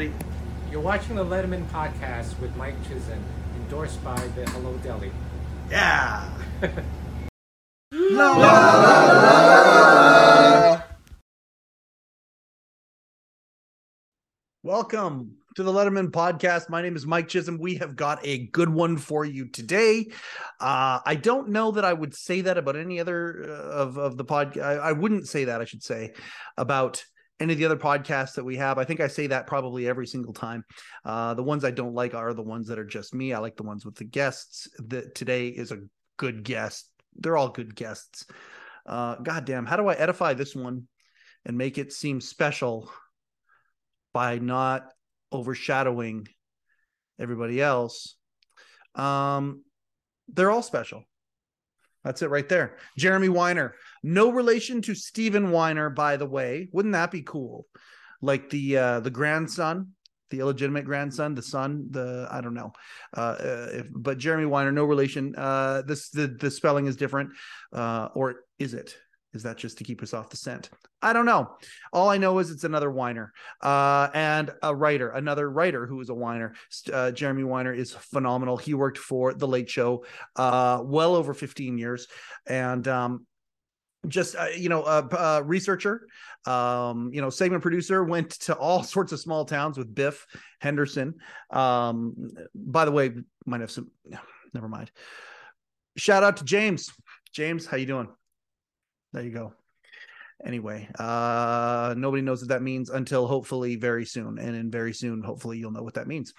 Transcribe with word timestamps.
You're 0.00 0.80
watching 0.80 1.14
the 1.14 1.24
Letterman 1.24 1.68
podcast 1.68 2.36
with 2.40 2.56
Mike 2.56 2.74
Chisholm, 2.88 3.24
endorsed 3.54 4.02
by 4.02 4.16
the 4.34 4.44
Hello 4.50 4.76
Deli. 4.78 5.12
Yeah. 5.70 6.28
Welcome 14.64 15.36
to 15.54 15.62
the 15.62 15.70
Letterman 15.70 16.10
podcast. 16.10 16.68
My 16.68 16.82
name 16.82 16.96
is 16.96 17.06
Mike 17.06 17.28
Chisholm. 17.28 17.58
We 17.60 17.76
have 17.76 17.94
got 17.94 18.18
a 18.26 18.48
good 18.48 18.70
one 18.70 18.96
for 18.96 19.24
you 19.24 19.46
today. 19.46 20.10
Uh, 20.58 20.98
I 21.06 21.14
don't 21.14 21.50
know 21.50 21.70
that 21.70 21.84
I 21.84 21.92
would 21.92 22.16
say 22.16 22.40
that 22.40 22.58
about 22.58 22.74
any 22.74 22.98
other 22.98 23.44
uh, 23.48 23.52
of, 23.52 23.96
of 23.96 24.16
the 24.16 24.24
pod. 24.24 24.58
I, 24.58 24.72
I 24.72 24.90
wouldn't 24.90 25.28
say 25.28 25.44
that, 25.44 25.60
I 25.60 25.66
should 25.66 25.84
say, 25.84 26.14
about 26.56 27.04
any 27.40 27.52
of 27.52 27.58
the 27.58 27.64
other 27.64 27.76
podcasts 27.76 28.34
that 28.34 28.44
we 28.44 28.56
have. 28.56 28.78
I 28.78 28.84
think 28.84 29.00
I 29.00 29.08
say 29.08 29.26
that 29.28 29.46
probably 29.46 29.88
every 29.88 30.06
single 30.06 30.32
time. 30.32 30.64
Uh, 31.04 31.34
the 31.34 31.42
ones 31.42 31.64
I 31.64 31.70
don't 31.70 31.94
like 31.94 32.14
are 32.14 32.32
the 32.32 32.42
ones 32.42 32.68
that 32.68 32.78
are 32.78 32.84
just 32.84 33.14
me. 33.14 33.32
I 33.32 33.38
like 33.38 33.56
the 33.56 33.64
ones 33.64 33.84
with 33.84 33.96
the 33.96 34.04
guests. 34.04 34.68
That 34.86 35.14
today 35.14 35.48
is 35.48 35.72
a 35.72 35.80
good 36.16 36.44
guest. 36.44 36.88
They're 37.16 37.36
all 37.36 37.48
good 37.48 37.74
guests. 37.74 38.26
Uh, 38.86 39.16
God 39.16 39.44
damn, 39.44 39.66
how 39.66 39.76
do 39.76 39.88
I 39.88 39.94
edify 39.94 40.34
this 40.34 40.54
one 40.54 40.86
and 41.44 41.58
make 41.58 41.78
it 41.78 41.92
seem 41.92 42.20
special 42.20 42.90
by 44.12 44.38
not 44.38 44.92
overshadowing 45.32 46.28
everybody 47.18 47.60
else? 47.60 48.16
Um, 48.94 49.64
they're 50.28 50.50
all 50.50 50.62
special. 50.62 51.04
That's 52.04 52.22
it 52.22 52.30
right 52.30 52.48
there. 52.48 52.76
Jeremy 52.98 53.30
Weiner. 53.30 53.74
No 54.06 54.30
relation 54.30 54.82
to 54.82 54.94
Stephen 54.94 55.50
Weiner, 55.50 55.88
by 55.88 56.18
the 56.18 56.26
way. 56.26 56.68
Wouldn't 56.72 56.92
that 56.92 57.10
be 57.10 57.22
cool? 57.22 57.66
Like 58.20 58.50
the 58.50 58.76
uh 58.76 59.00
the 59.00 59.10
grandson, 59.10 59.92
the 60.28 60.40
illegitimate 60.40 60.84
grandson, 60.84 61.34
the 61.34 61.40
son, 61.42 61.86
the 61.90 62.28
I 62.30 62.42
don't 62.42 62.52
know. 62.52 62.74
Uh, 63.16 63.20
uh 63.20 63.68
if, 63.72 63.88
but 63.90 64.18
Jeremy 64.18 64.44
Weiner, 64.44 64.72
no 64.72 64.84
relation. 64.84 65.34
Uh 65.34 65.80
this 65.86 66.10
the 66.10 66.26
the 66.26 66.50
spelling 66.50 66.86
is 66.86 66.96
different. 66.96 67.30
Uh 67.72 68.08
or 68.14 68.44
is 68.58 68.74
it? 68.74 68.94
Is 69.32 69.42
that 69.44 69.56
just 69.56 69.78
to 69.78 69.84
keep 69.84 70.02
us 70.02 70.12
off 70.12 70.28
the 70.28 70.36
scent? 70.36 70.68
I 71.02 71.12
don't 71.14 71.26
know. 71.26 71.56
All 71.92 72.08
I 72.08 72.18
know 72.18 72.38
is 72.38 72.50
it's 72.50 72.62
another 72.62 72.90
whiner 72.90 73.32
uh, 73.60 74.08
and 74.14 74.52
a 74.62 74.72
writer, 74.74 75.10
another 75.10 75.50
writer 75.50 75.86
who 75.86 76.00
is 76.00 76.08
a 76.08 76.14
whiner. 76.14 76.54
Uh, 76.90 77.10
Jeremy 77.10 77.42
Weiner 77.42 77.72
is 77.74 77.92
phenomenal. 77.92 78.56
He 78.56 78.74
worked 78.74 78.98
for 78.98 79.34
The 79.34 79.48
Late 79.48 79.68
Show 79.68 80.04
uh, 80.36 80.82
well 80.84 81.16
over 81.16 81.34
15 81.34 81.78
years. 81.78 82.06
And 82.46 82.86
um, 82.86 83.26
just 84.08 84.36
uh, 84.36 84.46
you 84.56 84.68
know 84.68 84.84
a, 84.84 85.08
a 85.16 85.42
researcher 85.42 86.06
um, 86.46 87.10
you 87.12 87.20
know 87.20 87.30
segment 87.30 87.62
producer 87.62 88.04
went 88.04 88.30
to 88.30 88.54
all 88.56 88.82
sorts 88.94 89.12
of 89.12 89.20
small 89.20 89.44
towns 89.44 89.78
with 89.78 89.94
biff 89.94 90.26
henderson. 90.60 91.14
Um, 91.50 92.30
by 92.54 92.84
the 92.84 92.92
way 92.92 93.12
might 93.46 93.60
have 93.60 93.70
some 93.70 93.90
never 94.52 94.68
mind. 94.68 94.90
Shout 95.96 96.22
out 96.22 96.38
to 96.38 96.44
james. 96.44 96.92
James 97.32 97.66
how 97.66 97.76
you 97.76 97.86
doing? 97.86 98.08
There 99.12 99.22
you 99.22 99.30
go 99.30 99.54
anyway 100.44 100.88
uh 100.98 101.94
nobody 101.96 102.22
knows 102.22 102.40
what 102.40 102.48
that 102.48 102.62
means 102.62 102.90
until 102.90 103.26
hopefully 103.26 103.76
very 103.76 104.04
soon 104.04 104.38
and 104.38 104.54
in 104.54 104.70
very 104.70 104.92
soon 104.92 105.22
hopefully 105.22 105.58
you'll 105.58 105.70
know 105.70 105.82
what 105.82 105.94
that 105.94 106.06
means. 106.06 106.34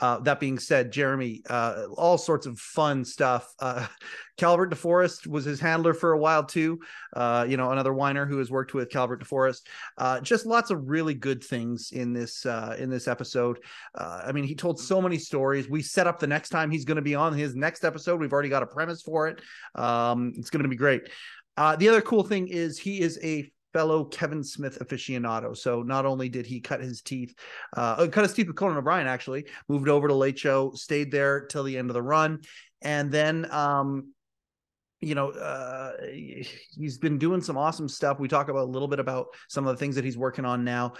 Uh 0.00 0.18
that 0.20 0.38
being 0.38 0.58
said 0.58 0.92
jeremy 0.92 1.42
uh 1.50 1.86
all 1.96 2.16
sorts 2.16 2.46
of 2.46 2.58
fun 2.58 3.04
stuff. 3.04 3.52
Uh 3.58 3.86
calvert 4.36 4.70
deforest 4.70 5.26
was 5.26 5.44
his 5.44 5.58
handler 5.58 5.92
for 5.92 6.12
a 6.12 6.18
while 6.18 6.44
too. 6.44 6.78
Uh 7.14 7.44
you 7.48 7.56
know 7.56 7.72
another 7.72 7.92
whiner 7.92 8.24
who 8.24 8.38
has 8.38 8.50
worked 8.50 8.74
with 8.74 8.90
calvert 8.90 9.22
deforest. 9.22 9.62
Uh 9.96 10.20
just 10.20 10.46
lots 10.46 10.70
of 10.70 10.88
really 10.88 11.14
good 11.14 11.42
things 11.42 11.90
in 11.92 12.12
this 12.12 12.46
uh 12.46 12.76
in 12.78 12.88
this 12.88 13.08
episode. 13.08 13.58
Uh 13.94 14.22
i 14.24 14.32
mean 14.32 14.44
he 14.44 14.54
told 14.54 14.78
so 14.78 15.02
many 15.02 15.18
stories. 15.18 15.68
We 15.68 15.82
set 15.82 16.06
up 16.06 16.20
the 16.20 16.26
next 16.26 16.50
time 16.50 16.70
he's 16.70 16.84
going 16.84 16.96
to 16.96 17.02
be 17.02 17.16
on 17.16 17.32
his 17.32 17.56
next 17.56 17.84
episode. 17.84 18.20
We've 18.20 18.32
already 18.32 18.48
got 18.48 18.62
a 18.62 18.66
premise 18.66 19.02
for 19.02 19.26
it. 19.26 19.42
Um 19.74 20.32
it's 20.36 20.50
going 20.50 20.62
to 20.62 20.68
be 20.68 20.76
great 20.76 21.08
uh, 21.58 21.74
the 21.74 21.88
other 21.88 22.00
cool 22.00 22.22
thing 22.22 22.46
is 22.46 22.78
he 22.78 23.00
is 23.00 23.18
a 23.22 23.50
fellow 23.72 24.04
Kevin 24.04 24.44
Smith 24.44 24.78
aficionado. 24.78 25.56
So 25.56 25.82
not 25.82 26.06
only 26.06 26.28
did 26.28 26.46
he 26.46 26.60
cut 26.60 26.80
his 26.80 27.02
teeth, 27.02 27.34
uh, 27.76 28.06
cut 28.06 28.22
his 28.22 28.32
teeth 28.32 28.46
with 28.46 28.54
Conan 28.54 28.76
O'Brien, 28.76 29.08
actually 29.08 29.46
moved 29.68 29.88
over 29.88 30.06
to 30.06 30.14
Late 30.14 30.38
Show, 30.38 30.70
stayed 30.74 31.10
there 31.10 31.46
till 31.46 31.64
the 31.64 31.76
end 31.76 31.90
of 31.90 31.94
the 31.94 32.02
run, 32.02 32.42
and 32.82 33.10
then 33.10 33.50
um, 33.50 34.12
you 35.00 35.16
know 35.16 35.30
uh, 35.30 35.94
he's 36.12 36.98
been 36.98 37.18
doing 37.18 37.40
some 37.40 37.58
awesome 37.58 37.88
stuff. 37.88 38.20
We 38.20 38.28
talk 38.28 38.48
about 38.48 38.62
a 38.68 38.70
little 38.70 38.88
bit 38.88 39.00
about 39.00 39.26
some 39.48 39.66
of 39.66 39.74
the 39.74 39.80
things 39.80 39.96
that 39.96 40.04
he's 40.04 40.16
working 40.16 40.44
on 40.44 40.62
now. 40.62 40.94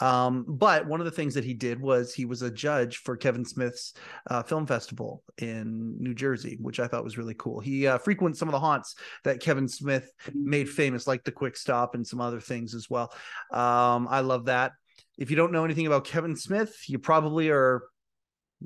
Um, 0.00 0.44
but 0.48 0.86
one 0.86 1.00
of 1.00 1.04
the 1.04 1.12
things 1.12 1.34
that 1.34 1.44
he 1.44 1.54
did 1.54 1.80
was 1.80 2.12
he 2.12 2.24
was 2.24 2.42
a 2.42 2.50
judge 2.50 2.98
for 2.98 3.16
Kevin 3.16 3.44
Smith's 3.44 3.94
uh, 4.28 4.42
film 4.42 4.66
festival 4.66 5.22
in 5.38 5.96
New 6.00 6.14
Jersey, 6.14 6.58
which 6.60 6.80
I 6.80 6.88
thought 6.88 7.04
was 7.04 7.18
really 7.18 7.34
cool. 7.34 7.60
He 7.60 7.86
uh, 7.86 7.98
frequents 7.98 8.38
some 8.38 8.48
of 8.48 8.52
the 8.52 8.60
haunts 8.60 8.96
that 9.22 9.40
Kevin 9.40 9.68
Smith 9.68 10.10
made 10.34 10.68
famous, 10.68 11.06
like 11.06 11.24
the 11.24 11.32
Quick 11.32 11.56
Stop 11.56 11.94
and 11.94 12.06
some 12.06 12.20
other 12.20 12.40
things 12.40 12.74
as 12.74 12.90
well. 12.90 13.12
Um, 13.52 14.08
I 14.10 14.20
love 14.20 14.46
that. 14.46 14.72
If 15.16 15.30
you 15.30 15.36
don't 15.36 15.52
know 15.52 15.64
anything 15.64 15.86
about 15.86 16.06
Kevin 16.06 16.34
Smith, 16.34 16.74
you 16.88 16.98
probably 16.98 17.50
are 17.50 17.82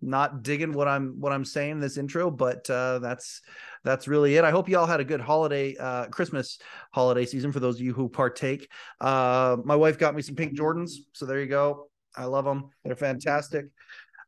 not 0.01 0.43
digging 0.43 0.73
what 0.73 0.89
I'm 0.89 1.21
what 1.21 1.33
I'm 1.33 1.45
saying 1.45 1.73
in 1.73 1.81
this 1.81 1.99
intro, 1.99 2.31
but 2.31 2.69
uh, 2.71 3.01
that's 3.01 3.43
that's 3.85 4.09
really 4.09 4.37
it. 4.37 4.45
I 4.45 4.51
hope 4.51 4.69
you 4.69 4.79
all 4.79 4.87
had 4.87 5.01
a 5.01 5.05
good 5.05 5.21
holiday, 5.21 5.77
uh, 5.77 6.07
Christmas 6.07 6.59
holiday 6.93 7.25
season 7.25 7.53
for 7.53 7.61
those 7.61 7.77
of 7.77 7.83
you 7.83 7.93
who 7.93 8.09
partake. 8.09 8.71
Uh, 9.01 9.57
my 9.65 9.77
wife 9.77 9.99
got 9.99 10.15
me 10.15 10.23
some 10.23 10.35
pink 10.35 10.57
Jordans, 10.57 10.93
so 11.13 11.27
there 11.27 11.41
you 11.41 11.47
go. 11.47 11.89
I 12.17 12.25
love 12.25 12.45
them; 12.45 12.71
they're 12.85 12.97
fantastic. 12.97 13.67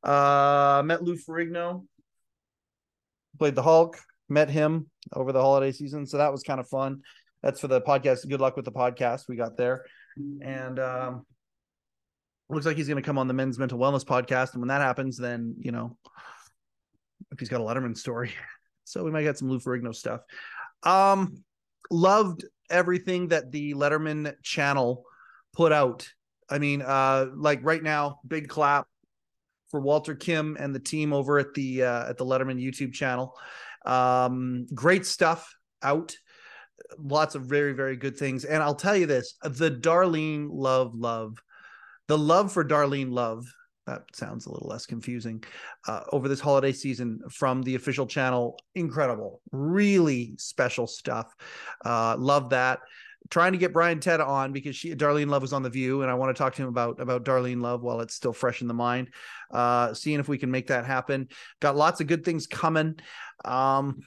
Uh, 0.03 0.83
met 0.85 1.03
Lou 1.03 1.17
Ferrigno, 1.17 1.87
played 3.39 3.55
the 3.55 3.63
Hulk. 3.63 3.99
Met 4.29 4.49
him 4.49 4.89
over 5.13 5.33
the 5.33 5.41
holiday 5.41 5.73
season, 5.73 6.07
so 6.07 6.19
that 6.19 6.31
was 6.31 6.45
kind 6.45 6.61
of 6.61 6.69
fun. 6.69 7.03
That's 7.43 7.59
for 7.59 7.67
the 7.67 7.81
podcast. 7.81 8.29
Good 8.29 8.41
luck 8.41 8.55
with 8.55 8.65
the 8.65 8.71
podcast 8.71 9.29
we 9.29 9.35
got 9.35 9.57
there, 9.57 9.85
and 10.41 10.79
um, 10.79 11.27
looks 12.49 12.67
like 12.67 12.77
he's 12.77 12.87
going 12.87 13.03
to 13.03 13.07
come 13.07 13.19
on 13.19 13.29
the 13.29 13.35
men's 13.35 13.59
mental 13.59 13.79
wellness 13.79 14.05
podcast. 14.05 14.53
And 14.53 14.61
when 14.61 14.69
that 14.69 14.83
happens, 14.83 15.17
then 15.17 15.57
you 15.59 15.73
know, 15.73 15.97
if 17.33 17.41
he's 17.41 17.49
got 17.49 17.61
a 17.61 17.65
Letterman 17.65 17.97
story, 17.97 18.33
so 18.91 19.05
we 19.05 19.11
might 19.11 19.23
get 19.23 19.39
some 19.39 19.49
Lou 19.49 19.61
Ferrigno 19.61 19.95
stuff. 19.95 20.21
Um, 20.83 21.45
loved 21.91 22.45
everything 22.71 23.29
that 23.29 23.51
the 23.51 23.75
Letterman 23.75 24.35
channel 24.43 25.05
put 25.53 25.73
out. 25.73 26.09
I 26.49 26.59
mean, 26.59 26.83
uh, 26.83 27.27
like 27.35 27.61
right 27.63 27.83
now, 27.83 28.21
big 28.27 28.49
clap 28.49 28.87
for 29.71 29.81
Walter 29.81 30.15
Kim 30.15 30.57
and 30.59 30.75
the 30.75 30.81
team 30.81 31.13
over 31.13 31.39
at 31.39 31.55
the 31.55 31.85
uh, 31.85 32.11
at 32.11 32.19
the 32.19 32.25
Letterman 32.25 32.61
YouTube 32.61 32.93
channel. 32.93 33.37
Um, 33.87 34.67
great 34.75 35.07
stuff 35.07 35.55
out. 35.83 36.17
Lots 36.99 37.35
of 37.35 37.45
very 37.45 37.73
very 37.73 37.97
good 37.97 38.17
things, 38.17 38.45
and 38.45 38.63
I'll 38.63 38.75
tell 38.75 38.97
you 38.97 39.07
this: 39.07 39.35
the 39.43 39.71
Darlene 39.71 40.49
Love 40.51 40.95
Love 40.95 41.39
the 42.11 42.19
love 42.19 42.53
for 42.53 42.65
Darlene 42.65 43.13
Love 43.13 43.47
that 43.91 44.05
sounds 44.15 44.47
a 44.47 44.53
little 44.53 44.69
less 44.69 44.87
confusing 44.87 45.43
uh, 45.89 46.03
over 46.13 46.29
this 46.29 46.41
holiday 46.41 46.73
season 46.73 47.21
from 47.31 47.63
the 47.63 47.75
official 47.75 48.07
channel. 48.07 48.59
Incredible 48.75 49.41
really 49.53 50.35
special 50.39 50.87
stuff 50.87 51.35
uh, 51.85 52.17
love 52.19 52.51
that. 52.51 52.81
Trying 53.29 53.53
to 53.53 53.59
get 53.59 53.73
Brian 53.73 54.01
Teta 54.01 54.25
on 54.25 54.53
because 54.53 54.75
she 54.75 54.95
darlene 54.95 55.29
love 55.29 55.43
was 55.43 55.53
on 55.53 55.63
the 55.63 55.71
view 55.71 56.03
and 56.03 56.11
i 56.11 56.15
want 56.15 56.35
to 56.35 56.39
talk 56.39 56.55
to 56.55 56.63
him 56.63 56.69
about 56.69 57.01
about 57.01 57.25
darlene 57.25 57.61
love 57.61 57.83
while 57.83 58.01
it's 58.01 58.15
still 58.15 58.33
fresh 58.33 58.63
in 58.63 58.67
the 58.69 58.75
mind 58.75 59.11
uh, 59.51 59.93
seeing 59.93 60.21
if 60.21 60.29
we 60.29 60.39
can 60.39 60.51
make 60.51 60.69
that 60.69 60.87
happen. 60.87 61.29
Got 61.61 61.77
lots 61.77 62.01
of 62.01 62.07
good 62.07 62.25
things 62.25 62.47
coming 62.47 62.97
um, 63.45 64.01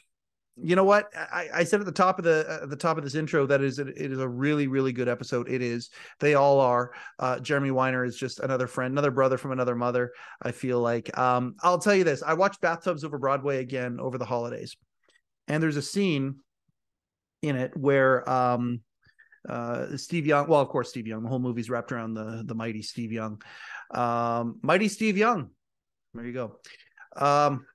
you 0.61 0.75
know 0.75 0.83
what? 0.83 1.09
I, 1.15 1.49
I, 1.53 1.63
said 1.63 1.79
at 1.79 1.87
the 1.87 1.91
top 1.91 2.19
of 2.19 2.25
the 2.25 2.59
at 2.63 2.69
the 2.69 2.75
top 2.75 2.97
of 2.97 3.03
this 3.03 3.15
intro 3.15 3.47
that 3.47 3.61
is 3.61 3.79
it 3.79 3.89
is 3.97 4.19
a 4.19 4.27
really 4.27 4.67
really 4.67 4.91
good 4.91 5.07
episode. 5.07 5.49
It 5.49 5.63
is. 5.63 5.89
They 6.19 6.35
all 6.35 6.59
are. 6.59 6.91
Uh, 7.17 7.39
jeremy 7.39 7.71
weiner 7.71 8.05
is 8.05 8.15
just 8.17 8.39
another 8.39 8.67
friend 8.67 8.91
another 8.91 9.09
brother 9.09 9.37
from 9.37 9.51
another 9.51 9.75
mother 9.75 10.11
i 10.41 10.51
feel 10.51 10.79
like. 10.79 11.15
Um, 11.17 11.55
i'll 11.61 11.79
tell 11.79 11.95
you 11.95 12.03
this. 12.03 12.21
I 12.21 12.35
watched 12.35 12.61
bathtubs 12.61 13.03
over 13.03 13.17
broadway 13.17 13.61
again 13.61 13.99
over 13.99 14.17
the 14.17 14.25
holidays. 14.25 14.75
And 15.47 15.61
there's 15.61 15.77
a 15.77 15.81
scene 15.81 16.35
in 17.41 17.55
it 17.55 17.75
where 17.75 18.27
um, 18.29 18.81
uh, 19.49 19.97
steve 19.97 20.27
young 20.27 20.47
well 20.47 20.61
of 20.61 20.69
course 20.69 20.89
steve 20.89 21.07
young. 21.07 21.23
The 21.23 21.29
whole 21.29 21.39
movie's 21.39 21.69
wrapped 21.69 21.91
around 21.91 22.13
the 22.13 22.43
the 22.45 22.55
mighty 22.55 22.83
steve 22.83 23.11
young. 23.11 23.41
Um, 23.91 24.59
mighty 24.61 24.87
steve 24.87 25.17
young. 25.17 25.49
There 26.13 26.25
you 26.25 26.33
go. 26.33 26.59
Um, 27.15 27.65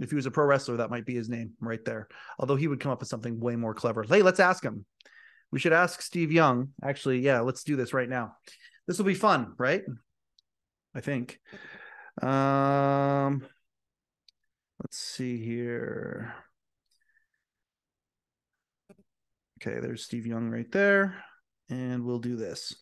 if 0.00 0.10
he 0.10 0.16
was 0.16 0.26
a 0.26 0.30
pro 0.30 0.44
wrestler, 0.44 0.78
that 0.78 0.90
might 0.90 1.06
be 1.06 1.14
his 1.14 1.28
name 1.28 1.52
right 1.60 1.84
there. 1.84 2.08
Although 2.38 2.56
he 2.56 2.68
would 2.68 2.80
come 2.80 2.92
up 2.92 3.00
with 3.00 3.08
something 3.08 3.38
way 3.40 3.56
more 3.56 3.74
clever. 3.74 4.02
Hey, 4.02 4.22
let's 4.22 4.40
ask 4.40 4.62
him. 4.62 4.84
We 5.52 5.58
should 5.58 5.72
ask 5.72 6.02
Steve 6.02 6.32
Young. 6.32 6.70
Actually, 6.82 7.20
yeah, 7.20 7.40
let's 7.40 7.62
do 7.62 7.76
this 7.76 7.94
right 7.94 8.08
now. 8.08 8.36
This 8.86 8.98
will 8.98 9.04
be 9.04 9.14
fun, 9.14 9.54
right? 9.56 9.82
I 10.94 11.00
think. 11.00 11.38
Um, 12.20 13.46
let's 14.82 14.98
see 14.98 15.44
here. 15.44 16.34
Okay, 19.62 19.80
there's 19.80 20.04
Steve 20.04 20.26
Young 20.26 20.50
right 20.50 20.70
there. 20.70 21.24
And 21.70 22.04
we'll 22.04 22.18
do 22.18 22.36
this. 22.36 22.74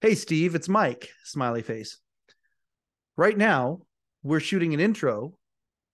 Hey, 0.00 0.14
Steve, 0.14 0.54
it's 0.54 0.68
Mike, 0.68 1.10
smiley 1.24 1.62
face. 1.62 1.98
Right 3.16 3.36
now, 3.36 3.80
we're 4.22 4.40
shooting 4.40 4.74
an 4.74 4.80
intro 4.80 5.34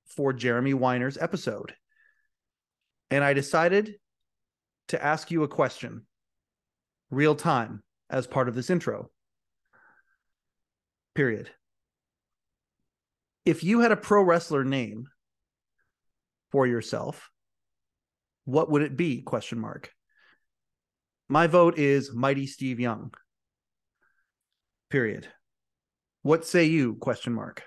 for 0.06 0.32
Jeremy 0.32 0.74
Weiner's 0.74 1.18
episode. 1.18 1.74
And 3.10 3.22
I 3.22 3.34
decided 3.34 3.94
to 4.88 5.02
ask 5.02 5.30
you 5.30 5.42
a 5.42 5.48
question 5.48 6.06
real 7.10 7.34
time 7.34 7.82
as 8.10 8.26
part 8.26 8.48
of 8.48 8.54
this 8.54 8.70
intro. 8.70 9.10
Period. 11.14 11.50
If 13.44 13.62
you 13.62 13.80
had 13.80 13.92
a 13.92 13.96
pro 13.96 14.22
wrestler 14.22 14.64
name 14.64 15.06
for 16.50 16.66
yourself, 16.66 17.30
what 18.44 18.70
would 18.70 18.82
it 18.82 18.96
be? 18.96 19.22
Question 19.22 19.58
mark. 19.58 19.90
My 21.28 21.46
vote 21.46 21.78
is 21.78 22.12
Mighty 22.12 22.46
Steve 22.46 22.78
Young. 22.78 23.12
Period. 24.90 25.26
What 26.22 26.46
say 26.46 26.64
you? 26.64 26.94
Question 26.96 27.32
mark. 27.32 27.62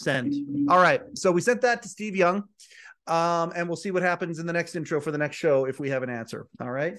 Send. 0.00 0.68
All 0.68 0.78
right. 0.78 1.02
So 1.14 1.30
we 1.30 1.40
sent 1.40 1.60
that 1.62 1.82
to 1.82 1.88
Steve 1.88 2.16
Young. 2.16 2.44
Um, 3.06 3.52
and 3.56 3.66
we'll 3.66 3.76
see 3.76 3.90
what 3.90 4.02
happens 4.02 4.38
in 4.38 4.46
the 4.46 4.52
next 4.52 4.76
intro 4.76 5.00
for 5.00 5.10
the 5.10 5.18
next 5.18 5.36
show 5.36 5.64
if 5.64 5.80
we 5.80 5.90
have 5.90 6.02
an 6.02 6.10
answer. 6.10 6.46
All 6.60 6.70
right. 6.70 6.98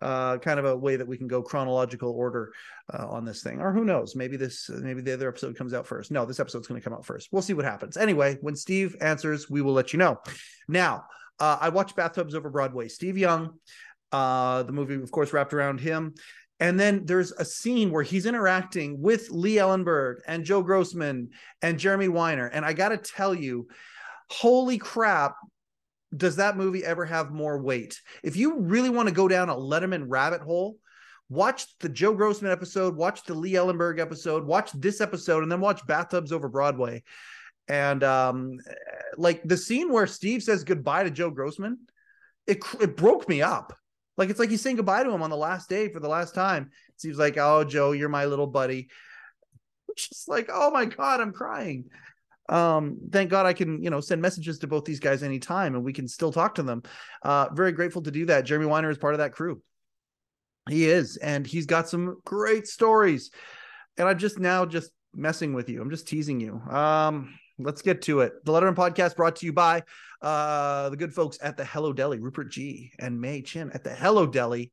Uh, 0.00 0.38
kind 0.38 0.58
of 0.58 0.64
a 0.64 0.74
way 0.74 0.96
that 0.96 1.06
we 1.06 1.18
can 1.18 1.28
go 1.28 1.42
chronological 1.42 2.10
order 2.12 2.52
uh, 2.94 3.06
on 3.06 3.26
this 3.26 3.42
thing, 3.42 3.60
or 3.60 3.70
who 3.70 3.84
knows? 3.84 4.16
Maybe 4.16 4.38
this, 4.38 4.70
maybe 4.70 5.02
the 5.02 5.12
other 5.12 5.28
episode 5.28 5.58
comes 5.58 5.74
out 5.74 5.86
first. 5.86 6.10
No, 6.10 6.24
this 6.24 6.40
episode's 6.40 6.66
going 6.66 6.80
to 6.80 6.84
come 6.84 6.94
out 6.94 7.04
first. 7.04 7.28
We'll 7.30 7.42
see 7.42 7.52
what 7.52 7.66
happens. 7.66 7.98
Anyway, 7.98 8.38
when 8.40 8.56
Steve 8.56 8.96
answers, 9.02 9.50
we 9.50 9.60
will 9.60 9.74
let 9.74 9.92
you 9.92 9.98
know. 9.98 10.18
Now, 10.68 11.04
uh, 11.38 11.58
I 11.60 11.68
watched 11.68 11.96
Bathtubs 11.96 12.34
Over 12.34 12.48
Broadway. 12.48 12.88
Steve 12.88 13.18
Young, 13.18 13.58
uh, 14.10 14.62
the 14.62 14.72
movie, 14.72 14.94
of 14.94 15.10
course, 15.10 15.34
wrapped 15.34 15.52
around 15.52 15.80
him. 15.80 16.14
And 16.60 16.78
then 16.78 17.06
there's 17.06 17.32
a 17.32 17.44
scene 17.44 17.90
where 17.90 18.02
he's 18.02 18.26
interacting 18.26 19.00
with 19.00 19.30
Lee 19.30 19.56
Ellenberg 19.56 20.16
and 20.26 20.44
Joe 20.44 20.62
Grossman 20.62 21.30
and 21.62 21.78
Jeremy 21.78 22.08
Weiner. 22.08 22.46
And 22.46 22.64
I 22.64 22.74
got 22.74 22.90
to 22.90 22.98
tell 22.98 23.34
you, 23.34 23.68
holy 24.28 24.76
crap, 24.76 25.36
does 26.14 26.36
that 26.36 26.58
movie 26.58 26.84
ever 26.84 27.06
have 27.06 27.30
more 27.30 27.62
weight? 27.62 28.00
If 28.22 28.36
you 28.36 28.58
really 28.58 28.90
want 28.90 29.08
to 29.08 29.14
go 29.14 29.26
down 29.26 29.48
a 29.48 29.54
Letterman 29.54 30.04
rabbit 30.08 30.42
hole, 30.42 30.76
watch 31.30 31.66
the 31.78 31.88
Joe 31.88 32.12
Grossman 32.12 32.52
episode, 32.52 32.94
watch 32.94 33.24
the 33.24 33.34
Lee 33.34 33.52
Ellenberg 33.52 33.98
episode, 33.98 34.44
watch 34.44 34.70
this 34.72 35.00
episode, 35.00 35.42
and 35.42 35.50
then 35.50 35.60
watch 35.60 35.86
Bathtubs 35.86 36.32
Over 36.32 36.48
Broadway. 36.48 37.02
And 37.68 38.04
um, 38.04 38.58
like 39.16 39.42
the 39.44 39.56
scene 39.56 39.90
where 39.90 40.06
Steve 40.06 40.42
says 40.42 40.64
goodbye 40.64 41.04
to 41.04 41.10
Joe 41.10 41.30
Grossman, 41.30 41.78
it 42.46 42.58
it 42.80 42.96
broke 42.96 43.28
me 43.28 43.42
up. 43.42 43.72
Like 44.20 44.28
it's 44.28 44.38
like 44.38 44.50
he's 44.50 44.60
saying 44.60 44.76
goodbye 44.76 45.02
to 45.02 45.10
him 45.10 45.22
on 45.22 45.30
the 45.30 45.36
last 45.36 45.70
day 45.70 45.88
for 45.88 45.98
the 45.98 46.06
last 46.08 46.34
time. 46.34 46.72
Steve's 46.98 47.18
like, 47.18 47.38
"Oh, 47.38 47.64
Joe, 47.64 47.92
you're 47.92 48.10
my 48.10 48.26
little 48.26 48.46
buddy." 48.46 48.90
Just 49.96 50.28
like, 50.28 50.50
oh 50.52 50.70
my 50.70 50.84
god, 50.84 51.22
I'm 51.22 51.32
crying. 51.32 51.86
Um, 52.50 52.98
thank 53.10 53.30
God 53.30 53.46
I 53.46 53.54
can, 53.54 53.82
you 53.82 53.88
know, 53.88 54.00
send 54.00 54.20
messages 54.20 54.58
to 54.58 54.66
both 54.66 54.84
these 54.84 55.00
guys 55.00 55.22
anytime 55.22 55.74
and 55.74 55.82
we 55.82 55.94
can 55.94 56.06
still 56.06 56.32
talk 56.32 56.56
to 56.56 56.62
them. 56.62 56.82
Uh, 57.22 57.48
very 57.54 57.72
grateful 57.72 58.02
to 58.02 58.10
do 58.10 58.26
that. 58.26 58.44
Jeremy 58.44 58.66
Weiner 58.66 58.90
is 58.90 58.98
part 58.98 59.14
of 59.14 59.18
that 59.18 59.32
crew. 59.32 59.62
He 60.68 60.84
is, 60.84 61.16
and 61.16 61.46
he's 61.46 61.64
got 61.64 61.88
some 61.88 62.18
great 62.26 62.66
stories. 62.66 63.30
And 63.96 64.06
I'm 64.06 64.18
just 64.18 64.38
now 64.38 64.66
just 64.66 64.90
messing 65.14 65.54
with 65.54 65.70
you. 65.70 65.80
I'm 65.80 65.90
just 65.90 66.06
teasing 66.06 66.40
you. 66.40 66.60
Um, 66.68 67.38
let's 67.62 67.82
get 67.82 68.02
to 68.02 68.20
it. 68.20 68.44
The 68.44 68.52
Letterman 68.52 68.74
podcast 68.74 69.16
brought 69.16 69.36
to 69.36 69.46
you 69.46 69.52
by 69.52 69.82
uh, 70.22 70.90
the 70.90 70.96
good 70.96 71.12
folks 71.12 71.38
at 71.42 71.56
the 71.56 71.64
Hello 71.64 71.92
Deli, 71.92 72.18
Rupert 72.18 72.50
Jee 72.50 72.92
and 72.98 73.20
May 73.20 73.42
Chin 73.42 73.70
at 73.72 73.84
the 73.84 73.90
Hello 73.90 74.26
Deli. 74.26 74.72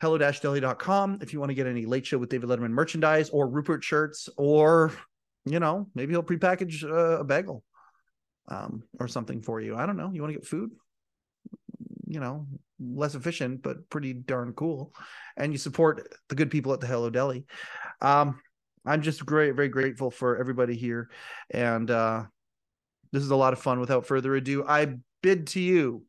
Hello-deli.com 0.00 1.20
if 1.22 1.32
you 1.32 1.40
want 1.40 1.50
to 1.50 1.54
get 1.54 1.66
any 1.66 1.86
late 1.86 2.04
show 2.04 2.18
with 2.18 2.28
David 2.28 2.48
Letterman 2.48 2.70
merchandise 2.70 3.30
or 3.30 3.48
Rupert 3.48 3.82
shirts, 3.82 4.28
or 4.36 4.92
you 5.46 5.60
know, 5.60 5.88
maybe 5.94 6.12
he'll 6.12 6.22
prepackage 6.22 6.84
uh, 6.84 7.20
a 7.20 7.24
bagel 7.24 7.62
um, 8.48 8.82
or 8.98 9.08
something 9.08 9.42
for 9.42 9.60
you. 9.60 9.76
I 9.76 9.86
don't 9.86 9.96
know. 9.96 10.10
You 10.12 10.22
want 10.22 10.32
to 10.34 10.38
get 10.38 10.46
food? 10.46 10.72
You 12.06 12.20
know, 12.20 12.46
less 12.80 13.14
efficient, 13.14 13.62
but 13.62 13.88
pretty 13.88 14.12
darn 14.12 14.52
cool. 14.52 14.94
And 15.36 15.52
you 15.52 15.58
support 15.58 16.14
the 16.28 16.34
good 16.34 16.50
people 16.50 16.72
at 16.72 16.80
the 16.80 16.86
Hello 16.86 17.10
Deli. 17.10 17.46
Um, 18.00 18.40
I'm 18.84 19.02
just 19.02 19.24
great, 19.24 19.54
very 19.54 19.68
grateful 19.68 20.10
for 20.10 20.36
everybody 20.36 20.76
here. 20.76 21.08
And 21.50 21.90
uh, 21.90 22.24
this 23.12 23.22
is 23.22 23.30
a 23.30 23.36
lot 23.36 23.52
of 23.52 23.58
fun. 23.58 23.80
Without 23.80 24.06
further 24.06 24.34
ado, 24.34 24.64
I 24.66 24.96
bid 25.22 25.46
to 25.48 25.60
you 25.60 26.04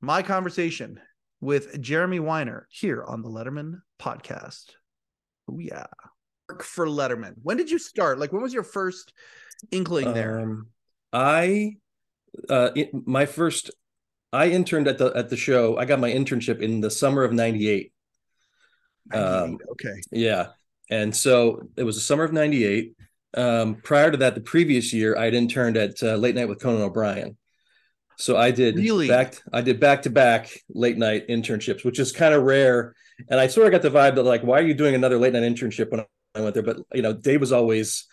my 0.00 0.22
conversation 0.22 1.00
with 1.40 1.80
Jeremy 1.80 2.20
Weiner 2.20 2.68
here 2.70 3.02
on 3.04 3.22
the 3.22 3.28
Letterman 3.28 3.80
podcast. 4.00 4.66
Oh, 5.50 5.58
yeah. 5.58 5.86
Work 6.48 6.62
for 6.62 6.86
Letterman. 6.86 7.34
When 7.42 7.56
did 7.56 7.70
you 7.70 7.78
start? 7.78 8.18
Like, 8.18 8.32
when 8.32 8.42
was 8.42 8.54
your 8.54 8.62
first 8.62 9.12
inkling 9.70 10.14
there? 10.14 10.40
Um, 10.40 10.68
I, 11.12 11.76
uh, 12.48 12.70
it, 12.74 12.90
my 13.06 13.26
first, 13.26 13.70
I 14.32 14.50
interned 14.50 14.88
at 14.88 14.98
the 14.98 15.12
at 15.14 15.30
the 15.30 15.36
show. 15.36 15.78
I 15.78 15.84
got 15.84 16.00
my 16.00 16.10
internship 16.10 16.60
in 16.60 16.80
the 16.80 16.90
summer 16.90 17.24
of 17.24 17.32
'98. 17.32 17.92
Um, 19.12 19.58
okay. 19.72 19.94
Yeah, 20.12 20.48
and 20.90 21.14
so 21.14 21.68
it 21.76 21.84
was 21.84 21.96
the 21.96 22.02
summer 22.02 22.24
of 22.24 22.32
98. 22.32 22.94
Um, 23.34 23.76
prior 23.76 24.10
to 24.10 24.16
that, 24.18 24.34
the 24.34 24.40
previous 24.40 24.92
year, 24.92 25.16
I 25.16 25.26
had 25.26 25.34
interned 25.34 25.76
at 25.76 26.02
uh, 26.02 26.16
Late 26.16 26.34
Night 26.34 26.48
with 26.48 26.60
Conan 26.60 26.82
O'Brien. 26.82 27.36
So 28.16 28.36
I 28.36 28.50
did 28.50 28.76
Really? 28.76 29.06
back 29.06 29.36
I 29.52 29.60
did 29.60 29.78
back 29.78 30.02
to 30.02 30.10
back 30.10 30.50
late 30.68 30.96
night 30.98 31.28
internships, 31.28 31.84
which 31.84 32.00
is 32.00 32.10
kind 32.10 32.34
of 32.34 32.42
rare. 32.42 32.94
And 33.28 33.38
I 33.38 33.46
sort 33.46 33.66
of 33.66 33.72
got 33.72 33.82
the 33.82 33.96
vibe 33.96 34.16
that 34.16 34.24
like, 34.24 34.42
why 34.42 34.58
are 34.58 34.66
you 34.66 34.74
doing 34.74 34.94
another 34.94 35.18
late 35.18 35.32
night 35.34 35.42
internship 35.42 35.90
when 35.90 36.04
I 36.34 36.40
went 36.40 36.54
there? 36.54 36.62
But 36.64 36.78
you 36.92 37.02
know, 37.02 37.12
Dave 37.12 37.40
was 37.40 37.52
always 37.52 38.06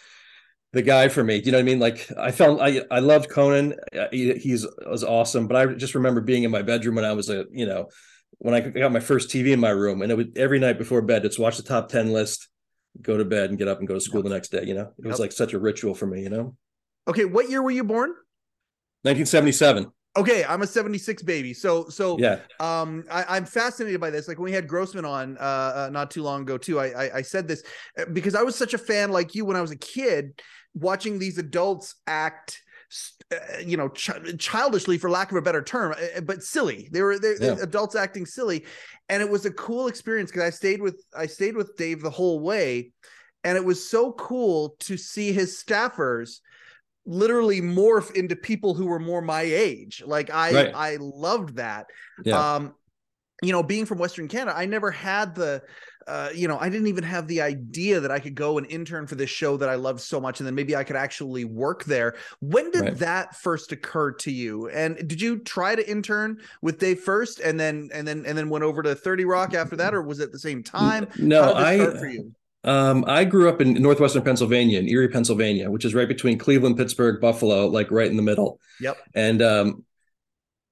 the 0.73 0.81
guy 0.83 1.07
for 1.07 1.23
me. 1.23 1.37
You 1.43 1.51
know 1.51 1.57
what 1.57 1.63
I 1.63 1.65
mean? 1.65 1.79
Like 1.79 2.07
I 2.17 2.31
felt 2.31 2.61
I 2.61 2.81
I 2.91 2.99
loved 2.99 3.29
Conan. 3.29 3.75
He, 4.11 4.33
he's 4.33 4.67
was 4.85 5.03
awesome. 5.03 5.47
But 5.47 5.57
I 5.57 5.73
just 5.73 5.95
remember 5.95 6.21
being 6.21 6.43
in 6.43 6.51
my 6.51 6.61
bedroom 6.61 6.95
when 6.95 7.05
I 7.05 7.13
was 7.13 7.29
a 7.29 7.45
you 7.51 7.65
know 7.65 7.87
when 8.39 8.53
I 8.53 8.59
got 8.59 8.91
my 8.91 8.99
first 8.99 9.29
TV 9.29 9.53
in 9.53 9.59
my 9.59 9.69
room, 9.69 10.01
and 10.01 10.11
it 10.11 10.15
would 10.15 10.37
every 10.37 10.59
night 10.59 10.77
before 10.77 11.01
bed, 11.01 11.23
just 11.23 11.39
watch 11.39 11.57
the 11.57 11.63
top 11.63 11.89
ten 11.89 12.11
list, 12.11 12.47
go 13.01 13.17
to 13.17 13.25
bed, 13.25 13.49
and 13.49 13.57
get 13.59 13.67
up 13.67 13.79
and 13.79 13.87
go 13.87 13.93
to 13.93 14.01
school 14.01 14.23
the 14.23 14.29
next 14.29 14.49
day. 14.51 14.63
You 14.65 14.73
know, 14.73 14.91
it 14.97 15.05
was 15.05 15.13
Yep. 15.13 15.19
like 15.19 15.31
such 15.31 15.53
a 15.53 15.59
ritual 15.59 15.95
for 15.95 16.05
me. 16.07 16.21
You 16.23 16.29
know, 16.29 16.55
Okay. 17.07 17.25
What 17.25 17.49
year 17.49 17.61
were 17.61 17.71
you 17.71 17.83
born? 17.83 18.09
1977. 19.03 19.91
Okay, 20.17 20.45
I'm 20.45 20.61
a 20.61 20.67
76 20.67 21.23
baby. 21.23 21.53
So, 21.53 21.89
so 21.89 22.17
Yeah, 22.17 22.39
um 22.61 23.03
I, 23.11 23.25
i'm 23.35 23.45
fascinated 23.45 23.99
by 23.99 24.09
this 24.09 24.29
like 24.29 24.37
when 24.37 24.45
we 24.45 24.53
had 24.53 24.65
grossman 24.67 25.03
on 25.03 25.37
uh, 25.37 25.41
uh 25.41 25.89
not 25.91 26.09
too 26.09 26.23
long 26.23 26.43
ago 26.43 26.57
too 26.57 26.79
I, 26.79 26.85
I 27.05 27.15
i 27.17 27.21
said 27.21 27.49
this 27.49 27.63
because 28.13 28.33
i 28.33 28.41
was 28.41 28.55
such 28.55 28.73
a 28.73 28.77
fan 28.77 29.11
like 29.11 29.35
you 29.35 29.43
when 29.43 29.57
i 29.57 29.61
was 29.61 29.71
a 29.71 29.75
kid 29.75 30.41
watching 30.73 31.19
these 31.19 31.37
adults 31.37 31.95
act 32.07 32.61
you 33.65 33.75
know 33.77 33.89
ch- 33.89 34.37
childishly 34.37 34.97
for 34.97 35.09
lack 35.09 35.31
of 35.31 35.37
a 35.37 35.41
better 35.41 35.61
term 35.63 35.93
uh, 35.93 36.21
but 36.21 36.43
silly. 36.43 36.89
They 36.91 37.01
were 37.01 37.17
they 37.19 37.35
Yeah. 37.39 37.55
adults 37.61 37.95
acting 37.95 38.25
silly. 38.25 38.65
And 39.09 39.21
it 39.21 39.29
was 39.29 39.45
a 39.45 39.51
cool 39.51 39.87
experience 39.87 40.31
because 40.31 40.43
i 40.43 40.49
stayed 40.51 40.81
with 40.81 41.03
i 41.15 41.25
stayed 41.25 41.55
with 41.55 41.75
dave 41.77 42.01
the 42.01 42.09
whole 42.09 42.39
way. 42.39 42.91
And 43.43 43.57
it 43.57 43.63
was 43.65 43.87
so 43.87 44.11
cool 44.13 44.75
to 44.81 44.97
see 44.97 45.31
his 45.31 45.61
staffers 45.63 46.39
literally 47.05 47.61
morph 47.61 48.11
into 48.15 48.35
people 48.35 48.73
who 48.73 48.87
were 48.87 48.99
more 48.99 49.21
my 49.21 49.41
age. 49.41 50.03
Like 50.05 50.29
i 50.29 50.53
Right. 50.53 50.71
i 50.75 50.97
loved 50.99 51.55
that. 51.57 51.87
Yeah, 52.23 52.55
um 52.55 52.75
you 53.43 53.51
know 53.51 53.61
being 53.63 53.85
from 53.85 53.97
western 53.97 54.29
canada 54.29 54.57
i 54.57 54.65
never 54.65 54.89
had 54.91 55.35
the 55.35 55.61
uh 56.07 56.29
you 56.33 56.47
know 56.47 56.57
i 56.59 56.69
didn't 56.69 56.87
even 56.87 57.03
have 57.03 57.27
the 57.27 57.41
idea 57.41 57.99
that 57.99 58.11
i 58.11 58.19
could 58.19 58.35
go 58.35 58.57
and 58.57 58.69
intern 58.69 59.07
for 59.07 59.15
this 59.15 59.29
show 59.29 59.57
that 59.57 59.69
i 59.69 59.75
loved 59.75 59.99
so 59.99 60.19
much 60.21 60.39
and 60.39 60.47
then 60.47 60.55
maybe 60.55 60.75
i 60.75 60.83
could 60.83 60.95
actually 60.95 61.45
work 61.45 61.83
there 61.85 62.15
when 62.41 62.69
did 62.71 62.81
Right. 62.81 62.97
that 62.99 63.35
first 63.35 63.71
occur 63.71 64.11
to 64.11 64.31
you 64.31 64.69
and 64.69 64.95
did 65.07 65.19
you 65.21 65.39
try 65.39 65.75
to 65.75 65.89
intern 65.89 66.39
with 66.61 66.79
dave 66.79 66.99
first 66.99 67.39
and 67.39 67.59
then 67.59 67.89
and 67.93 68.07
then 68.07 68.23
and 68.25 68.37
then 68.37 68.49
went 68.49 68.63
over 68.63 68.83
to 68.83 68.93
30 68.95 69.25
rock 69.25 69.53
after 69.53 69.75
that 69.77 69.93
or 69.93 70.01
was 70.01 70.19
it 70.19 70.23
at 70.25 70.31
the 70.31 70.39
same 70.39 70.61
time 70.63 71.07
no, 71.17 71.53
How 71.53 71.53
did 71.71 71.79
this 71.79 71.95
I 71.95 71.99
for 71.99 72.07
you 72.07 72.31
Um, 72.63 73.05
I 73.07 73.25
grew 73.25 73.47
up 73.47 73.61
in 73.61 73.73
northwestern 73.79 74.23
Pennsylvania, 74.23 74.79
in 74.79 74.87
Erie, 74.89 75.07
Pennsylvania, 75.07 75.69
which 75.69 75.85
is 75.85 75.93
right 75.93 76.07
between 76.07 76.39
Cleveland, 76.39 76.77
Pittsburgh, 76.77 77.21
Buffalo, 77.21 77.67
like 77.67 77.91
right 77.91 78.09
in 78.09 78.17
the 78.17 78.23
middle. 78.23 78.59
Yep. 78.81 78.97
And 79.13 79.41
um, 79.43 79.85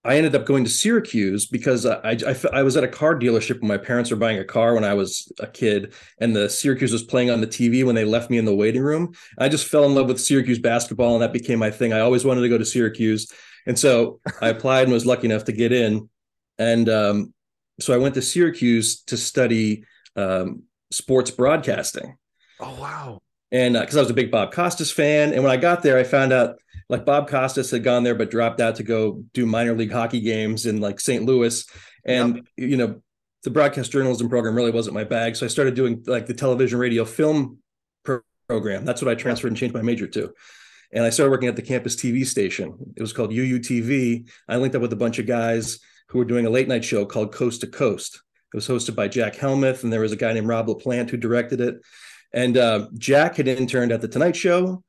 I 0.05 0.17
ended 0.17 0.35
up 0.35 0.45
going 0.45 0.63
to 0.65 0.69
Syracuse 0.69 1.45
because 1.45 1.85
I, 1.85 2.17
I, 2.27 2.35
I 2.51 2.63
was 2.63 2.75
at 2.75 2.83
a 2.83 2.89
car 2.89 3.15
dealership 3.15 3.61
when 3.61 3.69
my 3.69 3.77
parents 3.77 4.11
were 4.11 4.17
buying 4.17 4.39
a 4.39 4.43
car 4.43 4.73
when 4.73 4.83
I 4.83 4.93
was 4.93 5.31
a 5.39 5.47
kid, 5.47 5.93
and 6.19 6.35
the 6.35 6.49
Syracuse 6.49 6.91
was 6.91 7.03
playing 7.03 7.29
on 7.29 7.39
the 7.39 7.47
TV 7.47 7.85
when 7.85 7.95
they 7.95 8.03
left 8.03 8.29
me 8.29 8.37
in 8.37 8.45
the 8.45 8.55
waiting 8.55 8.83
room. 8.83 9.13
I 9.37 9.47
just 9.47 9.67
fell 9.67 9.85
in 9.85 9.95
love 9.95 10.07
with 10.07 10.19
Syracuse 10.19 10.59
basketball, 10.59 11.13
and 11.13 11.21
that 11.23 11.31
became 11.31 11.59
my 11.59 11.71
thing. 11.71 11.93
I 11.93 12.01
always 12.01 12.25
wanted 12.25 12.41
to 12.41 12.49
go 12.49 12.57
to 12.57 12.65
Syracuse, 12.65 13.31
and 13.65 13.79
so 13.79 14.19
I 14.41 14.49
applied 14.49 14.83
and 14.83 14.93
was 14.93 15.05
lucky 15.05 15.27
enough 15.27 15.45
to 15.45 15.53
get 15.53 15.71
in. 15.71 16.09
And 16.57 16.89
um, 16.89 17.33
so 17.79 17.93
I 17.93 17.97
went 17.97 18.15
to 18.15 18.21
Syracuse 18.21 19.03
to 19.03 19.17
study 19.17 19.85
um, 20.15 20.63
sports 20.93 21.31
broadcasting 21.31 22.17
oh 22.59 22.79
wow 22.79 23.21
and 23.53 23.77
uh, 23.77 23.81
because 23.81 23.95
I 23.95 24.01
was 24.01 24.09
a 24.09 24.15
big 24.15 24.31
Bob 24.31 24.51
Costas 24.51 24.91
fan, 24.91 25.31
and 25.31 25.43
when 25.43 25.51
I 25.51 25.57
got 25.57 25.83
there, 25.83 25.97
I 25.97 26.03
found 26.03 26.33
out 26.33 26.57
like 26.89 27.05
Bob 27.05 27.29
Costas 27.29 27.71
had 27.71 27.83
gone 27.83 28.03
there 28.03 28.15
but 28.15 28.31
dropped 28.31 28.59
out 28.59 28.75
to 28.75 28.83
go 28.83 29.23
do 29.33 29.45
minor 29.45 29.75
league 29.75 29.91
hockey 29.91 30.19
games 30.19 30.65
in 30.65 30.81
like 30.81 30.99
St. 30.99 31.23
Louis, 31.23 31.63
and 32.03 32.45
you 32.57 32.75
know 32.75 33.01
the 33.43 33.51
broadcast 33.51 33.91
journalism 33.91 34.29
program 34.29 34.55
really 34.55 34.71
wasn't 34.71 34.95
my 34.95 35.03
bag. 35.03 35.35
So 35.35 35.45
i 35.45 35.49
started 35.49 35.75
doing 35.75 36.03
like 36.07 36.25
the 36.25 36.33
television 36.33 36.79
radio 36.79 37.05
film 37.05 37.59
pro- 38.03 38.21
program. 38.47 38.85
That's 38.85 39.01
what 39.01 39.11
i 39.11 39.15
transferred 39.15 39.49
and 39.49 39.57
changed 39.57 39.75
my 39.75 39.81
major 39.81 40.07
to. 40.07 40.33
And 40.91 41.03
i 41.03 41.09
started 41.09 41.31
working 41.31 41.49
at 41.49 41.55
the 41.55 41.61
campus 41.61 41.95
tv 41.95 42.25
station. 42.25 42.75
It 42.95 43.01
was 43.01 43.13
called 43.13 43.31
uutv 43.31 44.29
i 44.47 44.57
linked 44.57 44.75
up 44.75 44.81
with 44.81 44.93
a 44.93 44.97
bunch 44.97 45.19
of 45.19 45.27
guys 45.27 45.79
who 46.07 46.19
were 46.19 46.25
doing 46.25 46.45
a 46.45 46.49
late 46.49 46.67
night 46.67 46.85
show 46.85 47.05
called 47.05 47.33
coast 47.33 47.61
to 47.61 47.67
coast. 47.67 48.21
It 48.53 48.57
was 48.57 48.67
hosted 48.67 48.95
by 48.95 49.09
jack 49.09 49.35
helmuth 49.35 49.83
and 49.83 49.91
there 49.91 50.01
was 50.01 50.11
a 50.11 50.17
guy 50.17 50.33
named 50.33 50.47
rob 50.47 50.67
laplante 50.67 51.09
who 51.09 51.17
directed 51.17 51.59
it 51.59 51.75
and 52.33 52.57
uh, 52.57 52.87
jack 52.97 53.35
had 53.37 53.47
interned 53.47 53.91
at 53.91 54.01
the 54.01 54.07
tonight 54.07 54.35
show 54.35 54.83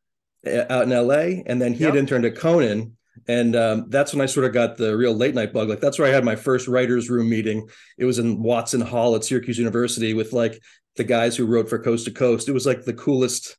uh, 0.46 0.64
out 0.70 0.84
in 0.84 0.90
la 0.90 1.14
and 1.46 1.60
then 1.60 1.72
he 1.74 1.80
Yep. 1.84 1.90
had 1.94 1.98
interned 1.98 2.24
at 2.24 2.36
conan 2.36 2.96
and 3.28 3.54
um, 3.54 3.86
that's 3.90 4.12
when 4.12 4.20
I 4.20 4.26
sort 4.26 4.44
of 4.44 4.52
got 4.52 4.76
the 4.76 4.96
real 4.96 5.14
late 5.14 5.36
night 5.36 5.52
bug. 5.52 5.68
Like 5.68 5.80
that's 5.80 5.98
where 6.00 6.08
I 6.08 6.10
had 6.10 6.24
my 6.24 6.34
first 6.34 6.66
writers' 6.66 7.08
room 7.08 7.30
meeting. 7.30 7.68
It 7.96 8.04
was 8.06 8.18
in 8.18 8.42
Watson 8.42 8.80
Hall 8.80 9.14
at 9.14 9.24
Syracuse 9.24 9.56
University 9.56 10.14
with 10.14 10.32
like 10.32 10.60
the 10.96 11.04
guys 11.04 11.36
who 11.36 11.46
wrote 11.46 11.68
for 11.70 11.78
Coast 11.78 12.06
to 12.06 12.10
Coast. 12.10 12.48
It 12.48 12.52
was 12.52 12.66
like 12.66 12.84
the 12.84 12.92
coolest 12.92 13.56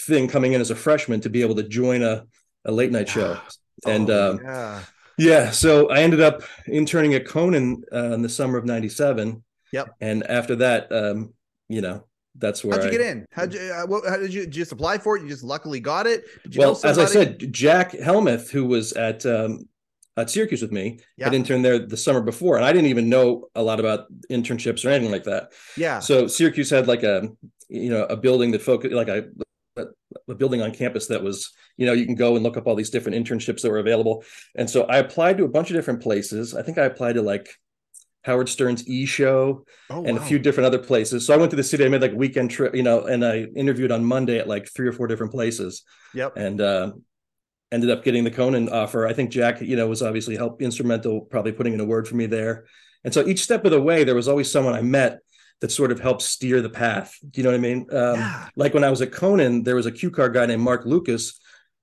thing 0.00 0.26
coming 0.26 0.52
in 0.52 0.60
as 0.60 0.72
a 0.72 0.74
freshman 0.76 1.20
to 1.20 1.30
be 1.30 1.42
able 1.42 1.54
to 1.54 1.62
join 1.62 2.02
a, 2.02 2.24
a 2.64 2.72
late 2.72 2.90
night 2.90 3.08
show. 3.08 3.38
And 3.86 4.10
Oh, 4.10 4.32
um, 4.32 4.40
yeah. 4.44 4.82
yeah, 5.16 5.50
so 5.52 5.88
I 5.88 6.02
ended 6.02 6.20
up 6.20 6.42
interning 6.66 7.14
at 7.14 7.24
Conan 7.26 7.84
uh, 7.92 8.12
in 8.12 8.20
the 8.22 8.28
summer 8.28 8.58
of 8.58 8.64
'97. 8.64 9.42
Yep. 9.72 9.88
And 10.00 10.24
after 10.24 10.56
that, 10.56 10.90
um, 10.92 11.32
you 11.68 11.80
know, 11.80 12.04
that's 12.36 12.64
where 12.64 12.74
How'd 12.74 12.84
you 12.84 12.88
I, 12.88 12.92
get 12.92 13.00
in? 13.00 13.26
How'd 13.30 13.54
you? 13.54 13.60
Uh, 13.60 14.10
how 14.10 14.16
did 14.16 14.32
you? 14.32 14.42
You 14.42 14.46
just 14.46 14.72
apply 14.72 14.98
for 14.98 15.16
it? 15.16 15.22
You 15.22 15.28
just 15.28 15.42
luckily 15.44 15.80
got 15.80 16.06
it. 16.06 16.24
Well, 16.56 16.78
as 16.84 16.98
I 16.98 17.04
said, 17.04 17.52
Jack 17.52 17.92
Helmuth, 17.92 18.50
who 18.50 18.64
was 18.66 18.92
at 18.94 19.24
um, 19.26 19.68
at 20.16 20.30
Syracuse 20.30 20.62
with 20.62 20.72
me, 20.72 20.98
Yeah. 21.16 21.26
had 21.26 21.34
interned 21.34 21.64
there 21.64 21.78
the 21.78 21.96
summer 21.96 22.20
before, 22.20 22.56
and 22.56 22.64
I 22.64 22.72
didn't 22.72 22.88
even 22.88 23.08
know 23.08 23.48
a 23.54 23.62
lot 23.62 23.80
about 23.80 24.06
internships 24.30 24.84
or 24.84 24.90
anything 24.90 25.12
like 25.12 25.24
that. 25.24 25.52
yeah, 25.76 26.00
So 26.00 26.26
Syracuse 26.26 26.70
had 26.70 26.86
like 26.86 27.02
a 27.02 27.28
you 27.68 27.90
know 27.90 28.04
a 28.04 28.16
building 28.16 28.50
that 28.52 28.62
focused 28.62 28.92
like 28.94 29.08
a 29.08 29.24
a 30.28 30.34
building 30.34 30.60
on 30.60 30.70
campus 30.72 31.06
that 31.06 31.22
was 31.22 31.50
you 31.78 31.86
know 31.86 31.94
you 31.94 32.04
can 32.04 32.14
go 32.14 32.34
and 32.34 32.42
look 32.42 32.56
up 32.58 32.66
all 32.66 32.74
these 32.74 32.90
different 32.90 33.16
internships 33.16 33.62
that 33.62 33.70
were 33.70 33.78
available, 33.78 34.24
and 34.54 34.68
so 34.68 34.84
I 34.84 34.98
applied 34.98 35.38
to 35.38 35.44
a 35.44 35.48
bunch 35.48 35.70
of 35.70 35.76
different 35.76 36.02
places. 36.02 36.54
I 36.54 36.62
think 36.62 36.76
I 36.78 36.84
applied 36.84 37.14
to 37.14 37.22
like 37.22 37.48
Howard 38.22 38.48
Stern's 38.48 38.86
E 38.88 39.04
Show 39.04 39.64
oh, 39.90 40.04
and 40.04 40.16
wow. 40.16 40.22
a 40.22 40.26
few 40.26 40.38
different 40.38 40.66
other 40.66 40.78
places. 40.78 41.26
So 41.26 41.34
I 41.34 41.36
went 41.36 41.50
to 41.50 41.56
the 41.56 41.62
city. 41.62 41.84
I 41.84 41.88
made 41.88 42.02
like 42.02 42.12
a 42.12 42.16
weekend 42.16 42.50
trip, 42.50 42.74
you 42.74 42.82
know, 42.82 43.06
and 43.06 43.24
I 43.24 43.44
interviewed 43.56 43.90
on 43.92 44.04
Monday 44.04 44.38
at 44.38 44.48
like 44.48 44.68
three 44.68 44.86
or 44.88 44.92
four 44.92 45.06
different 45.06 45.32
places 45.32 45.82
Yep. 46.14 46.36
and 46.36 46.60
uh, 46.60 46.92
ended 47.72 47.90
up 47.90 48.04
getting 48.04 48.24
the 48.24 48.30
Conan 48.30 48.68
offer. 48.68 49.06
I 49.06 49.12
think 49.12 49.30
Jack, 49.30 49.60
you 49.60 49.76
know, 49.76 49.88
was 49.88 50.02
obviously 50.02 50.36
help 50.36 50.62
instrumental, 50.62 51.22
probably 51.22 51.52
putting 51.52 51.74
in 51.74 51.80
a 51.80 51.84
word 51.84 52.06
for 52.06 52.14
me 52.14 52.26
there. 52.26 52.66
And 53.04 53.12
so 53.12 53.26
each 53.26 53.42
step 53.42 53.64
of 53.64 53.72
the 53.72 53.80
way, 53.80 54.04
there 54.04 54.14
was 54.14 54.28
always 54.28 54.50
someone 54.50 54.74
I 54.74 54.82
met 54.82 55.18
that 55.60 55.72
sort 55.72 55.90
of 55.90 56.00
helped 56.00 56.22
steer 56.22 56.60
the 56.60 56.70
path. 56.70 57.16
Do 57.28 57.40
you 57.40 57.44
know 57.44 57.50
what 57.50 57.58
I 57.58 57.60
mean? 57.60 57.86
Um, 57.90 58.18
Yeah. 58.18 58.48
Like 58.56 58.74
when 58.74 58.84
I 58.84 58.90
was 58.90 59.00
at 59.00 59.12
Conan, 59.12 59.62
there 59.62 59.76
was 59.76 59.86
a 59.86 59.92
cue 59.92 60.10
card 60.10 60.34
guy 60.34 60.46
named 60.46 60.62
Mark 60.62 60.84
Lucas 60.84 61.40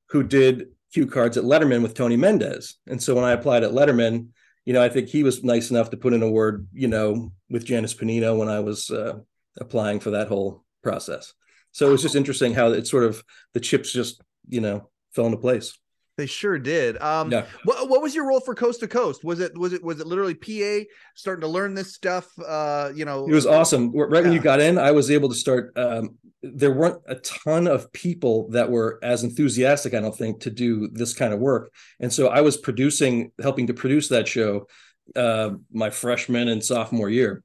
who 0.09 0.23
did 0.23 0.67
cue 0.93 1.05
cards 1.05 1.37
at 1.37 1.43
Letterman 1.43 1.81
with 1.81 1.93
Tony 1.93 2.17
Mendez. 2.17 2.75
And 2.87 3.01
so 3.01 3.15
when 3.15 3.23
I 3.23 3.31
applied 3.31 3.63
at 3.63 3.71
Letterman, 3.71 4.27
you 4.65 4.73
know, 4.73 4.83
I 4.83 4.89
think 4.89 5.09
he 5.09 5.23
was 5.23 5.43
nice 5.43 5.71
enough 5.71 5.89
to 5.91 5.97
put 5.97 6.13
in 6.13 6.23
a 6.23 6.29
word, 6.29 6.67
you 6.73 6.87
know, 6.87 7.31
with 7.49 7.65
Janice 7.65 7.93
Panino 7.93 8.37
when 8.37 8.49
I 8.49 8.59
was 8.59 8.89
uh, 8.89 9.13
applying 9.57 9.99
for 9.99 10.11
that 10.11 10.27
whole 10.27 10.63
process. 10.83 11.33
So 11.71 11.87
it 11.87 11.91
was 11.91 12.01
just 12.01 12.15
interesting 12.15 12.53
how 12.53 12.71
it 12.71 12.87
sort 12.87 13.03
of 13.03 13.23
the 13.53 13.59
chips 13.59 13.91
just, 13.91 14.21
you 14.47 14.61
know, 14.61 14.89
fell 15.11 15.25
into 15.25 15.37
place. 15.37 15.77
They 16.17 16.25
sure 16.25 16.59
did. 16.59 17.01
Um, 17.01 17.31
Yeah. 17.31 17.45
what, 17.63 17.89
what 17.89 18.01
was 18.01 18.13
your 18.13 18.27
role 18.27 18.41
for 18.41 18.53
Coast 18.53 18.81
to 18.81 18.87
Coast? 18.89 19.23
Was 19.23 19.39
it 19.39 19.57
was 19.57 19.71
it 19.71 19.81
was 19.81 20.01
it 20.01 20.07
literally 20.07 20.33
PA 20.33 20.85
starting 21.15 21.41
to 21.41 21.47
learn 21.47 21.73
this 21.73 21.95
stuff? 21.95 22.27
Uh, 22.45 22.91
you 22.93 23.05
know, 23.05 23.25
It 23.25 23.31
was 23.31 23.45
awesome. 23.45 23.91
Right 23.95 24.23
when 24.23 24.33
you 24.33 24.41
got 24.41 24.59
in, 24.59 24.77
I 24.77 24.91
was 24.91 25.09
able 25.09 25.29
to 25.29 25.35
start. 25.35 25.71
Um, 25.77 26.17
there 26.41 26.71
weren't 26.71 27.01
a 27.07 27.15
ton 27.15 27.67
of 27.67 27.91
people 27.91 28.49
that 28.49 28.71
were 28.71 28.99
as 29.03 29.23
enthusiastic, 29.23 29.93
I 29.93 29.99
don't 29.99 30.17
think, 30.17 30.41
to 30.41 30.49
do 30.49 30.87
this 30.87 31.13
kind 31.13 31.33
of 31.33 31.39
work. 31.39 31.73
And 31.99 32.11
so 32.11 32.27
I 32.27 32.41
was 32.41 32.57
producing, 32.57 33.31
helping 33.41 33.67
to 33.67 33.73
produce 33.73 34.07
that 34.09 34.27
show 34.27 34.67
uh, 35.15 35.51
my 35.71 35.89
freshman 35.89 36.47
and 36.47 36.63
sophomore 36.63 37.09
year. 37.09 37.43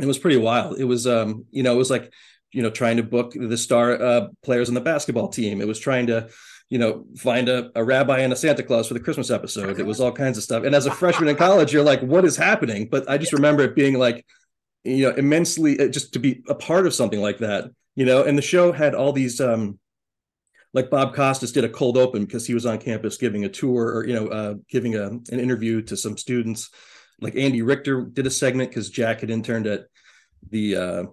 It 0.00 0.06
was 0.06 0.18
pretty 0.18 0.38
wild. 0.38 0.78
It 0.78 0.84
was, 0.84 1.06
um, 1.06 1.44
you 1.50 1.62
know, 1.62 1.74
it 1.74 1.78
was 1.78 1.90
like, 1.90 2.12
you 2.52 2.62
know, 2.62 2.70
trying 2.70 2.96
to 2.96 3.02
book 3.02 3.32
the 3.34 3.58
star 3.58 4.00
uh, 4.00 4.28
players 4.42 4.68
on 4.68 4.74
the 4.74 4.80
basketball 4.80 5.28
team. 5.28 5.60
It 5.60 5.68
was 5.68 5.78
trying 5.78 6.06
to, 6.06 6.28
you 6.70 6.78
know, 6.78 7.04
find 7.16 7.48
a, 7.48 7.70
a 7.74 7.84
rabbi 7.84 8.20
and 8.20 8.32
a 8.32 8.36
Santa 8.36 8.62
Claus 8.62 8.88
for 8.88 8.94
the 8.94 9.00
Christmas 9.00 9.30
episode. 9.30 9.78
It 9.78 9.86
was 9.86 10.00
all 10.00 10.12
kinds 10.12 10.38
of 10.38 10.44
stuff. 10.44 10.64
And 10.64 10.74
as 10.74 10.86
a 10.86 10.90
freshman 10.90 11.28
in 11.28 11.36
college, 11.36 11.72
you're 11.72 11.84
like, 11.84 12.00
what 12.00 12.24
is 12.24 12.36
happening? 12.36 12.88
But 12.88 13.08
I 13.08 13.18
just 13.18 13.32
remember 13.32 13.62
it 13.64 13.76
being 13.76 13.98
like, 13.98 14.24
you 14.82 15.08
know, 15.08 15.14
immensely 15.16 15.78
uh, 15.78 15.88
just 15.88 16.12
to 16.14 16.18
be 16.18 16.42
a 16.48 16.54
part 16.54 16.86
of 16.86 16.94
something 16.94 17.20
like 17.20 17.38
that, 17.38 17.70
you 17.96 18.04
know. 18.04 18.22
And 18.24 18.36
the 18.38 18.42
show 18.42 18.72
had 18.72 18.94
all 18.94 19.12
these, 19.12 19.40
um, 19.40 19.78
like 20.72 20.90
Bob 20.90 21.14
Costas 21.14 21.52
did 21.52 21.64
a 21.64 21.68
cold 21.68 21.96
open 21.96 22.24
because 22.24 22.46
he 22.46 22.54
was 22.54 22.66
on 22.66 22.78
campus 22.78 23.16
giving 23.16 23.44
a 23.44 23.48
tour 23.48 23.94
or 23.96 24.06
you 24.06 24.14
know, 24.14 24.26
uh, 24.28 24.54
giving 24.68 24.94
a, 24.96 25.06
an 25.08 25.40
interview 25.40 25.82
to 25.82 25.96
some 25.96 26.16
students. 26.16 26.70
Like 27.20 27.36
Andy 27.36 27.62
Richter 27.62 28.02
did 28.02 28.26
a 28.26 28.30
segment 28.30 28.70
because 28.70 28.90
Jack 28.90 29.20
had 29.20 29.30
interned 29.30 29.66
at 29.68 29.84
the 30.50 30.76
uh, 30.76 31.04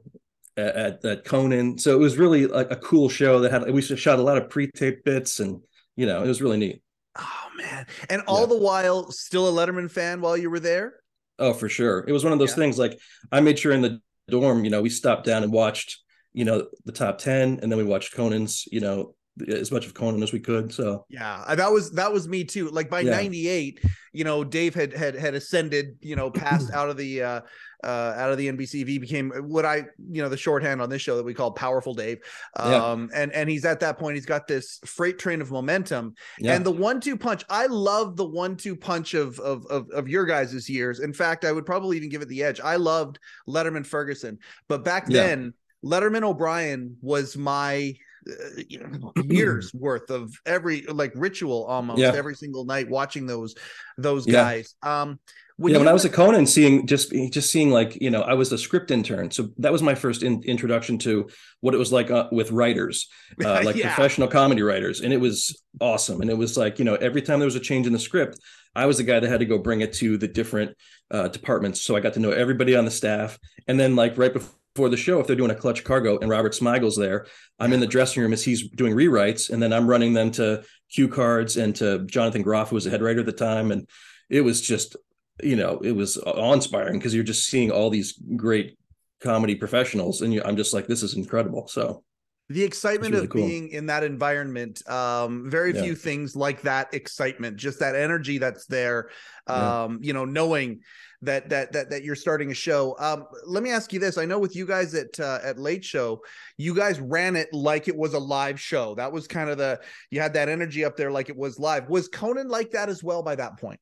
at, 0.58 1.06
at 1.06 1.26
Conan, 1.26 1.78
so 1.78 1.96
it 1.96 2.00
was 2.00 2.18
really 2.18 2.48
like 2.48 2.72
a 2.72 2.76
cool 2.76 3.08
show 3.08 3.40
that 3.42 3.52
had 3.52 3.70
we 3.72 3.82
shot 3.82 4.20
a 4.20 4.24
lot 4.24 4.38
of 4.38 4.50
pre-tape 4.50 5.04
bits 5.06 5.40
and 5.40 5.62
you 5.96 6.06
know 6.06 6.24
it 6.24 6.28
was 6.28 6.42
really 6.42 6.58
neat. 6.58 6.82
oh 7.18 7.48
man, 7.58 7.86
and 8.10 8.24
all 8.28 8.42
Yeah. 8.42 8.46
the 8.48 8.58
while 8.58 9.12
still 9.12 9.48
a 9.48 9.52
Letterman 9.52 9.90
fan 9.92 10.22
while 10.22 10.36
you 10.36 10.50
were 10.50 10.60
there. 10.60 10.96
Oh, 11.40 11.54
for 11.54 11.70
sure. 11.70 12.04
It 12.08 12.12
was 12.12 12.24
one 12.24 12.34
of 12.34 12.40
those 12.40 12.50
Yeah. 12.52 12.56
things 12.56 12.78
like 12.80 13.00
I 13.32 13.40
made 13.42 13.58
sure 13.60 13.72
in 13.72 13.82
the 13.82 14.00
dorm, 14.28 14.64
you 14.66 14.72
know, 14.72 14.82
we 14.82 14.90
stopped 14.90 15.26
down 15.26 15.44
and 15.44 15.52
watched, 15.54 16.00
you 16.34 16.46
know, 16.46 16.68
the 16.86 16.92
top 16.92 17.18
10 17.18 17.60
and 17.62 17.72
then 17.72 17.78
we 17.78 17.84
watched 17.84 18.14
Conan's, 18.14 18.66
you 18.72 18.80
know, 18.82 19.16
as 19.48 19.72
much 19.72 19.86
of 19.86 19.94
Conan 19.94 20.22
as 20.24 20.34
we 20.34 20.40
could. 20.42 20.74
So, 20.74 21.06
Yeah, 21.10 21.44
that 21.56 21.72
was 21.72 21.92
that 21.92 22.12
was 22.12 22.28
me 22.28 22.44
too. 22.44 22.70
Like 22.70 22.90
by 22.90 23.00
Yeah. 23.00 23.12
'98, 23.12 23.80
you 24.12 24.26
know, 24.26 24.44
Dave 24.44 24.76
had 24.76 24.92
had 24.94 25.16
had 25.16 25.36
ascended, 25.36 25.96
you 26.02 26.18
know, 26.18 26.30
passed 26.30 26.70
out 26.74 26.90
of 26.90 26.98
the 26.98 27.24
uh 27.24 27.42
uh 27.82 28.14
out 28.18 28.30
of 28.32 28.38
the 28.38 28.50
NBCV, 28.52 29.00
became 29.00 29.32
what 29.48 29.66
I, 29.66 29.86
you 30.12 30.22
know, 30.22 30.28
the 30.28 30.36
shorthand 30.38 30.82
on 30.82 30.90
this 30.90 31.02
show 31.02 31.16
that 31.16 31.24
we 31.24 31.34
call 31.34 31.52
Powerful 31.52 31.94
Dave. 31.94 32.20
Yeah. 32.60 32.76
Um, 32.92 33.10
and 33.16 33.32
and 33.32 33.50
he's 33.50 33.64
at 33.64 33.80
that 33.80 33.98
point, 33.98 34.16
he's 34.16 34.26
got 34.26 34.48
this 34.48 34.80
freight 34.86 35.18
train 35.18 35.42
of 35.42 35.50
momentum, 35.50 36.14
yeah. 36.38 36.54
and 36.54 36.66
the 36.66 36.72
one-two 36.72 37.16
punch. 37.18 37.46
I 37.50 37.68
love 37.68 38.18
the 38.18 38.28
one-two 38.28 38.76
punch 38.76 39.14
of 39.14 39.40
of 39.40 39.66
of, 39.68 39.90
of 39.92 40.10
your 40.10 40.26
guys' 40.26 40.70
years. 40.70 41.00
In 41.00 41.14
fact, 41.14 41.46
I 41.46 41.54
would 41.54 41.66
probably 41.66 41.96
even 41.96 42.10
give 42.10 42.22
it 42.22 42.28
the 42.28 42.44
edge. 42.44 42.60
I 42.60 42.76
loved 42.76 43.18
Letterman 43.48 43.86
Ferguson, 43.86 44.40
but 44.68 44.84
back 44.84 45.06
Yeah. 45.08 45.24
then, 45.24 45.54
Letterman 45.84 46.24
O'Brien 46.24 46.98
was 47.02 47.38
my 47.38 47.94
uh, 48.30 48.62
you 48.68 48.80
know 48.88 49.14
years 49.16 49.74
worth 49.74 50.10
of 50.12 50.32
every 50.46 50.84
like 50.84 51.12
ritual 51.16 51.66
almost 51.66 52.00
Yeah. 52.00 52.14
every 52.16 52.36
single 52.36 52.66
night 52.66 52.90
watching 52.90 53.26
those 53.26 53.56
those 53.98 54.28
Yeah. 54.28 54.34
guys. 54.34 54.76
Um, 54.84 55.20
when 55.58 55.74
yeah, 55.74 55.78
when 55.80 55.88
I 55.88 55.94
was 55.94 56.06
at 56.06 56.14
Conan, 56.14 56.48
seeing 56.48 56.88
just 56.88 57.12
just 57.32 57.52
seeing 57.52 57.70
like 57.70 57.96
you 58.02 58.10
know, 58.10 58.22
I 58.22 58.34
was 58.34 58.52
a 58.52 58.58
script 58.58 58.90
intern, 58.90 59.30
so 59.30 59.50
that 59.60 59.72
was 59.72 59.84
my 59.84 59.94
first 59.94 60.24
in, 60.24 60.42
introduction 60.44 60.98
to 61.00 61.30
what 61.60 61.76
it 61.76 61.78
was 61.78 61.92
like 61.92 62.10
uh, 62.10 62.28
with 62.32 62.52
writers, 62.52 63.08
uh, 63.46 63.62
like 63.64 63.76
Yeah. 63.76 63.94
professional 63.94 64.28
comedy 64.28 64.64
writers, 64.64 65.02
and 65.02 65.14
it 65.14 65.18
was 65.22 65.62
awesome. 65.80 66.22
And 66.22 66.32
it 66.32 66.38
was 66.38 66.58
like 66.58 66.80
you 66.80 66.86
know, 66.86 66.96
every 66.96 67.22
time 67.22 67.40
there 67.40 67.46
was 67.46 67.56
a 67.56 67.60
change 67.60 67.86
in 67.86 67.94
the 67.94 68.00
script, 68.00 68.40
I 68.76 68.88
was 68.88 68.98
the 68.98 69.04
guy 69.04 69.20
that 69.20 69.30
had 69.30 69.42
to 69.42 69.46
go 69.46 69.60
bring 69.60 69.82
it 69.82 69.94
to 69.94 70.18
the 70.18 70.28
different 70.28 70.76
uh, 71.12 71.28
departments, 71.28 71.82
so 71.82 71.96
I 71.96 72.00
got 72.00 72.14
to 72.14 72.20
know 72.20 72.32
everybody 72.32 72.76
on 72.76 72.86
the 72.86 72.92
staff. 72.92 73.38
And 73.68 73.80
then 73.80 73.96
like 73.96 74.18
right 74.18 74.34
before 74.34 74.56
the 74.76 74.98
show, 74.98 75.20
if 75.20 75.28
they're 75.28 75.36
doing 75.36 75.52
a 75.52 75.56
clutch 75.56 75.84
cargo 75.84 76.18
and 76.20 76.30
Robert 76.30 76.54
Smigel's 76.54 76.96
there, 76.96 77.26
I'm 77.60 77.74
in 77.74 77.80
the 77.80 77.88
dressing 77.88 78.24
room 78.24 78.34
as 78.34 78.44
he's 78.44 78.70
doing 78.70 78.96
rewrites, 78.96 79.50
and 79.50 79.62
then 79.62 79.74
I'm 79.74 79.88
running 79.88 80.14
them 80.14 80.32
to 80.32 80.64
cue 80.90 81.08
cards 81.08 81.58
and 81.58 81.76
to 81.78 82.06
Jonathan 82.06 82.42
Groff, 82.42 82.70
who 82.70 82.76
was 82.76 82.86
the 82.86 82.90
head 82.90 83.02
writer 83.02 83.20
at 83.20 83.26
the 83.26 83.32
time, 83.32 83.72
and 83.72 83.88
it 84.30 84.42
was 84.42 84.62
just 84.62 84.96
you 85.44 85.56
know 85.56 85.80
it 85.80 85.94
was 85.94 86.18
awe-inspiring 86.18 87.00
because 87.00 87.14
you're 87.14 87.24
just 87.24 87.48
seeing 87.48 87.72
all 87.72 87.90
these 87.90 88.20
great 88.36 88.78
comedy 89.22 89.56
professionals 89.56 90.22
and 90.22 90.34
you, 90.34 90.42
i'm 90.44 90.58
just 90.58 90.74
like 90.74 90.88
this 90.88 91.04
is 91.04 91.16
incredible. 91.16 91.68
So 91.68 92.04
the 92.52 92.64
excitement 92.64 93.14
really 93.14 93.26
of 93.26 93.30
cool. 93.32 93.46
being 93.46 93.70
in 93.70 93.86
that 93.88 94.04
environment 94.04 94.88
um 94.90 95.50
very 95.50 95.74
Yeah. 95.74 95.82
few 95.84 95.96
things 95.96 96.36
like 96.36 96.62
that 96.64 96.94
excitement 96.94 97.58
just 97.58 97.80
that 97.80 97.96
energy 97.96 98.38
that's 98.38 98.66
there 98.68 99.10
Yeah. 99.48 99.84
um 99.84 100.00
you 100.02 100.14
know 100.14 100.26
knowing 100.26 100.82
that 101.24 101.50
that 101.50 101.72
that 101.74 101.90
that 101.92 102.04
you're 102.04 102.16
starting 102.16 102.50
a 102.52 102.54
show 102.54 102.96
um 103.00 103.26
let 103.46 103.62
me 103.64 103.72
ask 103.72 103.94
you 103.94 104.00
this 104.00 104.18
i 104.18 104.26
know 104.26 104.40
with 104.40 104.56
you 104.56 104.66
guys 104.66 104.94
at 104.96 105.20
uh, 105.20 105.40
at 105.44 105.60
late 105.60 105.86
show 105.86 106.22
you 106.58 106.74
guys 106.76 107.00
ran 107.00 107.36
it 107.36 107.50
like 107.54 107.88
it 107.88 107.96
was 107.96 108.14
a 108.14 108.20
live 108.20 108.60
show 108.60 108.96
that 108.96 109.12
was 109.12 109.28
kind 109.28 109.50
of 109.50 109.58
the 109.58 109.80
you 110.10 110.20
had 110.20 110.34
that 110.34 110.50
energy 110.50 110.84
up 110.84 110.98
there 110.98 111.12
like 111.12 111.30
it 111.30 111.38
was 111.38 111.60
live 111.60 111.90
was 111.90 112.08
conan 112.08 112.48
like 112.48 112.72
that 112.72 112.90
as 112.90 113.04
well 113.04 113.22
by 113.24 113.36
that 113.36 113.58
point 113.60 113.80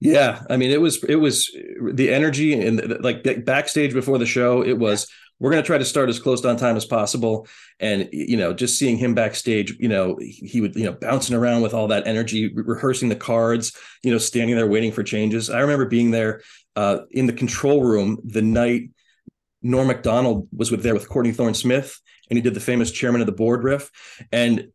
Yeah, 0.00 0.42
I 0.48 0.56
mean, 0.56 0.70
it 0.70 0.80
was 0.80 1.02
it 1.04 1.16
was 1.16 1.50
the 1.92 2.12
energy 2.14 2.52
and 2.54 3.02
like 3.02 3.24
backstage 3.44 3.92
before 3.92 4.18
the 4.18 4.26
show. 4.26 4.62
It 4.62 4.78
was 4.78 5.08
we're 5.40 5.50
going 5.50 5.62
to 5.62 5.66
try 5.66 5.78
to 5.78 5.84
start 5.84 6.08
as 6.08 6.18
close 6.18 6.44
on 6.44 6.56
time 6.56 6.76
as 6.76 6.84
possible, 6.84 7.46
and 7.80 8.08
you 8.12 8.36
know, 8.36 8.52
just 8.52 8.78
seeing 8.78 8.96
him 8.96 9.14
backstage, 9.14 9.76
you 9.78 9.88
know, 9.88 10.18
he 10.20 10.60
would 10.60 10.74
you 10.74 10.84
know 10.84 10.92
bouncing 10.92 11.36
around 11.36 11.62
with 11.62 11.74
all 11.74 11.88
that 11.88 12.06
energy, 12.06 12.52
rehearsing 12.54 13.08
the 13.08 13.16
cards, 13.16 13.76
you 14.02 14.10
know, 14.10 14.18
standing 14.18 14.56
there 14.56 14.66
waiting 14.66 14.92
for 14.92 15.02
changes. 15.02 15.50
I 15.50 15.60
remember 15.60 15.86
being 15.86 16.10
there 16.10 16.42
uh, 16.76 17.00
in 17.10 17.26
the 17.26 17.32
control 17.32 17.82
room 17.82 18.18
the 18.24 18.42
night 18.42 18.90
Norm 19.62 19.88
Macdonald 19.88 20.48
was 20.56 20.70
with 20.70 20.82
there 20.82 20.94
with 20.94 21.08
Courtney 21.08 21.32
Thorne 21.32 21.54
Smith, 21.54 22.00
and 22.30 22.36
he 22.36 22.42
did 22.42 22.54
the 22.54 22.60
famous 22.60 22.92
chairman 22.92 23.20
of 23.20 23.26
the 23.26 23.32
board 23.32 23.64
riff, 23.64 23.90
and 24.30 24.68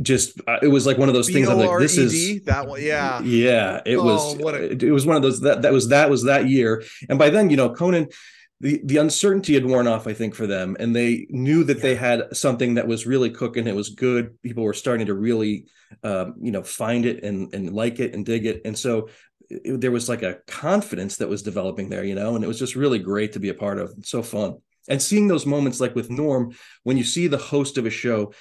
just 0.00 0.40
uh, 0.48 0.58
it 0.62 0.68
was 0.68 0.86
like 0.86 0.98
one 0.98 1.08
of 1.08 1.14
those 1.14 1.28
things. 1.28 1.48
I'm 1.48 1.58
like, 1.58 1.78
this 1.78 1.98
is 1.98 2.42
that 2.44 2.66
one, 2.66 2.82
yeah, 2.82 3.20
yeah. 3.20 3.82
It 3.84 3.96
oh, 3.96 4.04
was 4.04 4.34
a... 4.40 4.86
it 4.86 4.90
was 4.90 5.04
one 5.04 5.16
of 5.16 5.22
those 5.22 5.40
that 5.40 5.62
that 5.62 5.72
was 5.72 5.88
that 5.88 6.08
was 6.08 6.24
that 6.24 6.48
year, 6.48 6.82
and 7.08 7.18
by 7.18 7.30
then, 7.30 7.50
you 7.50 7.56
know, 7.56 7.72
Conan. 7.72 8.08
The, 8.60 8.80
the 8.84 8.96
uncertainty 8.96 9.52
had 9.52 9.66
worn 9.66 9.86
off, 9.86 10.06
I 10.06 10.14
think, 10.14 10.34
for 10.34 10.46
them, 10.46 10.76
and 10.80 10.96
they 10.96 11.26
knew 11.28 11.62
that 11.64 11.76
yeah. 11.78 11.82
they 11.82 11.94
had 11.94 12.36
something 12.36 12.74
that 12.74 12.88
was 12.88 13.06
really 13.06 13.28
cooking. 13.28 13.66
It 13.66 13.74
was 13.74 13.90
good. 13.90 14.40
People 14.42 14.64
were 14.64 14.72
starting 14.72 15.06
to 15.08 15.14
really, 15.14 15.66
um, 16.02 16.36
you 16.40 16.52
know, 16.52 16.62
find 16.62 17.04
it 17.04 17.22
and 17.22 17.52
and 17.54 17.74
like 17.74 18.00
it 18.00 18.14
and 18.14 18.24
dig 18.24 18.46
it. 18.46 18.62
And 18.64 18.78
so 18.78 19.10
it, 19.50 19.80
there 19.80 19.90
was 19.90 20.08
like 20.08 20.22
a 20.22 20.38
confidence 20.46 21.18
that 21.18 21.28
was 21.28 21.42
developing 21.42 21.90
there, 21.90 22.04
you 22.04 22.14
know, 22.14 22.34
and 22.34 22.42
it 22.42 22.48
was 22.48 22.58
just 22.58 22.76
really 22.76 22.98
great 22.98 23.34
to 23.34 23.40
be 23.40 23.50
a 23.50 23.54
part 23.54 23.78
of. 23.78 23.94
so 24.02 24.22
fun 24.22 24.56
and 24.88 25.02
seeing 25.02 25.28
those 25.28 25.46
moments 25.46 25.80
like 25.80 25.94
with 25.94 26.10
norm 26.10 26.54
when 26.84 26.96
you 26.96 27.04
see 27.04 27.26
the 27.26 27.36
host 27.36 27.78
of 27.78 27.86
a 27.86 27.90
show 27.90 28.32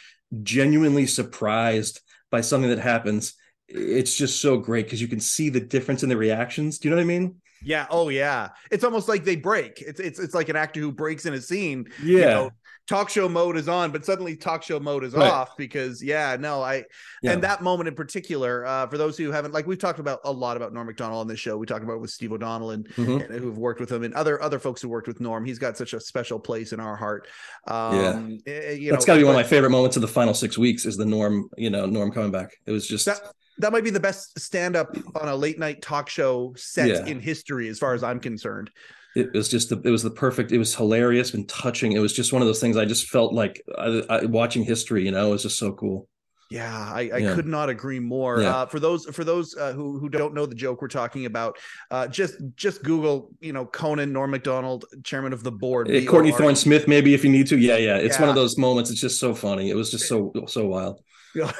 genuinely 0.44 1.06
surprised 1.06 2.02
by 2.32 2.42
something 2.42 2.70
that 2.70 2.80
happens 2.80 3.34
it's 3.68 4.16
just 4.16 4.42
so 4.42 4.58
great 4.58 4.86
because 4.86 5.02
you 5.02 5.08
can 5.08 5.20
see 5.20 5.50
the 5.50 5.60
difference 5.60 6.04
in 6.04 6.10
the 6.10 6.18
reactions 6.18 6.78
do 6.78 6.88
you 6.88 6.90
know 6.92 6.98
what 6.98 7.04
i 7.04 7.06
mean 7.06 7.36
yeah 7.64 7.88
oh 7.90 8.10
yeah 8.10 8.50
it's 8.72 8.84
almost 8.84 9.08
like 9.08 9.24
they 9.24 9.36
break 9.36 9.82
it's 9.82 10.00
it's, 10.00 10.20
it's 10.20 10.36
like 10.36 10.50
an 10.50 10.56
actor 10.56 10.80
who 10.80 10.92
breaks 10.92 11.26
in 11.26 11.34
a 11.34 11.42
scene 11.42 11.86
yeah 12.04 12.20
you 12.20 12.26
know, 12.26 12.52
talk 12.88 13.10
show 13.10 13.28
mode 13.28 13.58
is 13.58 13.68
on, 13.68 13.92
but 13.92 14.06
suddenly 14.06 14.36
talk 14.36 14.64
show 14.64 14.80
mode 14.80 15.04
is 15.04 15.14
right. 15.14 15.30
off 15.30 15.58
because 15.58 16.04
yeah, 16.04 16.38
no, 16.40 16.62
I 16.62 16.84
yeah. 17.22 17.32
and 17.32 17.44
that 17.44 17.62
moment 17.62 17.88
in 17.88 17.96
particular, 17.96 18.66
uh, 18.66 18.88
for 18.88 18.98
those 18.98 19.18
who 19.18 19.32
haven't 19.32 19.54
like 19.54 19.68
we've 19.68 19.80
talked 19.80 20.00
about 20.00 20.20
a 20.24 20.32
lot 20.32 20.58
about 20.58 20.74
Norm 20.74 20.88
Macdonald 20.88 21.22
on 21.22 21.28
this 21.28 21.40
show. 21.40 21.58
We 21.58 21.66
talked 21.66 21.84
about 21.84 22.00
with 22.00 22.12
Steve 22.12 22.32
O'Donnell 22.32 22.72
and, 22.72 22.88
mm-hmm. 22.90 23.32
and, 23.32 23.44
who've 23.44 23.58
worked 23.58 23.80
with 23.80 23.92
him 23.92 24.04
and 24.04 24.14
other 24.14 24.42
other 24.42 24.60
folks 24.60 24.82
who 24.82 24.90
worked 24.90 25.08
with 25.08 25.20
Norm. 25.20 25.46
He's 25.46 25.60
got 25.60 25.78
such 25.78 25.94
a 25.94 26.00
special 26.00 26.40
place 26.40 26.74
in 26.74 26.80
our 26.80 26.96
heart. 26.96 27.28
Um, 27.68 28.40
yeah, 28.46 28.54
eh, 28.54 28.60
eh, 28.64 28.72
you 28.72 28.92
that's 28.92 29.06
got 29.06 29.16
to 29.16 29.20
be 29.20 29.24
one 29.24 29.36
of 29.36 29.40
my 29.40 29.44
favorite 29.44 29.72
moments 29.72 29.96
of 29.96 30.02
the 30.02 30.08
final 30.08 30.34
six 30.34 30.58
weeks 30.58 30.86
is 30.86 30.98
the 30.98 31.06
Norm, 31.06 31.50
you 31.58 31.70
know, 31.70 31.86
Norm 31.86 32.12
coming 32.12 32.32
back. 32.32 32.52
It 32.66 32.72
was 32.72 32.88
just. 32.88 33.06
That, 33.06 33.20
that 33.60 33.72
might 33.72 33.84
be 33.84 33.90
the 33.90 34.00
best 34.00 34.38
stand 34.40 34.76
up 34.76 34.96
on 35.20 35.30
a 35.30 35.36
late 35.36 35.60
night 35.60 35.82
talk 35.82 36.10
show 36.10 36.54
set 36.58 36.88
yeah. 36.88 37.06
in 37.06 37.20
history, 37.20 37.68
as 37.70 37.80
far 37.80 37.94
as 37.94 38.04
I'm 38.04 38.20
concerned. 38.20 38.70
It 39.16 39.32
was 39.32 39.48
just 39.48 39.70
the, 39.70 39.82
it 39.82 39.90
was 39.90 40.04
the 40.04 40.12
perfect 40.12 40.52
it 40.52 40.58
was 40.58 40.76
hilarious 40.76 41.34
and 41.34 41.48
touching. 41.48 41.94
It 41.94 42.00
was 42.00 42.14
just 42.14 42.34
one 42.34 42.42
of 42.42 42.48
those 42.48 42.60
things 42.60 42.76
i 42.76 42.86
just 42.86 43.08
felt 43.08 43.34
like 43.34 43.62
I, 43.78 44.04
I, 44.10 44.26
watching 44.26 44.64
history 44.64 45.06
you 45.06 45.12
know 45.12 45.28
it 45.28 45.32
was 45.32 45.44
just 45.44 45.58
so 45.58 45.72
cool. 45.72 46.10
Yeah 46.52 46.92
i, 46.94 47.10
I 47.14 47.18
yeah. 47.18 47.34
could 47.34 47.46
not 47.46 47.70
agree 47.70 48.00
more. 48.00 48.42
Yeah. 48.42 48.56
uh, 48.56 48.66
for 48.66 48.80
those 48.80 49.06
for 49.06 49.24
those 49.24 49.56
uh, 49.56 49.72
who 49.72 49.98
who 50.00 50.10
don't 50.10 50.34
know 50.34 50.46
the 50.46 50.54
joke 50.54 50.82
we're 50.82 50.90
talking 50.90 51.26
about 51.28 51.58
uh, 51.92 52.08
just 52.08 52.36
just 52.58 52.84
google 52.84 53.32
you 53.40 53.54
know 53.54 53.66
conan 53.66 54.12
norm 54.12 54.32
macdonald 54.32 54.84
chairman 55.06 55.32
of 55.32 55.44
the 55.44 55.52
board 55.52 55.90
uh, 55.90 56.04
courtney 56.04 56.34
thorne 56.34 56.56
smith 56.56 56.86
maybe 56.86 57.14
if 57.14 57.24
you 57.24 57.32
need 57.32 57.48
to. 57.48 57.58
Yeah 57.58 57.78
yeah. 57.78 57.96
It's 57.96 58.18
yeah. 58.18 58.22
one 58.22 58.30
of 58.30 58.36
those 58.36 58.58
moments. 58.58 58.92
It's 58.92 59.00
just 59.00 59.18
so 59.18 59.34
funny. 59.34 59.70
It 59.70 59.76
was 59.76 59.92
just 59.92 60.10
so 60.10 60.34
so 60.48 60.68
wild 60.68 61.00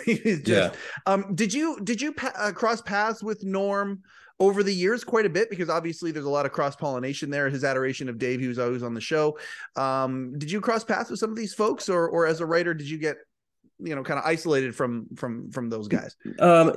just, 0.06 0.48
yeah 0.48 0.72
um 1.06 1.36
did 1.36 1.54
you 1.54 1.80
did 1.84 2.02
you 2.02 2.12
pa- 2.14 2.34
uh, 2.38 2.52
cross 2.52 2.82
paths 2.82 3.22
with 3.22 3.44
norm 3.44 4.02
over 4.40 4.64
the 4.64 4.74
years 4.74 5.04
quite 5.04 5.26
a 5.26 5.30
bit 5.30 5.50
because 5.50 5.70
obviously 5.70 6.12
there's 6.12 6.26
a 6.26 6.30
lot 6.30 6.46
of 6.46 6.52
cross 6.52 6.76
pollination 6.76 7.30
there. 7.30 7.50
His 7.50 7.64
adoration 7.64 8.10
of 8.10 8.18
Dave, 8.18 8.40
he 8.40 8.48
was 8.48 8.60
always 8.60 8.84
on 8.84 8.94
the 8.94 9.02
show. 9.02 9.38
Um, 9.76 10.38
did 10.38 10.52
you 10.52 10.60
cross 10.60 10.84
paths 10.84 11.10
with 11.10 11.20
some 11.20 11.30
of 11.30 11.38
these 11.38 11.54
folks, 11.54 11.90
or 11.90 12.08
or 12.10 12.28
as 12.28 12.42
a 12.42 12.46
writer, 12.46 12.74
did 12.74 12.90
you 12.90 12.98
get 12.98 13.18
you 13.80 13.94
know 13.94 14.04
kind 14.04 14.18
of 14.18 14.26
isolated 14.26 14.74
from 14.74 15.06
from 15.18 15.52
from 15.52 15.70
those 15.70 15.90
guys 15.90 16.16
um 16.40 16.72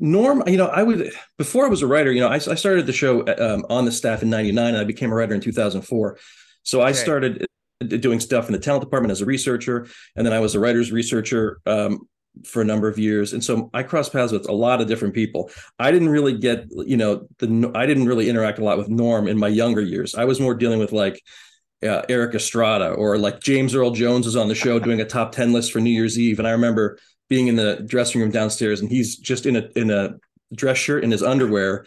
norm 0.00 0.42
you 0.48 0.56
know 0.56 0.66
i 0.66 0.82
would 0.82 1.12
before 1.38 1.64
i 1.64 1.68
was 1.68 1.80
a 1.80 1.86
writer 1.86 2.10
you 2.10 2.20
know 2.20 2.26
i, 2.26 2.34
I 2.34 2.56
started 2.56 2.86
the 2.86 2.92
show 2.92 3.24
um, 3.38 3.64
on 3.70 3.84
the 3.84 3.92
staff 3.92 4.20
in 4.20 4.30
99 4.30 4.66
and 4.66 4.76
i 4.76 4.82
became 4.82 5.12
a 5.12 5.14
writer 5.14 5.32
in 5.32 5.40
2004 5.40 6.18
so 6.64 6.82
i 6.82 6.90
started 6.90 7.46
uh, 7.80 7.86
doing 7.86 8.18
stuff 8.18 8.48
in 8.48 8.52
the 8.52 8.58
talent 8.58 8.82
department 8.82 9.12
as 9.12 9.20
a 9.20 9.26
researcher 9.26 9.86
and 10.16 10.26
then 10.26 10.32
i 10.32 10.40
was 10.40 10.56
a 10.56 10.58
writer's 10.58 10.90
researcher 10.90 11.60
um, 11.66 12.08
for 12.44 12.60
a 12.60 12.64
number 12.64 12.88
of 12.88 12.98
years. 12.98 13.32
And 13.32 13.42
so 13.42 13.70
i 13.72 13.82
crossed 13.82 14.12
paths 14.12 14.32
with 14.32 14.48
a 14.48 14.52
lot 14.52 14.80
of 14.80 14.88
different 14.88 15.14
people. 15.14 15.50
I 15.78 15.90
didn't 15.90 16.08
really 16.08 16.36
get 16.36 16.66
you 16.70 16.96
know 16.96 17.26
the 17.38 17.70
i 17.74 17.86
didn't 17.86 18.06
really 18.06 18.28
interact 18.28 18.58
a 18.58 18.64
lot 18.64 18.78
with 18.78 18.88
norm 18.88 19.28
in 19.28 19.38
my 19.38 19.48
younger 19.48 19.80
years. 19.80 20.14
I 20.14 20.24
was 20.24 20.40
more 20.40 20.54
dealing 20.54 20.78
with 20.78 20.92
like 20.92 21.22
uh, 21.82 22.02
erik 22.08 22.34
estrada 22.34 22.88
or 22.92 23.18
like 23.18 23.40
james 23.40 23.74
earl 23.74 23.90
jones 23.90 24.24
was 24.24 24.36
on 24.36 24.48
the 24.48 24.54
show 24.54 24.78
doing 24.78 25.02
a 25.02 25.04
top 25.04 25.32
10 25.32 25.52
list 25.52 25.70
for 25.70 25.80
new 25.80 25.90
year's 25.90 26.18
eve. 26.18 26.38
And 26.38 26.48
i 26.48 26.52
remember 26.52 26.98
being 27.28 27.48
in 27.48 27.56
the 27.56 27.84
dressing 27.86 28.20
room 28.20 28.30
downstairs 28.30 28.80
and 28.80 28.90
he's 28.90 29.16
just 29.16 29.46
in 29.46 29.56
a 29.56 29.68
in 29.76 29.90
a 29.90 30.14
dress 30.54 30.78
shirt 30.78 31.04
in 31.04 31.10
his 31.10 31.22
underwear. 31.22 31.86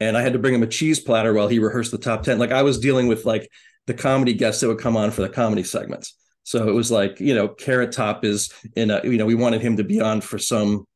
And 0.00 0.16
i 0.16 0.22
had 0.22 0.32
to 0.34 0.38
bring 0.38 0.54
him 0.54 0.62
a 0.62 0.68
cheese 0.68 1.00
platter 1.00 1.34
while 1.34 1.48
he 1.48 1.58
rehearsed 1.58 1.90
the 1.90 1.98
top 1.98 2.22
10 2.22 2.38
like 2.38 2.52
i 2.52 2.62
was 2.62 2.78
dealing 2.78 3.08
with 3.08 3.24
like 3.24 3.50
the 3.86 3.94
comedy 3.94 4.34
guests 4.34 4.60
that 4.60 4.68
would 4.68 4.78
come 4.78 4.96
on 4.96 5.10
for 5.10 5.22
the 5.22 5.28
comedy 5.28 5.64
segments 5.64 6.14
so 6.48 6.66
it 6.66 6.72
was 6.72 6.90
like, 6.90 7.20
you 7.20 7.34
know, 7.34 7.46
Carrot 7.46 7.92
Top 7.92 8.24
is 8.24 8.50
in 8.74 8.90
a, 8.90 9.02
you 9.04 9.18
know, 9.18 9.26
we 9.26 9.34
wanted 9.34 9.60
him 9.60 9.76
to 9.76 9.84
be 9.84 10.00
on 10.00 10.22
for 10.22 10.38
some 10.38 10.86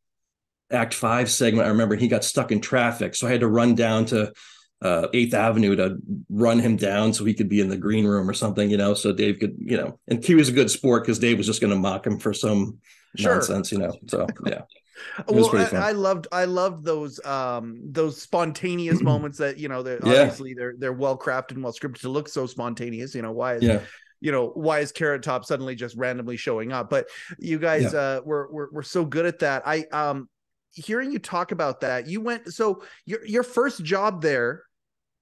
Act 0.71 0.95
Five 0.95 1.31
segment. 1.31 1.67
I 1.67 1.73
remember 1.73 1.95
he 1.95 2.09
got 2.09 2.25
stuck 2.25 2.53
in 2.53 2.63
traffic. 2.63 3.15
So 3.15 3.27
I 3.27 3.33
had 3.33 3.41
to 3.41 3.49
run 3.49 3.75
down 3.75 4.07
to 4.07 4.33
uh, 4.81 5.09
Eighth 5.13 5.35
Avenue 5.35 5.77
to 5.77 5.99
run 6.31 6.59
him 6.59 6.77
down 6.77 7.13
so 7.13 7.27
he 7.27 7.35
could 7.35 7.51
be 7.51 7.61
in 7.61 7.69
the 7.69 7.77
green 7.77 8.07
room 8.07 8.31
or 8.31 8.33
something, 8.33 8.71
you 8.71 8.79
know, 8.79 8.95
so 8.95 9.13
Dave 9.13 9.41
could, 9.41 9.55
you 9.59 9.77
know, 9.77 9.99
and 10.09 10.25
he 10.25 10.35
was 10.35 10.49
a 10.49 10.53
good 10.53 10.71
sport 10.71 11.05
because 11.05 11.19
Dave 11.19 11.37
was 11.37 11.47
just 11.47 11.61
going 11.61 11.71
to 11.71 11.79
mock 11.79 12.07
him 12.07 12.19
for 12.19 12.33
some 12.33 12.79
sure. 13.17 13.35
nonsense, 13.35 13.71
you 13.73 13.77
know. 13.77 13.93
So 14.09 14.27
yeah. 14.47 14.63
well, 15.29 15.55
I, 15.55 15.89
I, 15.89 15.93
loved 15.93 16.29
I 16.33 16.47
loved 16.47 16.85
those 16.85 17.23
um 17.27 17.79
those 17.93 18.23
spontaneous 18.23 19.01
moments 19.03 19.37
that 19.37 19.59
you 19.59 19.69
know 19.69 19.83
they're 19.83 20.01
yeah. 20.03 20.23
obviously 20.23 20.55
they're 20.55 20.77
they're 20.79 20.93
well 20.93 21.19
crafted 21.19 21.53
and 21.53 21.65
well 21.65 21.75
scripted 21.75 22.01
to 22.01 22.09
look 22.09 22.29
so 22.29 22.47
spontaneous. 22.47 23.15
You 23.15 23.21
know 23.21 23.33
why 23.33 23.57
is 23.57 23.63
yeah 23.63 23.81
you 24.23 24.31
know 24.31 24.49
why 24.55 24.79
is 24.79 24.93
carrot 24.93 25.23
top 25.23 25.45
suddenly 25.45 25.75
just 25.75 25.97
randomly 25.97 26.37
showing 26.37 26.73
up 26.73 26.89
but 26.89 27.07
you 27.39 27.59
guys 27.59 27.93
yeah. 27.93 27.99
uh 27.99 28.21
were, 28.25 28.49
were 28.51 28.71
were 28.73 28.83
so 28.83 29.05
good 29.05 29.27
at 29.27 29.41
that 29.41 29.63
i 29.67 29.85
um 29.93 30.29
hearing 30.73 31.13
you 31.13 31.19
talk 31.19 31.53
about 31.53 31.81
that 31.81 32.07
you 32.07 32.21
went 32.21 32.53
so 32.53 32.83
your 33.05 33.25
your 33.27 33.43
first 33.43 33.85
job 33.85 34.23
there 34.23 34.63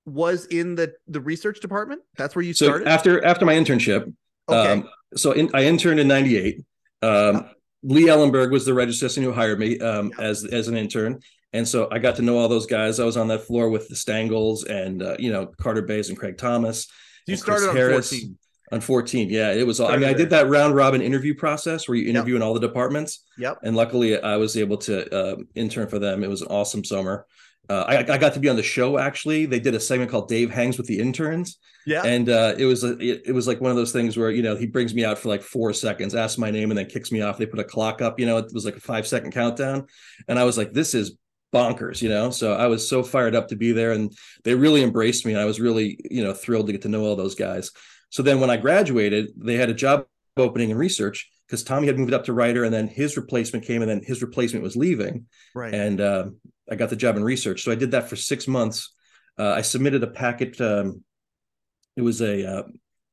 was 0.05 0.45
in 0.47 0.75
the 0.75 0.93
the 1.09 1.21
research 1.21 1.61
department 1.61 2.03
that's 2.17 2.37
where 2.37 2.45
you 2.45 2.53
so 2.53 2.67
started 2.67 2.87
after 2.87 3.25
after 3.25 3.45
my 3.45 3.55
internship 3.55 4.13
okay. 4.49 4.73
um 4.73 4.89
so 5.17 5.33
in, 5.33 5.51
i 5.55 5.65
interned 5.65 5.99
in 5.99 6.07
98 6.07 6.61
um 7.03 7.49
lee 7.83 8.07
ellenberg 8.07 8.51
was 8.53 8.67
the 8.67 8.75
register 8.75 9.07
assistant 9.07 9.25
who 9.25 9.33
hired 9.33 9.59
me 9.59 9.79
um 9.81 10.13
yeah. 10.19 10.25
as 10.27 10.45
as 10.45 10.69
an 10.69 10.77
intern 10.77 11.21
and 11.53 11.67
so 11.67 11.89
I 11.91 11.99
got 11.99 12.15
to 12.15 12.23
know 12.23 12.39
all 12.39 12.49
those 12.49 12.67
guys. 12.67 13.01
I 13.01 13.05
was 13.05 13.17
on 13.17 13.27
that 13.27 13.43
floor 13.43 13.71
with 13.71 13.89
the 13.89 13.97
Stangels 13.97 14.65
and 14.65 15.03
uh, 15.03 15.17
you 15.19 15.33
know 15.33 15.47
Carter 15.47 15.83
Bays 15.83 16.09
and 16.09 16.17
Craig 16.17 16.39
Thomas. 16.39 16.87
You 17.27 17.37
started 17.37 17.71
on 17.71 17.75
14. 17.75 18.39
On 18.73 18.81
14, 18.81 19.29
yeah, 19.29 19.53
it 19.53 19.67
was. 19.67 19.81
All, 19.81 19.91
I 19.91 19.97
mean, 19.97 20.09
I 20.09 20.13
did 20.13 20.31
that 20.31 20.49
round 20.49 20.77
robin 20.77 21.03
interview 21.03 21.35
process 21.35 21.89
where 21.89 21.97
you 21.97 22.09
interview 22.09 22.35
yep. 22.35 22.39
in 22.39 22.43
all 22.43 22.55
the 22.55 22.61
departments. 22.61 23.25
Yep. 23.37 23.59
And 23.65 23.75
luckily, 23.75 24.21
I 24.23 24.37
was 24.37 24.57
able 24.57 24.77
to 24.79 25.13
uh, 25.13 25.37
intern 25.57 25.89
for 25.89 25.99
them. 25.99 26.23
It 26.23 26.31
was 26.31 26.43
an 26.43 26.49
awesome 26.49 26.85
summer. 26.85 27.27
Uh, 27.71 27.85
I, 27.87 27.99
I, 27.99 28.19
got 28.19 28.35
to 28.35 28.41
be 28.41 28.49
on 28.49 28.57
the 28.57 28.65
show. 28.65 28.99
Actually, 28.99 29.47
they 29.47 29.61
did 29.61 29.77
a 29.77 29.81
segment 29.81 30.11
called 30.11 30.29
"Dave 30.29 30.51
Hangs 30.51 30.77
with 30.77 30.89
the 30.89 30.99
Interns." 30.99 31.59
Yeah. 31.87 32.03
And 32.05 32.29
uh, 32.29 32.55
it 32.59 32.65
was 32.65 32.83
a, 32.83 32.99
it, 32.99 33.23
it, 33.27 33.33
was 33.33 33.47
like 33.47 33.61
one 33.61 33.71
of 33.71 33.77
those 33.77 33.93
things 33.93 34.17
where 34.17 34.33
you 34.33 34.43
know 34.43 34.57
he 34.57 34.67
brings 34.67 34.93
me 34.93 35.05
out 35.05 35.19
for 35.19 35.29
like 35.29 35.41
four 35.41 35.73
seconds, 35.73 36.17
asks 36.17 36.37
my 36.37 36.51
name, 36.51 36.73
and 36.73 36.79
then 36.79 36.87
kicks 36.87 37.13
me 37.13 37.23
off. 37.23 37.39
They 37.39 37.47
put 37.47 37.61
a 37.61 37.65
clock 37.65 38.03
up. 38.03 38.19
You 38.19 38.27
know, 38.27 38.39
it 38.39 38.53
was 38.53 38.65
like 38.65 38.77
a 38.77 38.81
five 38.81 39.07
second 39.07 39.31
countdown, 39.31 39.87
and 40.27 40.37
I 40.37 40.43
was 40.43 40.59
like, 40.59 40.73
"This 40.73 40.95
is 40.95 41.17
bonkers," 41.55 42.03
you 42.03 42.09
know. 42.09 42.31
So 42.31 42.55
I 42.55 42.67
was 42.67 42.89
so 42.89 43.05
fired 43.05 43.37
up 43.37 43.47
to 43.49 43.57
be 43.57 43.71
there, 43.71 43.93
and 43.93 44.13
they 44.43 44.57
really 44.57 44.83
embraced 44.83 45.25
me, 45.25 45.33
and 45.33 45.41
I 45.41 45.45
was 45.45 45.61
really 45.61 45.97
you 46.11 46.25
know 46.25 46.33
thrilled 46.33 46.67
to 46.67 46.73
get 46.73 46.83
to 46.83 46.89
know 46.89 47.05
all 47.05 47.15
those 47.15 47.37
guys. 47.37 47.71
So 48.11 48.23
then 48.23 48.41
when 48.41 48.51
I 48.51 48.57
graduated, 48.57 49.31
they 49.37 49.57
had 49.57 49.71
a 49.71 49.75
job 49.75 50.07
opening 50.37 50.71
in 50.71 50.77
research 50.77 51.31
because 51.47 51.65
Tommy 51.65 51.87
had 51.87 51.99
moved 51.99 52.13
up 52.13 52.25
to 52.25 52.33
writer 52.33 52.65
and 52.65 52.73
then 52.73 52.87
his 52.87 53.17
replacement 53.17 53.65
came 53.65 53.83
and 53.83 53.91
then 53.91 54.03
his 54.05 54.23
replacement 54.23 54.63
was 54.63 54.77
leaving. 54.77 55.27
Right. 55.55 55.75
And 55.75 56.01
uh, 56.01 56.27
I 56.71 56.77
got 56.77 56.91
the 56.91 56.97
job 56.97 57.17
in 57.17 57.25
research. 57.25 57.63
So 57.63 57.73
I 57.73 57.77
did 57.77 57.93
that 57.93 58.09
for 58.09 58.17
six 58.17 58.47
months. 58.47 58.93
Uh, 59.39 59.55
I 59.57 59.63
submitted 59.63 60.03
a 60.03 60.09
packet. 60.09 60.61
Um, 60.61 61.03
it 61.97 62.03
was 62.03 62.21
a 62.21 62.47
uh, 62.47 62.63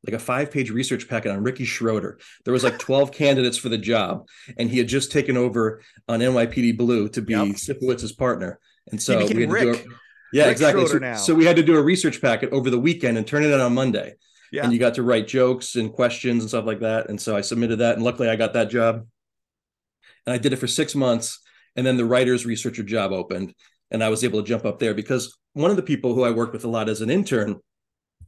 like 0.05 0.13
a 0.13 0.19
five 0.19 0.51
page 0.51 0.69
research 0.69 1.07
packet 1.07 1.31
on 1.31 1.43
Ricky 1.43 1.65
Schroder. 1.65 2.19
There 2.45 2.53
was 2.53 2.63
like 2.63 2.79
12 2.79 3.11
candidates 3.13 3.57
for 3.57 3.69
the 3.69 3.77
job, 3.77 4.27
and 4.57 4.69
he 4.69 4.77
had 4.77 4.87
just 4.87 5.11
taken 5.11 5.37
over 5.37 5.81
on 6.07 6.19
NYPD 6.19 6.77
Blue 6.77 7.09
to 7.09 7.21
be 7.21 7.33
yep. 7.33 7.47
Sipowicz's 7.55 8.11
partner. 8.11 8.59
And 8.91 9.01
so 9.01 9.17
we 9.17 9.41
had 9.41 9.51
Rick. 9.51 9.63
to 9.63 9.83
do 9.83 9.89
a, 9.89 9.93
yeah, 10.33 10.43
Rick 10.43 10.51
exactly. 10.51 10.87
So, 10.87 11.13
so, 11.15 11.35
we 11.35 11.45
had 11.45 11.55
to 11.55 11.63
do 11.63 11.75
a 11.77 11.81
research 11.81 12.21
packet 12.21 12.51
over 12.51 12.69
the 12.69 12.79
weekend 12.79 13.17
and 13.17 13.25
turn 13.25 13.43
it 13.43 13.51
in 13.51 13.59
on 13.59 13.73
Monday 13.73 14.13
yeah. 14.51 14.63
and 14.63 14.73
you 14.73 14.79
got 14.79 14.95
to 14.95 15.03
write 15.03 15.27
jokes 15.27 15.75
and 15.75 15.91
questions 15.91 16.43
and 16.43 16.49
stuff 16.49 16.65
like 16.65 16.79
that. 16.81 17.09
And 17.09 17.19
so 17.19 17.35
I 17.35 17.41
submitted 17.41 17.77
that, 17.79 17.95
and 17.95 18.03
luckily 18.03 18.29
I 18.29 18.35
got 18.35 18.53
that 18.53 18.69
job. 18.69 19.05
And 20.25 20.33
I 20.33 20.37
did 20.37 20.53
it 20.53 20.57
for 20.57 20.67
six 20.67 20.93
months, 20.95 21.39
and 21.75 21.85
then 21.85 21.97
the 21.97 22.05
writer's 22.05 22.45
researcher 22.45 22.83
job 22.83 23.11
opened. 23.11 23.53
and 23.89 24.03
I 24.03 24.09
was 24.09 24.23
able 24.25 24.41
to 24.41 24.47
jump 24.47 24.65
up 24.65 24.79
there 24.79 24.93
because 24.93 25.37
one 25.53 25.71
of 25.71 25.77
the 25.77 25.83
people 25.83 26.13
who 26.13 26.23
I 26.23 26.31
worked 26.31 26.51
with 26.51 26.65
a 26.65 26.67
lot 26.69 26.89
as 26.89 26.99
an 26.99 27.09
intern 27.09 27.55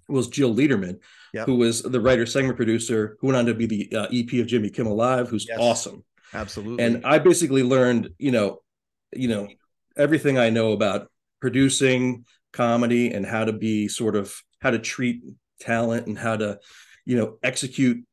was 0.08 0.30
Jill 0.30 0.56
Leiderman, 0.56 1.00
Yep. 1.34 1.46
who 1.48 1.56
was 1.58 1.82
the 1.82 2.00
writer, 2.00 2.26
segment 2.26 2.56
producer, 2.56 3.18
who 3.20 3.28
went 3.28 3.38
on 3.38 3.46
to 3.48 3.54
be 3.54 3.66
the 3.66 3.94
uh, 3.94 4.08
EP 4.14 4.40
of 4.40 4.48
Jimmy 4.48 4.70
Kimmel 4.70 4.96
Live, 4.96 5.28
who's 5.28 5.46
Yes. 5.50 5.58
awesome. 5.60 6.06
Absolutely. 6.34 6.84
And 6.86 7.06
I 7.06 7.20
basically 7.20 7.62
learned, 7.64 8.12
you 8.18 8.32
know, 8.32 8.62
you 9.14 9.28
know, 9.28 9.50
everything 9.98 10.38
I 10.38 10.50
know 10.50 10.72
about 10.72 11.12
producing 11.42 12.24
comedy 12.54 13.12
and 13.12 13.26
how 13.26 13.44
to 13.44 13.52
be 13.54 13.88
sort 13.90 14.16
of 14.16 14.34
how 14.62 14.72
to 14.72 14.80
treat 14.80 15.22
talent 15.60 16.08
and 16.08 16.18
how 16.18 16.36
to, 16.38 16.60
you 17.06 17.18
know, 17.18 17.38
execute 17.44 18.04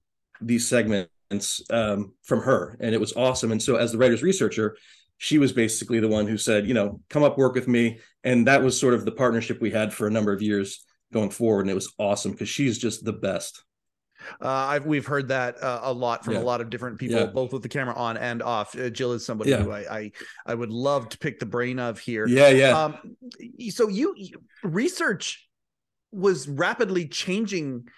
these 0.41 0.69
segments 0.69 1.63
um, 1.71 2.13
from 2.25 2.43
her. 2.43 2.77
And 2.81 2.95
it 2.95 3.01
was 3.01 3.15
awesome. 3.17 3.53
And 3.53 3.63
so 3.63 3.77
as 3.77 3.93
the 3.93 3.99
writer's 3.99 4.23
researcher, 4.23 4.77
she 5.19 5.39
was 5.39 5.53
basically 5.53 5.99
the 6.01 6.09
one 6.09 6.27
who 6.27 6.37
said, 6.37 6.67
you 6.67 6.75
know, 6.75 7.01
come 7.09 7.23
up 7.23 7.39
work 7.39 7.55
with 7.55 7.69
me. 7.69 8.01
And 8.23 8.47
that 8.47 8.63
was 8.63 8.79
sort 8.79 8.95
of 8.95 9.05
the 9.05 9.13
partnership 9.13 9.61
we 9.61 9.71
had 9.71 9.93
for 9.93 10.07
a 10.07 10.11
number 10.11 10.33
of 10.33 10.43
years 10.43 10.85
going 11.13 11.31
forward. 11.31 11.63
And 11.63 11.71
it 11.71 11.75
was 11.75 11.93
awesome 11.99 12.33
because 12.33 12.49
she's 12.49 12.79
just 12.79 13.05
the 13.05 13.13
best. 13.13 13.63
Uh, 14.41 14.49
I've 14.49 14.87
we've 14.87 15.07
heard 15.07 15.29
that 15.29 15.63
uh, 15.63 15.81
a 15.85 15.93
lot 15.93 16.25
from 16.25 16.35
Yeah. 16.35 16.41
a 16.41 16.43
lot 16.43 16.61
of 16.61 16.69
different 16.71 16.99
people, 16.99 17.19
Yeah. 17.19 17.27
both 17.27 17.53
with 17.53 17.63
the 17.63 17.69
camera 17.69 17.95
on 17.95 18.17
and 18.17 18.43
off. 18.43 18.77
Uh, 18.77 18.91
Jill 18.91 19.13
is 19.13 19.25
somebody 19.25 19.51
Yeah. 19.51 19.63
who 19.63 19.71
I, 19.71 19.99
I 19.99 20.13
I 20.47 20.55
would 20.55 20.71
love 20.71 21.09
to 21.11 21.19
pick 21.19 21.39
the 21.39 21.47
brain 21.47 21.79
of 21.79 21.99
here. 21.99 22.27
Yeah, 22.27 22.49
yeah. 22.49 22.85
Um, 22.85 23.17
so 23.71 23.89
you, 23.89 24.15
you 24.17 24.43
research 24.65 25.46
was 26.13 26.49
rapidly 26.49 27.07
changing 27.09 27.89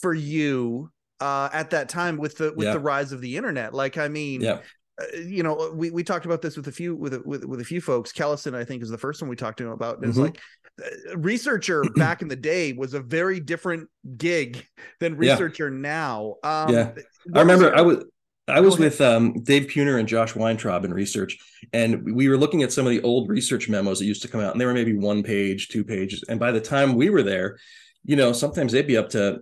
for 0.00 0.14
you 0.14 0.90
uh, 1.20 1.48
at 1.52 1.70
that 1.70 1.88
time 1.88 2.16
with 2.16 2.36
the 2.38 2.52
with 2.56 2.66
Yeah. 2.66 2.72
the 2.74 2.80
rise 2.80 3.12
of 3.12 3.20
the 3.20 3.36
internet. 3.36 3.72
Like, 3.74 3.98
I 3.98 4.08
mean, 4.08 4.40
yeah. 4.40 4.58
uh, 5.00 5.16
you 5.18 5.42
know, 5.42 5.72
we, 5.74 5.90
we 5.90 6.02
talked 6.04 6.26
about 6.26 6.42
this 6.42 6.56
with 6.56 6.66
a 6.68 6.72
few 6.72 6.94
with 6.96 7.14
a, 7.14 7.22
with 7.24 7.44
with 7.44 7.60
a 7.60 7.64
few 7.64 7.80
folks. 7.80 8.12
Callison, 8.12 8.54
I 8.54 8.64
think, 8.64 8.82
is 8.82 8.90
the 8.90 8.98
first 8.98 9.22
one 9.22 9.28
we 9.28 9.36
talked 9.36 9.58
to 9.58 9.64
him 9.64 9.70
about. 9.72 9.98
And 9.98 10.06
it's 10.06 10.18
Mhm. 10.18 10.22
like 10.22 10.40
uh, 10.84 11.16
researcher 11.18 11.82
back 11.96 12.22
in 12.22 12.28
the 12.28 12.36
day 12.36 12.72
was 12.72 12.94
a 12.94 13.00
very 13.00 13.40
different 13.40 13.88
gig 14.16 14.66
than 15.00 15.12
Yeah. 15.22 15.32
researcher 15.32 15.70
now. 15.70 16.36
Um, 16.42 16.72
Yeah. 16.72 16.92
I 17.34 17.40
remember 17.40 17.66
your- 17.66 17.76
I 17.76 17.82
was 17.82 18.04
I 18.48 18.60
was 18.60 18.78
with 18.78 19.00
um, 19.00 19.34
Dave 19.44 19.68
Puner 19.68 19.98
and 19.98 20.08
Josh 20.08 20.34
Weintraub 20.34 20.84
in 20.84 20.92
research, 20.92 21.38
and 21.72 22.14
we 22.14 22.28
were 22.28 22.36
looking 22.36 22.62
at 22.62 22.72
some 22.72 22.86
of 22.86 22.90
the 22.90 23.02
old 23.02 23.28
research 23.28 23.68
memos 23.68 24.00
that 24.00 24.06
used 24.06 24.22
to 24.22 24.28
come 24.28 24.40
out, 24.40 24.52
and 24.52 24.60
they 24.60 24.66
were 24.66 24.74
maybe 24.74 24.96
one 24.96 25.22
page, 25.22 25.68
two 25.68 25.84
pages. 25.84 26.24
And 26.28 26.40
by 26.40 26.50
the 26.50 26.60
time 26.60 26.94
we 26.94 27.08
were 27.08 27.22
there, 27.22 27.58
you 28.04 28.16
know, 28.16 28.32
sometimes 28.32 28.72
they'd 28.72 28.86
be 28.86 28.96
up 28.96 29.10
to 29.10 29.40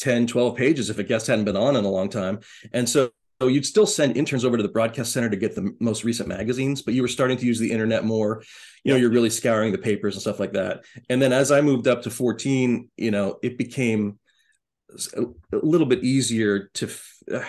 10, 0.00 0.26
12 0.26 0.56
pages 0.56 0.90
if 0.90 0.98
a 0.98 1.04
guest 1.04 1.28
hadn't 1.28 1.44
been 1.44 1.56
on 1.56 1.76
in 1.76 1.84
a 1.84 1.90
long 1.90 2.08
time. 2.08 2.40
And 2.72 2.88
so, 2.88 3.10
so 3.40 3.46
you'd 3.46 3.66
still 3.66 3.86
send 3.86 4.16
interns 4.16 4.44
over 4.44 4.56
to 4.56 4.62
the 4.62 4.68
broadcast 4.68 5.12
center 5.12 5.30
to 5.30 5.36
get 5.36 5.54
the 5.54 5.76
most 5.78 6.02
recent 6.02 6.28
magazines, 6.28 6.82
but 6.82 6.94
you 6.94 7.02
were 7.02 7.08
starting 7.08 7.36
to 7.36 7.46
use 7.46 7.60
the 7.60 7.70
internet 7.70 8.04
more. 8.04 8.42
You 8.82 8.92
know, 8.92 8.98
you're 8.98 9.10
really 9.10 9.30
scouring 9.30 9.70
the 9.70 9.78
papers 9.78 10.16
and 10.16 10.22
stuff 10.22 10.40
like 10.40 10.54
that. 10.54 10.84
And 11.08 11.22
then 11.22 11.32
as 11.32 11.52
I 11.52 11.60
moved 11.60 11.86
up 11.86 12.02
to 12.02 12.10
14, 12.10 12.90
you 12.96 13.10
know, 13.12 13.38
it 13.42 13.56
became 13.56 14.18
a 15.16 15.24
little 15.52 15.86
bit 15.86 16.02
easier 16.04 16.70
to 16.74 16.90
uh, 17.32 17.44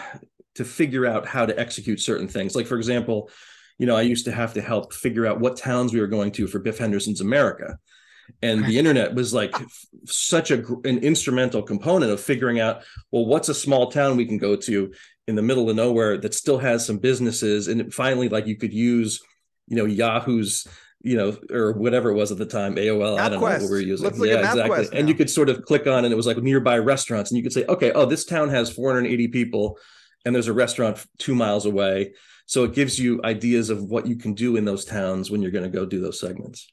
to 0.56 0.66
figure 0.66 1.06
out 1.06 1.28
how 1.28 1.46
to 1.46 1.60
execute 1.60 2.00
certain 2.00 2.28
things. 2.28 2.56
Like 2.56 2.68
for 2.68 2.78
example, 2.78 3.30
you 3.78 3.88
know, 3.88 3.96
I 3.96 4.02
used 4.04 4.26
to 4.26 4.32
have 4.32 4.54
to 4.54 4.62
help 4.62 4.94
figure 4.94 5.26
out 5.26 5.40
what 5.40 5.58
towns 5.58 5.94
we 5.94 6.00
were 6.00 6.08
going 6.08 6.32
to 6.34 6.48
for 6.48 6.60
Biff 6.60 6.78
Henderson's 6.78 7.22
America, 7.22 7.78
and 8.42 8.66
the 8.66 8.78
internet 8.78 9.14
was 9.14 9.34
like 9.34 9.56
such 10.06 10.52
a 10.52 10.64
an 10.84 11.00
instrumental 11.00 11.62
component 11.62 12.12
of 12.12 12.22
figuring 12.22 12.60
out 12.60 12.84
well, 13.12 13.26
what's 13.26 13.50
a 13.50 13.54
small 13.54 13.92
town 13.92 14.18
we 14.18 14.26
can 14.26 14.38
go 14.38 14.56
to 14.56 14.94
in 15.28 15.36
the 15.36 15.42
middle 15.42 15.70
of 15.70 15.76
nowhere 15.76 16.18
that 16.18 16.34
still 16.34 16.60
has 16.60 16.86
some 16.86 17.00
businesses, 17.00 17.68
and 17.68 17.94
finally 17.94 18.30
like 18.30 18.46
you 18.46 18.58
could 18.58 18.74
use, 18.74 19.20
you 19.68 19.78
know, 19.78 19.86
Yahoo's. 19.86 20.68
You 21.06 21.18
know, 21.18 21.38
or 21.52 21.74
whatever 21.74 22.12
it 22.12 22.14
was 22.14 22.32
at 22.32 22.38
the 22.38 22.46
time, 22.46 22.76
AOL. 22.76 23.20
I 23.20 23.28
don't 23.28 23.42
know 23.42 23.46
what 23.46 23.60
we 23.60 23.68
were 23.68 23.78
using. 23.82 24.06
Let's 24.06 24.18
yeah, 24.26 24.38
exactly. 24.38 24.88
And 24.98 25.10
you 25.10 25.16
could 25.16 25.30
sort 25.30 25.50
of 25.50 25.66
click 25.66 25.86
on, 25.86 26.06
and 26.06 26.14
it 26.14 26.16
was 26.16 26.26
like 26.26 26.38
nearby 26.38 26.78
restaurants, 26.78 27.30
and 27.30 27.38
you 27.38 27.44
could 27.44 27.52
say, 27.52 27.66
okay, 27.66 27.92
oh, 27.92 28.06
this 28.06 28.24
town 28.24 28.48
has 28.48 28.70
480 28.70 29.28
people, 29.28 29.78
and 30.26 30.34
there's 30.34 30.48
a 30.48 30.54
restaurant 30.54 31.06
two 31.18 31.36
miles 31.36 31.66
away. 31.66 32.14
So 32.46 32.64
it 32.64 32.74
gives 32.74 33.00
you 33.00 33.22
ideas 33.24 33.70
of 33.70 33.84
what 33.84 34.08
you 34.08 34.16
can 34.16 34.34
do 34.34 34.58
in 34.58 34.66
those 34.66 34.86
towns 34.86 35.32
when 35.32 35.42
you're 35.42 35.52
going 35.52 35.70
to 35.70 35.78
go 35.78 35.86
do 35.86 36.02
those 36.02 36.20
segments. 36.20 36.72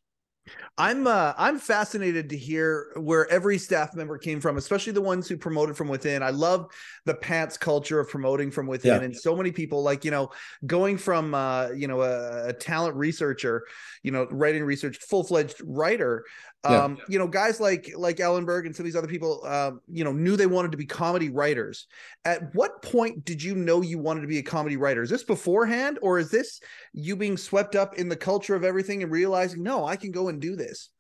I'm 0.79 1.07
uh, 1.07 1.35
I'm 1.37 1.59
fascinated 1.59 2.31
to 2.31 2.37
hear 2.37 2.93
where 2.97 3.31
every 3.31 3.59
staff 3.59 3.95
member 3.95 4.17
came 4.17 4.41
from, 4.41 4.57
especially 4.57 4.93
the 4.93 5.03
ones 5.03 5.29
who 5.29 5.37
promoted 5.37 5.77
from 5.77 5.89
within. 5.89 6.23
I 6.23 6.31
love 6.31 6.71
the 7.05 7.15
pants 7.15 7.59
culture 7.59 8.01
of 8.01 8.09
promoting 8.09 8.51
from 8.51 8.67
within, 8.67 9.01
Yeah. 9.01 9.05
and 9.05 9.15
so 9.17 9.37
many 9.37 9.53
people 9.53 9.83
like 9.83 10.05
you 10.05 10.11
know 10.11 10.31
going 10.67 10.97
from 10.97 11.35
uh, 11.35 11.69
you 11.71 11.87
know 11.87 12.01
a, 12.03 12.49
a 12.49 12.53
talent 12.55 12.97
researcher, 12.97 13.67
you 14.03 14.11
know 14.11 14.27
writing 14.31 14.65
research, 14.65 14.97
full 14.99 15.25
fledged 15.25 15.61
writer. 15.65 16.25
Yeah. 16.63 16.85
Um, 16.85 16.99
you 17.09 17.19
know, 17.19 17.27
guys 17.27 17.59
like 17.59 17.91
like 17.97 18.17
Ellenberg 18.19 18.67
and 18.67 18.77
some 18.77 18.85
of 18.85 18.85
these 18.85 18.97
other 18.97 19.09
people, 19.09 19.47
um, 19.47 19.81
you 19.91 20.05
know, 20.05 20.13
knew 20.13 20.37
they 20.37 20.47
wanted 20.47 20.73
to 20.73 20.77
be 20.77 20.85
comedy 20.85 21.31
writers. 21.31 21.87
At 22.27 22.55
what 22.55 22.83
point 22.83 23.25
did 23.25 23.43
you 23.43 23.55
know 23.55 23.81
you 23.81 23.99
wanted 23.99 24.21
to 24.21 24.27
be 24.27 24.37
a 24.39 24.43
comedy 24.43 24.77
writer? 24.77 25.03
Is 25.03 25.09
this 25.09 25.25
beforehand, 25.25 25.99
or 26.03 26.19
is 26.19 26.31
this 26.31 26.61
you 26.93 27.17
being 27.17 27.39
swept 27.39 27.77
up 27.77 27.95
in 27.95 28.11
the 28.11 28.17
culture 28.17 28.55
of 28.55 28.63
everything 28.63 29.03
and 29.03 29.11
realizing, 29.11 29.63
no, 29.63 29.87
I 29.87 29.97
can 29.97 30.11
go 30.11 30.29
and 30.29 30.39
do 30.39 30.55
this? 30.61 30.91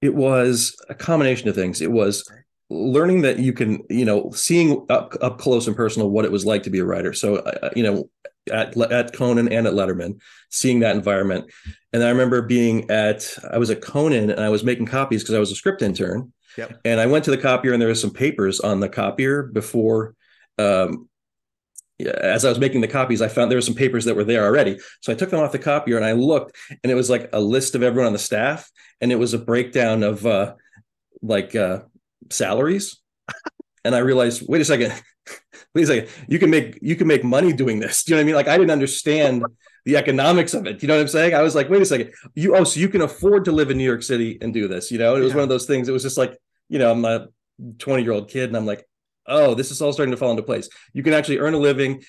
It 0.00 0.14
was 0.14 0.76
a 0.88 0.94
combination 0.94 1.48
of 1.48 1.54
things. 1.54 1.80
It 1.80 1.90
was 1.90 2.30
learning 2.70 3.22
that 3.22 3.38
you 3.38 3.52
can, 3.52 3.82
you 3.88 4.04
know, 4.04 4.30
seeing 4.32 4.86
up 4.90 5.14
up 5.20 5.38
close 5.38 5.66
and 5.66 5.76
personal 5.76 6.10
what 6.10 6.24
it 6.24 6.32
was 6.32 6.44
like 6.44 6.62
to 6.64 6.70
be 6.70 6.78
a 6.78 6.84
writer. 6.84 7.12
So, 7.12 7.36
uh, 7.36 7.70
you 7.74 7.82
know, 7.82 8.10
at 8.52 8.76
at 8.76 9.12
Conan 9.14 9.48
and 9.48 9.66
at 9.66 9.74
Letterman, 9.74 10.20
seeing 10.50 10.80
that 10.80 10.96
environment, 10.96 11.50
and 11.92 12.02
I 12.02 12.10
remember 12.10 12.42
being 12.42 12.90
at 12.90 13.36
I 13.50 13.58
was 13.58 13.70
at 13.70 13.80
Conan 13.82 14.30
and 14.30 14.40
I 14.40 14.48
was 14.48 14.64
making 14.64 14.86
copies 14.86 15.22
because 15.22 15.34
I 15.34 15.40
was 15.40 15.50
a 15.50 15.56
script 15.56 15.82
intern. 15.82 16.32
Yep. 16.56 16.80
And 16.84 17.00
I 17.00 17.06
went 17.06 17.24
to 17.24 17.30
the 17.32 17.38
copier 17.38 17.72
and 17.72 17.82
there 17.82 17.88
was 17.88 18.00
some 18.00 18.12
papers 18.12 18.60
on 18.60 18.80
the 18.80 18.88
copier 18.88 19.42
before. 19.42 20.14
Um, 20.58 21.08
as 22.00 22.44
I 22.44 22.48
was 22.48 22.58
making 22.58 22.80
the 22.80 22.88
copies, 22.88 23.22
I 23.22 23.28
found 23.28 23.50
there 23.50 23.58
were 23.58 23.62
some 23.62 23.74
papers 23.74 24.04
that 24.06 24.16
were 24.16 24.24
there 24.24 24.44
already. 24.44 24.78
So 25.00 25.12
I 25.12 25.16
took 25.16 25.30
them 25.30 25.40
off 25.40 25.52
the 25.52 25.58
copier 25.58 25.96
and 25.96 26.04
I 26.04 26.12
looked, 26.12 26.56
and 26.82 26.90
it 26.90 26.94
was 26.94 27.08
like 27.08 27.30
a 27.32 27.40
list 27.40 27.74
of 27.74 27.82
everyone 27.82 28.06
on 28.08 28.12
the 28.12 28.18
staff, 28.18 28.70
and 29.00 29.12
it 29.12 29.16
was 29.16 29.34
a 29.34 29.38
breakdown 29.38 30.02
of 30.02 30.26
uh, 30.26 30.54
like 31.22 31.54
uh, 31.54 31.80
salaries. 32.30 33.00
and 33.84 33.94
I 33.94 33.98
realized, 33.98 34.44
wait 34.48 34.60
a 34.60 34.64
second, 34.64 34.92
wait 35.74 35.84
a 35.84 35.86
second, 35.86 36.08
you 36.28 36.38
can 36.38 36.50
make 36.50 36.78
you 36.82 36.96
can 36.96 37.06
make 37.06 37.22
money 37.24 37.52
doing 37.52 37.78
this. 37.80 38.04
Do 38.04 38.10
you 38.12 38.16
know 38.16 38.20
what 38.20 38.24
I 38.24 38.26
mean? 38.26 38.34
Like 38.34 38.48
I 38.48 38.58
didn't 38.58 38.72
understand 38.72 39.44
the 39.84 39.96
economics 39.96 40.54
of 40.54 40.66
it. 40.66 40.82
You 40.82 40.88
know 40.88 40.94
what 40.94 41.02
I'm 41.02 41.08
saying? 41.08 41.34
I 41.34 41.42
was 41.42 41.54
like, 41.54 41.68
wait 41.68 41.82
a 41.82 41.86
second, 41.86 42.12
you 42.34 42.56
oh, 42.56 42.64
so 42.64 42.80
you 42.80 42.88
can 42.88 43.02
afford 43.02 43.44
to 43.44 43.52
live 43.52 43.70
in 43.70 43.78
New 43.78 43.84
York 43.84 44.02
City 44.02 44.38
and 44.40 44.52
do 44.52 44.66
this. 44.66 44.90
You 44.90 44.98
know, 44.98 45.14
it 45.16 45.20
was 45.20 45.30
Yeah. 45.30 45.36
one 45.36 45.42
of 45.44 45.48
those 45.48 45.66
things. 45.66 45.88
It 45.88 45.92
was 45.92 46.02
just 46.02 46.18
like, 46.18 46.36
you 46.68 46.78
know, 46.78 46.90
I'm 46.90 47.04
a 47.04 47.28
20 47.78 48.02
year 48.02 48.12
old 48.12 48.28
kid, 48.28 48.48
and 48.48 48.56
I'm 48.56 48.66
like, 48.66 48.84
oh, 49.26 49.54
this 49.54 49.70
is 49.70 49.80
all 49.80 49.92
starting 49.92 50.12
to 50.12 50.16
fall 50.16 50.30
into 50.30 50.42
place. 50.42 50.68
You 50.92 51.02
can 51.02 51.14
actually 51.14 51.38
earn 51.38 51.54
a 51.54 51.58
living 51.58 52.02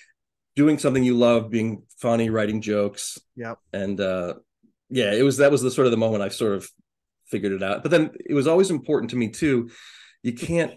doing 0.56 0.78
something 0.78 1.04
you 1.04 1.18
love, 1.18 1.50
being 1.50 1.84
funny, 1.98 2.30
writing 2.30 2.62
jokes. 2.62 3.20
Yep. 3.36 3.60
And 3.74 4.00
uh, 4.00 4.36
yeah, 4.90 5.14
it 5.14 5.24
was 5.24 5.38
that 5.38 5.52
was 5.52 5.62
the 5.62 5.72
sort 5.72 5.88
of 5.88 5.92
the 5.92 5.98
moment 5.98 6.24
I 6.24 6.30
sort 6.30 6.54
of 6.54 6.70
figured 7.28 7.52
it 7.52 7.64
out. 7.64 7.84
But 7.84 7.92
then 7.92 8.12
it 8.26 8.34
was 8.34 8.48
always 8.48 8.72
important 8.72 9.12
to 9.12 9.18
me 9.18 9.30
too. 9.30 9.70
You 10.24 10.34
can't 10.34 10.74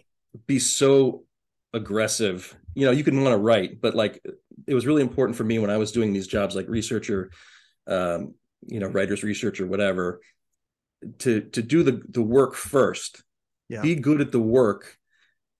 be 0.47 0.59
so 0.59 1.25
aggressive. 1.73 2.57
You 2.75 2.87
know, 2.87 2.93
you 2.93 3.05
can 3.05 3.23
want 3.23 3.35
to 3.35 3.39
write, 3.39 3.81
but 3.81 3.95
like 3.95 4.23
it 4.67 4.75
was 4.75 4.87
really 4.87 5.03
important 5.03 5.37
for 5.37 5.45
me 5.45 5.59
when 5.59 5.71
I 5.71 5.79
was 5.79 5.93
doing 5.93 6.13
these 6.13 6.27
jobs 6.27 6.55
like 6.55 6.69
researcher, 6.69 7.31
um, 7.87 8.35
you 8.67 8.81
know, 8.81 8.89
writer's 8.89 9.23
researcher, 9.23 9.67
whatever, 9.67 10.21
to 11.21 11.41
to 11.41 11.63
do 11.63 11.83
the 11.83 12.03
the 12.09 12.23
work 12.23 12.55
first. 12.55 13.23
Yeah. 13.69 13.83
Be 13.83 13.95
good 13.95 14.21
at 14.21 14.33
the 14.33 14.41
work, 14.41 14.98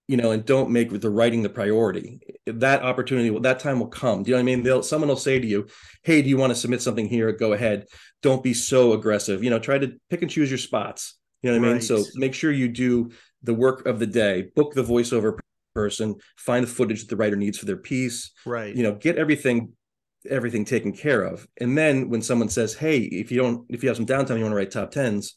you 0.09 0.17
know, 0.17 0.31
and 0.31 0.43
don't 0.43 0.71
make 0.71 0.89
the 0.89 1.09
writing 1.09 1.43
the 1.43 1.49
priority. 1.49 2.19
That 2.47 2.81
opportunity, 2.81 3.29
will 3.29 3.41
that 3.41 3.59
time 3.59 3.79
will 3.79 3.87
come. 3.89 4.23
Do 4.23 4.31
you 4.31 4.35
know 4.35 4.39
what 4.39 4.51
I 4.51 4.55
mean? 4.55 4.63
They'll 4.63 4.81
someone 4.81 5.07
will 5.07 5.15
say 5.15 5.39
to 5.39 5.45
you, 5.45 5.67
"Hey, 6.01 6.23
do 6.23 6.29
you 6.29 6.35
want 6.35 6.49
to 6.49 6.55
submit 6.55 6.81
something 6.81 7.07
here? 7.07 7.31
Go 7.31 7.53
ahead. 7.53 7.85
Don't 8.23 8.41
be 8.41 8.55
so 8.55 8.93
aggressive. 8.93 9.43
You 9.43 9.51
know, 9.51 9.59
try 9.59 9.77
to 9.77 9.93
pick 10.09 10.23
and 10.23 10.31
choose 10.31 10.49
your 10.49 10.57
spots. 10.57 11.13
You 11.43 11.51
know 11.51 11.59
what 11.59 11.69
I 11.69 11.73
mean? 11.73 11.81
So 11.81 12.03
make 12.15 12.33
sure 12.33 12.51
you 12.51 12.69
do 12.69 13.11
the 13.43 13.53
work 13.53 13.85
of 13.85 13.99
the 13.99 14.07
day. 14.07 14.49
Book 14.55 14.73
the 14.73 14.83
voiceover 14.83 15.37
person. 15.75 16.15
Find 16.37 16.63
the 16.63 16.71
footage 16.71 17.01
that 17.01 17.09
the 17.09 17.15
writer 17.15 17.35
needs 17.35 17.59
for 17.59 17.65
their 17.65 17.77
piece. 17.77 18.31
Right. 18.47 18.75
You 18.75 18.81
know, 18.81 18.95
get 18.95 19.17
everything 19.17 19.73
everything 20.27 20.65
taken 20.65 20.91
care 20.91 21.21
of. 21.21 21.47
And 21.61 21.77
then 21.77 22.09
when 22.09 22.23
someone 22.23 22.49
says, 22.49 22.73
"Hey, 22.73 22.97
if 22.97 23.31
you 23.31 23.37
don't, 23.37 23.63
if 23.69 23.83
you 23.83 23.89
have 23.89 23.97
some 23.97 24.07
downtime, 24.07 24.37
you 24.37 24.43
want 24.43 24.53
to 24.53 24.57
write 24.57 24.71
top 24.71 24.89
tens, 24.89 25.35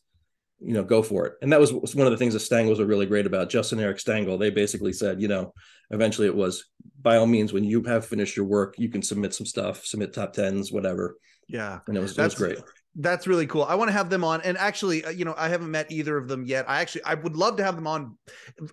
you 0.64 0.72
know, 0.75 0.85
go 0.85 1.03
for 1.03 1.27
it." 1.27 1.35
And 1.42 1.53
that 1.53 1.61
was 1.61 1.72
one 1.72 2.07
of 2.07 2.11
the 2.12 2.16
things 2.16 2.35
that 2.35 2.40
Stangels 2.40 2.79
were 2.79 2.87
really 2.87 3.07
great 3.07 3.27
about. 3.27 3.51
Justin 3.51 3.81
Eric 3.81 3.98
Stangel, 3.98 4.38
they 4.38 4.51
basically 4.51 4.92
said, 4.92 5.20
you 5.20 5.29
know, 5.29 5.53
eventually 5.90 6.27
it 6.29 6.37
was 6.37 6.64
by 7.01 7.16
all 7.16 7.27
means 7.27 7.53
when 7.53 7.64
you 7.64 7.83
have 7.85 8.07
finished 8.07 8.37
your 8.37 8.46
work, 8.46 8.75
you 8.79 8.88
can 8.88 9.03
submit 9.03 9.35
some 9.35 9.46
stuff, 9.46 9.85
submit 9.85 10.12
top 10.12 10.33
tens, 10.33 10.70
whatever. 10.72 11.16
yeah. 11.48 11.81
And 11.88 11.96
it 11.96 12.01
was 12.01 12.16
it 12.18 12.22
was 12.22 12.35
great. 12.35 12.59
That's 12.94 13.27
really 13.27 13.46
cool. 13.46 13.62
I 13.62 13.75
want 13.75 13.88
to 13.88 13.92
have 13.94 14.11
them 14.11 14.22
on. 14.22 14.42
And 14.42 14.59
actually, 14.59 15.03
uh, 15.03 15.09
you 15.09 15.25
know, 15.25 15.35
I 15.38 15.48
haven't 15.48 15.70
met 15.70 15.90
either 15.90 16.14
of 16.18 16.29
them 16.29 16.44
yet. 16.44 16.68
I 16.68 16.83
actually, 16.83 17.05
I 17.05 17.14
would 17.14 17.37
love 17.37 17.57
to 17.57 17.64
have 17.64 17.75
them 17.75 17.87
on 17.87 18.18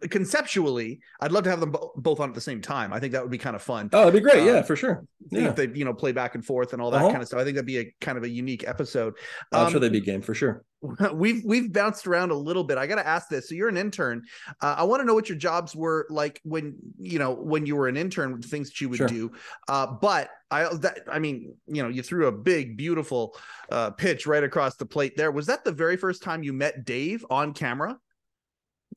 conceptually. 0.09 0.99
I'd 1.21 1.31
love 1.31 1.43
to 1.45 1.49
have 1.49 1.59
them 1.59 1.73
both 1.95 2.19
on 2.19 2.29
at 2.29 2.35
the 2.35 2.41
same 2.41 2.61
time. 2.61 2.91
I 2.93 2.99
think 2.99 3.13
that 3.13 3.21
would 3.21 3.31
be 3.31 3.37
kind 3.37 3.55
of 3.55 3.61
fun. 3.61 3.89
Oh, 3.93 4.03
it'd 4.07 4.13
be 4.13 4.19
great. 4.19 4.41
Uh, 4.41 4.51
yeah, 4.53 4.61
for 4.61 4.75
sure. 4.75 5.05
Yeah. 5.31 5.49
If 5.49 5.55
they, 5.55 5.67
you 5.73 5.85
know, 5.85 5.93
play 5.93 6.11
back 6.11 6.35
and 6.35 6.43
forth 6.45 6.73
and 6.73 6.81
all 6.81 6.91
that 6.91 6.97
Uh-huh. 7.01 7.09
kind 7.11 7.21
of 7.21 7.27
stuff. 7.27 7.39
I 7.39 7.43
think 7.43 7.55
that'd 7.55 7.65
be 7.65 7.79
a 7.79 7.95
kind 8.01 8.17
of 8.17 8.23
a 8.23 8.29
unique 8.29 8.67
episode. 8.67 9.13
I'm 9.51 9.67
Um, 9.67 9.71
sure 9.71 9.79
they'd 9.79 9.91
be 9.91 10.01
game 10.01 10.21
for 10.21 10.33
sure. 10.33 10.63
we've 11.13 11.43
we've 11.43 11.73
bounced 11.73 12.07
around 12.07 12.31
a 12.31 12.35
little 12.35 12.63
bit. 12.63 12.77
I 12.77 12.87
got 12.87 12.95
to 12.95 13.07
ask 13.07 13.27
this. 13.27 13.49
So 13.49 13.55
you're 13.55 13.67
an 13.69 13.77
intern. 13.77 14.23
Uh, 14.61 14.75
I 14.77 14.83
want 14.83 15.01
to 15.01 15.05
know 15.05 15.13
what 15.13 15.27
your 15.27 15.37
jobs 15.37 15.75
were 15.75 16.07
like 16.09 16.39
when 16.43 16.75
you 16.97 17.19
know 17.19 17.33
when 17.33 17.65
you 17.65 17.75
were 17.75 17.87
an 17.87 17.97
intern. 17.97 18.41
Things 18.41 18.69
that 18.69 18.81
you 18.81 18.89
would 18.89 18.97
Sure. 18.97 19.07
do. 19.07 19.31
Uh, 19.67 19.87
but 19.87 20.29
I 20.51 20.73
that 20.75 21.01
I 21.11 21.19
mean 21.19 21.53
you 21.67 21.83
know 21.83 21.89
you 21.89 22.01
threw 22.01 22.27
a 22.27 22.31
big 22.31 22.77
beautiful 22.77 23.37
uh, 23.71 23.91
pitch 23.91 24.25
right 24.25 24.43
across 24.43 24.77
the 24.77 24.85
plate. 24.85 25.17
There 25.17 25.31
was 25.31 25.47
that 25.47 25.63
the 25.63 25.71
very 25.71 25.97
first 25.97 26.23
time 26.23 26.43
you 26.43 26.53
met 26.53 26.85
Dave 26.85 27.25
on 27.29 27.53
camera. 27.53 27.97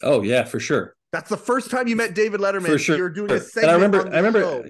Oh 0.02 0.22
yeah, 0.22 0.44
for 0.44 0.60
sure. 0.60 0.96
That's 1.12 1.28
the 1.28 1.36
first 1.36 1.70
time 1.70 1.88
you 1.88 1.96
met 1.96 2.14
David 2.14 2.40
Letterman. 2.40 2.66
For 2.66 2.78
sure. 2.78 2.96
You're 2.96 3.10
doing 3.10 3.30
a 3.30 3.40
And. 3.56 3.66
I 3.70 3.74
remember, 3.74 4.10
I 4.10 4.16
remember, 4.16 4.40
show. 4.40 4.64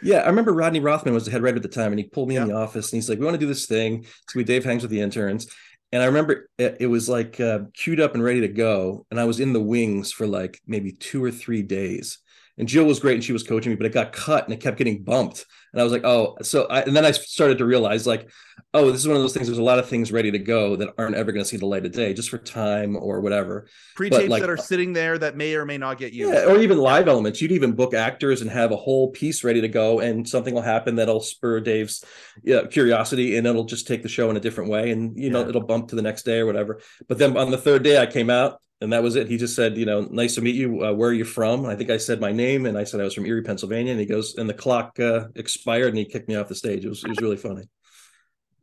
yeah, 0.00 0.18
I 0.18 0.28
remember 0.28 0.52
Rodney 0.52 0.78
Rothman 0.78 1.12
was 1.12 1.24
the 1.24 1.32
head 1.32 1.42
writer 1.42 1.56
at 1.56 1.62
the 1.62 1.68
time, 1.68 1.90
and 1.92 1.98
he 1.98 2.04
pulled 2.06 2.28
me 2.28 2.36
in 2.36 2.46
the 2.46 2.54
office, 2.54 2.92
and 2.92 2.98
he's 2.98 3.08
like, 3.08 3.18
"We 3.18 3.24
want 3.24 3.34
to 3.34 3.38
do 3.40 3.48
this 3.48 3.66
thing." 3.66 4.04
So 4.04 4.36
we 4.36 4.44
Dave 4.44 4.64
hangs 4.64 4.82
with 4.82 4.92
the 4.92 5.00
interns, 5.00 5.48
and 5.92 6.02
I 6.02 6.06
remember 6.06 6.50
it, 6.58 6.86
was 6.88 7.08
like 7.08 7.40
uh, 7.40 7.60
queued 7.74 8.00
up 8.00 8.14
and 8.14 8.22
ready 8.22 8.40
to 8.42 8.48
go, 8.48 9.06
and 9.10 9.18
I 9.18 9.24
was 9.24 9.40
in 9.40 9.52
the 9.52 9.60
wings 9.60 10.12
for 10.12 10.26
like 10.26 10.60
maybe 10.66 10.92
two 10.92 11.22
or 11.22 11.30
three 11.30 11.62
days. 11.62 12.18
And 12.58 12.66
Jill 12.66 12.84
was 12.84 12.98
great, 12.98 13.14
and 13.14 13.24
she 13.24 13.32
was 13.32 13.42
coaching 13.44 13.70
me, 13.70 13.76
but 13.76 13.86
it 13.86 13.92
got 13.92 14.12
cut 14.12 14.44
and 14.44 14.52
it 14.52 14.60
kept 14.60 14.78
getting 14.78 15.02
bumped, 15.04 15.44
and 15.72 15.80
I 15.80 15.84
was 15.84 15.92
like, 15.92 16.04
"Oh!" 16.04 16.36
So, 16.42 16.66
I, 16.66 16.80
and 16.82 16.96
then 16.96 17.04
I 17.04 17.12
started 17.12 17.58
to 17.58 17.64
realize, 17.64 18.06
like, 18.06 18.28
"Oh, 18.74 18.90
this 18.90 19.00
is 19.00 19.06
one 19.06 19.16
of 19.16 19.22
those 19.22 19.32
things. 19.32 19.46
There's 19.46 19.58
a 19.58 19.62
lot 19.62 19.78
of 19.78 19.88
things 19.88 20.10
ready 20.10 20.30
to 20.32 20.38
go 20.38 20.74
that 20.76 20.88
aren't 20.98 21.14
ever 21.14 21.30
going 21.30 21.44
to 21.44 21.48
see 21.48 21.56
the 21.56 21.66
light 21.66 21.86
of 21.86 21.92
day, 21.92 22.12
just 22.14 22.30
for 22.30 22.38
time 22.38 22.96
or 22.96 23.20
whatever." 23.20 23.68
pre-tapes 23.94 24.28
like- 24.28 24.40
that 24.42 24.50
are 24.50 24.58
uh, 24.58 24.60
sitting 24.60 24.92
there 24.92 25.18
that 25.18 25.36
may 25.36 25.54
or 25.54 25.64
may 25.64 25.78
not 25.78 25.98
get 25.98 26.12
used. 26.12 26.32
Yeah, 26.32 26.46
or 26.46 26.58
even 26.58 26.78
live 26.78 27.06
elements. 27.06 27.40
You'd 27.40 27.52
even 27.52 27.72
book 27.72 27.94
actors 27.94 28.42
and 28.42 28.50
have 28.50 28.72
a 28.72 28.76
whole 28.76 29.10
piece 29.10 29.44
ready 29.44 29.60
to 29.60 29.68
go, 29.68 30.00
and 30.00 30.28
something 30.28 30.52
will 30.54 30.62
happen 30.62 30.96
that'll 30.96 31.20
spur 31.20 31.60
Dave's 31.60 32.04
yeah, 32.42 32.66
curiosity, 32.66 33.36
and 33.36 33.46
it'll 33.46 33.64
just 33.64 33.86
take 33.86 34.02
the 34.02 34.08
show 34.08 34.30
in 34.30 34.36
a 34.36 34.40
different 34.40 34.70
way, 34.70 34.90
and 34.90 35.16
you 35.16 35.30
know 35.30 35.42
Yeah. 35.42 35.50
it'll 35.50 35.62
bump 35.62 35.88
to 35.88 35.96
the 35.96 36.02
next 36.02 36.24
day 36.24 36.38
or 36.40 36.46
whatever. 36.46 36.80
But 37.06 37.18
then 37.18 37.36
on 37.36 37.50
the 37.50 37.58
third 37.58 37.82
day, 37.84 38.00
I 38.00 38.06
came 38.06 38.30
out, 38.30 38.60
and 38.80 38.92
that 38.92 39.02
was 39.02 39.16
it. 39.16 39.28
He 39.28 39.36
just 39.36 39.56
said, 39.56 39.76
you 39.76 39.86
know, 39.86 40.02
nice 40.10 40.36
to 40.36 40.40
meet 40.40 40.54
you. 40.54 40.84
Uh, 40.84 40.92
where 40.92 41.10
are 41.10 41.14
you 41.14 41.24
from? 41.24 41.66
I 41.66 41.74
think 41.74 41.90
I 41.90 41.96
said 41.96 42.20
my 42.20 42.32
name, 42.32 42.66
and 42.66 42.78
I 42.78 42.84
said 42.84 43.00
I 43.00 43.04
was 43.04 43.14
from 43.14 43.26
Erie, 43.26 43.42
Pennsylvania. 43.42 43.92
And 43.92 44.00
he 44.00 44.06
goes, 44.06 44.36
and 44.36 44.48
the 44.48 44.54
clock 44.54 44.98
uh, 45.00 45.28
expired, 45.34 45.88
and 45.88 45.98
he 45.98 46.04
kicked 46.04 46.28
me 46.28 46.36
off 46.36 46.48
the 46.48 46.54
stage. 46.54 46.84
It 46.84 46.88
was 46.88 47.02
it 47.02 47.08
was 47.08 47.20
really 47.20 47.36
funny. 47.36 47.68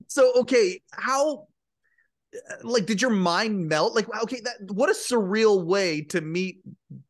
So 0.08 0.32
okay, 0.42 0.82
how 0.92 1.48
like 2.64 2.86
did 2.86 3.02
your 3.02 3.12
mind 3.12 3.68
melt? 3.68 3.96
Like 3.96 4.08
okay, 4.24 4.42
that 4.44 4.72
what 4.74 4.90
a 4.90 4.94
surreal 4.94 5.64
way 5.66 6.02
to 6.02 6.22
meet 6.22 6.62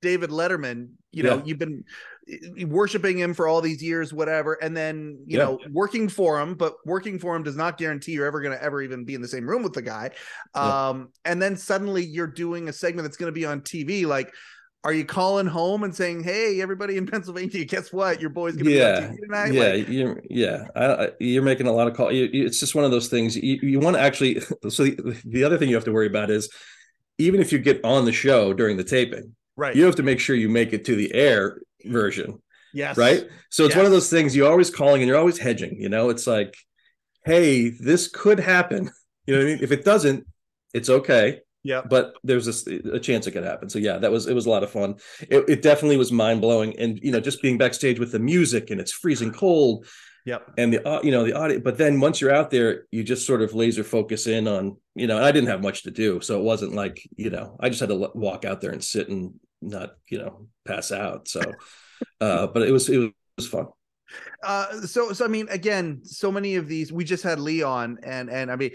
David 0.01 0.29
Letterman. 0.29 0.89
You 1.11 1.23
know, 1.23 1.37
Yeah. 1.37 1.43
you've 1.45 1.59
been 1.59 1.83
worshiping 2.65 3.17
him 3.17 3.33
for 3.33 3.47
all 3.47 3.61
these 3.61 3.83
years, 3.83 4.13
whatever, 4.13 4.53
and 4.61 4.75
then 4.75 5.19
you 5.25 5.37
Yeah. 5.37 5.45
know 5.45 5.59
working 5.71 6.09
for 6.09 6.39
him, 6.39 6.55
but 6.55 6.75
working 6.85 7.19
for 7.19 7.35
him 7.35 7.43
does 7.43 7.55
not 7.55 7.77
guarantee 7.77 8.13
you're 8.13 8.25
ever 8.25 8.41
going 8.41 8.57
to 8.57 8.63
ever 8.63 8.81
even 8.81 9.05
be 9.05 9.13
in 9.13 9.21
the 9.21 9.27
same 9.27 9.47
room 9.47 9.63
with 9.63 9.73
the 9.73 9.81
guy. 9.81 10.11
Yeah. 10.55 10.89
Um, 10.89 11.09
and 11.23 11.41
then 11.41 11.55
suddenly 11.57 12.03
you're 12.03 12.27
doing 12.27 12.67
a 12.69 12.73
segment 12.73 13.05
that's 13.05 13.17
going 13.17 13.31
to 13.31 13.35
be 13.39 13.45
on 13.45 13.61
TV, 13.61 14.05
like. 14.05 14.33
Are 14.83 14.93
you 14.93 15.03
calling 15.03 15.47
home 15.47 15.83
and 15.83 15.95
saying, 15.95 16.23
"Hey, 16.23 16.61
everybody 16.61 16.95
in 16.97 17.07
Pennsylvania, 17.11 17.65
guess 17.65 17.91
what? 17.91 18.21
Your 18.21 18.29
boy's 18.29 18.55
going 18.55 18.65
to 18.67 18.71
yeah, 18.71 18.99
be 18.99 19.05
on 19.07 19.11
TV 19.15 19.17
tonight"? 19.19 19.51
yeah, 19.51 19.73
Like, 19.73 19.87
you're, 19.89 20.21
yeah. 20.29 20.67
I, 20.75 20.85
I, 20.85 21.09
you're 21.19 21.41
making 21.41 21.65
a 21.65 21.71
lot 21.71 21.87
of 21.87 21.95
calls. 21.95 22.11
It's 22.13 22.59
just 22.59 22.75
one 22.75 22.85
of 22.85 22.91
those 22.91 23.07
things. 23.07 23.35
You, 23.35 23.57
you 23.63 23.79
want 23.79 23.95
to 23.95 23.99
actually. 23.99 24.41
So 24.69 24.83
the, 24.83 25.19
the 25.25 25.43
other 25.43 25.57
thing 25.57 25.69
you 25.69 25.75
have 25.75 25.85
to 25.85 25.91
worry 25.91 26.05
about 26.05 26.29
is, 26.29 26.51
even 27.17 27.41
if 27.41 27.51
you 27.51 27.57
get 27.57 27.83
on 27.83 28.05
the 28.05 28.11
show 28.11 28.53
during 28.53 28.77
the 28.77 28.83
taping, 28.83 29.35
right? 29.57 29.75
you 29.75 29.85
have 29.85 29.95
to 29.95 30.03
make 30.03 30.19
sure 30.19 30.35
you 30.35 30.49
make 30.49 30.71
it 30.71 30.85
to 30.85 30.95
the 30.95 31.11
air 31.15 31.59
version, 31.87 32.41
yes, 32.73 32.97
right? 32.97 33.25
So 33.49 33.65
it's 33.65 33.75
one 33.75 33.85
of 33.85 33.91
those 33.91 34.09
things. 34.09 34.35
You're 34.35 34.49
always 34.51 34.69
calling 34.69 35.01
and 35.01 35.07
you're 35.07 35.17
always 35.17 35.37
hedging. 35.37 35.79
You 35.79 35.89
know, 35.89 36.09
it's 36.09 36.27
like, 36.27 36.55
hey, 37.25 37.69
this 37.69 38.07
could 38.07 38.39
happen. 38.39 38.89
You 39.27 39.33
know 39.35 39.39
what 39.41 39.47
I 39.47 39.53
mean? 39.55 39.63
If 39.63 39.71
it 39.71 39.83
doesn't, 39.83 40.25
it's 40.73 40.89
okay 40.89 41.39
Yeah. 41.63 41.81
but 41.89 42.13
there's 42.23 42.47
a, 42.67 42.79
a 42.93 42.99
chance 42.99 43.25
it 43.25 43.31
could 43.31 43.43
happen. 43.43 43.69
So 43.69 43.79
yeah, 43.79 43.97
that 43.97 44.11
was 44.11 44.27
it 44.27 44.33
was 44.35 44.45
a 44.45 44.49
lot 44.51 44.61
of 44.63 44.69
fun. 44.69 44.95
It, 45.21 45.45
it 45.49 45.61
definitely 45.63 45.97
was 45.97 46.11
mind 46.11 46.41
blowing, 46.41 46.77
and 46.77 46.99
you 47.01 47.11
know, 47.11 47.19
just 47.19 47.41
being 47.41 47.57
backstage 47.57 47.99
with 47.99 48.11
the 48.11 48.19
music 48.19 48.69
and 48.69 48.79
it's 48.79 48.91
freezing 48.91 49.31
cold, 49.31 49.87
Yep. 50.25 50.51
and 50.57 50.73
the 50.73 50.87
au- 50.87 51.01
you 51.03 51.11
know 51.11 51.23
the 51.23 51.33
audio. 51.33 51.59
But 51.59 51.77
then 51.77 51.99
once 51.99 52.19
you're 52.21 52.33
out 52.35 52.49
there, 52.51 52.85
you 52.91 53.03
just 53.03 53.25
sort 53.25 53.41
of 53.41 53.53
laser 53.55 53.83
focus 53.83 54.27
in 54.27 54.47
on 54.47 54.77
you 54.95 55.07
know. 55.07 55.15
And 55.17 55.25
I 55.25 55.31
didn't 55.31 55.49
have 55.49 55.61
much 55.63 55.83
to 55.83 55.91
do, 55.91 56.19
so 56.21 56.37
it 56.39 56.43
wasn't 56.43 56.73
like 56.73 57.01
you 57.15 57.29
know 57.31 57.57
I 57.59 57.69
just 57.69 57.79
had 57.79 57.89
to 57.89 58.11
walk 58.13 58.43
out 58.45 58.59
there 58.61 58.71
and 58.71 58.83
sit 58.83 59.07
and 59.09 59.33
not 59.61 59.95
you 60.09 60.19
know 60.19 60.47
pass 60.65 60.91
out. 60.91 61.27
So, 61.27 61.41
uh, 62.21 62.47
but 62.47 62.63
it 62.63 62.71
was 62.71 62.89
it 62.89 63.13
was 63.37 63.47
fun. 63.47 63.67
uh 64.43 64.81
so 64.81 65.11
so 65.13 65.25
i 65.25 65.27
mean 65.27 65.47
again 65.49 65.99
so 66.03 66.31
many 66.31 66.55
of 66.55 66.67
these 66.67 66.93
we 66.93 67.03
just 67.03 67.23
had 67.23 67.39
leon 67.39 67.97
and 68.03 68.29
and 68.29 68.51
i 68.51 68.55
mean 68.55 68.71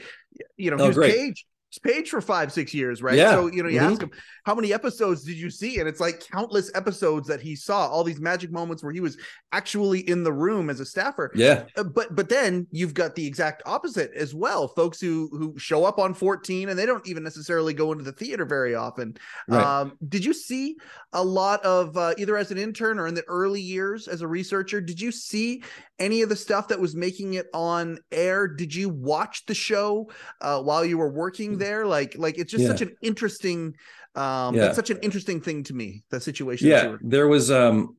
you 0.57 0.71
know 0.71 0.77
Oh, 0.79 0.93
great. 0.93 1.37
Page 1.79 2.11
for 2.11 2.21
five 2.21 2.53
six 2.53 2.75
years 2.75 3.03
right? 3.03 3.17
Yeah. 3.17 3.33
so 3.33 3.47
you 3.47 3.63
know 3.63 3.69
you 3.69 3.81
Mhm. 3.81 3.93
ask 3.93 4.03
him 4.03 4.11
how 4.45 4.55
many 4.55 4.73
episodes 4.73 5.23
did 5.23 5.37
you 5.37 5.51
see? 5.51 5.79
And 5.79 5.89
it's 5.89 6.01
like 6.01 6.21
countless 6.21 6.71
episodes 6.75 7.29
that 7.29 7.41
he 7.41 7.55
saw 7.55 7.87
all 7.87 8.03
these 8.03 8.21
magic 8.21 8.51
moments 8.51 8.83
where 8.83 8.93
he 8.93 9.01
was 9.01 9.17
actually 9.53 10.01
in 10.09 10.25
the 10.25 10.33
room 10.33 10.71
as 10.71 10.81
a 10.81 10.85
staffer. 10.85 11.31
Yeah, 11.35 11.65
Uh, 11.77 11.85
but 11.85 12.15
but 12.17 12.29
then 12.29 12.67
you've 12.73 12.95
got 12.95 13.15
the 13.15 13.27
exact 13.27 13.63
opposite 13.67 14.11
as 14.15 14.35
well. 14.35 14.67
Folks 14.69 15.01
who 15.01 15.29
who 15.33 15.55
show 15.59 15.85
up 15.85 15.99
on 15.99 16.15
14 16.15 16.69
and 16.71 16.79
they 16.79 16.87
don't 16.87 17.07
even 17.07 17.23
necessarily 17.23 17.75
go 17.75 17.93
into 17.93 18.03
the 18.05 18.13
theater 18.13 18.45
very 18.45 18.75
often. 18.75 19.17
Right. 19.49 19.63
um 19.65 19.93
did 20.09 20.25
you 20.25 20.33
see 20.35 20.77
a 21.13 21.23
lot 21.23 21.65
of 21.65 21.97
uh, 21.97 22.15
either 22.19 22.37
as 22.37 22.51
an 22.51 22.59
intern 22.59 22.99
or 22.99 23.07
in 23.07 23.15
the 23.15 23.25
early 23.29 23.61
years 23.61 24.09
as 24.09 24.23
a 24.23 24.29
researcher 24.29 24.81
did 24.81 25.01
you 25.01 25.11
see 25.13 25.63
any 25.99 26.23
of 26.23 26.29
the 26.31 26.37
stuff 26.37 26.69
that 26.69 26.81
was 26.81 26.95
making 26.97 27.35
it 27.35 27.47
on 27.53 27.99
air? 28.11 28.49
Did 28.49 28.75
you 28.75 28.89
watch 28.89 29.45
the 29.47 29.55
show 29.55 30.11
uh, 30.41 30.63
while 30.63 30.83
you 30.85 30.97
were 30.97 31.11
working 31.13 31.59
there 31.61 31.87
like 31.87 32.17
like 32.19 32.37
it's 32.39 32.51
just 32.51 32.63
Yeah. 32.65 32.69
such 32.73 32.83
an 32.83 32.93
interesting 33.03 33.75
um 34.17 34.55
Yeah. 34.55 34.63
that's 34.63 34.77
such 34.77 34.91
an 34.91 34.99
interesting 35.03 35.41
thing 35.41 35.63
to 35.65 35.75
me 35.75 36.03
the 36.11 36.21
situation 36.21 36.69
that 36.69 36.85
yeah 36.85 36.91
were- 36.91 37.01
there 37.03 37.29
was 37.29 37.51
um 37.51 37.97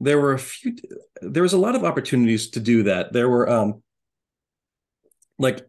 there 0.00 0.20
were 0.20 0.32
a 0.34 0.38
few 0.38 0.74
there 1.22 1.42
was 1.42 1.54
a 1.54 1.58
lot 1.66 1.74
of 1.74 1.84
opportunities 1.84 2.50
to 2.50 2.60
do 2.60 2.82
that 2.84 3.12
there 3.12 3.28
were 3.28 3.48
um 3.48 3.82
like 5.38 5.64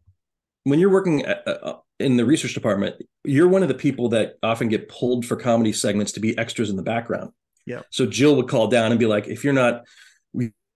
when 0.65 0.79
you're 0.79 0.89
working 0.89 1.23
at, 1.25 1.47
uh, 1.47 1.77
in 1.99 2.17
the 2.17 2.25
research 2.25 2.53
department 2.53 2.95
you're 3.23 3.47
one 3.47 3.61
of 3.63 3.69
the 3.69 3.73
people 3.85 4.09
that 4.09 4.33
often 4.43 4.67
get 4.67 4.89
pulled 4.89 5.25
for 5.25 5.35
comedy 5.35 5.71
segments 5.71 6.11
to 6.13 6.19
be 6.19 6.37
extras 6.37 6.69
in 6.69 6.75
the 6.75 6.83
background 6.83 7.31
Yeah. 7.65 7.81
so 7.91 8.05
jill 8.05 8.35
would 8.37 8.49
call 8.49 8.67
down 8.67 8.91
and 8.91 8.99
be 8.99 9.05
like 9.05 9.27
if 9.27 9.43
you're 9.43 9.53
not 9.53 9.83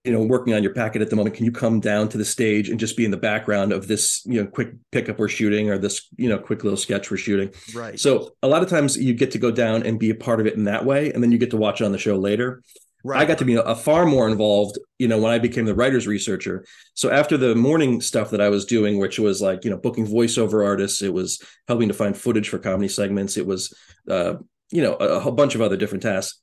you 0.08 0.14
know 0.14 0.22
working 0.22 0.54
on 0.54 0.62
your 0.62 0.72
packet 0.72 1.02
at 1.02 1.10
the 1.10 1.16
moment 1.16 1.36
can 1.36 1.44
you 1.44 1.52
come 1.52 1.80
down 1.80 2.08
to 2.08 2.18
the 2.18 2.24
stage 2.24 2.70
and 2.70 2.80
just 2.80 2.96
be 2.96 3.04
in 3.04 3.10
the 3.10 3.16
background 3.16 3.72
of 3.72 3.86
this 3.88 4.22
you 4.24 4.42
know 4.42 4.48
quick 4.48 4.70
pickup 4.90 5.18
we're 5.18 5.28
shooting 5.28 5.70
or 5.70 5.76
this 5.76 6.08
you 6.16 6.28
know 6.28 6.38
quick 6.38 6.64
little 6.64 6.76
sketch 6.76 7.10
we're 7.10 7.16
shooting 7.16 7.50
right 7.74 8.00
so 8.00 8.32
a 8.42 8.48
lot 8.48 8.62
of 8.62 8.68
times 8.68 8.96
you 8.96 9.12
get 9.14 9.30
to 9.32 9.38
go 9.38 9.50
down 9.50 9.82
and 9.82 9.98
be 9.98 10.10
a 10.10 10.14
part 10.14 10.40
of 10.40 10.46
it 10.46 10.54
in 10.54 10.64
that 10.64 10.84
way, 10.84 11.12
and 11.12 11.22
then 11.22 11.32
you 11.32 11.38
get 11.38 11.50
to 11.50 11.56
watch 11.56 11.80
it 11.80 11.84
on 11.84 11.92
the 11.92 11.98
show 11.98 12.16
later. 12.16 12.62
right 13.04 13.20
I 13.20 13.24
got 13.24 13.38
to 13.38 13.44
be 13.44 13.54
a 13.54 13.74
far 13.74 14.06
more 14.06 14.28
involved, 14.28 14.78
you 14.98 15.08
know, 15.08 15.18
when 15.18 15.32
I 15.32 15.38
became 15.38 15.66
the 15.66 15.74
writers 15.74 16.06
researcher. 16.06 16.64
So 16.94 17.10
after 17.10 17.36
the 17.36 17.54
morning 17.54 18.00
stuff 18.00 18.30
that 18.30 18.40
I 18.40 18.48
was 18.48 18.64
doing, 18.64 18.98
which 18.98 19.18
was 19.18 19.42
like, 19.42 19.64
you 19.64 19.70
know, 19.70 19.76
booking 19.76 20.06
voiceover 20.06 20.64
artists, 20.64 21.02
it 21.02 21.12
was 21.12 21.42
helping 21.66 21.88
to 21.88 21.94
find 21.94 22.16
footage 22.16 22.48
for 22.48 22.58
comedy 22.58 22.88
segments, 22.88 23.36
it 23.36 23.46
was, 23.46 23.74
uh, 24.08 24.34
you 24.70 24.82
know, 24.82 24.96
a, 25.00 25.16
a 25.16 25.20
whole 25.20 25.32
bunch 25.32 25.54
of 25.54 25.60
other 25.60 25.76
different 25.76 26.02
tasks. 26.02 26.40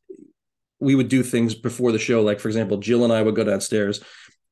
We 0.79 0.95
would 0.95 1.07
do 1.07 1.23
things 1.23 1.55
before 1.55 1.91
the 1.91 1.99
show, 1.99 2.21
like 2.21 2.39
for 2.39 2.49
example, 2.49 2.77
Jill 2.77 3.03
and 3.03 3.13
I 3.13 3.21
would 3.21 3.35
go 3.35 3.43
downstairs 3.43 4.01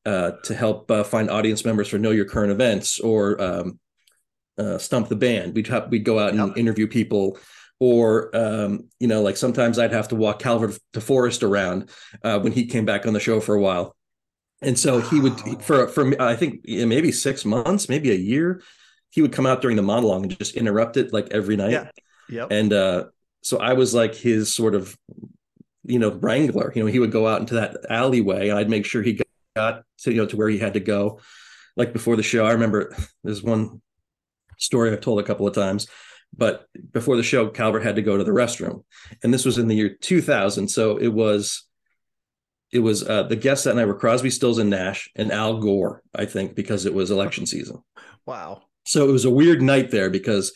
uh, 0.06 0.32
to 0.44 0.56
help 0.56 0.90
uh, 0.90 1.04
find 1.04 1.30
audience 1.30 1.66
members 1.66 1.90
for 1.90 1.98
Know 1.98 2.12
Your 2.12 2.26
Current 2.26 2.52
Events 2.52 3.00
or 3.00 3.42
um, 3.42 3.80
uh, 4.58 4.78
Stump 4.78 5.10
the 5.10 5.16
Band. 5.16 5.56
We'd 5.56 5.68
have, 5.68 5.90
we'd 5.90 6.06
go 6.06 6.20
out 6.20 6.34
and 6.34 6.40
Yeah. 6.40 6.54
interview 6.56 6.88
people, 6.88 7.38
or 7.80 8.34
um, 8.36 8.88
you 9.00 9.08
know, 9.08 9.22
like 9.22 9.36
sometimes 9.36 9.78
I'd 9.78 9.92
have 9.92 10.08
to 10.10 10.16
walk 10.16 10.40
Calvert 10.40 10.78
DeForest 10.94 11.44
around 11.44 11.90
uh, 12.24 12.40
when 12.40 12.54
he 12.54 12.66
came 12.66 12.86
back 12.86 13.06
on 13.06 13.14
the 13.14 13.20
show 13.20 13.40
for 13.42 13.56
a 13.56 13.62
while. 13.62 13.96
And 14.62 14.80
so 14.80 15.02
he 15.02 15.20
would 15.20 15.62
for 15.62 15.90
for 15.90 16.22
I 16.22 16.36
think 16.38 16.62
maybe 16.66 17.12
six 17.12 17.44
months, 17.44 17.90
maybe 17.90 18.12
a 18.12 18.16
year, 18.16 18.62
he 19.10 19.22
would 19.22 19.34
come 19.34 19.46
out 19.46 19.62
during 19.62 19.76
the 19.76 19.84
monologue 19.84 20.24
and 20.24 20.40
just 20.40 20.56
interrupt 20.56 20.96
it 20.96 21.12
like 21.12 21.28
every 21.32 21.58
night. 21.58 21.72
Yeah. 21.72 21.90
yep 22.30 22.48
And 22.50 22.72
uh, 22.72 23.06
so 23.42 23.58
I 23.60 23.74
was 23.74 23.94
like 23.94 24.16
his 24.16 24.56
sort 24.56 24.76
of, 24.76 24.98
you 25.86 26.00
know, 26.00 26.12
wrangler. 26.12 26.72
You 26.76 26.84
know, 26.84 26.92
he 26.92 27.00
would 27.00 27.12
go 27.12 27.28
out 27.28 27.42
into 27.42 27.56
that 27.56 27.78
alleyway, 27.90 28.50
and 28.50 28.58
I'd 28.58 28.70
make 28.70 28.86
sure 28.86 29.02
he 29.02 29.22
got 29.56 29.84
to 30.00 30.12
you 30.12 30.18
know 30.18 30.26
to 30.28 30.38
where 30.38 30.50
he 30.50 30.58
had 30.58 30.74
to 30.74 30.80
go. 30.80 31.20
Like 31.76 31.94
before 31.94 32.16
the 32.16 32.24
show, 32.24 32.46
I 32.46 32.52
remember 32.52 32.96
there's 33.24 33.44
one 33.44 33.82
story 34.58 34.92
I've 34.92 35.02
told 35.02 35.20
a 35.20 35.24
couple 35.24 35.48
of 35.48 35.56
times, 35.56 35.88
but 36.36 36.68
before 36.92 37.18
the 37.18 37.24
show, 37.24 37.50
Calvert 37.50 37.84
had 37.84 37.96
to 37.98 38.02
go 38.02 38.18
to 38.18 38.24
the 38.24 38.32
restroom, 38.32 38.84
and 39.24 39.34
this 39.34 39.46
was 39.46 39.58
in 39.58 39.68
the 39.68 39.76
year 39.76 39.96
2000. 40.02 40.68
So 40.68 40.98
it 40.98 41.14
was. 41.14 41.66
It 42.72 42.80
was 42.80 43.08
uh, 43.08 43.22
the 43.22 43.36
guests 43.36 43.66
that 43.66 43.76
night 43.76 43.86
were 43.86 43.94
Crosby, 43.94 44.32
Stills, 44.32 44.58
and 44.58 44.72
Nash, 44.72 45.08
and 45.16 45.32
Al 45.32 45.60
Gore. 45.60 46.02
I 46.16 46.26
think 46.26 46.56
because 46.56 46.88
it 46.88 46.94
was 46.96 47.12
election 47.12 47.46
season. 47.46 47.84
wow 48.26 48.64
So 48.84 49.08
it 49.08 49.12
was 49.12 49.26
a 49.26 49.30
weird 49.30 49.62
night 49.62 49.92
there 49.92 50.10
because 50.10 50.52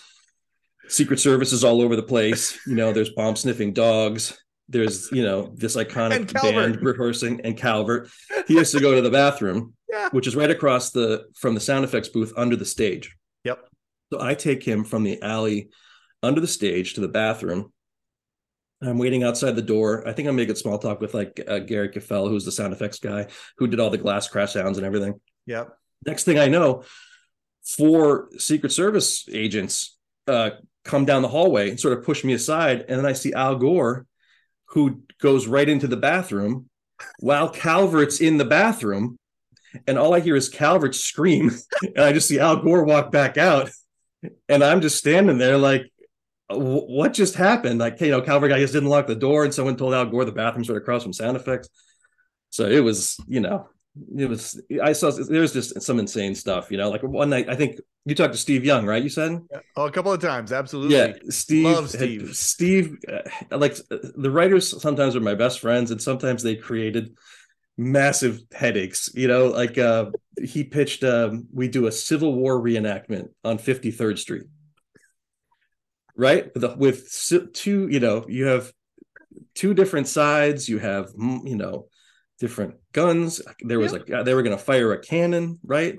Secret 0.87 1.19
Service 1.19 1.53
is 1.53 1.63
all 1.63 1.79
over 1.79 1.95
the 1.95 2.01
place. 2.01 2.57
You 2.65 2.73
know, 2.73 2.91
there's 2.91 3.11
bomb 3.11 3.35
sniffing 3.35 3.73
dogs. 3.73 4.35
There's, 4.69 5.09
you 5.11 5.23
know, 5.23 5.53
this 5.55 5.75
iconic 5.77 6.33
band 6.33 6.81
rehearsing 6.81 7.39
and 7.43 7.55
Calvert. 7.57 8.09
He 8.47 8.57
has 8.57 8.71
to 8.71 8.79
go 8.81 8.93
to 8.95 9.01
the 9.01 9.09
bathroom, 9.11 9.73
Yeah. 9.89 10.09
which 10.11 10.27
is 10.27 10.35
right 10.35 10.51
across 10.51 10.91
the 10.91 11.25
from 11.35 11.53
the 11.53 11.61
sound 11.61 11.85
effects 11.85 12.09
booth 12.09 12.33
under 12.35 12.55
the 12.57 12.65
stage. 12.65 13.15
Yep. 13.45 13.59
So 14.11 14.21
I 14.21 14.33
take 14.35 14.63
him 14.63 14.83
from 14.83 15.03
the 15.03 15.21
alley 15.21 15.69
under 16.21 16.41
the 16.41 16.47
stage 16.47 16.95
to 16.95 17.01
the 17.01 17.07
bathroom. 17.07 17.71
I'm 18.81 18.97
waiting 18.97 19.23
outside 19.23 19.55
the 19.55 19.61
door. 19.61 20.07
I 20.07 20.11
think 20.13 20.27
I'm 20.27 20.35
making 20.35 20.55
small 20.55 20.77
talk 20.77 20.99
with 20.99 21.13
like 21.13 21.39
uh, 21.47 21.59
Gary 21.59 21.89
Caffell, 21.89 22.27
who's 22.29 22.45
the 22.45 22.51
sound 22.51 22.73
effects 22.73 22.99
guy, 22.99 23.27
who 23.57 23.67
did 23.67 23.79
all 23.79 23.89
the 23.89 23.97
glass 23.97 24.27
crash 24.27 24.53
sounds 24.53 24.77
and 24.77 24.85
everything. 24.85 25.19
Yep. 25.45 25.69
Next 26.05 26.25
thing 26.25 26.37
I 26.39 26.47
know, 26.47 26.83
four 27.65 28.29
Secret 28.37 28.71
Service 28.71 29.27
agents 29.31 29.97
uh, 30.27 30.51
come 30.83 31.05
down 31.05 31.21
the 31.21 31.27
hallway 31.27 31.69
and 31.69 31.79
sort 31.79 31.97
of 31.97 32.03
push 32.03 32.23
me 32.23 32.33
aside, 32.33 32.85
and 32.87 32.99
then 32.99 33.05
I 33.05 33.13
see 33.13 33.33
Al 33.33 33.55
Gore, 33.55 34.05
who 34.69 35.03
goes 35.21 35.47
right 35.47 35.67
into 35.67 35.87
the 35.87 35.97
bathroom, 35.97 36.69
while 37.19 37.49
Calvert's 37.49 38.21
in 38.21 38.37
the 38.37 38.45
bathroom, 38.45 39.17
and 39.85 39.97
all 39.97 40.13
I 40.13 40.19
hear 40.19 40.35
is 40.35 40.49
Calvert 40.49 40.95
scream, 40.95 41.51
and 41.81 41.99
I 42.03 42.13
just 42.13 42.27
see 42.27 42.39
Al 42.39 42.57
Gore 42.57 42.83
walk 42.83 43.11
back 43.11 43.37
out, 43.37 43.69
and 44.49 44.63
I'm 44.63 44.81
just 44.81 44.97
standing 44.97 45.37
there 45.37 45.57
like. 45.57 45.83
What 46.49 47.11
just 47.11 47.35
happened? 47.35 47.81
Like, 47.81 47.99
you 47.99 48.09
know, 48.09 48.21
Calvert, 48.21 48.53
I 48.53 48.59
just 48.59 48.71
didn't 48.71 48.87
lock 48.87 49.05
the 49.05 49.15
door, 49.15 49.43
and 49.43 49.53
someone 49.53 49.75
told 49.75 49.93
Al 49.93 50.05
Gore 50.05 50.23
the 50.23 50.31
bathroom's 50.31 50.69
right 50.69 50.77
across 50.77 51.03
from 51.03 51.11
sound 51.11 51.35
effects. 51.35 51.67
So 52.51 52.65
it 52.65 52.79
was, 52.79 53.17
you 53.27 53.41
know, 53.41 53.67
it 54.17 54.29
was 54.29 54.61
I 54.83 54.93
saw 54.93 55.11
there 55.11 55.41
was 55.41 55.53
just 55.53 55.81
some 55.81 55.99
insane 55.99 56.35
stuff, 56.35 56.71
you 56.71 56.77
know. 56.77 56.89
Like 56.89 57.03
one 57.03 57.29
night, 57.29 57.49
I 57.49 57.55
think 57.55 57.79
you 58.05 58.15
talked 58.15 58.33
to 58.33 58.39
Steve 58.39 58.65
Young, 58.65 58.85
right? 58.85 59.03
You 59.03 59.09
said, 59.09 59.39
oh, 59.75 59.85
a 59.85 59.91
couple 59.91 60.11
of 60.11 60.21
times, 60.21 60.51
absolutely. 60.51 60.95
Yeah, 60.95 61.13
Steve. 61.29 61.65
Love 61.65 61.89
Steve. 61.89 62.35
Steve, 62.35 62.97
uh, 63.11 63.57
like 63.57 63.77
the 63.89 64.31
writers, 64.31 64.81
sometimes 64.81 65.15
are 65.15 65.21
my 65.21 65.35
best 65.35 65.59
friends, 65.59 65.91
and 65.91 66.01
sometimes 66.01 66.43
they 66.43 66.55
created 66.55 67.17
massive 67.77 68.41
headaches. 68.51 69.09
You 69.13 69.27
know, 69.27 69.47
like 69.47 69.77
uh, 69.77 70.11
he 70.41 70.63
pitched, 70.63 71.03
um, 71.03 71.47
we 71.53 71.67
do 71.67 71.87
a 71.87 71.91
Civil 71.91 72.33
War 72.33 72.59
reenactment 72.59 73.29
on 73.43 73.57
Fifty 73.57 73.91
Third 73.91 74.19
Street, 74.19 74.43
right? 76.15 76.51
With, 76.53 76.61
the, 76.61 76.75
with 76.75 77.51
two, 77.53 77.87
you 77.89 77.99
know, 77.99 78.25
you 78.27 78.45
have 78.45 78.71
two 79.53 79.73
different 79.73 80.07
sides. 80.07 80.67
You 80.69 80.79
have, 80.79 81.11
you 81.17 81.55
know 81.55 81.87
different 82.39 82.75
guns. 82.91 83.41
There 83.61 83.79
was 83.79 83.93
yep. 83.93 84.09
a 84.09 84.23
they 84.23 84.33
were 84.33 84.43
going 84.43 84.57
to 84.57 84.63
fire 84.63 84.93
a 84.93 84.99
cannon, 84.99 85.59
right? 85.63 85.97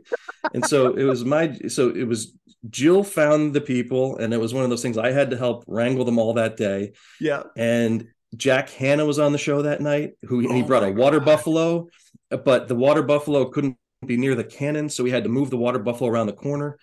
and 0.55 0.65
so 0.65 0.95
it 0.95 1.05
was 1.05 1.25
my 1.25 1.53
so 1.69 1.91
it 1.91 2.05
was 2.05 2.35
Jill 2.69 3.05
found 3.05 3.55
the 3.55 3.61
people, 3.61 4.17
and 4.19 4.33
it 4.35 4.41
was 4.41 4.55
one 4.55 4.65
of 4.65 4.71
those 4.71 4.83
things 4.83 4.99
I 4.99 5.13
had 5.13 5.31
to 5.31 5.37
help 5.37 5.65
wrangle 5.67 6.05
them 6.05 6.19
all 6.19 6.35
that 6.35 6.57
day. 6.57 6.93
Yeah, 7.21 7.45
and 7.57 8.09
Jack 8.37 8.71
Hanna 8.71 9.07
was 9.07 9.19
on 9.19 9.33
the 9.33 9.39
show 9.39 9.63
that 9.63 9.81
night. 9.81 10.13
Who 10.23 10.49
oh 10.49 10.55
he 10.55 10.63
brought 10.63 10.85
a 10.85 10.91
water 10.91 11.19
God. 11.19 11.27
buffalo, 11.27 11.89
but 12.31 12.69
the 12.69 12.75
water 12.75 13.03
buffalo 13.03 13.47
couldn't 13.47 13.77
be 14.07 14.17
near 14.17 14.35
the 14.35 14.45
cannon, 14.45 14.89
so 14.89 15.05
we 15.05 15.11
had 15.11 15.25
to 15.25 15.31
move 15.31 15.51
the 15.51 15.57
water 15.57 15.79
buffalo 15.79 16.11
around 16.11 16.27
the 16.27 16.33
corner. 16.33 16.79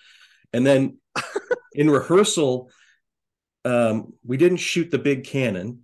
And 0.54 0.66
then 0.66 0.98
in 1.74 1.90
rehearsal, 1.90 2.70
um, 3.64 4.14
we 4.26 4.38
didn't 4.38 4.58
shoot 4.58 4.92
the 4.92 5.00
big 5.00 5.26
cannon 5.26 5.82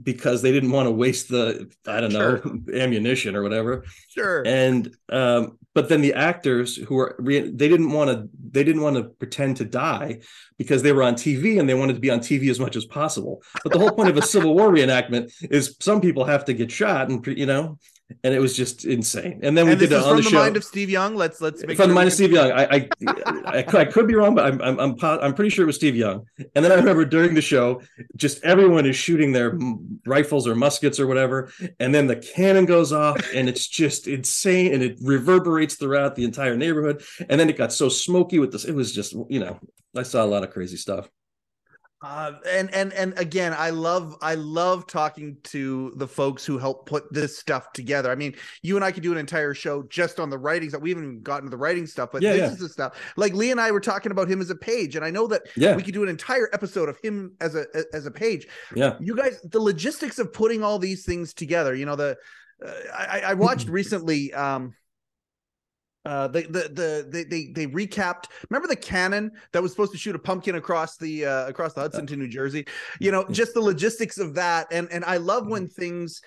because 0.00 0.40
they 0.40 0.52
didn't 0.52 0.70
want 0.70 0.86
to 0.86 0.90
waste 0.90 1.28
the 1.28 1.70
I 1.86 2.00
don't 2.00 2.12
know 2.12 2.40
sure. 2.40 2.58
ammunition 2.74 3.36
or 3.36 3.42
whatever. 3.42 3.84
Sure. 4.08 4.42
And 4.46 4.94
um, 5.10 5.58
but 5.74 5.88
then 5.88 6.00
the 6.00 6.14
actors 6.14 6.76
who 6.76 6.94
were 6.94 7.16
they 7.18 7.50
didn't 7.50 7.92
want 7.92 8.10
to 8.10 8.28
they 8.50 8.64
didn't 8.64 8.82
want 8.82 8.96
to 8.96 9.04
pretend 9.04 9.58
to 9.58 9.64
die 9.64 10.20
because 10.56 10.82
they 10.82 10.92
were 10.92 11.02
on 11.02 11.14
TV 11.14 11.58
and 11.58 11.68
they 11.68 11.74
wanted 11.74 11.94
to 11.94 12.00
be 12.00 12.10
on 12.10 12.20
TV 12.20 12.50
as 12.50 12.60
much 12.60 12.76
as 12.76 12.84
possible. 12.84 13.42
But 13.62 13.72
the 13.72 13.78
whole 13.78 13.92
point 13.92 14.08
of 14.08 14.16
a 14.16 14.22
Civil 14.32 14.54
War 14.54 14.70
reenactment 14.70 15.32
is 15.50 15.76
some 15.80 16.00
people 16.00 16.24
have 16.24 16.44
to 16.46 16.54
get 16.54 16.70
shot 16.70 17.10
and 17.10 17.26
you 17.26 17.46
know 17.46 17.78
and 18.24 18.34
it 18.34 18.40
was 18.40 18.56
just 18.56 18.84
insane. 18.84 19.40
And 19.42 19.56
then 19.56 19.66
we 19.66 19.72
and 19.72 19.80
did 19.80 19.92
it 19.92 19.96
on 19.96 20.02
from 20.02 20.16
the, 20.16 20.22
the 20.22 20.30
show. 20.30 20.38
mind 20.38 20.56
of 20.56 20.64
Steve 20.64 20.90
Young. 20.90 21.14
Let's 21.14 21.40
let's 21.40 21.60
make 21.66 21.76
from 21.76 21.84
sure 21.84 21.86
the 21.88 21.94
mind 21.94 22.08
of 22.08 22.14
Steve 22.14 22.32
Young. 22.32 22.52
I 22.52 22.64
I, 22.64 22.88
I, 23.46 23.64
I 23.68 23.84
could 23.84 24.06
be 24.06 24.14
wrong, 24.14 24.34
but 24.34 24.46
I'm 24.46 24.60
I'm 24.62 24.78
I'm, 24.78 24.96
I'm 25.02 25.34
pretty 25.34 25.50
sure 25.50 25.64
it 25.64 25.66
was 25.66 25.76
Steve 25.76 25.96
Young. 25.96 26.26
And 26.54 26.64
then 26.64 26.72
I 26.72 26.74
remember 26.76 27.04
during 27.04 27.34
the 27.34 27.42
show, 27.42 27.82
just 28.16 28.42
everyone 28.44 28.86
is 28.86 28.96
shooting 28.96 29.32
their 29.32 29.58
rifles 30.06 30.46
or 30.46 30.54
muskets 30.54 30.98
or 30.98 31.06
whatever, 31.06 31.52
and 31.80 31.94
then 31.94 32.06
the 32.06 32.16
cannon 32.16 32.64
goes 32.64 32.92
off, 32.92 33.18
and 33.34 33.48
it's 33.48 33.66
just 33.66 34.06
insane, 34.08 34.72
and 34.72 34.82
it 34.82 34.98
reverberates 35.02 35.74
throughout 35.74 36.14
the 36.14 36.24
entire 36.24 36.56
neighborhood. 36.56 37.02
And 37.28 37.40
then 37.40 37.48
it 37.48 37.56
got 37.56 37.72
so 37.72 37.88
smoky 37.88 38.38
with 38.38 38.52
this. 38.52 38.64
It 38.64 38.74
was 38.74 38.92
just 38.92 39.14
you 39.28 39.40
know 39.40 39.58
I 39.96 40.02
saw 40.02 40.24
a 40.24 40.26
lot 40.26 40.44
of 40.44 40.50
crazy 40.50 40.76
stuff. 40.76 41.08
Uh, 42.02 42.32
and 42.48 42.74
and 42.74 42.92
and 42.94 43.16
again, 43.16 43.54
I 43.56 43.70
love 43.70 44.16
I 44.20 44.34
love 44.34 44.88
talking 44.88 45.36
to 45.44 45.92
the 45.96 46.08
folks 46.08 46.44
who 46.44 46.58
help 46.58 46.84
put 46.86 47.12
this 47.12 47.38
stuff 47.38 47.72
together. 47.72 48.10
I 48.10 48.16
mean, 48.16 48.34
you 48.62 48.74
and 48.74 48.84
I 48.84 48.90
could 48.90 49.04
do 49.04 49.12
an 49.12 49.18
entire 49.18 49.54
show 49.54 49.84
just 49.84 50.18
on 50.18 50.28
the 50.28 50.38
writings 50.38 50.72
that 50.72 50.82
We 50.82 50.90
haven't 50.90 51.04
even 51.04 51.22
gotten 51.22 51.44
to 51.44 51.50
the 51.50 51.56
writing 51.56 51.86
stuff, 51.86 52.10
but 52.12 52.20
yeah, 52.20 52.32
this 52.32 52.40
yeah. 52.40 52.48
is 52.48 52.58
the 52.58 52.68
stuff. 52.68 52.98
Like 53.16 53.34
Lee 53.34 53.52
and 53.52 53.60
I 53.60 53.70
were 53.70 53.80
talking 53.80 54.10
about 54.10 54.28
him 54.28 54.40
as 54.40 54.50
a 54.50 54.56
page, 54.56 54.96
and 54.96 55.04
I 55.04 55.10
know 55.10 55.28
that 55.28 55.42
yeah. 55.56 55.76
we 55.76 55.82
could 55.82 55.94
do 55.94 56.02
an 56.02 56.08
entire 56.08 56.48
episode 56.52 56.88
of 56.88 56.98
him 56.98 57.36
as 57.40 57.54
a 57.54 57.66
as 57.92 58.04
a 58.06 58.10
page. 58.10 58.48
Yeah, 58.74 58.96
you 59.00 59.14
guys, 59.14 59.40
the 59.42 59.60
logistics 59.60 60.18
of 60.18 60.32
putting 60.32 60.64
all 60.64 60.80
these 60.80 61.04
things 61.04 61.32
together. 61.32 61.72
You 61.72 61.86
know, 61.86 61.94
the 61.94 62.16
uh, 62.64 62.72
I, 62.92 63.20
I 63.26 63.34
watched 63.34 63.68
recently. 63.68 64.34
um 64.34 64.74
uh 66.04 66.28
they 66.28 66.42
the 66.42 66.68
the 66.72 67.06
they, 67.08 67.24
they 67.24 67.52
they 67.52 67.66
recapped 67.66 68.24
remember 68.50 68.68
the 68.68 68.76
cannon 68.76 69.30
that 69.52 69.62
was 69.62 69.70
supposed 69.70 69.92
to 69.92 69.98
shoot 69.98 70.16
a 70.16 70.18
pumpkin 70.18 70.56
across 70.56 70.96
the 70.96 71.24
uh 71.24 71.46
across 71.46 71.74
the 71.74 71.80
hudson 71.80 72.06
to 72.06 72.16
new 72.16 72.28
jersey? 72.28 72.66
You 73.00 73.12
know 73.12 73.24
just 73.30 73.54
the 73.54 73.60
logistics 73.60 74.18
of 74.18 74.34
that 74.34 74.66
and 74.70 74.90
and 74.90 75.04
i 75.04 75.16
love 75.16 75.46
when 75.46 75.68
things 75.68 76.22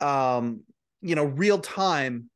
um 0.00 0.62
you 1.02 1.14
know 1.14 1.24
real 1.24 1.58
time 1.58 2.30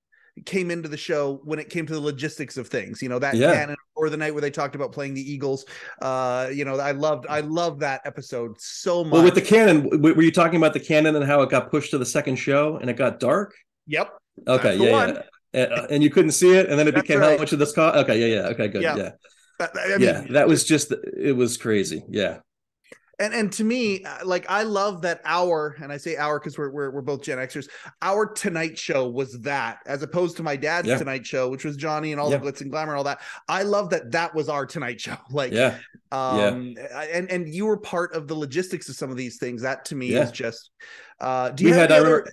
came 0.47 0.71
into 0.71 0.89
the 0.89 0.97
show 0.97 1.41
when 1.45 1.59
it 1.59 1.69
came 1.69 1.87
to 1.87 1.93
the 1.93 2.01
logistics 2.01 2.57
of 2.57 2.67
things 2.67 3.03
you 3.03 3.09
know 3.09 3.19
that 3.19 3.35
yeah. 3.35 3.53
cannon 3.53 3.77
or 3.95 4.09
the 4.09 4.17
night 4.17 4.33
where 4.33 4.41
they 4.41 4.51
talked 4.51 4.75
about 4.75 4.91
playing 4.91 5.13
the 5.13 5.33
eagles 5.33 5.67
uh 6.01 6.49
you 6.53 6.65
know 6.65 6.79
i 6.79 6.91
loved 6.91 7.27
i 7.29 7.41
love 7.41 7.79
that 7.79 8.01
episode 8.07 8.59
so 8.59 9.05
much 9.05 9.13
well 9.13 9.23
with 9.23 9.35
the 9.35 9.43
cannon 9.43 9.89
were 10.01 10.23
you 10.23 10.33
talking 10.33 10.57
about 10.57 10.73
the 10.73 10.81
cannon 10.81 11.17
and 11.17 11.25
how 11.25 11.43
it 11.43 11.51
got 11.51 11.71
pushed 11.71 11.91
to 11.91 11.99
the 11.99 12.07
second 12.07 12.37
show 12.37 12.79
and 12.79 12.89
it 12.89 12.97
got 12.97 13.21
dark? 13.21 13.55
Yep. 13.87 14.11
Okay 14.49 14.77
yeah, 14.77 15.07
yeah 15.07 15.23
and, 15.55 15.73
and, 15.91 16.03
you 16.03 16.11
couldn't 16.11 16.33
see 16.33 16.55
it, 16.57 16.69
and 16.71 16.79
then 16.79 16.89
it 16.89 16.93
That's 16.95 17.03
became 17.03 17.21
right. 17.21 17.33
how 17.33 17.39
much 17.39 17.53
of 17.53 17.59
this 17.59 17.73
cost? 17.73 17.97
Okay, 17.99 18.19
yeah, 18.21 18.43
yeah, 18.43 18.49
okay, 18.49 18.69
good, 18.69 18.83
Yeah. 18.83 18.97
yeah, 18.97 19.11
I 19.61 19.89
mean, 19.99 20.01
yeah. 20.01 20.25
That 20.31 20.49
was 20.49 20.65
just 20.65 20.93
it 21.17 21.37
was 21.37 21.57
crazy, 21.57 22.03
yeah. 22.09 22.39
and 23.19 23.35
and 23.35 23.53
to 23.53 23.63
me 23.63 24.03
uh, 24.05 24.19
like 24.25 24.45
i 24.49 24.63
love 24.65 25.03
that 25.03 25.21
our 25.25 25.77
and 25.83 25.93
i 25.93 25.97
say 25.99 26.17
our 26.17 26.41
because 26.41 26.57
we're, 26.59 26.71
we're 26.71 26.91
we're 26.91 27.03
both 27.03 27.23
gen 27.23 27.39
xers 27.39 27.69
our 28.01 28.27
tonight 28.27 28.77
show 28.77 29.07
was 29.09 29.39
that 29.43 29.79
as 29.87 30.03
opposed 30.03 30.37
to 30.39 30.43
my 30.43 30.57
dad's 30.57 30.89
Yeah. 30.89 30.97
tonight 30.99 31.25
show 31.27 31.49
which 31.49 31.65
was 31.65 31.77
johnny 31.77 32.13
and 32.13 32.21
all 32.21 32.31
Yeah. 32.31 32.39
the 32.39 32.47
glitz 32.51 32.63
and 32.63 32.71
glamour 32.71 32.93
and 32.93 32.99
all 32.99 33.05
that 33.05 33.21
i 33.49 33.63
love 33.63 33.91
that 33.91 34.11
that 34.13 34.35
was 34.35 34.49
our 34.49 34.67
tonight 34.67 34.99
show 35.01 35.17
like 35.31 35.53
Yeah, 35.53 35.77
um 36.11 36.75
and 37.13 37.31
and 37.31 37.55
you 37.55 37.67
were 37.67 37.77
part 37.77 38.15
of 38.17 38.27
the 38.27 38.35
logistics 38.35 38.89
of 38.89 38.97
some 38.97 39.11
of 39.11 39.17
these 39.19 39.37
things 39.37 39.63
that 39.63 39.85
to 39.87 39.95
me 39.95 40.07
Yeah. 40.15 40.23
is 40.25 40.33
just 40.33 40.71
uh 41.21 41.51
do 41.51 41.65
you 41.65 41.71
we 41.71 41.77
have 41.77 41.91
had. 41.91 41.93
Other... 42.01 42.09
remember. 42.09 42.33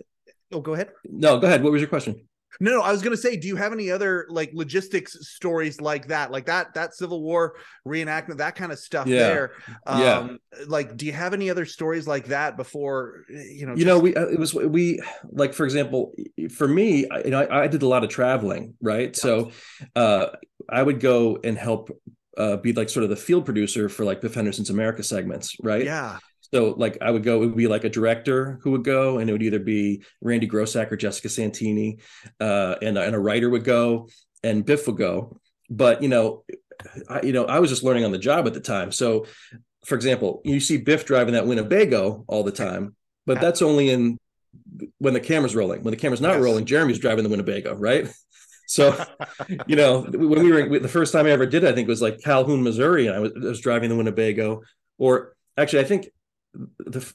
oh 0.53 0.62
go 0.62 0.73
ahead 0.73 0.89
No, 1.05 1.39
go 1.39 1.45
ahead. 1.47 1.62
What 1.62 1.73
was 1.73 1.82
your 1.82 1.89
question? 1.89 2.29
No, 2.60 2.72
no, 2.72 2.82
I 2.82 2.91
was 2.91 3.02
gonna 3.02 3.17
say, 3.17 3.38
do 3.38 3.48
you 3.48 3.56
have 3.56 3.72
any 3.74 3.89
other 3.91 4.28
like 4.30 4.52
logistics 4.54 5.17
stories 5.30 5.80
like 5.82 6.08
that, 6.08 6.32
like 6.32 6.45
that 6.48 6.74
that 6.74 6.93
Civil 6.93 7.22
War 7.22 7.56
reenactment, 7.88 8.38
that 8.38 8.56
kind 8.56 8.72
of 8.72 8.80
stuff 8.80 9.08
Yeah. 9.08 9.17
there? 9.17 9.52
Um, 9.86 10.00
Yeah. 10.00 10.65
Like, 10.67 10.98
do 10.98 11.06
you 11.06 11.13
have 11.13 11.34
any 11.34 11.50
other 11.50 11.65
stories 11.65 12.08
like 12.08 12.26
that 12.28 12.58
before 12.58 13.26
you 13.30 13.65
know? 13.65 13.76
you 13.76 13.86
know 13.86 14.00
we 14.00 14.15
uh, 14.15 14.26
it 14.26 14.39
was 14.39 14.54
we 14.54 15.00
like 15.32 15.54
for 15.54 15.63
example 15.65 16.13
for 16.56 16.67
me 16.67 17.08
I, 17.10 17.19
you 17.19 17.30
know 17.32 17.41
I, 17.41 17.63
I 17.63 17.67
did 17.67 17.82
a 17.84 17.88
lot 17.88 18.04
of 18.04 18.10
traveling 18.10 18.74
right 18.82 19.15
so 19.15 19.52
uh 19.95 20.28
i 20.69 20.82
would 20.82 21.00
go 21.00 21.38
and 21.43 21.58
help 21.58 21.89
uh 22.38 22.58
be 22.58 22.74
like 22.74 22.89
sort 22.89 23.04
of 23.04 23.10
the 23.10 23.15
field 23.15 23.45
producer 23.45 23.89
for 23.89 24.04
like 24.06 24.22
biff 24.22 24.34
henderson's 24.34 24.69
america 24.69 25.04
segments 25.04 25.56
right 25.62 25.86
yeah, 25.86 26.17
so 26.53 26.73
like 26.77 26.97
i 27.01 27.09
would 27.12 27.23
go 27.23 27.41
it 27.43 27.47
would 27.47 27.55
be 27.55 27.67
like 27.67 27.83
a 27.83 27.89
director 27.89 28.59
who 28.63 28.71
would 28.71 28.83
go 28.83 29.17
and 29.19 29.29
it 29.29 29.33
would 29.33 29.43
either 29.43 29.59
be 29.59 30.03
randy 30.21 30.47
grossack 30.47 30.91
or 30.91 30.97
jessica 30.97 31.29
santini 31.29 31.97
uh 32.39 32.75
and, 32.81 32.97
and 32.97 33.15
a 33.15 33.19
writer 33.19 33.49
would 33.49 33.63
go 33.63 34.07
and 34.43 34.65
biff 34.65 34.88
would 34.88 34.97
go. 34.97 35.38
But 35.69 36.01
you 36.01 36.09
know 36.09 36.43
I, 37.09 37.21
you 37.23 37.33
know 37.33 37.45
i 37.45 37.59
was 37.59 37.69
just 37.69 37.83
learning 37.83 38.05
on 38.05 38.12
the 38.12 38.17
job 38.17 38.47
at 38.47 38.53
the 38.53 38.62
time. 38.62 38.91
So 38.91 39.25
for 39.85 39.95
example 39.95 40.41
you 40.43 40.59
see 40.59 40.77
biff 40.77 41.05
driving 41.05 41.33
that 41.33 41.45
winnebago 41.47 42.23
all 42.27 42.43
the 42.43 42.51
time 42.51 42.95
but 43.25 43.39
that's 43.41 43.62
only 43.62 43.89
in 43.89 44.17
when 44.97 45.13
the 45.13 45.19
camera's 45.19 45.55
rolling. 45.55 45.83
When 45.83 45.91
the 45.91 45.97
camera's 45.97 46.21
not 46.21 46.35
Yes. 46.35 46.41
rolling 46.43 46.65
jeremy's 46.65 46.99
driving 46.99 47.23
the 47.23 47.29
winnebago 47.29 47.75
right? 47.75 48.07
So 48.71 48.95
you 49.65 49.75
know 49.75 50.01
when 50.03 50.43
we 50.43 50.51
were 50.51 50.77
the 50.79 50.88
first 50.88 51.12
time 51.12 51.25
i 51.25 51.31
ever 51.31 51.47
did 51.47 51.63
it 51.63 51.69
i 51.69 51.73
think 51.73 51.88
it 51.88 51.89
was 51.91 52.04
like 52.04 52.21
calhoun 52.21 52.62
missouri 52.62 53.08
and 53.08 53.15
i 53.15 53.19
was, 53.19 53.31
I 53.35 53.39
was 53.39 53.60
driving 53.62 53.89
the 53.89 53.95
winnebago. 53.95 54.62
Or 55.00 55.33
actually 55.58 55.79
i 55.79 55.85
think 55.85 56.10
the 56.54 57.13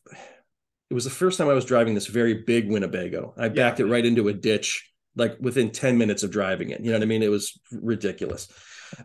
it 0.91 0.95
was 0.95 1.05
the 1.05 1.11
first 1.11 1.39
time 1.39 1.49
i 1.49 1.53
was 1.53 1.65
driving 1.65 1.95
this 1.95 2.07
very 2.07 2.35
big 2.35 2.71
winnebago 2.71 3.35
i 3.37 3.49
backed 3.49 3.81
it 3.81 3.87
right 3.87 4.05
into 4.07 4.29
a 4.29 4.33
ditch 4.33 4.91
like 5.17 5.37
within 5.41 5.71
10 5.71 5.99
minutes 5.99 6.23
of 6.23 6.31
driving 6.31 6.71
it 6.71 6.81
you 6.81 6.91
know 6.91 6.97
what 6.99 7.03
i 7.03 7.07
mean 7.07 7.23
it 7.23 7.31
was 7.31 7.59
ridiculous 7.73 8.49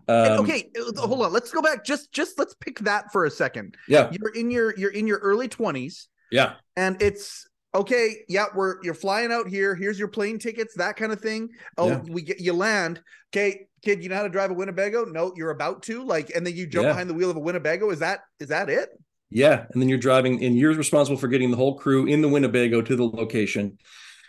Um, 0.07 0.41
okay, 0.41 0.69
hold 0.97 1.25
on. 1.25 1.33
Let's 1.33 1.49
go 1.51 1.63
back. 1.63 1.83
Just 1.83 2.11
just 2.11 2.37
let's 2.37 2.53
pick 2.53 2.77
that 2.81 3.11
for 3.11 3.25
a 3.25 3.31
second. 3.31 3.75
Yeah. 3.87 4.11
You're 4.11 4.29
in 4.35 4.51
your 4.51 4.77
you're 4.77 4.91
in 4.91 5.07
your 5.07 5.17
early 5.17 5.47
20s 5.47 6.05
Yeah. 6.31 6.55
and 6.75 7.01
it's 7.01 7.47
okay, 7.73 8.17
yeah, 8.27 8.47
we're 8.53 8.83
you're 8.83 8.93
flying 8.93 9.31
out 9.31 9.47
here. 9.47 9.73
Here's 9.73 9.97
your 9.97 10.09
plane 10.09 10.37
tickets, 10.37 10.75
that 10.75 10.95
kind 10.95 11.11
of 11.11 11.19
thing. 11.21 11.49
Oh, 11.75 11.87
Yeah. 11.87 12.01
we 12.07 12.21
get 12.21 12.39
you 12.39 12.53
land. 12.53 13.01
Okay, 13.33 13.65
kid, 13.83 14.03
you 14.03 14.09
know 14.09 14.17
how 14.17 14.23
to 14.23 14.29
drive 14.29 14.51
a 14.51 14.53
Winnebago? 14.53 15.05
No, 15.05 15.33
you're 15.35 15.49
about 15.51 15.81
to. 15.83 16.03
Like 16.03 16.29
and 16.35 16.45
then 16.45 16.55
you 16.55 16.67
jump 16.67 16.83
Yeah. 16.85 16.91
behind 16.91 17.09
the 17.09 17.15
wheel 17.15 17.31
of 17.31 17.37
a 17.37 17.39
Winnebago. 17.39 17.89
Is 17.89 17.99
that 17.99 18.19
is 18.39 18.49
that 18.49 18.69
it? 18.69 18.89
Yeah, 19.29 19.65
and 19.71 19.81
then 19.81 19.89
you're 19.89 19.99
driving, 19.99 20.43
and 20.43 20.57
you're 20.57 20.73
responsible 20.73 21.17
for 21.17 21.27
getting 21.27 21.51
the 21.51 21.57
whole 21.57 21.77
crew 21.77 22.07
in 22.07 22.21
the 22.21 22.27
Winnebago 22.27 22.81
to 22.81 22.95
the 22.95 23.05
location. 23.05 23.77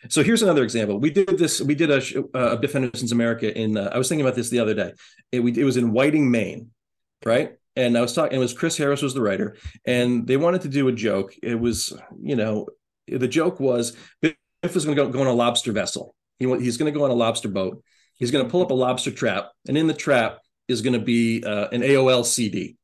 So 0.08 0.22
here's 0.22 0.42
another 0.42 0.62
example. 0.62 0.98
We 0.98 1.10
did 1.10 1.38
this. 1.38 1.60
We 1.60 1.74
did 1.74 1.90
a, 1.90 2.00
uh, 2.34 2.52
a 2.52 2.56
Biff 2.58 2.72
Henderson's 2.72 3.12
America 3.12 3.56
in. 3.56 3.76
Uh, 3.76 3.90
I 3.92 3.98
was 3.98 4.08
thinking 4.08 4.24
about 4.24 4.34
this 4.34 4.50
the 4.50 4.60
other 4.60 4.74
day. 4.74 4.92
It, 5.32 5.40
we, 5.40 5.58
it 5.58 5.64
was 5.64 5.76
in 5.76 5.92
Whiting, 5.92 6.30
Maine, 6.30 6.70
right? 7.24 7.52
And 7.76 7.96
I 7.96 8.00
was 8.00 8.14
talking. 8.14 8.36
It 8.36 8.40
was 8.40 8.52
Chris 8.52 8.76
Harris 8.76 9.02
was 9.02 9.14
the 9.14 9.22
writer, 9.22 9.56
and 9.86 10.26
they 10.26 10.36
wanted 10.36 10.62
to 10.62 10.68
do 10.68 10.88
a 10.88 10.92
joke. 10.92 11.34
It 11.42 11.58
was, 11.58 11.92
you 12.20 12.36
know, 12.36 12.66
the 13.06 13.28
joke 13.28 13.60
was 13.60 13.96
Biff 14.20 14.34
was 14.62 14.84
going 14.84 14.96
to 14.96 15.04
go, 15.04 15.10
go 15.10 15.20
on 15.20 15.26
a 15.26 15.32
lobster 15.32 15.72
vessel. 15.72 16.14
He 16.38 16.46
he's 16.58 16.76
going 16.76 16.92
to 16.92 16.98
go 16.98 17.04
on 17.04 17.10
a 17.10 17.14
lobster 17.14 17.48
boat. 17.48 17.82
He's 18.14 18.30
going 18.30 18.44
to 18.44 18.50
pull 18.50 18.62
up 18.62 18.70
a 18.70 18.74
lobster 18.74 19.10
trap, 19.10 19.50
and 19.66 19.78
in 19.78 19.86
the 19.86 19.94
trap 19.94 20.40
is 20.68 20.82
going 20.82 20.92
to 20.92 21.04
be 21.04 21.42
uh, 21.44 21.68
an 21.68 21.82
AOL 21.82 22.24
CD 22.24 22.76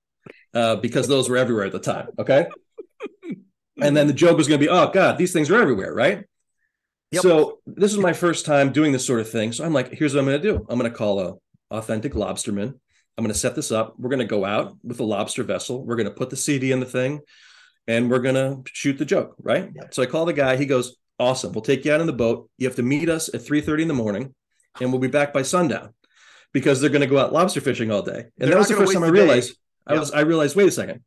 uh, 0.57 0.77
because 0.77 1.07
those 1.07 1.29
were 1.29 1.37
everywhere 1.37 1.67
at 1.67 1.73
the 1.73 1.79
time. 1.79 2.09
Okay. 2.19 2.47
and 3.81 3.95
then 3.95 4.07
the 4.07 4.15
joke 4.15 4.39
was 4.39 4.49
going 4.49 4.59
to 4.59 4.67
be, 4.67 4.71
oh 4.71 4.91
God, 4.91 5.19
these 5.19 5.33
things 5.33 5.51
are 5.51 5.61
everywhere, 5.61 5.93
right? 5.93 6.25
Yep. 7.13 7.23
So 7.23 7.59
this 7.67 7.93
is 7.93 7.99
my 7.99 8.15
first 8.15 8.47
time 8.47 8.73
doing 8.73 8.91
this 8.91 9.07
sort 9.07 9.21
of 9.21 9.31
thing. 9.31 9.53
So 9.53 9.65
I'm 9.65 9.75
like, 9.75 9.93
here's 9.93 10.15
what 10.15 10.21
I'm 10.21 10.27
going 10.27 10.41
to 10.41 10.53
do. 10.53 10.67
I'm 10.69 10.79
going 10.79 10.91
to 10.91 10.97
call 10.97 11.21
a 11.21 11.35
authentic 11.71 12.15
lobsterman. 12.15 12.75
I'm 13.19 13.25
going 13.25 13.33
to 13.33 13.39
set 13.39 13.55
this 13.55 13.71
up. 13.71 13.95
We're 13.99 14.09
going 14.09 14.21
to 14.21 14.25
go 14.25 14.45
out 14.45 14.77
with 14.83 14.99
a 15.01 15.05
lobster 15.05 15.43
vessel. 15.43 15.85
We're 15.85 15.97
going 15.97 16.09
to 16.09 16.15
put 16.15 16.31
the 16.31 16.37
CD 16.37 16.73
in 16.73 16.81
the 16.81 16.87
thing, 16.87 17.21
and 17.87 18.11
we're 18.11 18.21
going 18.21 18.35
to 18.35 18.63
shoot 18.73 18.99
the 18.99 19.05
joke, 19.05 19.37
right? 19.39 19.71
Yep. 19.75 19.95
So 19.95 20.03
I 20.03 20.07
call 20.07 20.25
the 20.25 20.33
guy. 20.33 20.57
He 20.57 20.67
goes, 20.67 20.97
awesome. 21.19 21.53
We'll 21.53 21.63
take 21.63 21.85
you 21.85 21.93
out 21.93 22.01
in 22.01 22.07
the 22.07 22.13
boat. 22.13 22.51
You 22.59 22.67
have 22.67 22.77
to 22.77 22.83
meet 22.83 23.09
us 23.09 23.33
at 23.33 23.43
3:30 23.43 23.83
in 23.83 23.89
the 23.89 23.95
morning, 23.95 24.35
and 24.81 24.91
we'll 24.91 25.01
be 25.01 25.09
back 25.09 25.33
by 25.33 25.43
sundown 25.43 25.95
because 26.53 26.81
they're 26.81 26.91
going 26.91 27.03
to 27.03 27.07
go 27.07 27.19
out 27.19 27.33
lobster 27.33 27.61
fishing 27.61 27.91
all 27.91 28.03
day. 28.03 28.13
And 28.19 28.33
They're 28.39 28.51
that 28.51 28.59
was 28.59 28.69
the 28.69 28.77
first 28.77 28.95
time 28.95 29.05
I 29.05 29.09
realized. 29.09 29.57
I 29.87 29.95
was. 29.99 30.11
I 30.13 30.21
realized. 30.21 30.57
Wait 30.57 30.69
a 30.69 30.73
second. 30.73 31.03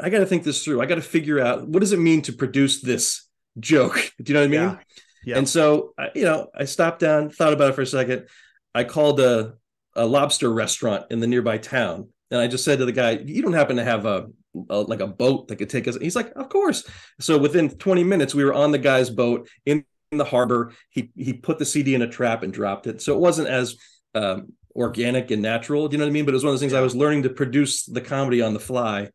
I 0.00 0.10
got 0.10 0.20
to 0.20 0.26
think 0.26 0.44
this 0.44 0.64
through. 0.64 0.80
I 0.80 0.86
got 0.86 0.94
to 0.94 1.02
figure 1.02 1.40
out 1.40 1.66
what 1.68 1.80
does 1.80 1.92
it 1.92 1.98
mean 1.98 2.22
to 2.22 2.32
produce 2.32 2.80
this 2.80 3.26
joke. 3.58 4.12
Do 4.22 4.32
you 4.32 4.34
know 4.34 4.40
what 4.40 4.46
I 4.46 4.48
mean? 4.48 4.60
Yeah. 4.60 4.78
Yeah. 5.24 5.38
And 5.38 5.48
so, 5.48 5.92
I- 5.98 6.10
you 6.14 6.22
know, 6.24 6.48
I 6.54 6.64
stopped 6.64 7.00
down, 7.00 7.28
thought 7.30 7.52
about 7.52 7.70
it 7.70 7.74
for 7.74 7.82
a 7.82 7.86
second. 7.86 8.28
I 8.74 8.84
called 8.84 9.20
a, 9.20 9.54
a 9.94 10.06
lobster 10.06 10.50
restaurant 10.50 11.06
in 11.10 11.20
the 11.20 11.26
nearby 11.26 11.58
town, 11.58 12.08
and 12.30 12.40
I 12.40 12.46
just 12.46 12.64
said 12.64 12.78
to 12.78 12.84
the 12.86 12.92
guy, 12.92 13.12
"You 13.24 13.42
don't 13.42 13.52
happen 13.52 13.76
to 13.76 13.84
have 13.84 14.06
a, 14.06 14.26
a 14.70 14.80
like 14.80 15.00
a 15.00 15.06
boat 15.06 15.48
that 15.48 15.56
could 15.56 15.68
take 15.70 15.88
us?" 15.88 15.96
He's 16.00 16.14
like, 16.16 16.30
"Of 16.36 16.48
course." 16.48 16.88
So 17.20 17.36
within 17.36 17.68
20 17.70 18.04
minutes, 18.04 18.34
we 18.34 18.44
were 18.44 18.54
on 18.54 18.70
the 18.70 18.78
guy's 18.78 19.10
boat 19.10 19.48
in, 19.66 19.84
in 20.12 20.18
the 20.18 20.24
harbor. 20.24 20.72
He 20.90 21.10
he 21.16 21.32
put 21.32 21.58
the 21.58 21.64
CD 21.64 21.94
in 21.94 22.02
a 22.02 22.08
trap 22.08 22.42
and 22.44 22.52
dropped 22.52 22.86
it. 22.86 23.02
So 23.02 23.14
it 23.14 23.20
wasn't 23.20 23.48
as 23.48 23.76
um, 24.14 24.52
organic 24.78 25.30
and 25.30 25.42
natural. 25.42 25.88
Do 25.88 25.94
you 25.94 25.98
know 25.98 26.04
what 26.04 26.10
I 26.10 26.12
mean? 26.12 26.24
But 26.24 26.32
it 26.32 26.36
was 26.36 26.44
one 26.44 26.50
of 26.50 26.54
those 26.54 26.60
things 26.60 26.72
I 26.72 26.80
was 26.80 26.94
learning 26.96 27.24
to 27.24 27.30
produce 27.30 27.84
the 27.84 28.00
comedy 28.00 28.40
on 28.40 28.54
the 28.54 28.60
fly, 28.60 29.10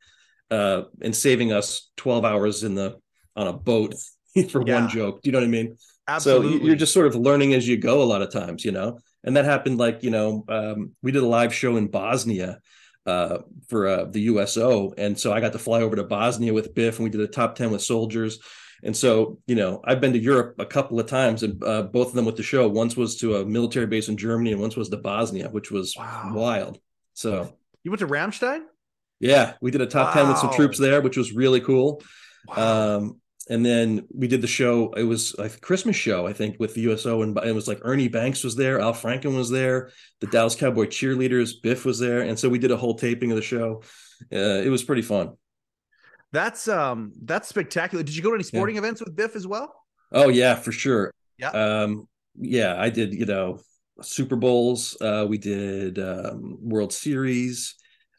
uh, 0.51 0.84
and 1.01 1.16
saving 1.16 1.51
us 1.53 1.89
12 1.97 2.26
hours 2.26 2.64
in 2.64 2.76
the 2.76 2.97
on 3.36 3.47
a 3.47 3.53
boat 3.53 3.95
for 4.51 4.61
Yeah. 4.68 4.82
one 4.82 4.89
joke. 4.89 5.22
Do 5.22 5.30
you 5.30 5.32
know 5.32 5.39
what 5.39 5.45
I 5.45 5.49
mean? 5.49 5.78
Absolutely. 6.07 6.47
So 6.51 6.57
you- 6.59 6.66
you're 6.68 6.76
just 6.76 6.93
sort 6.93 7.07
of 7.07 7.16
learning 7.16 7.53
as 7.53 7.68
you 7.68 7.78
go 7.78 8.03
a 8.03 8.09
lot 8.14 8.22
of 8.22 8.30
times, 8.32 8.66
you 8.66 8.72
know. 8.72 8.99
And 9.24 9.38
that 9.38 9.45
happened 9.45 9.78
like 9.78 10.03
you 10.03 10.11
know 10.11 10.43
um, 10.49 10.91
we 11.01 11.11
did 11.14 11.24
a 11.24 11.28
live 11.28 11.53
show 11.55 11.78
in 11.78 11.88
Bosnia 11.88 12.59
uh, 13.05 13.38
for 13.70 13.88
uh, 13.88 14.03
the 14.05 14.22
USO, 14.32 14.93
and 14.97 15.18
so 15.18 15.32
I 15.32 15.39
got 15.39 15.53
to 15.53 15.59
fly 15.59 15.82
over 15.82 15.95
to 15.95 16.03
Bosnia 16.03 16.53
with 16.53 16.76
Biff, 16.76 16.97
and 16.99 17.05
we 17.05 17.09
did 17.09 17.22
a 17.22 17.28
top 17.28 17.55
ten 17.55 17.72
with 17.72 17.82
soldiers. 17.82 18.39
And 18.84 18.95
so 18.95 19.39
you 19.47 19.55
know 19.55 19.81
I've 19.86 20.01
been 20.01 20.13
to 20.13 20.19
Europe 20.19 20.55
a 20.59 20.65
couple 20.65 20.99
of 20.99 21.07
times, 21.07 21.43
and 21.43 21.63
uh, 21.63 21.84
both 21.84 22.09
of 22.09 22.13
them 22.15 22.25
with 22.25 22.36
the 22.36 22.43
show. 22.43 22.67
Once 22.67 22.95
was 22.97 23.17
to 23.17 23.38
a 23.38 23.45
military 23.45 23.88
base 23.88 24.09
in 24.09 24.17
Germany, 24.17 24.51
and 24.51 24.61
once 24.61 24.75
was 24.75 24.89
to 24.89 24.97
Bosnia, 24.97 25.49
which 25.49 25.71
was 25.71 25.95
Wow. 25.97 26.31
wild. 26.36 26.79
So 27.13 27.55
you 27.84 27.91
went 27.91 27.99
to 27.99 28.07
Ramstein? 28.07 28.61
yeah, 29.19 29.53
we 29.61 29.71
did 29.71 29.81
a 29.81 29.86
top 29.88 30.13
ten 30.13 30.27
with 30.27 30.38
some 30.38 30.53
troops 30.53 30.77
there, 30.77 31.01
which 31.01 31.17
was 31.17 31.31
really 31.34 31.61
cool. 31.61 32.01
Wow. 32.47 32.97
Um, 32.97 33.21
and 33.49 33.65
then 33.65 34.07
we 34.13 34.27
did 34.27 34.41
the 34.41 34.47
show. 34.47 34.93
It 34.93 35.03
was 35.03 35.36
a 35.38 35.49
Christmas 35.49 35.95
show, 35.97 36.25
I 36.25 36.34
think, 36.34 36.57
with 36.59 36.73
the 36.73 36.81
USO, 36.81 37.21
and 37.23 37.38
it 37.39 37.53
was 37.53 37.67
like 37.67 37.79
Ernie 37.84 38.07
Banks 38.07 38.43
was 38.43 38.55
there, 38.55 38.79
Al 38.79 38.93
Franken 38.93 39.36
was 39.36 39.49
there, 39.49 39.91
the 40.21 40.27
Dallas 40.27 40.55
Cowboy 40.55 40.86
cheerleaders, 40.86 41.51
Biff 41.61 41.84
was 41.86 41.99
there, 41.99 42.21
and 42.21 42.39
so 42.39 42.47
we 42.49 42.57
did 42.59 42.71
a 42.71 42.77
whole 42.77 42.95
taping 42.95 43.31
of 43.31 43.36
the 43.36 43.41
show. 43.41 43.81
Uh, 44.31 44.61
it 44.63 44.69
was 44.69 44.84
pretty 44.84 45.01
fun. 45.01 45.34
That's 46.34 46.67
um 46.67 47.13
that's 47.23 47.47
spectacular. 47.47 48.03
Did 48.03 48.15
you 48.15 48.23
go 48.23 48.29
to 48.31 48.36
any 48.36 48.43
sporting 48.43 48.75
events 48.75 49.01
with 49.01 49.15
Biff 49.15 49.36
as 49.36 49.47
well? 49.47 49.73
Oh 50.11 50.29
yeah, 50.29 50.55
for 50.55 50.71
sure. 50.71 51.13
Yeah. 51.38 51.49
Um, 51.49 52.07
yeah, 52.36 52.75
I 52.77 52.89
did. 52.89 53.13
You 53.13 53.25
know, 53.25 53.59
Super 54.01 54.36
Bowls. 54.36 54.97
Uh, 54.99 55.25
we 55.29 55.38
did 55.38 55.99
um, 55.99 56.57
World 56.61 56.91
Series. 56.91 57.75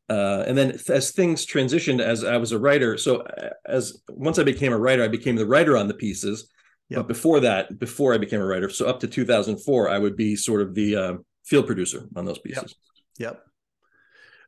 Uh, 0.08 0.44
and 0.46 0.56
then 0.56 0.78
as 0.90 1.12
things 1.12 1.46
transitioned, 1.46 2.00
as 2.00 2.24
I 2.24 2.36
was 2.36 2.52
a 2.52 2.58
writer, 2.58 2.98
so 2.98 3.22
uh, 3.22 3.50
as 3.66 4.00
once 4.10 4.38
I 4.38 4.44
became 4.44 4.72
a 4.72 4.78
writer, 4.78 5.02
I 5.02 5.08
became 5.08 5.36
the 5.36 5.46
writer 5.46 5.76
on 5.76 5.88
the 5.88 5.94
pieces. 5.94 6.48
Yep. 6.90 6.98
But 6.98 7.08
before 7.08 7.40
that, 7.40 7.78
before 7.78 8.14
I 8.14 8.18
became 8.18 8.40
a 8.40 8.46
writer, 8.46 8.68
so 8.68 8.86
up 8.86 9.00
to 9.00 9.08
2004, 9.08 9.88
I 9.88 9.98
would 9.98 10.16
be 10.16 10.36
sort 10.36 10.60
of 10.60 10.74
the 10.74 10.96
uh, 10.96 11.14
field 11.44 11.66
producer 11.66 12.06
on 12.14 12.26
those 12.26 12.38
pieces. 12.38 12.74
Yep. 13.18 13.42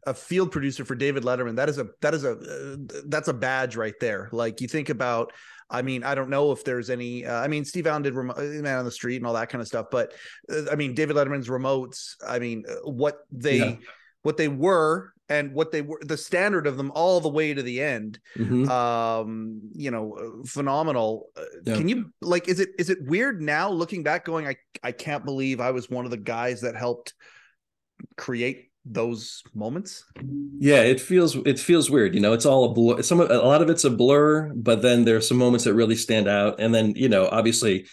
A 0.06 0.14
field 0.14 0.52
producer 0.52 0.84
for 0.84 0.94
David 0.94 1.24
Letterman. 1.24 1.56
That 1.56 1.68
is 1.68 1.78
a 1.78 1.88
that 2.00 2.14
is 2.14 2.24
a 2.24 2.32
uh, 2.32 2.76
that's 3.06 3.28
a 3.28 3.34
badge 3.34 3.74
right 3.76 3.94
there. 4.00 4.28
Like 4.32 4.60
you 4.60 4.68
think 4.68 4.88
about. 4.88 5.32
I 5.68 5.82
mean, 5.82 6.04
I 6.04 6.14
don't 6.14 6.30
know 6.30 6.52
if 6.52 6.62
there's 6.62 6.90
any. 6.90 7.26
Uh, 7.26 7.40
I 7.40 7.48
mean, 7.48 7.64
Steve 7.64 7.88
Allen 7.88 8.02
did 8.02 8.14
remo- 8.14 8.34
uh, 8.34 8.62
Man 8.62 8.78
on 8.78 8.84
the 8.84 8.90
Street 8.92 9.16
and 9.16 9.26
all 9.26 9.32
that 9.34 9.48
kind 9.48 9.60
of 9.60 9.66
stuff, 9.66 9.86
but 9.90 10.14
uh, 10.48 10.70
I 10.70 10.76
mean, 10.76 10.94
David 10.94 11.16
Letterman's 11.16 11.48
remotes. 11.48 12.14
I 12.24 12.38
mean, 12.38 12.62
uh, 12.68 12.88
what 12.88 13.18
they 13.32 13.58
Yeah. 13.58 13.76
what 14.22 14.36
they 14.36 14.46
were 14.46 15.12
and 15.28 15.52
what 15.52 15.72
they 15.72 15.82
were 15.82 15.98
the 16.04 16.16
standard 16.16 16.68
of 16.68 16.76
them 16.76 16.92
all 16.94 17.20
the 17.20 17.28
way 17.28 17.52
to 17.52 17.64
the 17.64 17.80
end. 17.82 18.20
Mhm. 18.36 18.68
Um, 18.68 19.60
you 19.74 19.90
know, 19.90 20.14
uh, 20.14 20.46
phenomenal. 20.46 21.30
Yeah. 21.64 21.74
Can 21.78 21.88
you 21.88 22.12
like? 22.20 22.46
Is 22.46 22.60
it 22.60 22.68
is 22.78 22.88
it 22.88 23.02
weird 23.02 23.42
now 23.42 23.68
looking 23.68 24.04
back, 24.04 24.24
going, 24.24 24.46
I 24.46 24.54
I 24.84 24.92
can't 24.92 25.24
believe 25.24 25.60
I 25.60 25.72
was 25.72 25.90
one 25.90 26.04
of 26.04 26.12
the 26.12 26.16
guys 26.16 26.60
that 26.60 26.76
helped 26.76 27.12
create 28.16 28.70
those 28.88 29.42
moments. 29.54 30.04
Yeah, 30.58 30.82
it 30.82 31.00
feels 31.00 31.36
it 31.36 31.58
feels 31.58 31.90
weird. 31.90 32.14
You 32.14 32.20
know, 32.20 32.32
it's 32.32 32.46
all 32.46 32.64
a 32.64 32.72
blur. 32.72 33.02
Some 33.02 33.20
a 33.20 33.24
lot 33.24 33.62
of 33.62 33.68
it's 33.68 33.84
a 33.84 33.90
blur, 33.90 34.52
but 34.54 34.82
then 34.82 35.04
there 35.04 35.16
are 35.16 35.20
some 35.20 35.36
moments 35.36 35.64
that 35.64 35.74
really 35.74 35.96
stand 35.96 36.28
out. 36.28 36.60
And 36.60 36.74
then 36.74 36.94
you 36.94 37.08
know, 37.08 37.28
obviously, 37.30 37.86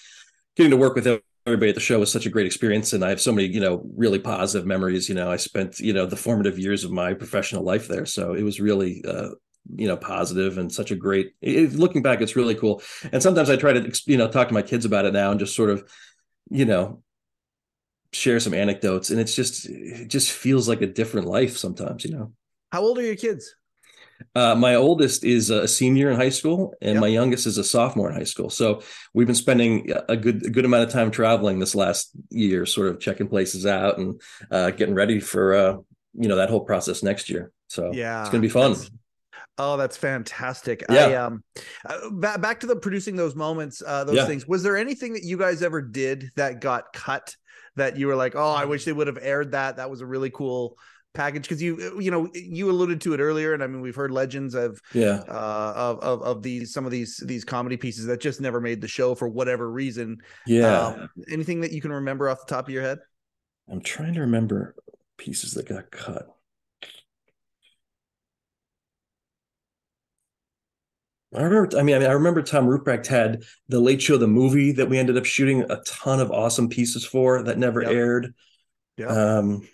getting 0.55 0.71
to 0.71 0.77
work 0.77 0.95
with 0.95 1.07
everybody 1.45 1.69
at 1.69 1.75
the 1.75 1.81
show 1.81 1.99
was 1.99 2.11
such 2.11 2.25
a 2.25 2.29
great 2.29 2.45
experience, 2.45 2.93
and 2.93 3.03
I 3.03 3.09
have 3.09 3.21
so 3.21 3.33
many 3.33 3.47
you 3.47 3.59
know 3.59 3.83
really 3.95 4.19
positive 4.19 4.67
memories. 4.67 5.09
You 5.09 5.15
know, 5.15 5.31
I 5.31 5.37
spent 5.37 5.79
you 5.79 5.93
know 5.93 6.05
the 6.05 6.15
formative 6.15 6.59
years 6.59 6.83
of 6.83 6.91
my 6.91 7.13
professional 7.13 7.63
life 7.63 7.87
there, 7.87 8.05
so 8.05 8.33
it 8.33 8.43
was 8.43 8.59
really. 8.59 9.03
Uh, 9.07 9.29
you 9.77 9.87
know 9.87 9.95
positive 9.95 10.57
and 10.57 10.69
such 10.69 10.91
a 10.91 10.95
great 10.95 11.31
it, 11.41 11.71
looking 11.71 12.01
back 12.01 12.19
it's 12.19 12.35
really 12.35 12.53
cool 12.53 12.81
and 13.13 13.23
sometimes 13.23 13.49
i 13.49 13.55
try 13.55 13.71
to 13.71 13.97
you 14.07 14.17
know 14.17 14.27
talk 14.27 14.49
to 14.49 14.53
my 14.53 14.61
kids 14.61 14.83
about 14.83 15.05
it 15.05 15.13
now 15.13 15.31
and 15.31 15.39
just 15.39 15.55
sort 15.55 15.69
of 15.69 15.89
you 16.49 16.65
know 16.65 17.01
share 18.13 18.39
some 18.39 18.53
anecdotes 18.53 19.09
and 19.09 19.19
it's 19.19 19.35
just 19.35 19.65
it 19.67 20.07
just 20.07 20.31
feels 20.31 20.67
like 20.69 20.81
a 20.81 20.87
different 20.87 21.27
life 21.27 21.57
sometimes 21.57 22.05
you 22.05 22.11
know 22.11 22.31
How 22.71 22.81
old 22.81 22.97
are 22.99 23.03
your 23.03 23.15
kids? 23.15 23.55
uh, 24.35 24.55
my 24.55 24.75
oldest 24.75 25.23
is 25.25 25.49
a 25.49 25.67
senior 25.67 26.09
in 26.09 26.15
high 26.15 26.29
school, 26.29 26.73
and 26.81 26.93
Yep. 26.93 27.01
my 27.01 27.07
youngest 27.07 27.45
is 27.45 27.57
a 27.57 27.63
sophomore 27.63 28.09
in 28.09 28.15
high 28.15 28.23
school. 28.23 28.49
So 28.49 28.81
we've 29.13 29.27
been 29.27 29.35
spending 29.35 29.91
a 30.07 30.15
good 30.15 30.45
a 30.45 30.49
good 30.49 30.63
amount 30.65 30.83
of 30.85 30.91
time 30.91 31.11
traveling 31.11 31.59
this 31.59 31.75
last 31.75 32.11
year, 32.29 32.65
sort 32.65 32.87
of 32.87 32.99
checking 33.01 33.27
places 33.27 33.65
out 33.65 33.97
and 33.97 34.21
uh, 34.49 34.71
getting 34.71 34.95
ready 34.95 35.19
for 35.19 35.53
uh, 35.55 35.73
you 36.13 36.27
know 36.29 36.37
that 36.37 36.49
whole 36.49 36.61
process 36.63 37.03
next 37.03 37.29
year. 37.29 37.51
So 37.67 37.91
Yeah, 37.91 38.21
it's 38.21 38.29
gonna 38.29 38.41
be 38.41 38.49
fun. 38.49 38.73
that's- 38.73 38.91
Oh, 39.59 39.77
that's 39.77 39.97
fantastic. 39.97 40.83
Yeah. 40.89 41.05
I 41.07 41.13
um 41.15 41.43
uh, 41.85 42.37
back 42.37 42.59
to 42.61 42.67
the 42.67 42.75
producing 42.77 43.15
those 43.15 43.35
moments, 43.35 43.83
uh 43.85 44.03
those 44.05 44.15
Yeah. 44.15 44.25
things. 44.25 44.47
Was 44.47 44.63
there 44.63 44.77
anything 44.77 45.13
that 45.13 45.23
you 45.23 45.37
guys 45.37 45.61
ever 45.61 45.81
did 45.81 46.31
that 46.37 46.59
got 46.61 46.91
cut 46.93 47.35
that 47.75 47.97
you 47.97 48.07
were 48.07 48.15
like, 48.15 48.35
"Oh, 48.35 48.51
I 48.51 48.65
wish 48.65 48.85
they 48.85 48.93
would 48.93 49.07
have 49.07 49.19
aired 49.21 49.51
that. 49.51 49.77
That 49.77 49.89
was 49.89 50.01
a 50.01 50.05
really 50.05 50.29
cool 50.29 50.77
package." 51.13 51.47
Cuz 51.47 51.61
you 51.61 51.99
you 51.99 52.11
know, 52.11 52.29
you 52.33 52.69
alluded 52.69 53.01
to 53.01 53.13
it 53.13 53.19
earlier 53.19 53.53
and 53.53 53.63
I 53.63 53.67
mean, 53.67 53.81
we've 53.81 53.95
heard 53.95 54.11
legends 54.11 54.55
of 54.55 54.79
Yeah, 54.93 55.23
uh 55.27 55.73
of 55.75 55.99
of, 55.99 56.21
of 56.23 56.43
these 56.43 56.73
some 56.73 56.85
of 56.85 56.91
these 56.91 57.17
these 57.25 57.43
comedy 57.45 57.77
pieces 57.77 58.05
that 58.05 58.19
just 58.21 58.41
never 58.41 58.59
made 58.61 58.81
the 58.81 58.87
show 58.87 59.15
for 59.15 59.27
whatever 59.27 59.69
reason. 59.71 60.17
yeah. 60.45 60.87
Um, 60.87 61.09
anything 61.31 61.61
that 61.61 61.71
you 61.71 61.81
can 61.81 61.91
remember 61.91 62.29
off 62.29 62.45
the 62.45 62.53
top 62.53 62.67
of 62.67 62.73
your 62.73 62.83
head? 62.83 62.99
I'm 63.69 63.81
trying 63.81 64.13
to 64.13 64.21
remember 64.21 64.75
pieces 65.17 65.53
that 65.53 65.67
got 65.67 65.91
cut. 65.91 66.32
I 71.35 71.41
remember. 71.43 71.77
I 71.77 71.83
mean, 71.83 71.95
I 71.95 71.99
mean, 71.99 72.09
I 72.09 72.13
remember 72.13 72.41
Tom 72.41 72.67
Ruprecht 72.67 73.07
had 73.07 73.43
the 73.69 73.79
Late 73.79 74.01
Show, 74.01 74.17
the 74.17 74.27
movie 74.27 74.71
that 74.73 74.89
we 74.89 74.97
ended 74.97 75.17
up 75.17 75.25
shooting 75.25 75.63
a 75.69 75.81
ton 75.85 76.19
of 76.19 76.31
awesome 76.31 76.69
pieces 76.69 77.05
for 77.05 77.43
that 77.43 77.57
never 77.57 77.81
Yep. 77.81 77.91
aired. 77.91 78.33
Yeah. 78.97 79.07
Um, 79.07 79.67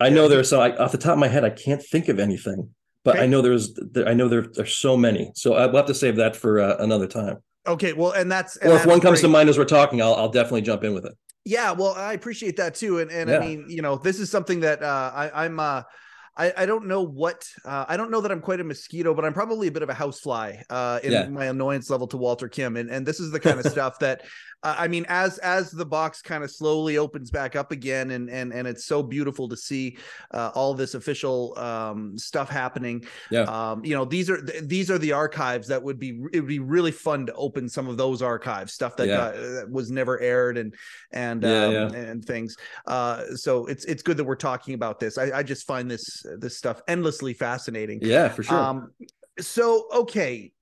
I 0.00 0.08
know 0.10 0.28
there's 0.28 0.48
so 0.50 0.60
I, 0.60 0.76
off 0.76 0.92
the 0.92 0.98
top 0.98 1.12
of 1.14 1.18
my 1.18 1.28
head, 1.28 1.44
I 1.44 1.50
can't 1.50 1.82
think 1.82 2.08
of 2.08 2.18
anything, 2.18 2.70
but 3.04 3.16
Okay. 3.16 3.24
I 3.24 3.26
know 3.26 3.40
there's 3.42 3.74
there, 3.74 4.08
I 4.08 4.14
know 4.14 4.28
there 4.28 4.42
there's 4.52 4.76
so 4.76 4.96
many. 4.96 5.32
So 5.34 5.54
I 5.54 5.66
will 5.66 5.76
have 5.76 5.86
to 5.86 5.94
save 5.94 6.16
that 6.16 6.36
for 6.36 6.60
uh, 6.60 6.76
another 6.78 7.06
time. 7.06 7.38
Okay, 7.66 7.92
well, 7.92 8.12
and 8.12 8.30
that's 8.30 8.56
and 8.56 8.70
Or 8.70 8.74
if 8.74 8.78
that's 8.80 8.88
one 8.88 9.00
comes 9.00 9.20
to 9.20 9.28
mind 9.28 9.48
as 9.48 9.58
we're 9.58 9.64
talking, 9.64 10.02
I'll 10.02 10.14
I'll 10.14 10.28
definitely 10.30 10.62
jump 10.62 10.82
in 10.84 10.94
with 10.94 11.04
it. 11.06 11.14
Yeah, 11.44 11.72
well, 11.72 11.94
I 11.94 12.12
appreciate 12.12 12.56
that 12.56 12.74
too, 12.74 12.98
and 12.98 13.10
and 13.10 13.30
Yeah. 13.30 13.36
I 13.36 13.40
mean, 13.40 13.66
you 13.68 13.82
know, 13.82 13.96
this 13.96 14.18
is 14.20 14.30
something 14.30 14.60
that 14.60 14.82
uh, 14.82 15.12
I, 15.14 15.44
I'm. 15.44 15.58
Uh, 15.60 15.82
I, 16.36 16.52
I 16.56 16.66
don't 16.66 16.86
know 16.86 17.02
what 17.02 17.46
uh, 17.64 17.84
I 17.88 17.96
don't 17.96 18.10
know 18.10 18.20
that 18.22 18.32
I'm 18.32 18.40
quite 18.40 18.60
a 18.60 18.64
mosquito, 18.64 19.14
but 19.14 19.24
I'm 19.24 19.34
probably 19.34 19.68
a 19.68 19.72
bit 19.72 19.82
of 19.82 19.90
a 19.90 19.94
housefly 19.94 20.62
uh, 20.70 21.00
in 21.02 21.12
Yeah. 21.12 21.28
my 21.28 21.46
annoyance 21.46 21.90
level 21.90 22.06
to 22.08 22.16
Walter 22.16 22.48
Kim, 22.48 22.76
and 22.76 22.88
and 22.90 23.04
this 23.04 23.20
is 23.20 23.30
the 23.30 23.40
kind 23.46 23.60
of 23.60 23.66
stuff 23.66 23.98
that 23.98 24.22
I 24.62 24.88
mean, 24.88 25.04
as 25.08 25.38
as 25.38 25.70
the 25.70 25.84
box 25.84 26.22
kind 26.22 26.44
of 26.44 26.50
slowly 26.50 26.96
opens 26.98 27.30
back 27.30 27.56
up 27.56 27.72
again, 27.72 28.12
and 28.12 28.30
and 28.30 28.52
and 28.52 28.68
it's 28.68 28.84
so 28.84 29.02
beautiful 29.02 29.48
to 29.48 29.56
see 29.56 29.98
uh, 30.30 30.50
all 30.54 30.74
this 30.74 30.94
official 30.94 31.58
um, 31.58 32.16
stuff 32.16 32.48
happening. 32.48 33.04
Yeah. 33.30 33.42
Um, 33.42 33.84
you 33.84 33.94
know, 33.94 34.04
these 34.04 34.30
are 34.30 34.40
th- 34.40 34.64
these 34.64 34.90
are 34.90 34.98
the 34.98 35.12
archives 35.12 35.68
that 35.68 35.82
would 35.82 35.98
be 35.98 36.20
it 36.32 36.40
would 36.40 36.48
be 36.48 36.60
really 36.60 36.92
fun 36.92 37.26
to 37.26 37.34
open 37.34 37.68
some 37.68 37.88
of 37.88 37.96
those 37.96 38.22
archives 38.22 38.72
stuff 38.72 38.96
that 38.96 39.08
Yeah. 39.08 39.16
got, 39.16 39.34
that 39.34 39.68
was 39.70 39.90
never 39.90 40.20
aired 40.20 40.56
and 40.58 40.74
and 41.12 41.42
Yeah, 41.42 41.64
um, 41.64 41.72
yeah. 41.72 41.92
and 41.94 42.24
things. 42.24 42.56
Uh, 42.86 43.34
so 43.34 43.66
it's 43.66 43.84
it's 43.86 44.02
good 44.02 44.16
that 44.16 44.24
we're 44.24 44.36
talking 44.36 44.74
about 44.74 45.00
this. 45.00 45.18
I, 45.18 45.38
I 45.38 45.42
just 45.42 45.66
find 45.66 45.90
this 45.90 46.24
this 46.38 46.56
stuff 46.56 46.80
endlessly 46.86 47.34
fascinating. 47.34 47.98
Yeah, 48.02 48.28
for 48.28 48.42
sure. 48.42 48.58
Um, 48.58 48.92
so 49.40 49.86
okay, 49.92 50.52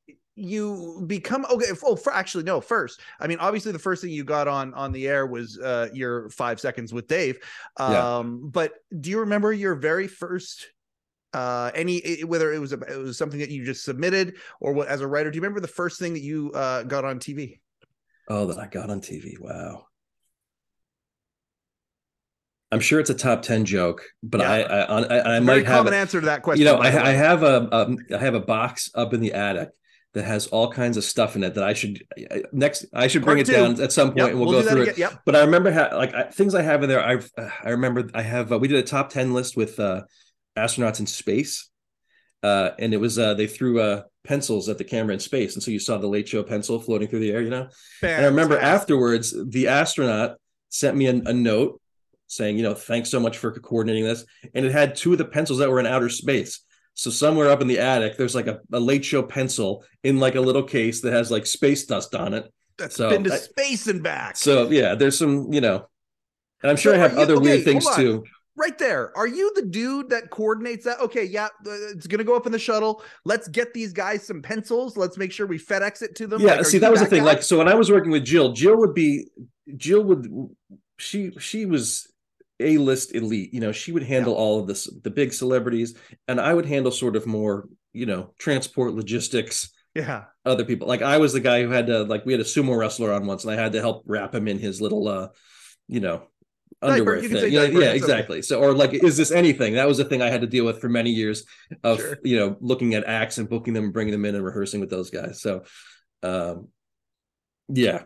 you 0.41 1.05
become 1.07 1.45
okay. 1.51 1.67
Oh, 1.85 1.97
for, 1.97 2.13
actually, 2.13 2.45
no. 2.45 2.61
First, 2.61 3.01
I 3.21 3.27
mean, 3.27 3.39
obviously, 3.39 3.73
the 3.73 3.79
first 3.79 4.03
thing 4.03 4.11
you 4.11 4.25
got 4.25 4.49
on 4.49 4.73
on 4.75 4.93
the 4.93 5.07
air 5.07 5.27
was 5.27 5.59
uh, 5.59 5.89
your 5.93 6.31
five 6.31 6.59
seconds 6.61 6.93
with 6.93 7.07
Dave. 7.07 7.39
Um, 7.77 7.93
Yeah. 7.93 8.49
but 8.51 8.73
do 9.01 9.11
you 9.11 9.21
remember 9.21 9.53
your 9.53 9.75
very 9.75 10.09
first? 10.09 10.69
Uh, 11.33 11.71
any 11.77 12.23
whether 12.23 12.53
it 12.53 12.59
was 12.59 12.73
a, 12.73 12.81
it 12.81 12.97
was 12.97 13.17
something 13.17 13.39
that 13.39 13.51
you 13.51 13.65
just 13.65 13.85
submitted 13.85 14.35
or 14.61 14.73
what 14.73 14.89
as 14.89 15.01
a 15.01 15.07
writer? 15.07 15.31
Do 15.31 15.37
you 15.37 15.43
remember 15.43 15.61
the 15.61 15.69
first 15.69 16.01
thing 16.01 16.15
that 16.15 16.23
you 16.23 16.51
uh, 16.55 16.83
got 16.83 17.05
on 17.05 17.21
TV? 17.21 17.61
oh, 18.29 18.47
that 18.47 18.59
I 18.59 18.67
got 18.67 18.91
on 18.91 19.01
TV. 19.01 19.39
Wow. 19.39 19.87
I'm 22.73 22.81
sure 22.81 23.01
it's 23.01 23.11
a 23.11 23.15
top 23.15 23.43
ten 23.43 23.65
joke, 23.65 24.03
but 24.23 24.41
Yeah. 24.41 24.51
I 24.51 24.61
I, 24.61 25.03
I, 25.03 25.37
I 25.37 25.41
might 25.41 25.67
have 25.67 25.79
common 25.79 25.93
it- 25.93 25.97
answer 25.97 26.21
to 26.21 26.27
that 26.27 26.43
question. 26.43 26.65
you 26.65 26.73
know 26.73 26.79
I, 26.79 26.87
I 26.89 27.11
have 27.13 27.43
a 27.43 27.69
um, 27.77 27.99
I 28.15 28.19
have 28.19 28.35
a 28.35 28.41
box 28.41 28.91
up 28.95 29.13
in 29.15 29.21
the 29.21 29.33
attic 29.33 29.71
that 30.15 30.25
has 30.25 30.49
all 30.49 30.73
kinds 30.73 30.97
of 30.97 31.05
stuff 31.05 31.37
in 31.37 31.45
it 31.45 31.55
that 31.55 31.65
I 31.65 31.73
should 31.73 32.03
next 32.53 32.87
I 32.93 33.07
should 33.07 33.23
bring 33.25 33.37
Part 33.39 33.49
it 33.49 33.53
two. 33.53 33.61
down 33.61 33.81
at 33.81 33.93
some 33.93 34.09
point 34.09 34.19
Yep, 34.19 34.29
and 34.31 34.41
we'll, 34.41 34.49
we'll 34.49 34.63
go 34.63 34.69
through 34.69 34.83
again. 34.83 34.95
it. 34.95 34.99
Yep. 34.99 35.21
But 35.25 35.37
I 35.37 35.41
remember 35.43 35.73
ha- 35.73 35.97
like 35.97 36.15
I, 36.15 36.25
things 36.25 36.55
I 36.55 36.63
have 36.63 36.83
in 36.83 36.89
there. 36.89 37.05
I've 37.05 37.31
uh, 37.39 37.49
I 37.65 37.71
remember 37.71 38.09
I 38.15 38.23
have 38.23 38.53
uh, 38.53 38.59
we 38.59 38.69
did 38.69 38.79
a 38.79 38.83
top 38.83 39.11
ten 39.11 39.33
list 39.33 39.57
with 39.57 39.79
uh, 39.79 40.03
astronauts 40.57 41.01
in 41.01 41.07
space, 41.07 41.71
uh, 42.43 42.71
and 42.79 42.93
it 42.93 42.99
was 42.99 43.19
uh, 43.19 43.35
they 43.35 43.47
threw 43.47 43.81
uh, 43.81 44.03
pencils 44.25 44.69
at 44.69 44.79
the 44.79 44.85
camera 44.85 45.15
in 45.15 45.21
space, 45.21 45.55
and 45.55 45.63
so 45.63 45.71
you 45.71 45.79
saw 45.79 45.99
the 45.99 46.09
Late 46.09 46.29
Show 46.29 46.43
pencil 46.43 46.81
floating 46.81 47.09
through 47.09 47.21
the 47.21 47.31
air. 47.33 47.43
You 47.43 47.51
know, 47.51 47.69
and 48.03 48.23
I 48.23 48.29
remember 48.29 48.59
afterwards, 48.59 49.35
the 49.49 49.69
astronaut 49.69 50.37
sent 50.71 50.97
me 50.97 51.07
a, 51.07 51.15
a 51.15 51.33
note 51.33 51.81
saying, 52.27 52.57
you 52.57 52.63
know, 52.63 52.75
thanks 52.75 53.11
so 53.11 53.19
much 53.19 53.39
for 53.39 53.51
coordinating 53.53 54.05
this. 54.05 54.25
And 54.55 54.65
it 54.65 54.71
had 54.71 54.95
two 54.95 55.13
of 55.13 55.19
the 55.19 55.25
pencils 55.25 55.59
that 55.59 55.69
were 55.69 55.81
in 55.81 55.87
outer 55.87 56.09
space. 56.09 56.61
So 56.95 57.11
somewhere 57.11 57.49
up 57.51 57.61
in 57.63 57.67
the 57.69 57.79
attic, 57.79 58.17
there's 58.17 58.35
like 58.35 58.47
a, 58.47 58.61
a 58.73 58.81
late 58.81 59.05
show 59.05 59.23
pencil 59.23 59.85
in 60.03 60.19
like 60.19 60.35
a 60.35 60.41
little 60.41 60.63
case 60.63 61.01
that 61.03 61.13
has 61.13 61.31
like 61.31 61.47
space 61.47 61.85
dust 61.87 62.15
on 62.15 62.35
it. 62.35 62.53
That's 62.79 62.97
so 62.97 63.11
been 63.11 63.25
to 63.25 63.33
I- 63.33 63.37
space 63.39 63.87
and 63.87 64.03
back. 64.03 64.37
So 64.37 64.69
yeah, 64.71 64.95
there's 64.95 65.19
some, 65.19 65.53
you 65.53 65.61
know, 65.61 65.87
and 66.63 66.71
I'm 66.71 66.77
sure 66.77 66.93
So 66.93 66.99
I 66.99 67.03
have 67.03 67.15
you- 67.15 67.21
other 67.21 67.35
okay, 67.35 67.43
weird 67.45 67.65
things 67.65 67.87
too. 67.97 68.25
right 68.57 68.77
there. 68.77 69.17
Are 69.17 69.27
you 69.27 69.51
the 69.55 69.63
dude 69.63 70.11
that 70.11 70.29
coordinates 70.31 70.85
that? 70.85 71.01
Okay, 71.01 71.25
yeah, 71.25 71.47
uh, 71.47 71.71
it's 71.95 72.07
gonna 72.07 72.25
go 72.25 72.37
up 72.37 72.45
in 72.45 72.53
the 72.53 72.59
shuttle. 72.59 73.03
Let's 73.25 73.49
get 73.49 73.73
these 73.73 73.93
guys 73.95 74.27
some 74.27 74.43
pencils. 74.43 74.97
Let's 74.99 75.17
make 75.17 75.33
sure 75.33 75.47
we 75.47 75.59
FedEx 75.59 76.03
it 76.03 76.15
to 76.17 76.27
them. 76.27 76.43
Yeah, 76.43 76.57
Like, 76.57 76.67
see, 76.67 76.79
that 76.79 76.91
was 76.91 77.01
the 77.01 77.07
thing. 77.07 77.21
guy? 77.21 77.27
Like, 77.33 77.43
so 77.43 77.57
when 77.59 77.69
I 77.69 77.75
was 77.75 77.91
working 77.91 78.11
with 78.11 78.25
Jill, 78.25 78.53
Jill 78.53 78.77
would 78.77 78.93
be, 78.95 79.29
Jill 79.77 80.03
would, 80.05 80.29
she 80.99 81.31
she 81.39 81.65
was 81.65 82.07
a 82.61 82.79
list 82.79 83.15
elite. 83.15 83.53
You 83.53 83.61
know, 83.61 83.73
she 83.73 83.93
would 83.93 84.03
handle 84.03 84.35
all 84.35 84.61
of 84.61 84.67
this, 84.67 84.89
the 85.03 85.11
big 85.11 85.33
celebrities, 85.33 85.97
and 86.29 86.41
I 86.41 86.53
would 86.55 86.67
handle 86.67 86.93
sort 86.93 87.17
of 87.17 87.27
more, 87.27 87.69
you 87.93 88.07
know, 88.07 88.35
transport 88.39 88.95
logistics. 88.95 89.71
yeah, 89.95 90.25
Other 90.45 90.65
people, 90.65 90.87
like 90.87 91.03
I 91.03 91.19
was 91.19 91.33
the 91.33 91.41
guy 91.41 91.63
who 91.63 91.71
had 91.71 91.89
to, 91.89 92.05
like, 92.05 92.25
we 92.25 92.33
had 92.33 92.41
a 92.41 92.45
sumo 92.45 92.79
wrestler 92.79 93.13
on 93.13 93.27
once, 93.27 93.45
and 93.45 93.53
I 93.53 93.61
had 93.61 93.73
to 93.73 93.81
help 93.81 94.05
wrap 94.07 94.35
him 94.35 94.47
in 94.47 94.59
his 94.59 94.81
little, 94.81 95.09
uh, 95.09 95.29
you 95.89 96.01
know, 96.01 96.23
underwear 96.83 97.17
you 97.23 97.29
can 97.29 97.39
thing. 97.39 97.53
Yeah, 97.53 97.67
diaper, 97.67 97.73
yeah, 97.81 97.87
it's 97.93 98.05
okay. 98.05 98.13
exactly. 98.13 98.43
So, 98.43 98.61
or 98.61 98.73
like, 98.73 98.95
is 98.95 99.17
this 99.17 99.31
anything? 99.33 99.75
That 99.75 99.89
was 99.89 99.99
the 99.99 100.05
thing 100.05 100.23
I 100.23 100.31
had 100.31 100.41
to 100.43 100.47
deal 100.47 100.65
with 100.65 100.81
for 100.81 100.89
many 100.89 101.11
years 101.11 101.45
of, 101.83 101.99
Sure. 101.99 102.19
you 102.23 102.39
know, 102.39 102.57
looking 102.61 102.95
at 102.95 103.05
acts 103.05 103.39
and 103.39 103.49
booking 103.49 103.75
them 103.75 103.85
and 103.85 103.93
bringing 103.93 104.13
them 104.13 104.25
in 104.25 104.35
and 104.35 104.45
rehearsing 104.45 104.81
with 104.81 104.89
those 104.91 105.11
guys. 105.11 105.43
So, 105.43 105.65
um, 106.23 106.69
yeah, 107.69 108.05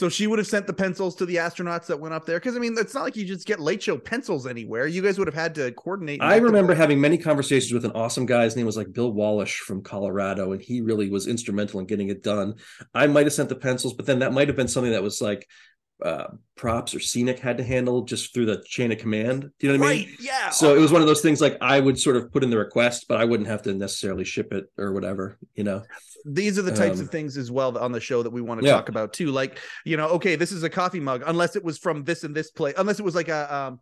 So 0.00 0.08
she 0.08 0.26
would 0.26 0.38
have 0.38 0.48
sent 0.48 0.66
the 0.66 0.72
pencils 0.72 1.14
to 1.16 1.26
the 1.26 1.36
astronauts 1.36 1.84
that 1.88 2.00
went 2.00 2.14
up 2.14 2.24
there. 2.24 2.40
Because 2.40 2.56
I 2.56 2.58
mean, 2.58 2.74
it's 2.78 2.94
not 2.94 3.02
like 3.02 3.16
you 3.16 3.26
just 3.26 3.46
get 3.46 3.60
late 3.60 3.82
show 3.82 3.98
pencils 3.98 4.46
anywhere. 4.46 4.86
You 4.86 5.02
guys 5.02 5.18
would 5.18 5.28
have 5.28 5.34
had 5.34 5.54
to 5.56 5.72
coordinate. 5.72 6.22
I 6.22 6.36
remember 6.36 6.74
having 6.74 7.02
many 7.02 7.18
conversations 7.18 7.74
with 7.74 7.84
an 7.84 7.92
awesome 7.92 8.24
guy. 8.24 8.44
His 8.44 8.56
name 8.56 8.64
was 8.64 8.78
like 8.78 8.94
Bill 8.94 9.12
Wallish 9.12 9.58
from 9.58 9.82
Colorado, 9.82 10.52
and 10.52 10.62
he 10.62 10.80
really 10.80 11.10
was 11.10 11.26
instrumental 11.26 11.80
in 11.80 11.86
getting 11.86 12.08
it 12.08 12.22
done. 12.22 12.54
I 12.94 13.08
might 13.08 13.26
have 13.26 13.34
sent 13.34 13.50
the 13.50 13.56
pencils, 13.56 13.92
but 13.92 14.06
then 14.06 14.20
that 14.20 14.32
might 14.32 14.48
have 14.48 14.56
been 14.56 14.68
something 14.68 14.92
that 14.92 15.02
was 15.02 15.20
like 15.20 15.46
uh, 16.02 16.28
props 16.56 16.94
or 16.94 17.00
scenic 17.00 17.38
had 17.38 17.58
to 17.58 17.64
handle 17.64 18.02
just 18.02 18.34
through 18.34 18.46
the 18.46 18.62
chain 18.66 18.92
of 18.92 18.98
command. 18.98 19.50
Do 19.58 19.66
you 19.66 19.72
know 19.72 19.78
what 19.78 19.90
I 19.92 19.94
mean? 19.96 20.16
Yeah. 20.20 20.50
So 20.50 20.74
it 20.74 20.78
was 20.78 20.92
one 20.92 21.00
of 21.00 21.06
those 21.06 21.20
things 21.22 21.40
like 21.40 21.56
I 21.60 21.80
would 21.80 21.98
sort 21.98 22.16
of 22.16 22.30
put 22.32 22.44
in 22.44 22.50
the 22.50 22.58
request, 22.58 23.06
but 23.08 23.20
I 23.20 23.24
wouldn't 23.24 23.48
have 23.48 23.62
to 23.62 23.74
necessarily 23.74 24.24
ship 24.24 24.52
it 24.52 24.66
or 24.78 24.92
whatever, 24.92 25.38
you 25.54 25.64
know? 25.64 25.82
these 26.26 26.58
are 26.58 26.62
the 26.62 26.70
types 26.70 26.98
Um, 26.98 27.06
of 27.06 27.10
things 27.10 27.38
as 27.38 27.50
well 27.50 27.78
on 27.78 27.92
the 27.92 28.00
show 28.00 28.22
that 28.22 28.28
we 28.30 28.42
want 28.42 28.60
to 28.60 28.66
Yeah. 28.66 28.74
talk 28.74 28.90
about 28.90 29.14
too 29.14 29.28
like 29.30 29.58
you 29.86 29.96
know 29.96 30.08
okay 30.08 30.36
this 30.36 30.52
is 30.52 30.62
a 30.62 30.68
coffee 30.68 31.00
mug 31.00 31.22
unless 31.26 31.56
it 31.56 31.64
was 31.64 31.78
from 31.78 32.04
this 32.04 32.24
and 32.24 32.34
this 32.34 32.50
place 32.50 32.74
unless 32.76 32.98
it 32.98 33.04
was 33.04 33.14
like 33.14 33.28
a 33.28 33.54
um 33.54 33.80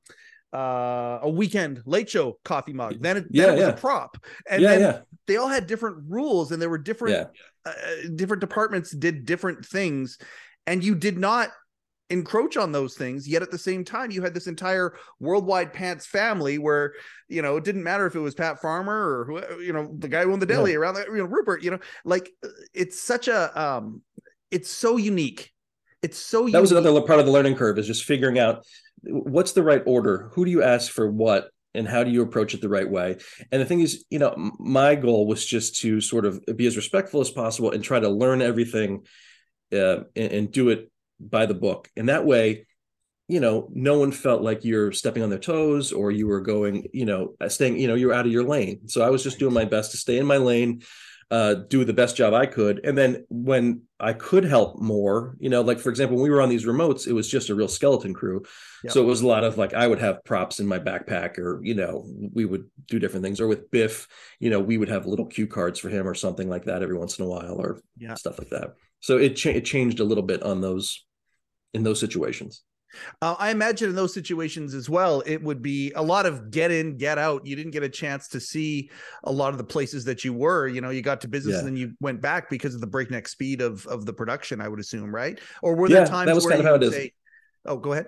uh 0.54 1.18
a 1.22 1.28
weekend 1.28 1.82
late 1.84 2.08
show 2.08 2.38
coffee 2.44 2.72
mug 2.72 2.94
then 3.00 3.16
it, 3.16 3.24
then 3.24 3.30
Yeah, 3.30 3.48
it 3.48 3.54
was 3.54 3.60
yeah. 3.62 3.68
a 3.70 3.76
prop 3.76 4.16
and 4.48 4.62
yeah, 4.62 4.68
then 4.68 4.80
yeah, 4.80 4.98
they 5.26 5.36
all 5.36 5.48
had 5.48 5.66
different 5.66 6.04
rules 6.08 6.52
and 6.52 6.62
there 6.62 6.70
were 6.70 6.78
different 6.78 7.26
uh, 7.66 7.72
different 8.14 8.40
departments 8.40 8.92
did 8.92 9.26
different 9.26 9.66
things 9.66 10.16
and 10.64 10.84
you 10.84 10.94
did 10.94 11.18
not 11.18 11.50
encroach 12.11 12.56
on 12.56 12.72
those 12.72 12.94
things 12.94 13.28
yet 13.28 13.42
at 13.42 13.50
the 13.50 13.59
same 13.59 13.84
time 13.84 14.11
you 14.11 14.22
had 14.22 14.32
this 14.32 14.46
entire 14.46 14.94
worldwide 15.20 15.72
pants 15.72 16.06
family 16.06 16.56
where 16.56 16.94
you 17.28 17.42
know 17.42 17.56
it 17.56 17.64
didn't 17.64 17.82
matter 17.82 18.06
if 18.06 18.14
it 18.14 18.20
was 18.20 18.34
pat 18.34 18.61
farmer 18.62 18.94
or 18.94 19.24
who 19.26 19.61
you 19.61 19.74
know 19.74 19.94
the 19.98 20.09
guy 20.09 20.22
who 20.22 20.32
owned 20.32 20.40
the 20.40 20.46
deli 20.46 20.74
around 20.74 20.94
that 20.94 21.06
you 21.09 21.18
know 21.18 21.24
rupert 21.24 21.62
you 21.62 21.70
know 21.70 21.78
like 22.06 22.30
it's 22.72 22.98
such 22.98 23.28
a 23.28 23.61
um 23.61 24.00
it's 24.50 24.70
so 24.70 24.96
unique. 24.96 25.52
It's 26.02 26.18
so 26.18 26.48
That 26.48 26.61
was 26.61 26.72
another 26.72 27.02
part 27.02 27.20
of 27.20 27.26
the 27.26 27.32
learning 27.32 27.56
curve 27.56 27.78
is 27.78 27.86
just 27.86 28.04
figuring 28.04 28.38
out 28.38 28.64
what's 29.02 29.52
the 29.52 29.62
right 29.62 29.82
order, 29.84 30.30
who 30.32 30.44
do 30.44 30.50
you 30.50 30.62
ask 30.62 30.90
for 30.92 31.11
what, 31.11 31.50
and 31.74 31.86
how 31.86 32.04
do 32.04 32.11
you 32.11 32.22
approach 32.22 32.54
it 32.54 32.61
the 32.61 32.68
right 32.68 32.88
way. 32.88 33.16
And 33.52 33.61
the 33.61 33.66
thing 33.66 33.80
is, 33.80 34.04
you 34.11 34.18
know, 34.18 34.34
my 34.59 34.94
goal 34.94 35.26
was 35.26 35.44
just 35.44 35.80
to 35.80 36.00
sort 36.00 36.24
of 36.24 36.44
be 36.56 36.66
as 36.66 36.76
respectful 36.76 37.20
as 37.20 37.30
possible 37.30 37.72
and 37.72 37.82
try 37.82 38.00
to 38.00 38.09
learn 38.09 38.42
everything 38.42 39.04
uh, 39.72 40.04
and, 40.16 40.32
and 40.32 40.52
do 40.52 40.70
it 40.70 40.90
by 41.20 41.46
the 41.46 41.54
book. 41.54 41.90
And 41.96 42.08
that 42.08 42.24
way, 42.24 42.66
you 43.28 43.40
know, 43.40 43.68
no 43.72 43.98
one 43.98 44.10
felt 44.10 44.42
like 44.42 44.64
you're 44.64 44.92
stepping 44.92 45.22
on 45.22 45.30
their 45.30 45.38
toes 45.38 45.92
or 45.92 46.10
you 46.10 46.26
were 46.26 46.40
going, 46.40 46.86
you 46.94 47.04
know, 47.04 47.34
uh, 47.40 47.48
staying, 47.48 47.78
you 47.78 47.86
know, 47.86 47.94
you're 47.94 48.14
out 48.14 48.26
of 48.26 48.32
your 48.32 48.44
lane. 48.44 48.88
So 48.88 49.02
I 49.02 49.10
was 49.10 49.22
just 49.22 49.38
doing 49.38 49.52
my 49.52 49.66
best 49.66 49.90
to 49.90 49.98
stay 49.98 50.16
in 50.16 50.24
my 50.24 50.38
lane, 50.38 50.82
uh, 51.30 51.52
do 51.68 51.84
the 51.84 51.92
best 51.92 52.16
job 52.16 52.32
I 52.32 52.46
could. 52.46 52.80
And 52.84 52.96
then 52.96 53.26
when 53.28 53.82
I 54.00 54.14
could 54.14 54.44
help 54.44 54.80
more, 54.80 55.36
you 55.40 55.50
know, 55.50 55.60
like 55.60 55.78
for 55.78 55.90
example, 55.90 56.16
when 56.16 56.22
we 56.22 56.30
were 56.30 56.40
on 56.40 56.48
these 56.48 56.64
remotes, 56.64 57.06
it 57.06 57.12
was 57.12 57.28
just 57.28 57.50
a 57.50 57.54
real 57.54 57.68
skeleton 57.68 58.14
crew. 58.14 58.44
Yep. 58.84 58.92
So 58.94 59.02
it 59.02 59.06
was 59.06 59.20
a 59.20 59.26
lot 59.26 59.44
of 59.44 59.58
like 59.58 59.74
I 59.74 59.86
would 59.86 59.98
have 59.98 60.24
props 60.24 60.58
in 60.58 60.66
my 60.66 60.78
backpack, 60.78 61.36
or 61.36 61.60
you 61.62 61.74
know, 61.74 62.06
we 62.32 62.46
would 62.46 62.70
do 62.86 62.98
different 62.98 63.24
things. 63.24 63.42
Or 63.42 63.46
with 63.46 63.70
Biff, 63.70 64.08
you 64.40 64.48
know, 64.48 64.60
we 64.60 64.78
would 64.78 64.88
have 64.88 65.04
little 65.04 65.26
cue 65.26 65.46
cards 65.46 65.78
for 65.78 65.90
him 65.90 66.08
or 66.08 66.14
something 66.14 66.48
like 66.48 66.64
that 66.64 66.82
every 66.82 66.96
once 66.96 67.18
in 67.18 67.26
a 67.26 67.28
while, 67.28 67.60
or 67.60 67.82
Yeah. 67.98 68.14
stuff 68.14 68.38
like 68.38 68.48
that. 68.48 68.76
So 69.00 69.18
it 69.18 69.36
cha- 69.36 69.50
it 69.50 69.66
changed 69.66 70.00
a 70.00 70.04
little 70.04 70.24
bit 70.24 70.42
on 70.42 70.62
those 70.62 71.04
in 71.74 71.82
those 71.82 72.00
situations. 72.00 72.62
Uh, 73.20 73.36
I 73.38 73.50
imagine 73.50 73.90
in 73.90 73.94
those 73.94 74.14
situations 74.14 74.72
as 74.72 74.88
well, 74.88 75.22
it 75.26 75.42
would 75.42 75.60
be 75.60 75.92
a 75.94 76.02
lot 76.02 76.24
of 76.24 76.50
get 76.50 76.70
in, 76.70 76.96
get 76.96 77.18
out. 77.18 77.44
You 77.46 77.54
didn't 77.54 77.72
get 77.72 77.82
a 77.82 77.88
chance 77.88 78.28
to 78.28 78.40
see 78.40 78.90
a 79.24 79.30
lot 79.30 79.52
of 79.52 79.58
the 79.58 79.64
places 79.64 80.04
that 80.06 80.24
you 80.24 80.32
were. 80.32 80.66
You 80.66 80.80
know, 80.80 80.88
you 80.88 81.02
got 81.02 81.20
to 81.20 81.28
business 81.28 81.52
Yeah. 81.52 81.58
and 81.60 81.68
then 81.68 81.76
you 81.76 81.92
went 82.00 82.22
back 82.22 82.48
because 82.48 82.74
of 82.74 82.80
the 82.80 82.86
breakneck 82.86 83.28
speed 83.28 83.60
of 83.60 83.86
of 83.86 84.06
the 84.06 84.12
production. 84.14 84.60
I 84.62 84.68
would 84.68 84.80
assume, 84.80 85.14
right? 85.14 85.38
Or 85.62 85.76
were 85.76 85.88
Yeah, 85.88 85.96
there 85.96 86.04
that 86.06 86.10
times 86.10 86.34
was 86.34 86.44
where 86.44 86.52
kind 86.52 86.60
of 86.60 86.66
how 86.66 86.74
it 86.76 86.78
would 86.80 86.88
is. 86.88 86.94
say, 86.94 87.12
"Oh, 87.66 87.76
go 87.76 87.92
ahead." 87.92 88.06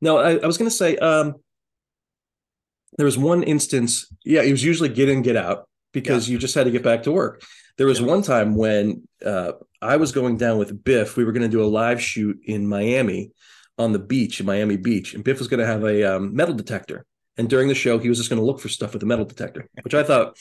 No, 0.00 0.18
I, 0.18 0.38
I 0.38 0.46
was 0.46 0.58
going 0.58 0.70
to 0.70 0.76
say 0.76 0.96
um, 0.96 1.36
there 2.98 3.06
was 3.06 3.16
one 3.16 3.42
instance. 3.44 4.12
Yeah, 4.24 4.42
it 4.42 4.50
was 4.50 4.64
usually 4.64 4.88
get 4.88 5.08
in, 5.08 5.22
get 5.22 5.36
out 5.36 5.68
because 5.92 6.28
you 6.28 6.36
just 6.36 6.54
had 6.54 6.64
to 6.64 6.70
get 6.70 6.82
back 6.82 7.04
to 7.04 7.12
work. 7.12 7.42
There 7.78 7.86
was 7.86 8.00
Yeah. 8.00 8.06
one 8.06 8.22
time 8.22 8.54
when 8.56 9.06
uh, 9.24 9.52
I 9.82 9.96
was 9.96 10.12
going 10.12 10.36
down 10.36 10.58
with 10.58 10.82
Biff. 10.84 11.16
We 11.16 11.24
were 11.24 11.32
going 11.32 11.42
to 11.42 11.48
do 11.48 11.62
a 11.62 11.66
live 11.66 12.00
shoot 12.00 12.38
in 12.44 12.66
Miami 12.66 13.32
on 13.78 13.92
the 13.92 13.98
beach, 13.98 14.40
in 14.40 14.46
Miami 14.46 14.76
Beach, 14.76 15.14
and 15.14 15.22
Biff 15.22 15.38
was 15.38 15.48
going 15.48 15.60
to 15.60 15.66
have 15.66 15.84
a 15.84 16.02
um, 16.16 16.34
metal 16.34 16.54
detector. 16.54 17.04
And 17.36 17.50
during 17.50 17.68
the 17.68 17.74
show, 17.74 17.98
he 17.98 18.08
was 18.08 18.16
just 18.16 18.30
going 18.30 18.40
to 18.40 18.46
look 18.46 18.60
for 18.60 18.70
stuff 18.70 18.94
with 18.94 19.02
a 19.02 19.06
metal 19.06 19.26
detector, 19.26 19.68
which 19.82 19.92
I 19.92 20.02
thought, 20.02 20.38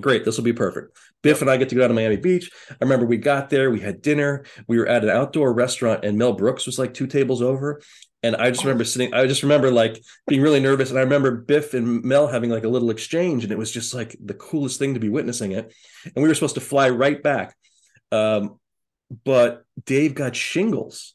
great, 0.00 0.24
this 0.24 0.36
will 0.36 0.44
be 0.44 0.52
perfect. 0.52 0.96
Biff 1.22 1.40
and 1.40 1.48
I 1.48 1.56
get 1.56 1.68
to 1.68 1.76
go 1.76 1.82
down 1.82 1.90
to 1.90 1.94
Miami 1.94 2.16
Beach. 2.16 2.50
I 2.68 2.74
remember 2.80 3.06
we 3.06 3.18
got 3.18 3.50
there, 3.50 3.70
we 3.70 3.78
had 3.80 4.02
dinner, 4.02 4.44
we 4.66 4.78
were 4.78 4.88
at 4.88 5.04
an 5.04 5.10
outdoor 5.10 5.52
restaurant, 5.52 6.04
and 6.04 6.18
Mel 6.18 6.32
Brooks 6.32 6.66
was 6.66 6.78
like 6.78 6.92
two 6.92 7.06
tables 7.06 7.40
over. 7.42 7.80
And 8.22 8.36
I 8.36 8.50
just 8.50 8.64
remember 8.64 8.84
sitting, 8.84 9.14
I 9.14 9.26
just 9.26 9.42
remember 9.42 9.70
like 9.70 10.02
being 10.26 10.42
really 10.42 10.60
nervous. 10.60 10.90
And 10.90 10.98
I 10.98 11.02
remember 11.02 11.30
Biff 11.30 11.72
and 11.72 12.02
Mel 12.04 12.26
having 12.28 12.50
like 12.50 12.64
a 12.64 12.68
little 12.68 12.90
exchange, 12.90 13.44
and 13.44 13.52
it 13.52 13.58
was 13.58 13.72
just 13.72 13.94
like 13.94 14.16
the 14.22 14.34
coolest 14.34 14.78
thing 14.78 14.94
to 14.94 15.00
be 15.00 15.08
witnessing 15.08 15.52
it. 15.52 15.72
And 16.04 16.22
we 16.22 16.28
were 16.28 16.34
supposed 16.34 16.56
to 16.56 16.60
fly 16.60 16.90
right 16.90 17.22
back. 17.22 17.56
Um, 18.12 18.58
but 19.24 19.64
Dave 19.84 20.14
got 20.14 20.36
shingles 20.36 21.14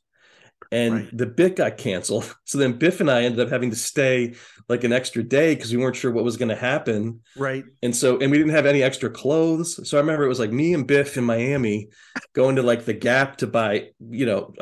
and 0.71 0.93
right. 0.93 1.17
the 1.17 1.25
bit 1.25 1.55
got 1.55 1.77
canceled. 1.77 2.33
So 2.45 2.59
then 2.59 2.73
Biff 2.73 3.01
and 3.01 3.09
I 3.09 3.23
ended 3.23 3.39
up 3.39 3.49
having 3.49 3.71
to 3.71 3.75
stay 3.75 4.35
like 4.69 4.83
an 4.83 4.93
extra 4.93 5.23
day 5.23 5.55
because 5.55 5.71
we 5.71 5.77
weren't 5.77 5.95
sure 5.95 6.11
what 6.11 6.23
was 6.23 6.37
going 6.37 6.49
to 6.49 6.55
happen. 6.55 7.21
Right. 7.35 7.65
And 7.81 7.93
so, 7.95 8.19
and 8.19 8.31
we 8.31 8.37
didn't 8.37 8.53
have 8.53 8.67
any 8.67 8.83
extra 8.83 9.09
clothes. 9.09 9.89
So 9.89 9.97
I 9.97 10.01
remember 10.01 10.23
it 10.23 10.29
was 10.29 10.39
like 10.39 10.51
me 10.51 10.73
and 10.73 10.85
Biff 10.85 11.17
in 11.17 11.23
Miami 11.23 11.89
going 12.33 12.57
to 12.57 12.63
like 12.63 12.85
the 12.85 12.93
Gap 12.93 13.37
to 13.37 13.47
buy, 13.47 13.89
you 13.99 14.25
know, 14.25 14.53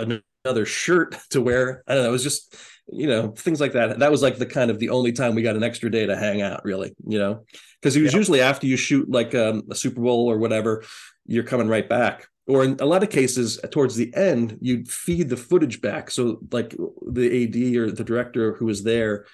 another 0.43 0.65
shirt 0.65 1.17
to 1.31 1.41
wear. 1.41 1.83
I 1.87 1.95
don't 1.95 2.03
know. 2.03 2.09
It 2.09 2.13
was 2.13 2.23
just, 2.23 2.55
you 2.91 3.07
know, 3.07 3.29
things 3.31 3.61
like 3.61 3.73
that. 3.73 3.99
That 3.99 4.11
was 4.11 4.21
like 4.21 4.37
the 4.37 4.45
kind 4.45 4.69
of 4.69 4.79
the 4.79 4.89
only 4.89 5.11
time 5.11 5.35
we 5.35 5.41
got 5.41 5.55
an 5.55 5.63
extra 5.63 5.89
day 5.89 6.05
to 6.05 6.15
hang 6.15 6.41
out, 6.41 6.63
really, 6.65 6.93
you 7.07 7.19
know, 7.19 7.45
because 7.81 7.95
it 7.95 8.01
was 8.01 8.13
usually 8.13 8.41
after 8.41 8.67
you 8.67 8.77
shoot 8.77 9.09
like 9.09 9.33
um, 9.35 9.63
a 9.69 9.75
Super 9.75 10.01
Bowl 10.01 10.29
or 10.29 10.37
whatever, 10.37 10.83
you're 11.25 11.43
coming 11.43 11.67
right 11.67 11.87
back 11.87 12.27
or 12.47 12.63
in 12.63 12.77
a 12.79 12.85
lot 12.85 13.03
of 13.03 13.09
cases 13.09 13.59
towards 13.71 13.95
the 13.95 14.13
end 14.15 14.57
you'd 14.61 14.89
feed 14.89 15.29
the 15.29 15.37
footage 15.37 15.81
back 15.81 16.11
so 16.11 16.39
like 16.51 16.75
the 17.07 17.43
ad 17.43 17.75
or 17.77 17.91
the 17.91 18.03
director 18.03 18.53
who 18.53 18.65
was 18.65 18.83
there 18.83 19.25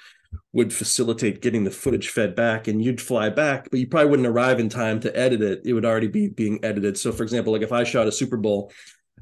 would 0.53 0.71
facilitate 0.71 1.41
getting 1.41 1.63
the 1.63 1.71
footage 1.71 2.09
fed 2.09 2.35
back 2.35 2.67
and 2.67 2.83
you'd 2.83 3.01
fly 3.01 3.29
back 3.29 3.67
but 3.71 3.79
you 3.79 3.87
probably 3.87 4.09
wouldn't 4.09 4.27
arrive 4.27 4.59
in 4.59 4.69
time 4.69 4.99
to 4.99 5.15
edit 5.17 5.41
it 5.41 5.61
it 5.65 5.73
would 5.73 5.85
already 5.85 6.07
be 6.07 6.27
being 6.27 6.63
edited 6.63 6.97
so 6.97 7.11
for 7.11 7.23
example 7.23 7.51
like 7.51 7.63
if 7.63 7.71
i 7.71 7.83
shot 7.83 8.07
a 8.07 8.11
super 8.11 8.37
bowl 8.37 8.71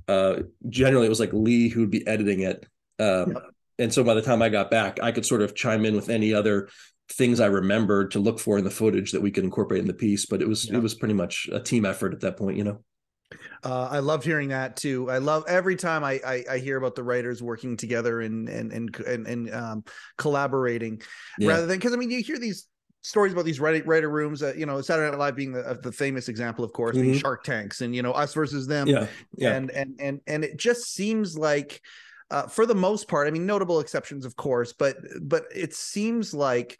uh 0.07 0.41
generally 0.69 1.05
it 1.05 1.09
was 1.09 1.19
like 1.19 1.33
lee 1.33 1.69
who 1.69 1.81
would 1.81 1.91
be 1.91 2.05
editing 2.07 2.41
it 2.41 2.65
um 2.99 3.31
yeah. 3.31 3.39
and 3.79 3.93
so 3.93 4.03
by 4.03 4.13
the 4.13 4.21
time 4.21 4.41
i 4.41 4.49
got 4.49 4.71
back 4.71 5.01
i 5.01 5.11
could 5.11 5.25
sort 5.25 5.41
of 5.41 5.55
chime 5.55 5.85
in 5.85 5.95
with 5.95 6.09
any 6.09 6.33
other 6.33 6.69
things 7.09 7.39
i 7.39 7.45
remembered 7.45 8.11
to 8.11 8.19
look 8.19 8.39
for 8.39 8.57
in 8.57 8.63
the 8.63 8.69
footage 8.69 9.11
that 9.11 9.21
we 9.21 9.31
could 9.31 9.43
incorporate 9.43 9.81
in 9.81 9.87
the 9.87 9.93
piece 9.93 10.25
but 10.25 10.41
it 10.41 10.47
was 10.47 10.69
yeah. 10.69 10.77
it 10.77 10.83
was 10.83 10.95
pretty 10.95 11.13
much 11.13 11.49
a 11.51 11.59
team 11.59 11.85
effort 11.85 12.13
at 12.13 12.21
that 12.21 12.37
point 12.37 12.57
you 12.57 12.63
know 12.63 12.79
uh, 13.63 13.89
I 13.91 13.99
loved 13.99 14.23
hearing 14.23 14.49
that 14.49 14.75
too. 14.77 15.09
I 15.09 15.17
love 15.17 15.43
every 15.47 15.75
time 15.75 16.03
I, 16.03 16.21
I, 16.25 16.43
I 16.51 16.57
hear 16.59 16.77
about 16.77 16.95
the 16.95 17.03
writers 17.03 17.43
working 17.43 17.75
together 17.75 18.21
and 18.21 18.47
and 18.47 18.71
and 18.71 18.95
and, 18.95 19.27
and 19.27 19.53
um, 19.53 19.83
collaborating, 20.17 21.01
yeah. 21.37 21.49
rather 21.49 21.65
than 21.65 21.77
because 21.77 21.93
I 21.93 21.97
mean 21.97 22.11
you 22.11 22.21
hear 22.21 22.39
these 22.39 22.67
stories 23.07 23.31
about 23.31 23.45
these 23.45 23.59
writer, 23.59 23.83
writer 23.85 24.09
rooms. 24.09 24.43
Uh, 24.43 24.53
you 24.55 24.65
know, 24.65 24.81
Saturday 24.81 25.09
Night 25.09 25.17
Live 25.17 25.35
being 25.35 25.53
the, 25.53 25.79
the 25.81 25.91
famous 25.91 26.27
example, 26.27 26.65
of 26.65 26.73
course, 26.73 26.97
mm-hmm. 26.97 27.13
Shark 27.13 27.43
Tanks, 27.43 27.81
and 27.81 27.95
you 27.95 28.01
know 28.01 28.11
us 28.11 28.33
versus 28.33 28.67
them. 28.67 28.87
Yeah, 28.87 29.07
yeah. 29.35 29.53
And 29.53 29.71
and 29.71 29.95
and 29.99 30.21
and 30.27 30.43
it 30.43 30.57
just 30.57 30.93
seems 30.93 31.37
like. 31.37 31.81
Uh, 32.29 32.45
for 32.45 32.65
the 32.65 32.75
most 32.75 33.07
part, 33.07 33.25
I 33.25 33.31
mean, 33.31 33.45
notable 33.45 33.79
exceptions, 33.79 34.25
of 34.25 34.35
course, 34.35 34.73
but 34.73 34.97
but 35.21 35.45
it 35.55 35.73
seems 35.73 36.33
like 36.33 36.77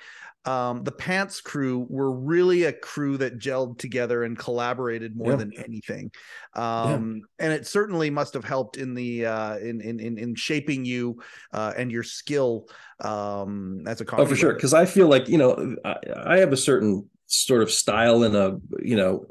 um, 0.48 0.84
the 0.86 0.94
Pants 0.94 1.42
crew 1.42 1.86
were 1.90 2.12
really 2.12 2.64
a 2.64 2.72
crew 2.72 3.18
that 3.18 3.38
gelled 3.38 3.80
together 3.80 4.24
and 4.24 4.40
collaborated 4.40 5.14
more 5.14 5.32
yeah. 5.32 5.36
than 5.36 5.52
anything. 5.58 6.10
Um, 6.54 7.22
yeah. 7.40 7.46
and 7.46 7.54
it 7.54 7.68
certainly 7.68 8.10
must 8.10 8.34
have 8.34 8.46
helped 8.46 8.78
in 8.78 8.94
the 8.94 9.26
uh, 9.26 9.58
in, 9.58 9.82
in 9.82 10.18
in 10.18 10.36
shaping 10.36 10.86
you 10.86 11.22
uh, 11.52 11.74
and 11.78 11.92
your 11.92 12.04
skill 12.04 12.70
um, 13.02 13.84
as 13.88 14.00
a 14.00 14.06
oh 14.16 14.26
for 14.26 14.38
sure 14.38 14.54
because 14.54 14.74
I 14.74 14.86
feel 14.86 15.10
like 15.10 15.28
you 15.28 15.38
know 15.38 15.76
I, 15.84 15.96
I 16.16 16.38
have 16.38 16.54
a 16.54 16.58
certain 16.58 17.10
sort 17.26 17.62
of 17.62 17.70
style 17.70 18.24
in 18.24 18.34
a 18.34 18.58
you 18.82 18.96
know 18.96 19.26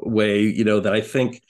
way 0.00 0.40
you 0.40 0.64
know 0.64 0.80
that 0.80 0.92
I 0.92 1.00
think 1.00 1.40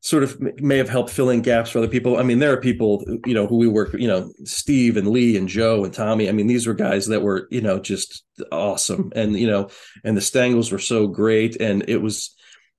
sort 0.00 0.22
of 0.22 0.40
may 0.60 0.78
have 0.78 0.88
helped 0.88 1.10
fill 1.10 1.30
in 1.30 1.42
gaps 1.42 1.70
for 1.70 1.78
other 1.78 1.88
people. 1.88 2.18
I 2.18 2.22
mean, 2.22 2.38
there 2.38 2.52
are 2.52 2.60
people, 2.60 3.04
you 3.26 3.34
know, 3.34 3.46
who 3.46 3.56
we 3.56 3.68
work, 3.68 3.92
you 3.94 4.08
know, 4.08 4.32
Steve 4.44 4.96
and 4.96 5.08
Lee 5.08 5.36
and 5.36 5.48
Joe 5.48 5.84
and 5.84 5.92
Tommy. 5.92 6.28
I 6.28 6.32
mean, 6.32 6.46
these 6.46 6.66
were 6.66 6.74
guys 6.74 7.06
that 7.08 7.22
were, 7.22 7.48
you 7.50 7.60
know, 7.60 7.78
just 7.78 8.24
awesome. 8.50 9.12
And, 9.14 9.38
you 9.38 9.46
know, 9.46 9.70
and 10.04 10.16
the 10.16 10.22
Stangels 10.22 10.72
were 10.72 10.78
so 10.78 11.06
great. 11.06 11.60
And 11.60 11.88
it 11.88 11.98
was, 11.98 12.34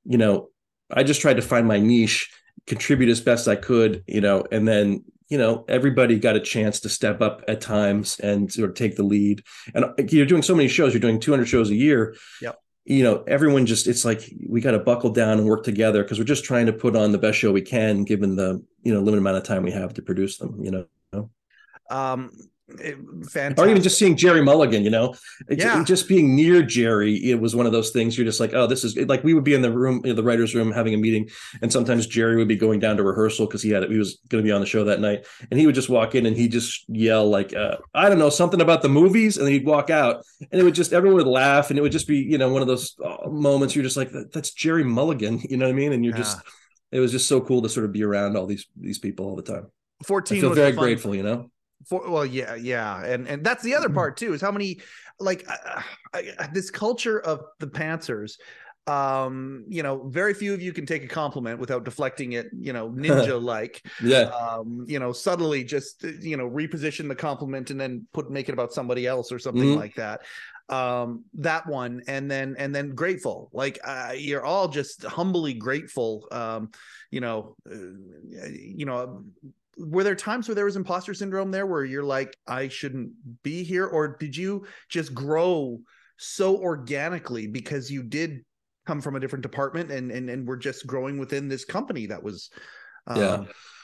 you 0.05 0.17
know, 0.17 0.49
I 0.89 1.03
just 1.03 1.21
tried 1.21 1.35
to 1.35 1.41
find 1.41 1.67
my 1.67 1.79
niche, 1.79 2.31
contribute 2.67 3.09
as 3.09 3.21
best 3.21 3.47
I 3.47 3.55
could, 3.55 4.03
you 4.07 4.21
know, 4.21 4.45
and 4.51 4.67
then, 4.67 5.03
you 5.29 5.37
know, 5.37 5.63
everybody 5.69 6.19
got 6.19 6.35
a 6.35 6.41
chance 6.41 6.81
to 6.81 6.89
step 6.89 7.21
up 7.21 7.43
at 7.47 7.61
times 7.61 8.19
and 8.19 8.51
sort 8.51 8.69
of 8.69 8.75
take 8.75 8.97
the 8.97 9.03
lead. 9.03 9.43
And 9.73 9.85
you're 10.11 10.25
doing 10.25 10.41
so 10.41 10.55
many 10.55 10.67
shows, 10.67 10.93
you're 10.93 10.99
doing 10.99 11.19
200 11.19 11.45
shows 11.45 11.69
a 11.69 11.75
year. 11.75 12.15
Yeah 12.41 12.51
you 12.85 13.03
know, 13.03 13.23
everyone 13.27 13.65
just 13.65 13.87
it's 13.87 14.03
like 14.03 14.33
we 14.47 14.61
got 14.61 14.71
to 14.71 14.79
buckle 14.79 15.11
down 15.11 15.37
and 15.37 15.47
work 15.47 15.63
together 15.63 16.03
because 16.03 16.17
we're 16.17 16.25
just 16.25 16.43
trying 16.43 16.65
to 16.65 16.73
put 16.73 16.95
on 16.95 17.11
the 17.11 17.17
best 17.17 17.37
show 17.37 17.51
we 17.51 17.61
can 17.61 18.03
given 18.03 18.35
the 18.35 18.63
you 18.83 18.93
know 18.93 18.99
limited 18.99 19.19
amount 19.19 19.37
of 19.37 19.43
time 19.43 19.63
we 19.63 19.71
have 19.71 19.93
to 19.93 20.01
produce 20.01 20.37
them. 20.37 20.63
You 20.63 20.71
know. 20.71 21.29
Um, 21.89 22.31
fantastic. 22.77 23.59
Or 23.59 23.69
even 23.69 23.81
just 23.81 23.97
seeing 23.97 24.15
Jerry 24.15 24.43
Mulligan, 24.43 24.83
you 24.83 24.89
know, 24.89 25.15
yeah. 25.49 25.83
just 25.83 26.07
being 26.07 26.35
near 26.35 26.61
Jerry, 26.61 27.15
it 27.15 27.39
was 27.39 27.55
one 27.55 27.65
of 27.65 27.71
those 27.71 27.91
things. 27.91 28.17
You're 28.17 28.25
just 28.25 28.39
like, 28.39 28.53
oh, 28.53 28.67
this 28.67 28.83
is 28.83 28.97
like 28.97 29.23
we 29.23 29.33
would 29.33 29.43
be 29.43 29.53
in 29.53 29.61
the 29.61 29.71
room, 29.71 30.01
you 30.03 30.11
know, 30.11 30.15
the 30.15 30.23
writers' 30.23 30.55
room, 30.55 30.71
having 30.71 30.93
a 30.93 30.97
meeting, 30.97 31.29
and 31.61 31.71
sometimes 31.71 32.07
Jerry 32.07 32.37
would 32.37 32.47
be 32.47 32.55
going 32.55 32.79
down 32.79 32.97
to 32.97 33.03
rehearsal 33.03 33.45
because 33.45 33.61
he 33.61 33.69
had 33.69 33.89
he 33.89 33.97
was 33.97 34.19
going 34.29 34.43
to 34.43 34.47
be 34.47 34.51
on 34.51 34.61
the 34.61 34.67
show 34.67 34.83
that 34.85 34.99
night, 34.99 35.25
and 35.49 35.59
he 35.59 35.65
would 35.65 35.75
just 35.75 35.89
walk 35.89 36.15
in 36.15 36.25
and 36.25 36.35
he'd 36.35 36.51
just 36.51 36.87
yell 36.89 37.29
like, 37.29 37.55
uh, 37.55 37.77
I 37.93 38.09
don't 38.09 38.19
know, 38.19 38.29
something 38.29 38.61
about 38.61 38.81
the 38.81 38.89
movies, 38.89 39.37
and 39.37 39.47
he'd 39.47 39.65
walk 39.65 39.89
out, 39.89 40.23
and 40.51 40.59
it 40.59 40.63
would 40.63 40.75
just 40.75 40.93
everyone 40.93 41.17
would 41.17 41.27
laugh, 41.27 41.69
and 41.69 41.77
it 41.77 41.81
would 41.81 41.91
just 41.91 42.07
be 42.07 42.17
you 42.17 42.37
know 42.37 42.49
one 42.49 42.61
of 42.61 42.67
those 42.67 42.95
uh, 43.03 43.29
moments 43.29 43.75
you're 43.75 43.83
just 43.83 43.97
like, 43.97 44.11
that's 44.31 44.51
Jerry 44.51 44.83
Mulligan, 44.83 45.39
you 45.49 45.57
know 45.57 45.65
what 45.65 45.73
I 45.73 45.75
mean? 45.75 45.93
And 45.93 46.03
you're 46.03 46.15
yeah. 46.15 46.23
just, 46.23 46.39
it 46.91 46.99
was 46.99 47.11
just 47.11 47.27
so 47.27 47.41
cool 47.41 47.61
to 47.61 47.69
sort 47.69 47.85
of 47.85 47.91
be 47.91 48.03
around 48.03 48.37
all 48.37 48.45
these 48.45 48.65
these 48.79 48.99
people 48.99 49.25
all 49.25 49.35
the 49.35 49.43
time. 49.43 49.67
Fourteen. 50.03 50.39
I 50.39 50.41
feel 50.41 50.53
very 50.53 50.71
grateful, 50.71 51.13
you 51.15 51.23
know 51.23 51.50
for 51.87 52.09
well 52.09 52.25
yeah 52.25 52.55
yeah 52.55 53.03
and 53.03 53.27
and 53.27 53.43
that's 53.43 53.63
the 53.63 53.75
other 53.75 53.87
mm-hmm. 53.87 53.95
part 53.95 54.17
too 54.17 54.33
is 54.33 54.41
how 54.41 54.51
many 54.51 54.79
like 55.19 55.45
uh, 55.47 55.81
uh, 56.13 56.47
this 56.53 56.69
culture 56.69 57.19
of 57.19 57.41
the 57.59 57.67
pantsers 57.67 58.37
um 58.87 59.63
you 59.67 59.83
know 59.83 60.07
very 60.07 60.33
few 60.33 60.53
of 60.53 60.61
you 60.61 60.73
can 60.73 60.87
take 60.87 61.03
a 61.03 61.07
compliment 61.07 61.59
without 61.59 61.83
deflecting 61.83 62.31
it 62.31 62.47
you 62.59 62.73
know 62.73 62.89
ninja 62.95 63.41
like 63.41 63.85
yeah 64.03 64.23
um 64.23 64.83
you 64.87 64.97
know 64.97 65.11
subtly 65.11 65.63
just 65.63 66.03
uh, 66.03 66.07
you 66.19 66.35
know 66.35 66.49
reposition 66.49 67.07
the 67.07 67.15
compliment 67.15 67.69
and 67.69 67.79
then 67.79 68.07
put 68.11 68.31
make 68.31 68.49
it 68.49 68.53
about 68.53 68.73
somebody 68.73 69.05
else 69.05 69.31
or 69.31 69.37
something 69.37 69.63
mm-hmm. 69.63 69.79
like 69.79 69.95
that 69.95 70.21
um 70.69 71.23
that 71.35 71.67
one 71.67 72.01
and 72.07 72.31
then 72.31 72.55
and 72.57 72.73
then 72.73 72.95
grateful 72.95 73.49
like 73.53 73.77
uh, 73.83 74.13
you're 74.15 74.45
all 74.45 74.67
just 74.67 75.03
humbly 75.03 75.53
grateful 75.53 76.27
um 76.31 76.71
you 77.11 77.19
know 77.19 77.55
uh, 77.69 78.47
you 78.49 78.85
know 78.85 79.23
were 79.77 80.03
there 80.03 80.15
times 80.15 80.47
where 80.47 80.55
there 80.55 80.65
was 80.65 80.75
imposter 80.75 81.13
syndrome 81.13 81.51
there 81.51 81.65
where 81.65 81.85
you're 81.85 82.03
like 82.03 82.35
i 82.47 82.67
shouldn't 82.67 83.11
be 83.43 83.63
here 83.63 83.85
or 83.85 84.17
did 84.19 84.35
you 84.35 84.65
just 84.89 85.13
grow 85.13 85.79
so 86.17 86.57
organically 86.57 87.47
because 87.47 87.89
you 87.89 88.03
did 88.03 88.43
come 88.85 89.01
from 89.01 89.15
a 89.15 89.19
different 89.19 89.43
department 89.43 89.91
and 89.91 90.11
and, 90.11 90.29
and 90.29 90.47
we're 90.47 90.57
just 90.57 90.85
growing 90.85 91.17
within 91.17 91.47
this 91.47 91.65
company 91.65 92.07
that 92.07 92.21
was 92.21 92.49
um, 93.07 93.19
yeah. 93.19 93.43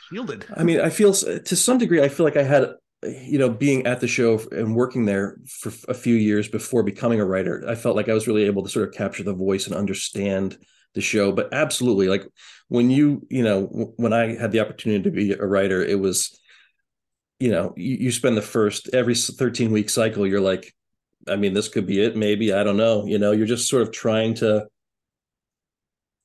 shielded? 0.10 0.46
I 0.56 0.64
mean 0.64 0.82
i 0.82 0.90
feel 0.90 1.14
to 1.14 1.56
some 1.56 1.78
degree 1.78 2.02
i 2.02 2.10
feel 2.10 2.26
like 2.26 2.38
i 2.38 2.44
had 2.44 2.74
you 3.04 3.38
know 3.38 3.50
being 3.50 3.86
at 3.86 4.00
the 4.00 4.08
show 4.08 4.40
and 4.52 4.76
working 4.76 5.06
there 5.06 5.38
for 5.48 5.72
a 5.88 5.94
few 5.94 6.16
years 6.16 6.48
before 6.48 6.84
becoming 6.84 7.20
a 7.20 7.26
writer 7.26 7.64
i 7.68 7.76
felt 7.76 7.96
like 7.96 8.10
i 8.10 8.14
was 8.14 8.28
really 8.28 8.46
able 8.46 8.64
to 8.64 8.70
sort 8.70 8.88
of 8.88 8.94
capture 8.94 9.24
the 9.24 9.34
voice 9.34 9.68
and 9.68 9.76
understand 9.76 10.58
the 10.98 11.02
show 11.02 11.32
but 11.32 11.54
absolutely 11.54 12.08
like 12.08 12.28
when 12.68 12.90
you 12.90 13.26
you 13.30 13.44
know 13.44 13.94
when 13.98 14.12
i 14.12 14.36
had 14.36 14.52
the 14.52 14.60
opportunity 14.60 15.04
to 15.04 15.12
be 15.12 15.32
a 15.32 15.46
writer 15.46 15.82
it 15.82 16.00
was 16.00 16.38
you 17.40 17.52
know 17.52 17.74
you, 17.78 17.98
you 17.98 18.12
spend 18.12 18.36
the 18.36 18.42
first 18.42 18.90
every 18.94 19.16
13 19.16 19.72
week 19.72 19.90
cycle 19.90 20.26
you're 20.26 20.42
like 20.42 20.74
i 21.28 21.36
mean 21.36 21.54
this 21.54 21.70
could 21.70 21.86
be 21.86 22.02
it 22.02 22.16
maybe 22.16 22.52
i 22.52 22.64
don't 22.64 22.78
know 22.78 23.06
you 23.06 23.20
know 23.20 23.32
you're 23.32 23.46
just 23.46 23.70
sort 23.70 23.84
of 23.84 23.92
trying 23.92 24.34
to 24.34 24.66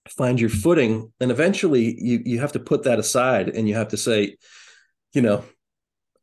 find 0.08 0.40
your 0.40 0.50
footing 0.50 1.12
and 1.20 1.30
eventually 1.30 1.94
you 2.00 2.22
you 2.24 2.40
have 2.40 2.52
to 2.52 2.58
put 2.58 2.84
that 2.84 2.98
aside 2.98 3.48
and 3.50 3.68
you 3.68 3.74
have 3.74 3.88
to 3.88 3.96
say 3.96 4.36
you 5.12 5.22
know 5.22 5.44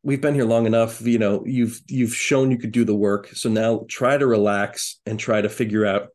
we've 0.03 0.21
been 0.21 0.33
here 0.33 0.45
long 0.45 0.65
enough 0.65 1.01
you 1.01 1.19
know 1.19 1.43
you've 1.45 1.79
you've 1.87 2.15
shown 2.15 2.51
you 2.51 2.57
could 2.57 2.71
do 2.71 2.83
the 2.83 2.95
work 2.95 3.27
so 3.27 3.49
now 3.49 3.85
try 3.87 4.17
to 4.17 4.27
relax 4.27 4.99
and 5.05 5.19
try 5.19 5.41
to 5.41 5.49
figure 5.49 5.85
out 5.85 6.09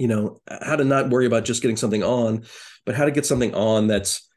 you 0.00 0.08
know 0.08 0.40
how 0.62 0.76
to 0.76 0.84
not 0.84 1.10
worry 1.10 1.26
about 1.26 1.44
just 1.44 1.60
getting 1.60 1.76
something 1.76 2.02
on 2.02 2.44
but 2.86 2.94
how 2.94 3.04
to 3.04 3.10
get 3.10 3.26
something 3.26 3.54
on 3.54 3.86
that's 3.86 4.28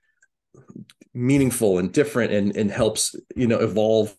meaningful 1.13 1.79
and 1.79 1.91
different 1.93 2.33
and 2.33 2.55
and 2.57 2.69
helps 2.69 3.15
you 3.35 3.47
know 3.47 3.59
evolve 3.59 4.15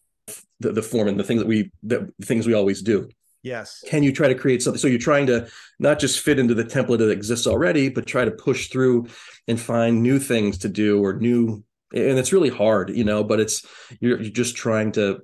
the, 0.61 0.73
the 0.73 0.83
form 0.83 1.09
and 1.09 1.21
the 1.21 1.25
things 1.25 1.41
that 1.41 1.47
we 1.47 1.71
the 1.83 2.13
things 2.23 2.47
we 2.47 2.55
always 2.55 2.83
do. 2.83 3.09
Yes. 3.43 3.85
Can 3.87 4.03
you 4.03 4.11
try 4.11 4.29
to 4.29 4.35
create 4.35 4.63
something? 4.63 4.81
So 4.81 4.89
you're 4.89 4.99
trying 4.99 5.27
to 5.27 5.49
not 5.79 5.99
just 5.99 6.21
fit 6.21 6.39
into 6.39 6.55
the 6.55 6.65
template 6.65 6.99
that 6.99 7.11
exists 7.11 7.47
already 7.47 7.91
but 7.91 8.07
try 8.07 8.25
to 8.25 8.31
push 8.31 8.69
through 8.69 9.09
and 9.47 9.61
find 9.61 10.03
new 10.03 10.19
things 10.19 10.59
to 10.59 10.69
do 10.69 11.05
or 11.05 11.15
new 11.15 11.63
and 11.93 12.19
it's 12.19 12.33
really 12.33 12.49
hard 12.49 12.91
you 12.91 13.05
know 13.05 13.23
but 13.23 13.41
it's 13.41 13.67
you're, 14.01 14.21
you're 14.21 14.33
just 14.33 14.57
trying 14.57 14.93
to 14.93 15.21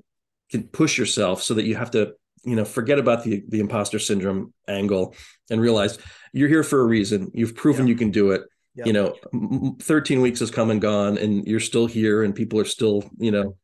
push 0.72 0.98
yourself 0.98 1.42
so 1.42 1.54
that 1.54 1.64
you 1.64 1.76
have 1.76 1.92
to 1.92 2.14
you 2.44 2.56
know 2.56 2.64
forget 2.64 2.98
about 2.98 3.22
the 3.24 3.42
the 3.48 3.60
imposter 3.60 3.98
syndrome 3.98 4.52
angle 4.68 5.14
and 5.50 5.60
realize 5.60 5.98
you're 6.32 6.48
here 6.48 6.62
for 6.62 6.80
a 6.80 6.84
reason 6.84 7.30
you've 7.34 7.54
proven 7.54 7.86
Yeah. 7.86 7.90
you 7.92 7.96
can 7.96 8.10
do 8.10 8.30
it 8.30 8.42
Yeah. 8.74 8.86
you 8.86 8.92
know 8.92 9.14
m- 9.34 9.48
m- 9.64 9.76
13 9.76 10.20
weeks 10.20 10.40
has 10.40 10.50
come 10.50 10.70
and 10.70 10.80
gone 10.80 11.18
and 11.18 11.46
you're 11.46 11.60
still 11.60 11.86
here 11.86 12.22
and 12.22 12.34
people 12.34 12.58
are 12.58 12.64
still 12.64 13.04
you 13.18 13.30
know 13.30 13.56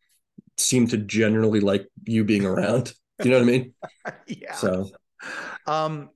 seem 0.58 0.86
to 0.88 0.96
generally 0.98 1.60
like 1.60 1.86
you 2.04 2.24
being 2.24 2.44
around 2.44 2.92
you 3.22 3.30
know 3.30 3.36
what 3.38 3.42
i 3.42 3.46
mean 3.46 3.72
yeah. 4.26 4.54
so 4.54 4.90
Um, 5.66 6.10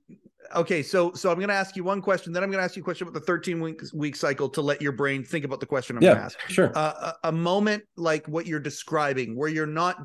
okay, 0.55 0.83
so 0.83 1.13
so 1.15 1.31
I'm 1.31 1.37
going 1.37 1.49
to 1.49 1.55
ask 1.55 1.75
you 1.75 1.83
one 1.83 2.01
question, 2.03 2.33
then 2.33 2.43
I'm 2.45 2.51
going 2.51 2.61
to 2.61 2.65
ask 2.65 2.77
you 2.77 2.83
a 2.83 2.85
question 2.85 3.09
about 3.09 3.19
the 3.19 3.27
13 3.27 3.61
week 3.61 3.81
week 3.95 4.15
cycle 4.15 4.49
to 4.51 4.61
let 4.61 4.81
your 4.83 4.93
brain 4.93 5.25
think 5.25 5.45
about 5.45 5.59
the 5.61 5.67
question 5.67 5.97
I'm 5.97 6.03
going 6.03 6.15
to 6.15 6.21
yeah 6.21 6.25
ask. 6.27 6.39
sure 6.49 6.71
Uh, 6.77 7.13
a, 7.25 7.29
a 7.29 7.33
moment 7.33 7.83
like 7.97 8.27
what 8.29 8.47
you're 8.47 8.61
describing, 8.61 9.35
where 9.37 9.49
you're 9.49 9.67
not, 9.67 9.97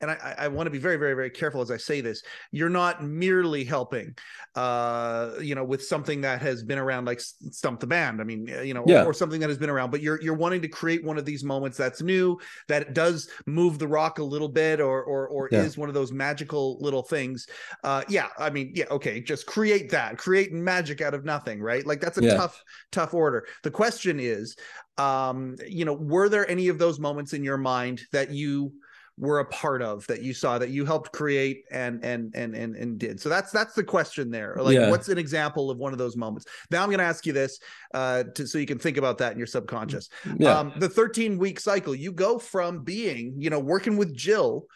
and 0.00 0.10
I, 0.10 0.34
I- 0.38 0.48
want 0.48 0.66
to 0.66 0.70
be 0.70 0.78
very, 0.78 0.96
very, 0.96 1.14
very 1.14 1.30
careful 1.30 1.60
as 1.60 1.70
I 1.70 1.76
say 1.76 2.00
this. 2.00 2.22
You're 2.52 2.68
not 2.70 3.02
merely 3.02 3.64
helping, 3.64 4.14
uh, 4.54 5.32
you 5.40 5.54
know, 5.54 5.64
with 5.64 5.82
something 5.84 6.20
that 6.20 6.40
has 6.42 6.62
been 6.62 6.78
around, 6.78 7.06
like 7.06 7.20
Stump 7.20 7.80
the 7.80 7.86
Band. 7.86 8.20
I 8.20 8.24
mean, 8.24 8.48
uh, 8.56 8.60
you 8.60 8.74
know, 8.74 8.82
or- 8.82 9.06
or, 9.06 9.12
something 9.14 9.40
that 9.40 9.48
has 9.48 9.58
been 9.58 9.70
around. 9.70 9.90
But 9.90 10.00
you're 10.02 10.20
you're 10.20 10.34
wanting 10.34 10.62
to 10.62 10.68
create 10.68 11.04
one 11.04 11.18
of 11.18 11.24
these 11.24 11.42
moments 11.44 11.76
that's 11.76 12.02
new, 12.02 12.38
that 12.68 12.94
does 12.94 13.28
move 13.46 13.78
the 13.78 13.88
rock 13.88 14.18
a 14.18 14.24
little 14.24 14.48
bit, 14.48 14.80
or 14.80 15.02
or 15.02 15.28
or 15.28 15.48
Yeah. 15.50 15.62
is 15.62 15.76
one 15.76 15.88
of 15.88 15.94
those 15.94 16.12
magical 16.12 16.78
little 16.80 17.02
things. 17.02 17.46
Uh, 17.82 18.02
yeah, 18.08 18.28
I 18.38 18.50
mean, 18.50 18.72
yeah, 18.74 18.86
okay, 18.90 19.20
just 19.20 19.46
create 19.46 19.90
that, 19.90 20.18
create 20.18 20.52
magic 20.52 21.00
out 21.00 21.14
of 21.14 21.24
nothing, 21.24 21.60
right? 21.60 21.84
Like 21.86 22.00
that's 22.00 22.18
a 22.18 22.22
Yeah. 22.24 22.36
tough, 22.36 22.62
tough 22.92 23.14
order. 23.14 23.46
The 23.62 23.70
question 23.70 24.20
is, 24.20 24.56
um, 24.98 25.56
you 25.66 25.84
know, 25.84 25.94
were 25.94 26.28
there 26.28 26.48
any 26.48 26.68
of 26.68 26.78
those 26.78 27.00
moments 27.00 27.32
in 27.32 27.42
your 27.42 27.56
mind 27.58 28.02
that 28.12 28.30
you 28.30 28.72
were 29.16 29.38
a 29.38 29.44
part 29.44 29.80
of 29.80 30.06
that 30.08 30.22
you 30.22 30.34
saw 30.34 30.58
that 30.58 30.70
you 30.70 30.84
helped 30.84 31.12
create 31.12 31.64
and 31.70 32.04
and 32.04 32.34
and 32.34 32.54
and, 32.56 32.74
and 32.74 32.98
did. 32.98 33.20
So 33.20 33.28
that's 33.28 33.52
that's 33.52 33.74
the 33.74 33.84
question 33.84 34.30
there. 34.30 34.56
Like 34.58 34.74
Yeah. 34.74 34.90
what's 34.90 35.08
an 35.08 35.18
example 35.18 35.70
of 35.70 35.78
one 35.78 35.92
of 35.92 35.98
those 35.98 36.16
moments? 36.16 36.46
Now 36.70 36.82
i'm 36.82 36.88
going 36.88 36.98
to 36.98 37.04
ask 37.04 37.24
you 37.24 37.32
this 37.32 37.60
uh 37.94 38.24
to, 38.34 38.46
so 38.46 38.58
you 38.58 38.66
can 38.66 38.78
think 38.78 38.96
about 38.96 39.18
that 39.18 39.32
in 39.32 39.38
your 39.38 39.46
subconscious. 39.46 40.08
Yeah. 40.38 40.58
Um 40.58 40.72
the 40.78 40.88
13 40.88 41.38
week 41.38 41.60
cycle 41.60 41.94
you 41.94 42.10
go 42.10 42.38
from 42.38 42.82
being 42.82 43.34
you 43.38 43.50
know 43.50 43.60
working 43.60 43.96
with 43.96 44.14
jill 44.14 44.66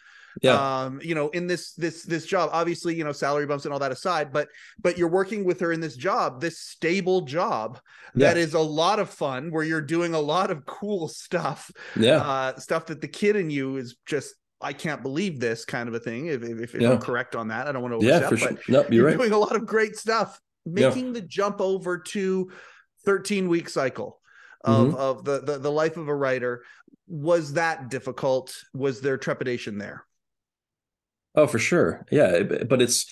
yeah 0.41 0.83
um 0.83 0.99
you 1.03 1.15
know 1.15 1.29
in 1.29 1.47
this 1.47 1.73
this 1.73 2.03
this 2.03 2.25
job 2.25 2.49
obviously 2.53 2.95
you 2.95 3.03
know 3.03 3.11
salary 3.11 3.45
bumps 3.45 3.65
and 3.65 3.73
all 3.73 3.79
that 3.79 3.91
aside 3.91 4.31
but 4.31 4.47
but 4.81 4.97
you're 4.97 5.09
working 5.09 5.43
with 5.43 5.59
her 5.59 5.71
in 5.71 5.79
this 5.79 5.95
job 5.95 6.39
this 6.39 6.59
stable 6.59 7.21
job 7.21 7.79
that 8.15 8.37
yeah 8.37 8.43
is 8.43 8.53
a 8.53 8.59
lot 8.59 8.99
of 8.99 9.09
fun 9.09 9.51
where 9.51 9.63
you're 9.63 9.81
doing 9.81 10.13
a 10.13 10.19
lot 10.19 10.51
of 10.51 10.65
cool 10.65 11.07
stuff 11.07 11.71
yeah 11.95 12.17
uh 12.17 12.55
stuff 12.57 12.85
that 12.85 13.01
the 13.01 13.07
kid 13.07 13.35
in 13.35 13.49
you 13.49 13.77
is 13.77 13.95
just 14.05 14.35
I 14.61 14.73
can't 14.73 15.01
believe 15.01 15.39
this 15.39 15.63
kind 15.63 15.87
of 15.87 15.95
a 15.95 16.01
thing. 16.01 16.25
If, 16.27 16.43
if, 16.43 16.75
if 16.75 16.81
Yeah. 16.81 16.91
I'm 16.91 16.97
correct 16.99 17.33
on 17.33 17.47
that, 17.47 17.67
I 17.67 17.71
don't 17.71 17.81
want 17.81 17.97
to 17.97 18.05
yeah 18.05 18.27
for 18.27 18.35
sure 18.35 18.51
no 18.67 18.81
you're 18.81 18.91
you're 18.93 19.05
right 19.05 19.17
doing 19.17 19.31
a 19.31 19.37
lot 19.37 19.55
of 19.55 19.65
great 19.65 19.95
stuff. 19.95 20.37
Yeah. 20.65 20.89
Making 20.89 21.13
the 21.13 21.21
jump 21.21 21.61
over 21.61 21.97
to 21.97 22.51
13 23.05 23.47
week 23.47 23.69
cycle 23.69 24.19
of 24.65 24.87
Mm-hmm. 24.87 24.95
of 24.97 25.23
the, 25.23 25.39
the 25.39 25.59
the 25.59 25.71
life 25.71 25.95
of 25.95 26.09
a 26.09 26.13
writer 26.13 26.63
was 27.07 27.53
that 27.53 27.89
difficult? 27.89 28.53
Was 28.73 28.99
there 28.99 29.17
trepidation 29.17 29.77
there? 29.77 30.03
Oh, 31.35 31.47
for 31.47 31.59
sure. 31.59 32.05
Yeah, 32.11 32.43
but 32.43 32.81
it's 32.81 33.05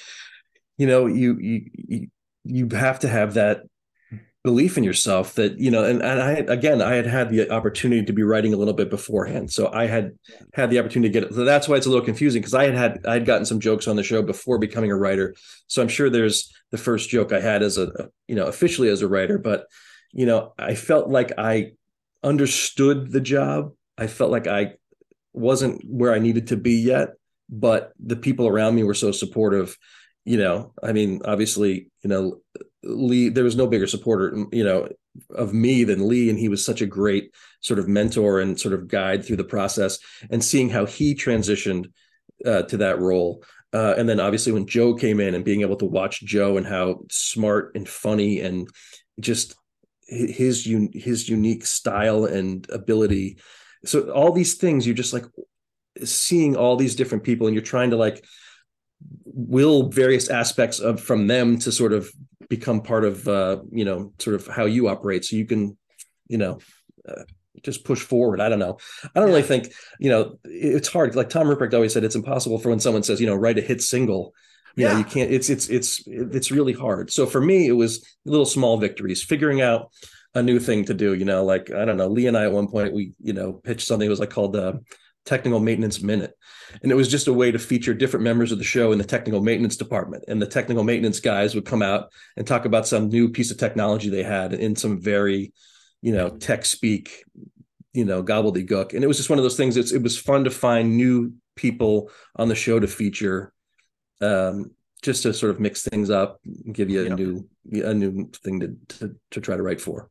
you 0.78 0.88
know, 0.88 1.06
you 1.08 1.38
you 1.40 1.62
you- 1.88 2.08
have 2.72 3.00
to 3.00 3.10
have 3.10 3.34
that 3.34 3.64
belief 4.44 4.78
in 4.78 4.84
yourself 4.86 5.36
that 5.36 5.60
you 5.60 5.70
know 5.70 5.84
and, 5.84 6.02
and 6.02 6.22
i 6.22 6.34
again 6.54 6.82
i 6.82 6.94
had 6.96 7.06
had 7.06 7.30
the 7.30 7.52
opportunity 7.52 8.06
to 8.06 8.14
be 8.14 8.24
writing 8.24 8.54
a 8.54 8.58
little 8.58 8.74
bit 8.74 8.90
beforehand 8.90 9.52
so 9.52 9.70
i 9.74 9.86
had 9.88 10.14
had 10.54 10.70
the 10.70 10.80
opportunity 10.80 11.12
to 11.12 11.20
get 11.20 11.30
it. 11.30 11.36
So 11.36 11.44
that's 11.44 11.68
why 11.68 11.76
it's 11.76 11.86
a 11.86 11.90
little 11.90 12.06
confusing 12.06 12.42
because 12.42 12.54
i 12.54 12.64
had 12.66 12.76
had 12.76 13.06
i 13.06 13.16
had 13.16 13.26
gotten 13.26 13.46
some 13.46 13.60
jokes 13.60 13.88
on 13.88 13.98
the 13.98 14.04
show 14.04 14.22
before 14.22 14.58
becoming 14.60 14.92
a 14.92 14.96
writer 14.96 15.36
so 15.68 15.82
i'm 15.82 15.90
sure 15.90 16.10
there's 16.10 16.54
the 16.72 16.78
first 16.78 17.10
joke 17.10 17.34
i 17.34 17.42
had 17.42 17.64
as 17.64 17.78
a 17.78 17.92
you 18.28 18.36
know 18.36 18.46
officially 18.46 18.88
as 18.90 19.02
a 19.02 19.08
writer 19.08 19.38
but 19.38 19.66
you 20.14 20.26
know 20.26 20.54
i 20.58 20.76
felt 20.76 21.10
like 21.10 21.34
i 21.38 21.72
understood 22.24 23.12
the 23.12 23.22
job. 23.22 23.74
I 23.98 24.08
felt 24.08 24.32
like 24.32 24.48
i 24.48 24.74
wasn't 25.34 25.82
where 25.86 26.14
i 26.14 26.20
needed 26.20 26.48
to 26.48 26.58
be 26.58 26.76
yet 26.76 27.10
but 27.50 27.94
the 28.00 28.16
people 28.16 28.48
around 28.48 28.76
me 28.76 28.84
were 28.84 28.94
so 28.94 29.12
supportive 29.12 29.78
you 30.26 30.38
know 30.38 30.74
i 30.84 30.92
mean 30.92 31.22
obviously 31.26 31.90
you 32.04 32.10
know 32.10 32.40
lee 32.84 33.30
there 33.30 33.44
was 33.44 33.56
no 33.56 33.68
bigger 33.68 33.88
supporter 33.88 34.46
you 34.52 34.64
know 34.64 34.88
of 35.36 35.54
me 35.54 35.84
than 35.84 36.08
lee 36.08 36.30
and 36.30 36.38
he 36.38 36.50
was 36.50 36.64
such 36.64 36.82
a 36.82 36.86
great 36.86 37.34
sort 37.62 37.80
of 37.80 37.88
mentor 37.88 38.40
and 38.40 38.60
sort 38.60 38.74
of 38.74 38.88
guide 38.88 39.26
through 39.26 39.36
the 39.36 39.44
process 39.44 40.00
and 40.30 40.44
seeing 40.44 40.70
how 40.70 40.86
he 40.86 41.16
transitioned 41.16 41.92
uh, 42.46 42.62
to 42.64 42.78
that 42.78 43.00
role. 43.00 43.44
Uh, 43.74 43.96
and 43.98 44.08
then 44.08 44.20
obviously 44.20 44.52
when 44.52 44.68
joe 44.68 44.94
came 44.94 45.20
in 45.20 45.36
and 45.36 45.44
being 45.44 45.62
able 45.62 45.76
to 45.76 45.86
watch 45.86 46.22
joe 46.24 46.56
and 46.56 46.66
how 46.66 47.00
smart 47.10 47.72
and 47.76 47.90
funny 47.90 48.40
and 48.40 48.70
just 49.20 49.56
his 50.08 50.64
his 50.94 51.28
unique 51.28 51.66
style 51.66 52.26
and 52.26 52.70
ability. 52.70 53.38
So 53.86 54.10
all 54.12 54.32
these 54.32 54.56
things 54.56 54.86
you're 54.86 54.96
just 54.96 55.14
like 55.14 55.26
seeing 56.06 56.56
all 56.56 56.76
these 56.76 56.96
different 56.96 57.24
people 57.24 57.48
and 57.48 57.56
you're 57.56 57.64
trying 57.64 57.92
to 57.92 57.98
like 57.98 58.24
will 59.26 59.90
various 59.90 60.30
aspects 60.30 60.80
of 60.80 61.00
from 61.02 61.28
them 61.28 61.60
to 61.60 61.72
sort 61.72 61.94
of 61.94 62.10
become 62.50 62.82
part 62.82 63.04
of 63.04 63.28
uh 63.28 63.58
you 63.72 63.86
know 63.86 64.14
sort 64.20 64.36
of 64.36 64.48
how 64.48 64.66
you 64.66 64.88
operate. 64.88 65.26
So 65.26 65.36
you 65.36 65.46
can 65.46 65.78
you 66.28 66.38
know 66.38 66.60
uh, 67.08 67.24
just 67.64 67.84
push 67.84 68.02
forward. 68.02 68.40
I 68.42 68.50
don't 68.50 68.60
know. 68.60 68.78
I 69.16 69.20
don't 69.20 69.30
really 69.30 69.42
think 69.44 69.74
you 70.00 70.10
know 70.10 70.40
it's 70.44 70.88
hard. 70.88 71.16
Like 71.16 71.30
tom 71.30 71.48
ruprecht 71.48 71.74
always 71.74 71.94
said 71.94 72.04
it's 72.04 72.16
impossible 72.16 72.60
for 72.60 72.70
when 72.70 72.80
someone 72.80 73.04
says 73.04 73.20
you 73.22 73.28
know 73.28 73.36
write 73.36 73.58
a 73.58 73.62
hit 73.62 73.82
single. 73.82 74.34
You 74.76 74.86
know 74.86 74.92
Yeah. 74.92 74.98
you 75.00 75.04
can't 75.04 75.32
it's 75.32 75.50
it's 75.50 75.68
it's 75.70 76.04
it's 76.08 76.52
really 76.52 76.74
hard. 76.74 77.12
So 77.12 77.26
for 77.26 77.42
me 77.42 77.68
it 77.68 77.74
was 77.74 78.06
little 78.26 78.46
small 78.46 78.78
victories 78.78 79.24
figuring 79.24 79.62
out 79.62 79.92
a 80.36 80.44
new 80.44 80.60
thing 80.60 80.86
to 80.86 80.94
do 80.94 81.16
you 81.16 81.26
know 81.26 81.44
like 81.44 81.72
i 81.72 81.84
don't 81.84 81.98
know 81.98 82.08
lee 82.08 82.28
and 82.28 82.38
i 82.38 82.44
at 82.44 82.52
one 82.52 82.68
point 82.68 82.94
we 82.94 83.14
you 83.24 83.34
know 83.34 83.54
pitched 83.54 83.88
something 83.88 84.06
it 84.06 84.10
was 84.10 84.20
like 84.20 84.30
called 84.30 84.54
the 84.54 84.80
technical 85.28 85.60
maintenance 85.60 86.02
minute. 86.02 86.34
And 86.82 86.92
it 86.92 86.96
was 86.96 87.08
just 87.10 87.28
a 87.28 87.34
way 87.34 87.52
to 87.52 87.60
feature 87.60 87.94
different 87.94 88.24
members 88.24 88.52
of 88.52 88.58
the 88.58 88.64
show 88.64 88.92
in 88.92 88.98
the 88.98 89.04
technical 89.04 89.42
maintenance 89.42 89.78
department. 89.78 90.24
And 90.28 90.42
the 90.42 90.48
technical 90.48 90.84
maintenance 90.84 91.20
guys 91.20 91.54
would 91.54 91.66
come 91.66 91.82
out 91.82 92.10
and 92.36 92.48
talk 92.48 92.66
about 92.66 92.88
some 92.88 93.10
new 93.10 93.30
piece 93.30 93.52
of 93.52 93.58
technology 93.58 94.10
they 94.10 94.24
had 94.24 94.54
in 94.54 94.76
some 94.76 95.00
very 95.00 95.54
you 96.02 96.14
know 96.14 96.30
tech 96.30 96.66
speak 96.66 97.24
you 97.94 98.06
know 98.06 98.24
gobbledygook. 98.24 98.94
And 98.94 99.04
it 99.04 99.08
was 99.08 99.18
just 99.18 99.30
one 99.30 99.40
of 99.40 99.44
those 99.44 99.58
things 99.58 99.78
it's, 99.78 99.92
it 99.92 100.02
was 100.02 100.18
fun 100.18 100.44
to 100.46 100.50
find 100.52 100.98
new 100.98 101.34
people 101.56 102.10
on 102.36 102.48
the 102.48 102.56
show 102.56 102.80
to 102.80 102.88
feature 102.88 103.52
um 104.22 104.72
just 105.02 105.24
to 105.24 105.34
sort 105.34 105.52
of 105.52 105.60
mix 105.60 105.84
things 105.84 106.10
up 106.10 106.40
and 106.66 106.74
give 106.74 106.90
you 106.90 107.02
a 107.02 107.10
Yeah. 107.10 107.16
new 107.16 107.50
a 107.92 107.94
new 107.94 108.30
thing 108.44 108.60
to, 108.62 108.76
to 108.98 109.16
to 109.32 109.42
try 109.42 109.56
to 109.58 109.64
write 109.64 109.82
for 109.82 110.10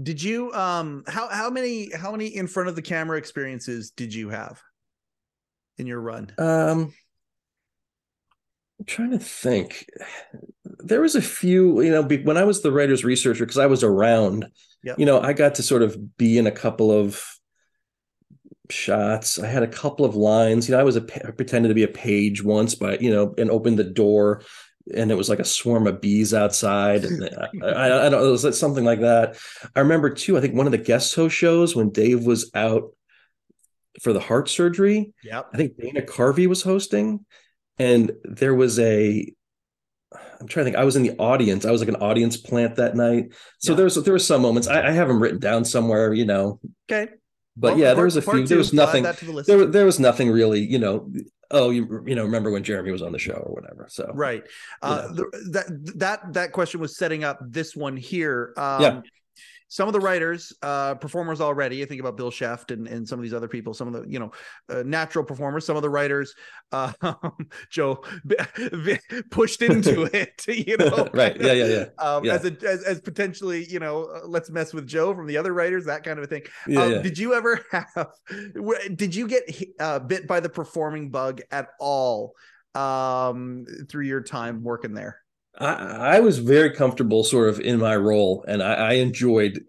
Did 0.00 0.22
you 0.22 0.52
um 0.52 1.04
how 1.06 1.28
how 1.28 1.50
many 1.50 1.90
how 1.94 2.12
many 2.12 2.28
in 2.28 2.46
front 2.46 2.68
of 2.68 2.76
the 2.76 2.82
camera 2.82 3.18
experiences 3.18 3.90
did 3.90 4.14
you 4.14 4.30
have 4.30 4.62
in 5.78 5.86
your 5.86 6.00
run? 6.00 6.32
Um, 6.38 6.92
I'm 8.78 8.86
trying 8.86 9.10
to 9.12 9.18
think. 9.18 9.86
There 10.64 11.00
was 11.00 11.14
a 11.14 11.22
few, 11.22 11.80
you 11.82 11.90
know, 11.90 12.02
when 12.02 12.36
I 12.36 12.44
was 12.44 12.62
the 12.62 12.72
writer's 12.72 13.04
researcher, 13.04 13.44
because 13.44 13.58
I 13.58 13.66
was 13.66 13.84
around, 13.84 14.46
Yep. 14.82 14.98
you 14.98 15.06
know, 15.06 15.20
I 15.20 15.32
got 15.32 15.56
to 15.56 15.62
sort 15.62 15.82
of 15.82 16.16
be 16.16 16.38
in 16.38 16.46
a 16.46 16.52
couple 16.52 16.90
of 16.90 17.22
shots. 18.70 19.38
I 19.38 19.46
had 19.46 19.62
a 19.62 19.68
couple 19.68 20.04
of 20.04 20.14
lines. 20.16 20.68
You 20.68 20.74
know, 20.74 20.80
I 20.80 20.84
was 20.84 20.96
a 20.96 21.04
I 21.26 21.30
pretended 21.30 21.68
to 21.68 21.74
be 21.74 21.82
a 21.82 21.88
page 21.88 22.42
once, 22.42 22.74
but 22.74 23.02
you 23.02 23.10
know, 23.10 23.34
and 23.38 23.50
opened 23.50 23.78
the 23.78 23.84
door, 23.84 24.42
and 24.94 25.10
it 25.10 25.14
was 25.16 25.28
like 25.28 25.38
a 25.38 25.44
swarm 25.44 25.86
of 25.86 26.00
bees 26.00 26.32
outside, 26.34 27.04
and 27.04 27.24
I, 27.62 27.66
I, 27.66 28.06
I 28.06 28.08
don't. 28.08 28.26
It 28.26 28.30
was 28.30 28.44
like 28.44 28.54
something 28.54 28.84
like 28.84 29.00
that. 29.00 29.36
I 29.76 29.80
remember 29.80 30.10
too. 30.10 30.36
I 30.36 30.40
think 30.40 30.54
one 30.54 30.66
of 30.66 30.72
the 30.72 30.78
guest 30.78 31.14
host 31.14 31.36
shows 31.36 31.76
when 31.76 31.90
Dave 31.90 32.24
was 32.24 32.50
out 32.54 32.90
for 34.00 34.12
the 34.12 34.20
heart 34.20 34.48
surgery. 34.48 35.12
Yep. 35.22 35.50
I 35.52 35.56
think 35.56 35.76
Dana 35.76 36.02
Carvey 36.02 36.46
was 36.46 36.62
hosting, 36.62 37.24
and 37.78 38.12
there 38.24 38.54
was 38.54 38.78
a. 38.78 39.32
I'm 40.40 40.48
trying 40.48 40.64
to 40.66 40.72
think. 40.72 40.76
I 40.76 40.84
was 40.84 40.96
in 40.96 41.04
the 41.04 41.16
audience. 41.18 41.64
I 41.64 41.70
was 41.70 41.80
like 41.80 41.88
an 41.88 41.96
audience 42.02 42.36
plant 42.36 42.76
that 42.76 42.96
night. 42.96 43.32
So 43.60 43.72
Yeah. 43.72 43.76
there 43.76 43.84
was 43.84 43.94
there 44.02 44.12
were 44.12 44.18
some 44.18 44.42
moments. 44.42 44.66
I, 44.68 44.88
I 44.88 44.90
have 44.90 45.08
them 45.08 45.22
written 45.22 45.38
down 45.38 45.64
somewhere, 45.64 46.12
you 46.12 46.24
know. 46.24 46.58
Okay. 46.90 47.12
But 47.56 47.72
Well, 47.72 47.78
yeah, 47.80 47.94
there 47.94 48.04
was 48.04 48.16
a 48.16 48.22
part 48.22 48.38
few. 48.38 48.46
There 48.46 48.58
was 48.58 48.72
nothing. 48.72 49.04
the. 49.04 49.44
There 49.46 49.66
there 49.66 49.84
was 49.86 50.00
nothing 50.00 50.30
really, 50.30 50.60
you 50.60 50.78
know. 50.78 51.10
Oh, 51.52 51.70
you 51.70 52.02
you 52.06 52.14
know, 52.14 52.24
remember 52.24 52.50
when 52.50 52.64
Jeremy 52.64 52.90
was 52.90 53.02
on 53.02 53.12
the 53.12 53.18
show 53.18 53.34
or 53.34 53.54
whatever. 53.54 53.86
So 53.88 54.10
right 54.14 54.42
uh 54.80 55.08
the, 55.12 55.24
that 55.50 55.98
that 55.98 56.32
that 56.32 56.52
question 56.52 56.80
was 56.80 56.96
setting 56.96 57.24
up 57.24 57.38
this 57.42 57.76
one 57.76 57.96
here 57.96 58.54
um 58.56 58.80
Yeah. 58.80 59.00
Some 59.72 59.88
of 59.88 59.94
the 59.94 60.00
writers 60.00 60.52
uh 60.60 60.94
performers 60.96 61.40
already 61.40 61.82
i 61.82 61.86
think 61.86 61.98
about 61.98 62.14
bill 62.14 62.30
sheft 62.30 62.70
and, 62.72 62.86
and 62.86 63.08
some 63.08 63.18
of 63.18 63.22
these 63.22 63.32
other 63.32 63.48
people 63.48 63.72
some 63.72 63.88
of 63.88 63.94
the 63.94 64.06
you 64.06 64.18
know 64.18 64.30
uh, 64.68 64.82
natural 64.84 65.24
performers 65.24 65.64
some 65.64 65.76
of 65.76 65.82
the 65.82 65.88
writers 65.88 66.34
uh 66.72 66.92
joe 67.70 68.04
pushed 69.30 69.62
into 69.62 70.02
it 70.12 70.44
you 70.46 70.76
know 70.76 71.08
Right. 71.14 71.40
Yeah, 71.40 71.52
yeah, 71.52 71.64
yeah. 71.64 71.84
um 71.98 72.22
Yeah. 72.22 72.34
as 72.34 72.44
a 72.44 72.52
as, 72.68 72.82
as 72.84 73.00
potentially 73.00 73.64
you 73.64 73.78
know 73.78 74.04
uh, 74.04 74.26
let's 74.26 74.50
mess 74.50 74.74
with 74.74 74.86
joe 74.86 75.14
from 75.14 75.26
the 75.26 75.38
other 75.38 75.54
writers 75.54 75.86
that 75.86 76.04
kind 76.04 76.18
of 76.18 76.24
a 76.24 76.28
thing 76.28 76.42
Yeah, 76.66 76.82
um, 76.82 76.92
yeah. 76.92 77.02
Did 77.02 77.16
you 77.16 77.32
ever 77.32 77.60
have? 77.70 78.08
Did 78.94 79.14
you 79.14 79.26
get 79.26 79.44
uh, 79.80 80.00
bit 80.00 80.26
by 80.26 80.40
the 80.40 80.50
performing 80.50 81.08
bug 81.10 81.40
at 81.50 81.68
all 81.80 82.34
um, 82.74 83.64
through 83.88 84.04
your 84.04 84.20
time 84.20 84.62
working 84.62 84.92
there? 84.92 85.22
I, 85.58 86.16
I 86.16 86.20
was 86.20 86.38
very 86.38 86.70
comfortable 86.70 87.24
sort 87.24 87.48
of 87.48 87.60
in 87.60 87.78
my 87.78 87.96
role 87.96 88.44
and 88.48 88.62
I, 88.62 88.72
I 88.74 88.92
enjoyed 88.94 89.64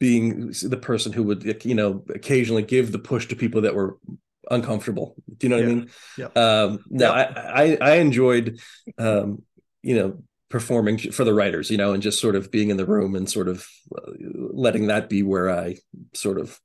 being 0.00 0.52
the 0.62 0.78
person 0.80 1.12
who 1.12 1.22
would 1.24 1.64
you 1.64 1.74
know 1.74 2.04
occasionally 2.14 2.62
give 2.62 2.90
the 2.92 2.98
push 2.98 3.26
to 3.28 3.36
people 3.36 3.60
that 3.62 3.74
were 3.74 3.98
uncomfortable 4.50 5.14
do 5.38 5.46
you 5.46 5.48
know 5.48 5.56
what 5.56 5.64
Yeah. 5.64 5.70
i 5.70 5.74
mean 5.74 5.90
yeah. 6.18 6.26
um 6.64 6.78
no 6.90 7.14
Yep. 7.14 7.36
I, 7.36 7.62
I 7.64 7.78
i 7.80 7.94
enjoyed 7.96 8.58
um 8.98 9.42
you 9.82 9.94
know 9.94 10.22
performing 10.50 10.98
for 10.98 11.22
the 11.24 11.32
writers 11.32 11.70
you 11.70 11.76
know 11.76 11.92
and 11.92 12.02
just 12.02 12.20
sort 12.20 12.34
of 12.34 12.50
being 12.50 12.70
in 12.70 12.76
the 12.76 12.84
room 12.84 13.14
and 13.14 13.30
sort 13.30 13.46
of 13.48 13.66
uh, 13.96 14.10
letting 14.52 14.88
that 14.88 15.08
be 15.08 15.22
where 15.22 15.48
i 15.50 15.76
sort 16.14 16.38
of 16.40 16.58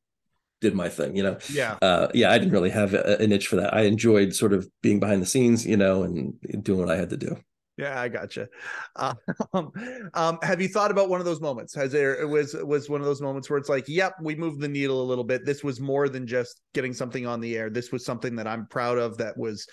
did 0.60 0.74
my 0.74 0.90
thing 0.90 1.16
you 1.16 1.22
know 1.24 1.38
Yeah. 1.52 1.78
uh 1.84 2.08
yeah 2.16 2.32
i 2.32 2.38
didn't 2.40 2.54
really 2.54 2.72
have 2.72 2.96
a, 2.96 3.18
an 3.22 3.32
itch 3.32 3.48
for 3.48 3.58
that 3.58 3.74
i 3.76 3.82
enjoyed 3.82 4.34
sort 4.34 4.54
of 4.54 4.68
being 4.82 5.00
behind 5.00 5.22
the 5.22 5.26
scenes 5.28 5.64
you 5.66 5.78
know 5.78 6.02
and 6.04 6.34
doing 6.64 6.80
what 6.80 6.90
i 6.90 6.98
had 6.98 7.12
to 7.12 7.18
do 7.18 7.38
Yeah, 7.78 8.00
I 8.00 8.10
gotcha. 8.10 8.48
Uh, 8.96 9.14
um, 9.54 9.72
um, 10.16 10.40
have 10.42 10.60
you 10.62 10.68
thought 10.68 10.90
about 10.90 11.10
one 11.10 11.20
of 11.20 11.26
those 11.26 11.40
moments? 11.40 11.76
Has 11.76 11.92
there 11.92 12.20
it 12.20 12.26
was 12.28 12.56
was 12.56 12.90
one 12.90 13.02
of 13.02 13.06
those 13.06 13.22
moments 13.22 13.50
where 13.50 13.60
it's 13.60 13.70
like, 13.70 13.88
yep, 13.88 14.14
we 14.22 14.36
moved 14.36 14.60
the 14.60 14.68
needle 14.68 15.02
a 15.02 15.06
little 15.06 15.24
bit. 15.24 15.46
This 15.46 15.64
was 15.64 15.80
more 15.80 16.10
than 16.10 16.26
just 16.26 16.60
getting 16.74 16.94
something 16.94 17.28
on 17.28 17.40
the 17.40 17.56
air. 17.56 17.70
This 17.70 17.92
was 17.92 18.04
something 18.04 18.36
that 18.38 18.48
I'm 18.48 18.66
proud 18.68 18.98
of. 18.98 19.18
That 19.20 19.38
was, 19.38 19.68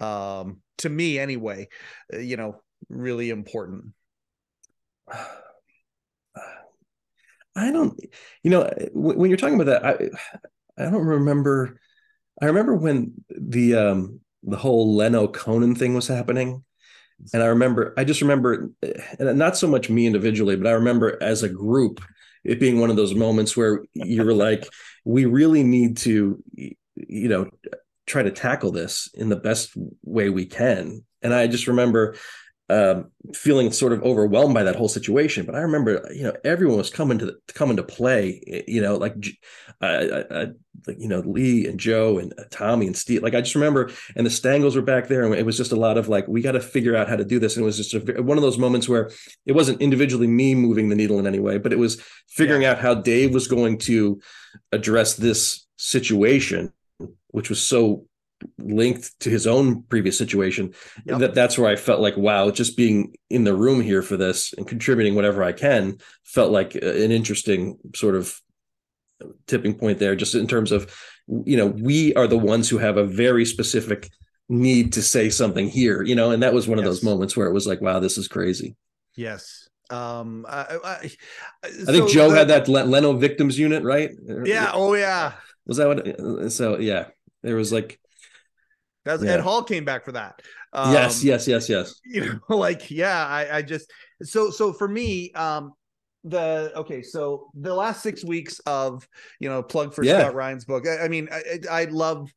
um, 0.00 0.60
to 0.78 0.88
me 0.88 1.18
anyway, 1.18 1.68
uh, 2.12 2.18
you 2.18 2.36
know, 2.36 2.62
really 2.88 3.28
important. 3.30 3.92
I 7.56 7.72
don't, 7.72 7.98
you 8.42 8.50
know, 8.50 8.70
when 8.92 9.28
you're 9.28 9.36
talking 9.36 9.60
about 9.60 9.82
that, 9.82 9.84
I, 9.84 10.84
I 10.86 10.90
don't 10.90 11.04
remember. 11.06 11.80
I 12.40 12.46
remember 12.46 12.74
when 12.76 13.24
the 13.28 13.74
um 13.74 14.20
the 14.42 14.56
whole 14.56 14.94
Leno 14.96 15.28
Conan 15.28 15.74
thing 15.74 15.94
was 15.94 16.06
happening, 16.08 16.64
and 17.32 17.42
I 17.42 17.46
remember, 17.46 17.94
I 17.96 18.04
just 18.04 18.20
remember, 18.20 18.70
eh, 18.82 18.92
and 19.18 19.38
not 19.38 19.56
so 19.56 19.68
much 19.68 19.90
me 19.90 20.06
individually, 20.06 20.56
but 20.56 20.66
I 20.66 20.72
remember 20.72 21.18
as 21.22 21.42
a 21.42 21.48
group, 21.48 22.02
it 22.44 22.60
being 22.60 22.80
one 22.80 22.90
of 22.90 22.96
those 22.96 23.14
moments 23.14 23.56
where 23.56 23.84
you 23.94 24.24
were 24.24 24.34
like, 24.34 24.66
we 25.04 25.24
really 25.24 25.62
need 25.62 25.96
to, 25.98 26.42
you 26.54 27.28
know, 27.28 27.50
try 28.06 28.22
to 28.22 28.30
tackle 28.30 28.72
this 28.72 29.08
in 29.14 29.28
the 29.28 29.36
best 29.36 29.72
way 30.04 30.30
we 30.30 30.46
can, 30.46 31.04
and 31.22 31.34
I 31.34 31.46
just 31.46 31.66
remember 31.66 32.16
um, 32.70 33.10
feeling 33.34 33.72
sort 33.72 33.92
of 33.92 34.02
overwhelmed 34.02 34.54
by 34.54 34.62
that 34.62 34.76
whole 34.76 34.88
situation. 34.88 35.44
But 35.44 35.54
I 35.54 35.60
remember, 35.60 36.08
you 36.14 36.22
know, 36.22 36.34
everyone 36.44 36.78
was 36.78 36.90
coming 36.90 37.18
to 37.18 37.36
coming 37.48 37.76
to 37.76 37.82
play. 37.82 38.64
You 38.66 38.80
know, 38.80 38.96
like, 38.96 39.14
I, 39.80 39.86
I, 39.88 40.42
I 40.42 40.46
you 40.96 41.08
know 41.08 41.20
Lee 41.20 41.66
and 41.66 41.80
Joe 41.80 42.18
and 42.18 42.32
uh, 42.38 42.44
Tommy 42.50 42.86
and 42.86 42.96
Steve. 42.96 43.22
Like 43.22 43.34
I 43.34 43.40
just 43.40 43.54
remember, 43.56 43.90
and 44.14 44.24
the 44.24 44.30
Stangels 44.30 44.76
were 44.76 44.82
back 44.82 45.08
there, 45.08 45.24
and 45.24 45.34
it 45.34 45.44
was 45.44 45.56
just 45.56 45.72
a 45.72 45.76
lot 45.76 45.98
of 45.98 46.08
like, 46.08 46.28
we 46.28 46.42
got 46.42 46.52
to 46.52 46.60
figure 46.60 46.96
out 46.96 47.08
how 47.08 47.16
to 47.16 47.24
do 47.24 47.38
this. 47.38 47.56
And 47.56 47.64
it 47.64 47.66
was 47.66 47.76
just 47.76 47.94
a, 47.94 48.22
one 48.22 48.38
of 48.38 48.42
those 48.42 48.58
moments 48.58 48.88
where 48.88 49.10
it 49.46 49.52
wasn't 49.52 49.82
individually 49.82 50.28
me 50.28 50.54
moving 50.54 50.88
the 50.88 50.96
needle 50.96 51.18
in 51.18 51.26
any 51.26 51.40
way, 51.40 51.58
but 51.58 51.72
it 51.72 51.78
was 51.78 52.00
figuring 52.28 52.64
out 52.64 52.78
how 52.78 52.94
Dave 52.94 53.34
was 53.34 53.48
going 53.48 53.78
to 53.78 54.20
address 54.70 55.14
this 55.14 55.66
situation, 55.76 56.72
which 57.28 57.48
was 57.48 57.60
so 57.60 58.06
linked 58.58 59.18
to 59.20 59.30
his 59.30 59.46
own 59.46 59.82
previous 59.84 60.16
situation 60.16 60.72
Yep. 61.06 61.18
that 61.18 61.34
that's 61.34 61.58
where 61.58 61.70
i 61.70 61.76
felt 61.76 62.00
like 62.00 62.16
wow 62.16 62.50
just 62.50 62.76
being 62.76 63.14
in 63.28 63.44
the 63.44 63.54
room 63.54 63.80
here 63.80 64.02
for 64.02 64.16
this 64.16 64.52
and 64.56 64.66
contributing 64.66 65.14
whatever 65.14 65.42
i 65.42 65.52
can 65.52 65.98
felt 66.24 66.50
like 66.52 66.74
an 66.74 67.10
interesting 67.10 67.76
sort 67.94 68.14
of 68.14 68.40
tipping 69.46 69.74
point 69.74 69.98
there 69.98 70.16
just 70.16 70.34
in 70.34 70.46
terms 70.46 70.72
of 70.72 70.94
you 71.44 71.56
know 71.56 71.66
we 71.66 72.14
are 72.14 72.26
the 72.26 72.38
ones 72.38 72.68
who 72.68 72.78
have 72.78 72.96
a 72.96 73.04
very 73.04 73.44
specific 73.44 74.08
need 74.48 74.92
to 74.94 75.02
say 75.02 75.28
something 75.28 75.68
here 75.68 76.02
you 76.02 76.14
know 76.14 76.30
and 76.30 76.42
that 76.42 76.54
was 76.54 76.66
one 76.66 76.78
of 76.78 76.84
those 76.84 77.02
moments 77.04 77.36
where 77.36 77.46
it 77.46 77.52
was 77.52 77.66
like 77.66 77.80
wow 77.80 78.00
this 78.00 78.16
is 78.18 78.26
crazy 78.28 78.74
Yes. 79.16 79.68
Um, 79.90 80.46
I, 80.48 80.78
I, 80.84 81.10
i 81.64 81.68
think 81.68 82.08
joe 82.08 82.30
had 82.30 82.48
that 82.48 82.68
leno 82.68 83.12
victims 83.12 83.58
unit 83.58 83.82
right 83.82 84.10
Yeah. 84.44 84.70
Oh, 84.72 84.94
yeah. 84.94 85.32
was 85.66 85.76
that 85.76 85.88
what 85.88 86.52
so 86.52 86.78
yeah 86.78 87.08
there 87.42 87.56
was 87.56 87.72
like 87.72 87.99
That's 89.04 89.22
Yeah. 89.22 89.32
Ed 89.34 89.40
Hall 89.40 89.62
came 89.62 89.84
back 89.84 90.04
for 90.04 90.12
that. 90.12 90.40
Um, 90.72 90.92
yes 90.92 91.24
yes 91.24 91.48
yes 91.48 91.68
yes 91.68 92.00
you 92.04 92.38
know 92.48 92.56
like 92.56 92.92
yeah 92.92 93.26
i 93.26 93.56
i 93.56 93.62
just 93.62 93.90
so 94.22 94.50
so 94.50 94.72
for 94.72 94.86
me 94.86 95.32
um 95.32 95.72
the 96.22 96.70
okay 96.76 97.02
so 97.02 97.50
the 97.54 97.74
last 97.74 98.02
six 98.04 98.24
weeks 98.24 98.60
of 98.66 99.08
you 99.40 99.48
know 99.48 99.64
plug 99.64 99.92
for 99.94 100.04
Yeah. 100.04 100.20
scott 100.20 100.34
ryan's 100.34 100.64
book 100.64 100.86
i, 100.86 100.98
I 100.98 101.08
mean 101.08 101.28
I, 101.32 101.58
I 101.68 101.84
love 101.86 102.32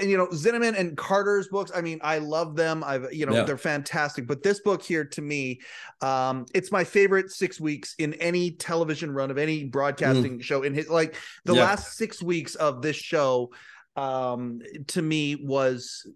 you 0.00 0.16
know 0.16 0.28
zinoman 0.28 0.78
and 0.78 0.96
carter's 0.96 1.48
books 1.48 1.72
i 1.74 1.80
mean 1.80 1.98
i 2.02 2.18
love 2.18 2.54
them 2.54 2.84
i've 2.84 3.12
you 3.12 3.26
know 3.26 3.34
Yeah. 3.34 3.42
they're 3.42 3.58
fantastic 3.58 4.28
but 4.28 4.42
this 4.44 4.60
book 4.60 4.82
here 4.82 5.04
to 5.06 5.20
me 5.20 5.60
um 6.00 6.46
it's 6.54 6.70
my 6.70 6.84
favorite 6.84 7.30
six 7.32 7.60
weeks 7.60 7.94
in 7.98 8.14
any 8.14 8.52
television 8.52 9.10
run 9.10 9.30
of 9.32 9.36
any 9.38 9.64
broadcasting 9.64 10.38
show 10.40 10.62
in 10.62 10.74
his 10.74 10.88
like 10.88 11.16
the 11.44 11.54
Mm. 11.54 11.56
Yeah. 11.56 11.64
last 11.64 11.96
six 11.96 12.22
weeks 12.22 12.54
of 12.54 12.82
this 12.82 12.96
show 12.96 13.50
um 13.98 14.60
to 14.86 15.02
me 15.02 15.34
was 15.36 16.06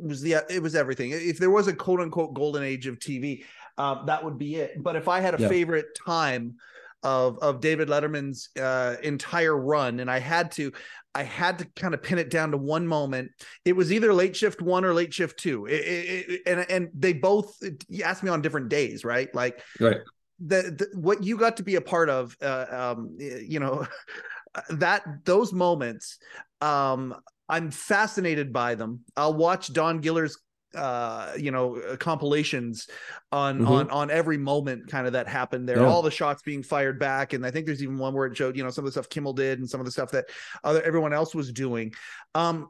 was 0.00 0.20
the 0.20 0.42
it 0.50 0.62
was 0.62 0.74
everything. 0.74 1.10
If 1.12 1.38
there 1.38 1.50
was 1.50 1.68
a 1.68 1.74
quote 1.74 2.00
unquote 2.00 2.34
golden 2.34 2.62
age 2.62 2.86
of 2.86 2.98
TV, 2.98 3.44
um, 3.78 4.04
that 4.06 4.24
would 4.24 4.38
be 4.38 4.56
it. 4.56 4.82
But 4.82 4.96
if 4.96 5.06
I 5.08 5.20
had 5.20 5.34
a 5.38 5.42
Yeah. 5.42 5.48
favorite 5.48 5.86
time 6.06 6.56
of 7.02 7.38
of 7.38 7.60
David 7.60 7.88
Letterman's 7.88 8.48
uh, 8.58 8.96
entire 9.02 9.56
run, 9.56 10.00
and 10.00 10.10
I 10.10 10.18
had 10.18 10.50
to, 10.52 10.72
I 11.14 11.22
had 11.22 11.58
to 11.60 11.66
kind 11.76 11.94
of 11.94 12.02
pin 12.02 12.18
it 12.18 12.30
down 12.30 12.50
to 12.52 12.56
one 12.56 12.86
moment. 12.86 13.30
It 13.64 13.74
was 13.76 13.92
either 13.92 14.12
late 14.14 14.34
shift 14.34 14.60
one 14.62 14.84
or 14.84 14.94
late 14.94 15.12
shift 15.12 15.38
two, 15.38 15.66
It- 15.66 15.72
it- 15.86 16.28
it- 16.30 16.42
and 16.46 16.70
and 16.70 16.88
they 16.94 17.12
both 17.12 17.56
you 17.88 18.02
asked 18.02 18.22
me 18.22 18.30
on 18.30 18.42
different 18.42 18.70
days, 18.70 19.04
right? 19.04 19.32
Like 19.34 19.60
right 19.80 19.98
the, 20.40 20.62
the 20.78 20.98
what 20.98 21.22
you 21.22 21.36
got 21.36 21.56
to 21.58 21.62
be 21.62 21.76
a 21.76 21.80
part 21.80 22.08
of 22.10 22.36
uh, 22.42 22.66
um 22.70 23.16
you 23.18 23.60
know 23.60 23.86
that 24.70 25.02
those 25.24 25.52
moments 25.52 26.18
um 26.60 27.14
i'm 27.48 27.70
fascinated 27.70 28.52
by 28.52 28.74
them 28.74 29.00
i'll 29.16 29.34
watch 29.34 29.72
don 29.72 30.00
giller's 30.00 30.38
uh 30.76 31.32
you 31.38 31.50
know 31.52 31.76
uh, 31.76 31.96
compilations 31.96 32.88
on 33.30 33.60
Mhm. 33.60 33.68
on 33.68 33.90
on 33.90 34.10
every 34.10 34.38
moment 34.38 34.88
kind 34.88 35.06
of 35.06 35.12
that 35.12 35.28
happened 35.28 35.68
there 35.68 35.80
Yeah. 35.80 35.88
all 35.88 36.02
the 36.02 36.10
shots 36.10 36.42
being 36.42 36.62
fired 36.64 36.98
back 36.98 37.32
and 37.32 37.46
i 37.46 37.50
think 37.50 37.66
there's 37.66 37.82
even 37.82 37.96
one 37.98 38.12
where 38.14 38.26
it 38.26 38.36
showed 38.36 38.56
you 38.56 38.64
know 38.64 38.70
some 38.70 38.84
of 38.84 38.86
the 38.86 38.92
stuff 38.92 39.08
kimmel 39.08 39.32
did 39.32 39.58
and 39.60 39.68
some 39.70 39.80
of 39.80 39.86
the 39.86 39.92
stuff 39.92 40.10
that 40.12 40.26
other 40.64 40.82
everyone 40.82 41.12
else 41.12 41.34
was 41.34 41.52
doing 41.52 41.92
um 42.34 42.68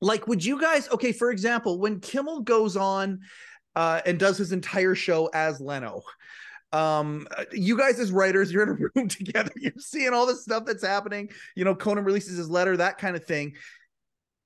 like 0.00 0.26
would 0.26 0.44
you 0.44 0.60
guys 0.60 0.88
okay 0.90 1.12
for 1.12 1.30
example 1.30 1.78
when 1.78 2.00
kimmel 2.00 2.40
goes 2.40 2.76
on 2.76 3.20
uh 3.76 4.00
and 4.06 4.18
does 4.18 4.36
his 4.36 4.50
entire 4.52 4.94
show 4.96 5.30
as 5.34 5.60
leno 5.60 6.02
um 6.74 7.26
uh, 7.38 7.44
you 7.52 7.78
guys 7.78 7.98
as 8.00 8.10
writers 8.10 8.50
you're 8.52 8.62
in 8.64 8.68
a 8.70 8.72
room 8.96 9.08
together 9.08 9.50
you're 9.56 9.72
seeing 9.78 10.12
all 10.12 10.26
this 10.26 10.42
stuff 10.42 10.64
that's 10.64 10.84
happening 10.84 11.30
you 11.54 11.64
know 11.64 11.74
conan 11.74 12.04
releases 12.04 12.36
his 12.36 12.50
letter 12.50 12.76
that 12.76 12.98
kind 12.98 13.14
of 13.16 13.24
thing 13.24 13.54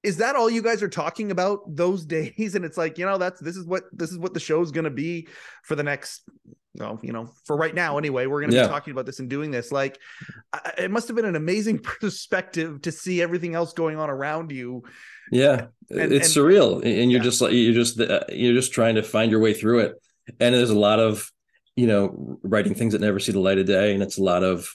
is 0.04 0.18
that 0.18 0.36
all 0.36 0.48
you 0.50 0.62
guys 0.62 0.82
are 0.82 0.88
talking 0.88 1.30
about 1.30 1.60
those 1.74 2.04
days 2.16 2.54
and 2.54 2.64
it's 2.64 2.76
like 2.76 2.98
you 2.98 3.06
know 3.06 3.18
that's 3.18 3.40
this 3.40 3.56
is 3.56 3.66
what 3.66 3.84
this 3.92 4.10
is 4.12 4.18
what 4.18 4.34
the 4.34 4.40
show's 4.40 4.70
going 4.72 4.84
to 4.84 4.90
be 4.90 5.26
for 5.64 5.74
the 5.74 5.82
next 5.82 6.22
well 6.78 7.00
you 7.02 7.12
know 7.12 7.30
for 7.46 7.56
right 7.56 7.74
now 7.74 7.98
anyway 7.98 8.26
we're 8.26 8.40
going 8.40 8.50
to 8.50 8.56
Yeah. 8.56 8.64
be 8.64 8.68
talking 8.68 8.92
about 8.92 9.06
this 9.06 9.18
and 9.20 9.28
doing 9.30 9.50
this 9.50 9.72
like 9.72 9.98
I- 10.52 10.74
it 10.78 10.90
must 10.90 11.08
have 11.08 11.16
been 11.16 11.24
an 11.24 11.34
amazing 11.36 11.78
perspective 12.00 12.82
to 12.82 12.92
see 12.92 13.22
everything 13.22 13.54
else 13.54 13.72
going 13.72 13.98
on 13.98 14.10
around 14.10 14.52
you 14.52 14.82
Yeah, 15.32 15.66
And- 15.90 16.12
it's 16.12 16.34
and- 16.36 16.46
surreal, 16.46 16.76
and 16.84 17.10
you're 17.10 17.20
Yeah. 17.20 17.24
just 17.30 17.40
like 17.40 17.52
you're 17.52 17.74
just 17.74 17.98
uh, 18.00 18.20
you're 18.30 18.54
just 18.54 18.72
trying 18.72 18.94
to 18.96 19.02
find 19.02 19.30
your 19.30 19.40
way 19.40 19.54
through 19.54 19.80
it. 19.80 19.92
And 20.40 20.54
there's 20.54 20.70
a 20.70 20.78
lot 20.78 21.00
of 21.00 21.30
you 21.78 21.86
know 21.86 22.38
writing 22.42 22.74
things 22.74 22.92
that 22.92 23.00
never 23.00 23.20
see 23.20 23.30
the 23.30 23.38
light 23.38 23.58
of 23.58 23.66
day, 23.66 23.94
and 23.94 24.02
it's 24.02 24.18
a 24.18 24.22
lot 24.22 24.42
of 24.42 24.74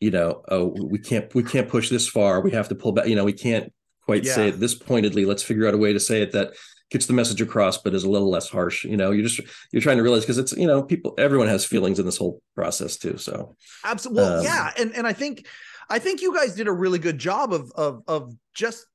you 0.00 0.10
know 0.10 0.42
oh 0.48 0.66
we 0.66 0.98
can't 0.98 1.34
we 1.34 1.42
can't 1.42 1.68
push 1.68 1.88
this 1.88 2.06
far, 2.06 2.42
we 2.42 2.50
have 2.50 2.68
to 2.68 2.74
pull 2.74 2.92
back. 2.92 3.06
You 3.06 3.16
know 3.16 3.24
we 3.24 3.32
can't 3.32 3.72
quite 4.04 4.26
say 4.26 4.48
it 4.48 4.60
this 4.60 4.74
pointedly. 4.74 5.24
Let's 5.24 5.42
figure 5.42 5.66
out 5.66 5.74
a 5.74 5.78
way 5.78 5.94
to 5.94 6.00
say 6.00 6.20
it 6.20 6.32
that 6.32 6.52
gets 6.90 7.06
the 7.06 7.14
message 7.14 7.40
across, 7.40 7.78
but 7.78 7.94
is 7.94 8.04
a 8.04 8.10
little 8.10 8.28
less 8.28 8.50
harsh. 8.50 8.84
You 8.84 8.98
know, 8.98 9.12
you're 9.12 9.26
just 9.26 9.40
you're 9.72 9.80
trying 9.80 9.96
to 9.96 10.02
realize 10.02 10.24
because 10.24 10.36
it's 10.36 10.52
you 10.52 10.66
know 10.66 10.82
people 10.82 11.14
everyone 11.16 11.48
has 11.48 11.64
feelings 11.64 11.98
in 11.98 12.04
this 12.04 12.18
whole 12.18 12.42
process 12.54 12.98
too. 12.98 13.16
So 13.16 13.56
Absolutely. 13.82 14.22
Well, 14.22 14.38
Um, 14.40 14.44
yeah, 14.44 14.72
and 14.76 14.94
and 14.94 15.06
I 15.06 15.14
think 15.14 15.46
I 15.88 15.98
think 15.98 16.20
you 16.20 16.34
guys 16.34 16.54
did 16.54 16.68
a 16.68 16.72
really 16.72 16.98
good 16.98 17.18
job 17.18 17.54
of 17.54 17.72
of 17.76 18.02
of 18.06 18.34
just 18.54 18.86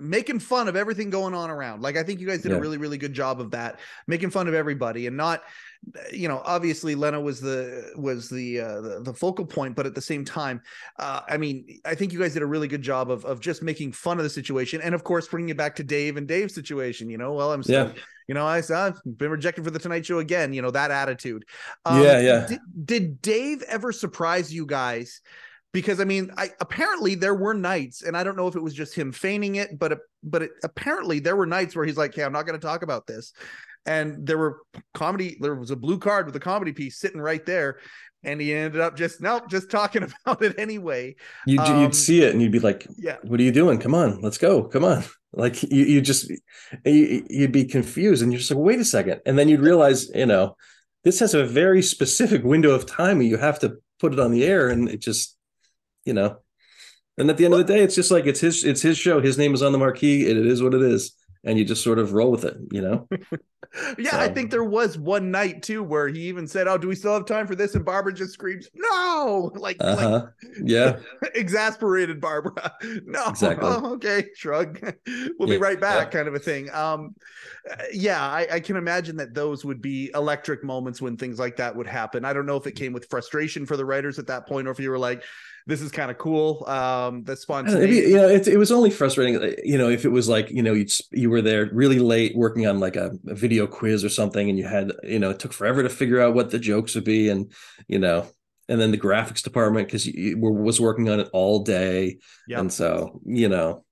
making 0.00 0.38
fun 0.40 0.66
of 0.68 0.76
everything 0.76 1.10
going 1.10 1.34
on 1.34 1.50
around. 1.50 1.82
Like 1.82 1.96
I 1.96 2.02
think 2.02 2.20
you 2.20 2.26
guys 2.26 2.42
did 2.42 2.52
a 2.58 2.60
really 2.60 2.78
really 2.78 2.98
good 2.98 3.12
job 3.12 3.40
of 3.40 3.50
that, 3.52 3.80
making 4.06 4.30
fun 4.30 4.48
of 4.48 4.54
everybody 4.54 5.06
and 5.06 5.16
not 5.16 5.42
you 6.12 6.28
know 6.28 6.42
obviously 6.44 6.94
leno 6.94 7.18
was 7.20 7.40
the 7.40 7.90
was 7.96 8.28
the 8.28 8.60
uh 8.60 8.80
the, 8.82 9.00
the 9.02 9.14
focal 9.14 9.46
point 9.46 9.74
but 9.74 9.86
at 9.86 9.94
the 9.94 10.00
same 10.02 10.26
time 10.26 10.60
uh 10.98 11.20
i 11.26 11.38
mean 11.38 11.80
i 11.86 11.94
think 11.94 12.12
you 12.12 12.18
guys 12.18 12.34
did 12.34 12.42
a 12.42 12.46
really 12.46 12.68
good 12.68 12.82
job 12.82 13.10
of 13.10 13.24
of 13.24 13.40
just 13.40 13.62
making 13.62 13.90
fun 13.90 14.18
of 14.18 14.22
the 14.24 14.28
situation 14.28 14.82
and 14.82 14.94
of 14.94 15.04
course 15.04 15.26
bringing 15.26 15.48
it 15.48 15.56
back 15.56 15.74
to 15.74 15.82
dave 15.82 16.18
and 16.18 16.28
dave's 16.28 16.54
situation 16.54 17.08
you 17.08 17.16
know 17.16 17.32
well 17.32 17.50
i'm 17.50 17.62
still 17.62 17.86
Yeah. 17.86 17.92
you 18.28 18.34
know 18.34 18.46
I, 18.46 18.58
I've 18.58 19.00
been 19.06 19.30
rejected 19.30 19.64
for 19.64 19.70
the 19.70 19.78
tonight 19.78 20.04
show 20.04 20.18
again 20.18 20.52
you 20.52 20.60
know 20.60 20.70
that 20.70 20.90
attitude 20.90 21.46
Um, 21.86 22.02
Yeah, 22.02 22.20
yeah. 22.20 22.46
did, 22.46 22.60
did 22.84 23.22
dave 23.22 23.62
ever 23.62 23.90
surprise 23.90 24.52
you 24.52 24.66
guys 24.66 25.22
because 25.72 26.00
I 26.00 26.04
mean, 26.04 26.30
I 26.36 26.50
apparently 26.60 27.14
there 27.14 27.34
were 27.34 27.54
nights, 27.54 28.02
and 28.02 28.16
I 28.16 28.24
don't 28.24 28.36
know 28.36 28.48
if 28.48 28.56
it 28.56 28.62
was 28.62 28.74
just 28.74 28.94
him 28.94 29.12
feigning 29.12 29.56
it, 29.56 29.78
but 29.78 29.98
but 30.22 30.42
it, 30.42 30.50
apparently 30.64 31.20
there 31.20 31.36
were 31.36 31.46
nights 31.46 31.76
where 31.76 31.84
he's 31.84 31.96
like, 31.96 32.12
"Okay, 32.12 32.24
I'm 32.24 32.32
not 32.32 32.46
going 32.46 32.58
to 32.58 32.66
talk 32.66 32.82
about 32.82 33.06
this," 33.06 33.32
and 33.86 34.26
there 34.26 34.38
were 34.38 34.58
comedy. 34.94 35.38
There 35.40 35.54
was 35.54 35.70
a 35.70 35.76
blue 35.76 35.98
card 35.98 36.26
with 36.26 36.36
a 36.36 36.40
comedy 36.40 36.72
piece 36.72 36.98
sitting 36.98 37.20
right 37.20 37.44
there, 37.46 37.78
and 38.24 38.40
he 38.40 38.52
ended 38.52 38.80
up 38.80 38.96
just 38.96 39.20
nope, 39.20 39.48
just 39.48 39.70
talking 39.70 40.02
about 40.26 40.42
it 40.42 40.58
anyway. 40.58 41.14
You'd, 41.46 41.60
Um, 41.60 41.82
you'd 41.82 41.94
see 41.94 42.22
it 42.22 42.32
and 42.32 42.42
you'd 42.42 42.52
be 42.52 42.60
like, 42.60 42.86
Yeah, 42.98 43.16
"What 43.22 43.40
are 43.40 43.44
you 43.44 43.52
doing? 43.52 43.78
Come 43.78 43.94
on, 43.94 44.20
let's 44.22 44.38
go. 44.38 44.64
Come 44.64 44.84
on." 44.84 45.04
Like 45.32 45.62
you, 45.62 45.84
you 45.84 46.00
just 46.00 46.28
you, 46.84 47.24
you'd 47.30 47.52
be 47.52 47.64
confused 47.64 48.20
and 48.20 48.32
you're 48.32 48.40
just 48.40 48.50
like, 48.50 48.58
"Wait 48.58 48.80
a 48.80 48.84
second. 48.84 49.20
and 49.24 49.38
then 49.38 49.48
you'd 49.48 49.60
realize, 49.60 50.08
you 50.12 50.26
know, 50.26 50.56
this 51.04 51.20
has 51.20 51.34
a 51.34 51.44
very 51.44 51.82
specific 51.82 52.42
window 52.42 52.70
of 52.72 52.84
time 52.84 53.18
where 53.18 53.28
you 53.28 53.36
have 53.36 53.60
to 53.60 53.76
put 54.00 54.12
it 54.12 54.18
on 54.18 54.32
the 54.32 54.44
air, 54.44 54.70
and 54.70 54.88
it 54.88 55.00
just, 55.00 55.36
you 56.04 56.12
know. 56.12 56.38
And 57.18 57.28
at 57.28 57.36
the 57.36 57.44
end 57.44 57.54
of 57.54 57.58
the 57.58 57.64
day, 57.72 57.82
it's 57.82 57.94
just 57.94 58.10
like 58.10 58.26
it's 58.26 58.40
his 58.40 58.64
it's 58.64 58.82
his 58.82 58.96
show. 58.96 59.20
His 59.20 59.36
name 59.38 59.52
is 59.54 59.62
on 59.62 59.72
the 59.72 59.78
marquee. 59.78 60.30
and 60.30 60.38
It 60.38 60.46
is 60.46 60.62
what 60.62 60.74
it 60.74 60.82
is, 60.82 61.14
and 61.44 61.58
you 61.58 61.64
just 61.64 61.84
sort 61.84 61.98
of 61.98 62.12
roll 62.14 62.30
with 62.30 62.44
it, 62.44 62.56
you 62.72 62.80
know. 62.80 63.08
yeah. 63.98 64.18
I 64.18 64.28
think 64.28 64.50
there 64.50 64.64
was 64.64 64.96
one 64.98 65.30
night 65.30 65.62
too 65.62 65.82
where 65.82 66.08
he 66.08 66.20
even 66.28 66.46
said, 66.46 66.66
"Oh, 66.66 66.78
do 66.78 66.88
we 66.88 66.94
still 66.94 67.12
have 67.14 67.26
time 67.26 67.46
for 67.46 67.54
this?" 67.54 67.74
And 67.74 67.84
Barbara 67.84 68.14
just 68.14 68.32
screams, 68.32 68.68
"No!" 68.74 69.50
Like, 69.54 69.76
Uh 69.80 69.96
like. 70.22 70.52
Yeah. 70.64 70.98
exasperated 71.34 72.20
Barbara. 72.22 72.72
No, 73.04 73.28
Exactly. 73.28 73.68
oh, 73.68 73.94
okay, 73.94 74.24
shrug. 74.34 74.80
we'll 75.38 75.48
be 75.48 75.58
right 75.58 75.80
back, 75.80 76.10
kind 76.12 76.26
of 76.26 76.34
a 76.34 76.38
thing. 76.38 76.70
Um, 76.70 77.14
yeah, 77.92 78.22
I, 78.22 78.46
I 78.52 78.60
can 78.60 78.76
imagine 78.76 79.16
that 79.16 79.34
those 79.34 79.62
would 79.64 79.82
be 79.82 80.10
electric 80.14 80.64
moments 80.64 81.02
when 81.02 81.16
things 81.18 81.38
like 81.38 81.56
that 81.56 81.76
would 81.76 81.86
happen. 81.86 82.24
I 82.24 82.32
don't 82.32 82.46
know 82.46 82.56
if 82.56 82.66
it 82.66 82.72
came 82.76 82.94
with 82.94 83.08
frustration 83.10 83.66
for 83.66 83.76
the 83.76 83.84
writers 83.84 84.18
at 84.18 84.28
that 84.28 84.46
point, 84.48 84.66
or 84.68 84.70
if 84.70 84.80
you 84.80 84.88
were 84.90 84.98
like, 84.98 85.22
"This 85.66 85.80
is 85.82 85.90
kind 85.90 86.10
of 86.10 86.18
cool." 86.18 86.64
Um, 86.66 87.24
the 87.24 87.36
spontaneity. 87.36 87.86
Maybe, 88.00 88.08
you 88.10 88.16
know, 88.16 88.28
it, 88.28 88.48
it 88.48 88.56
was 88.56 88.72
only 88.72 88.90
frustrating, 88.90 89.36
uh, 89.42 89.52
you 89.64 89.78
know, 89.78 89.88
if 89.88 90.04
it 90.04 90.08
was 90.10 90.28
like, 90.28 90.50
you 90.50 90.62
know, 90.62 90.72
you 90.72 90.86
you 91.12 91.30
were 91.30 91.42
there 91.42 91.68
really 91.72 91.98
late 91.98 92.36
working 92.36 92.66
on 92.66 92.80
like 92.80 92.96
a, 92.96 93.12
a 93.28 93.34
video 93.34 93.66
quiz 93.66 94.04
or 94.04 94.08
something, 94.08 94.48
and 94.48 94.58
you 94.58 94.66
had, 94.66 94.92
you 95.02 95.18
know, 95.18 95.30
it 95.30 95.38
took 95.38 95.52
forever 95.52 95.82
to 95.82 95.88
figure 95.88 96.20
out 96.20 96.34
what 96.34 96.50
the 96.50 96.58
jokes 96.58 96.94
would 96.94 97.04
be, 97.04 97.28
and 97.28 97.52
you 97.88 97.98
know, 97.98 98.26
and 98.68 98.80
then 98.80 98.90
the 98.90 98.98
graphics 98.98 99.42
department 99.42 99.86
because 99.88 100.06
you, 100.06 100.12
you 100.16 100.38
were, 100.38 100.52
was 100.52 100.80
working 100.80 101.08
on 101.08 101.20
it 101.20 101.28
all 101.32 101.62
day, 101.64 102.18
Yeah. 102.48 102.60
and 102.60 102.72
so 102.72 103.20
you 103.26 103.48
know, 103.48 103.84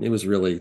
it 0.00 0.08
was 0.10 0.26
really. 0.26 0.60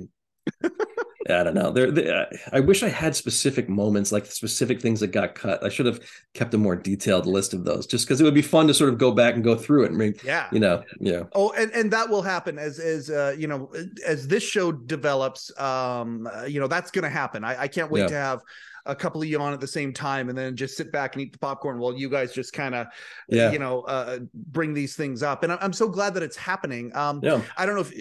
I 1.29 1.43
don't 1.43 1.53
know. 1.53 1.71
There, 1.71 2.27
I 2.51 2.59
wish 2.59 2.83
I 2.83 2.89
had 2.89 3.15
specific 3.15 3.67
moments, 3.69 4.11
like 4.11 4.25
specific 4.25 4.81
things 4.81 4.99
that 4.99 5.07
got 5.07 5.35
cut. 5.35 5.63
I 5.63 5.69
should 5.69 5.85
have 5.85 5.99
kept 6.33 6.53
a 6.53 6.57
more 6.57 6.75
detailed 6.75 7.25
list 7.25 7.53
of 7.53 7.63
those, 7.63 7.87
just 7.87 8.05
because 8.05 8.21
it 8.21 8.23
would 8.23 8.33
be 8.33 8.41
fun 8.41 8.67
to 8.67 8.73
sort 8.73 8.89
of 8.91 8.97
go 8.97 9.11
back 9.11 9.35
and 9.35 9.43
go 9.43 9.55
through 9.55 9.83
it 9.85 9.89
and, 9.89 9.97
make, 9.97 10.23
yeah. 10.23 10.47
you 10.51 10.59
know, 10.59 10.83
yeah. 10.99 11.23
Oh, 11.33 11.51
and, 11.57 11.71
and 11.71 11.91
that 11.91 12.09
will 12.09 12.21
happen 12.21 12.57
as 12.57 12.79
as 12.79 13.09
uh, 13.09 13.35
you 13.37 13.47
know 13.47 13.71
as 14.05 14.27
this 14.27 14.43
show 14.43 14.71
develops. 14.71 15.51
Um, 15.59 16.27
uh, 16.33 16.43
you 16.45 16.59
know 16.59 16.67
that's 16.67 16.91
going 16.91 17.03
to 17.03 17.09
happen. 17.09 17.43
I, 17.43 17.63
I 17.63 17.67
can't 17.67 17.91
wait 17.91 18.01
Yeah. 18.01 18.07
to 18.07 18.15
have 18.15 18.41
a 18.85 18.95
couple 18.95 19.21
of 19.21 19.27
you 19.27 19.37
on 19.41 19.51
at 19.51 19.59
the 19.59 19.67
same 19.67 19.91
time, 19.91 20.29
and 20.29 20.37
then 20.37 20.55
just 20.55 20.77
sit 20.77 20.91
back 20.93 21.13
and 21.15 21.21
eat 21.21 21.33
the 21.33 21.39
popcorn 21.39 21.77
while 21.77 21.93
you 21.97 22.09
guys 22.09 22.33
just 22.33 22.53
kind 22.53 22.73
of 22.73 22.87
Yeah. 23.27 23.51
you 23.51 23.59
know 23.59 23.81
uh, 23.81 24.19
bring 24.33 24.73
these 24.73 24.95
things 24.95 25.23
up. 25.23 25.43
And 25.43 25.51
I'm, 25.51 25.59
I'm 25.61 25.73
so 25.73 25.89
glad 25.89 26.13
that 26.13 26.23
it's 26.23 26.37
happening. 26.37 26.95
Um, 26.95 27.19
Yeah. 27.21 27.41
I 27.57 27.65
don't 27.65 27.75
know 27.75 27.81
if 27.81 27.91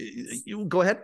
you 0.46 0.64
go 0.66 0.82
ahead. 0.82 1.00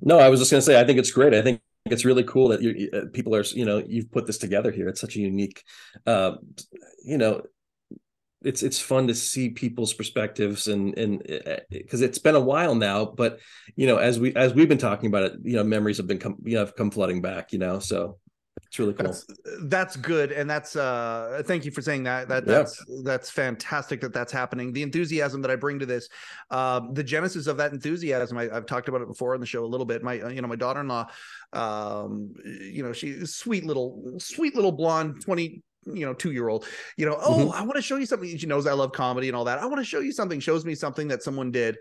No, 0.00 0.18
I 0.18 0.28
was 0.28 0.40
just 0.40 0.50
going 0.50 0.60
to 0.60 0.64
say, 0.64 0.80
I 0.80 0.84
think 0.84 0.98
it's 0.98 1.10
great. 1.10 1.34
I 1.34 1.42
think 1.42 1.60
it's 1.86 2.04
really 2.04 2.24
cool 2.24 2.48
that 2.48 2.62
you 2.62 2.90
uh, 2.92 3.02
people 3.12 3.34
are, 3.34 3.42
you 3.44 3.64
know, 3.64 3.82
you've 3.86 4.10
put 4.10 4.26
this 4.26 4.38
together 4.38 4.70
here. 4.70 4.88
It's 4.88 5.00
such 5.00 5.16
a 5.16 5.20
unique, 5.20 5.62
uh, 6.06 6.32
you 7.04 7.18
know, 7.18 7.42
it's 8.42 8.62
it's 8.62 8.78
fun 8.78 9.06
to 9.08 9.14
see 9.14 9.50
people's 9.50 9.94
perspectives 9.94 10.68
and 10.68 10.96
and 10.98 11.22
because 11.70 12.02
it's 12.02 12.18
been 12.18 12.34
a 12.34 12.40
while 12.40 12.74
now, 12.74 13.04
but 13.04 13.40
you 13.74 13.86
know, 13.86 13.96
as 13.96 14.20
we 14.20 14.34
as 14.36 14.52
we've 14.54 14.68
been 14.68 14.78
talking 14.78 15.08
about 15.08 15.24
it, 15.24 15.32
you 15.42 15.56
know, 15.56 15.64
memories 15.64 15.96
have 15.96 16.06
been 16.06 16.18
come, 16.18 16.36
you 16.44 16.54
know, 16.54 16.60
have 16.60 16.76
come 16.76 16.90
flooding 16.90 17.22
back. 17.22 17.52
You 17.52 17.58
know, 17.58 17.78
so 17.78 18.18
it's 18.64 18.78
really 18.78 18.94
cool. 18.94 19.04
That's 19.06 19.26
that's 19.64 19.96
good, 19.96 20.32
and 20.32 20.48
that's 20.48 20.76
uh 20.76 21.42
thank 21.46 21.64
you 21.64 21.70
for 21.70 21.82
saying 21.82 22.04
that. 22.04 22.28
That 22.28 22.46
Yeah. 22.46 22.52
that's 22.58 22.84
that's 23.04 23.30
fantastic 23.30 24.00
that 24.00 24.12
that's 24.12 24.32
happening. 24.32 24.72
The 24.72 24.82
enthusiasm 24.82 25.42
that 25.42 25.50
I 25.50 25.56
bring 25.56 25.78
to 25.78 25.86
this, 25.86 26.08
um, 26.50 26.92
the 26.94 27.04
genesis 27.04 27.46
of 27.46 27.58
that 27.58 27.72
enthusiasm. 27.72 28.38
I, 28.38 28.50
I've 28.50 28.66
talked 28.66 28.88
about 28.88 29.02
it 29.02 29.08
before 29.08 29.34
on 29.34 29.40
the 29.40 29.46
show 29.46 29.64
a 29.64 29.66
little 29.66 29.86
bit. 29.86 30.02
My 30.02 30.20
uh, 30.20 30.28
you 30.28 30.42
know 30.42 30.48
my 30.48 30.56
daughter-in-law, 30.56 31.06
um, 31.52 32.34
you 32.44 32.82
know 32.82 32.92
she's 32.92 33.34
sweet 33.36 33.64
little 33.64 34.14
sweet 34.18 34.54
little 34.54 34.72
blonde 34.72 35.22
twenty 35.24 35.62
you 35.92 36.04
know 36.04 36.12
two 36.14 36.32
year 36.32 36.48
old 36.48 36.66
you 36.96 37.06
know 37.06 37.16
oh 37.20 37.46
Mhm. 37.48 37.54
i 37.54 37.62
want 37.62 37.76
to 37.76 37.82
show 37.82 37.94
you 37.96 38.06
something 38.06 38.36
she 38.36 38.46
knows 38.48 38.66
i 38.66 38.72
love 38.72 38.90
comedy 38.90 39.28
and 39.28 39.36
all 39.36 39.44
that 39.44 39.60
i 39.60 39.66
want 39.66 39.78
to 39.78 39.84
show 39.84 40.00
you 40.00 40.10
something 40.10 40.40
shows 40.40 40.64
me 40.64 40.74
something 40.74 41.06
that 41.06 41.22
someone 41.22 41.52
did 41.52 41.76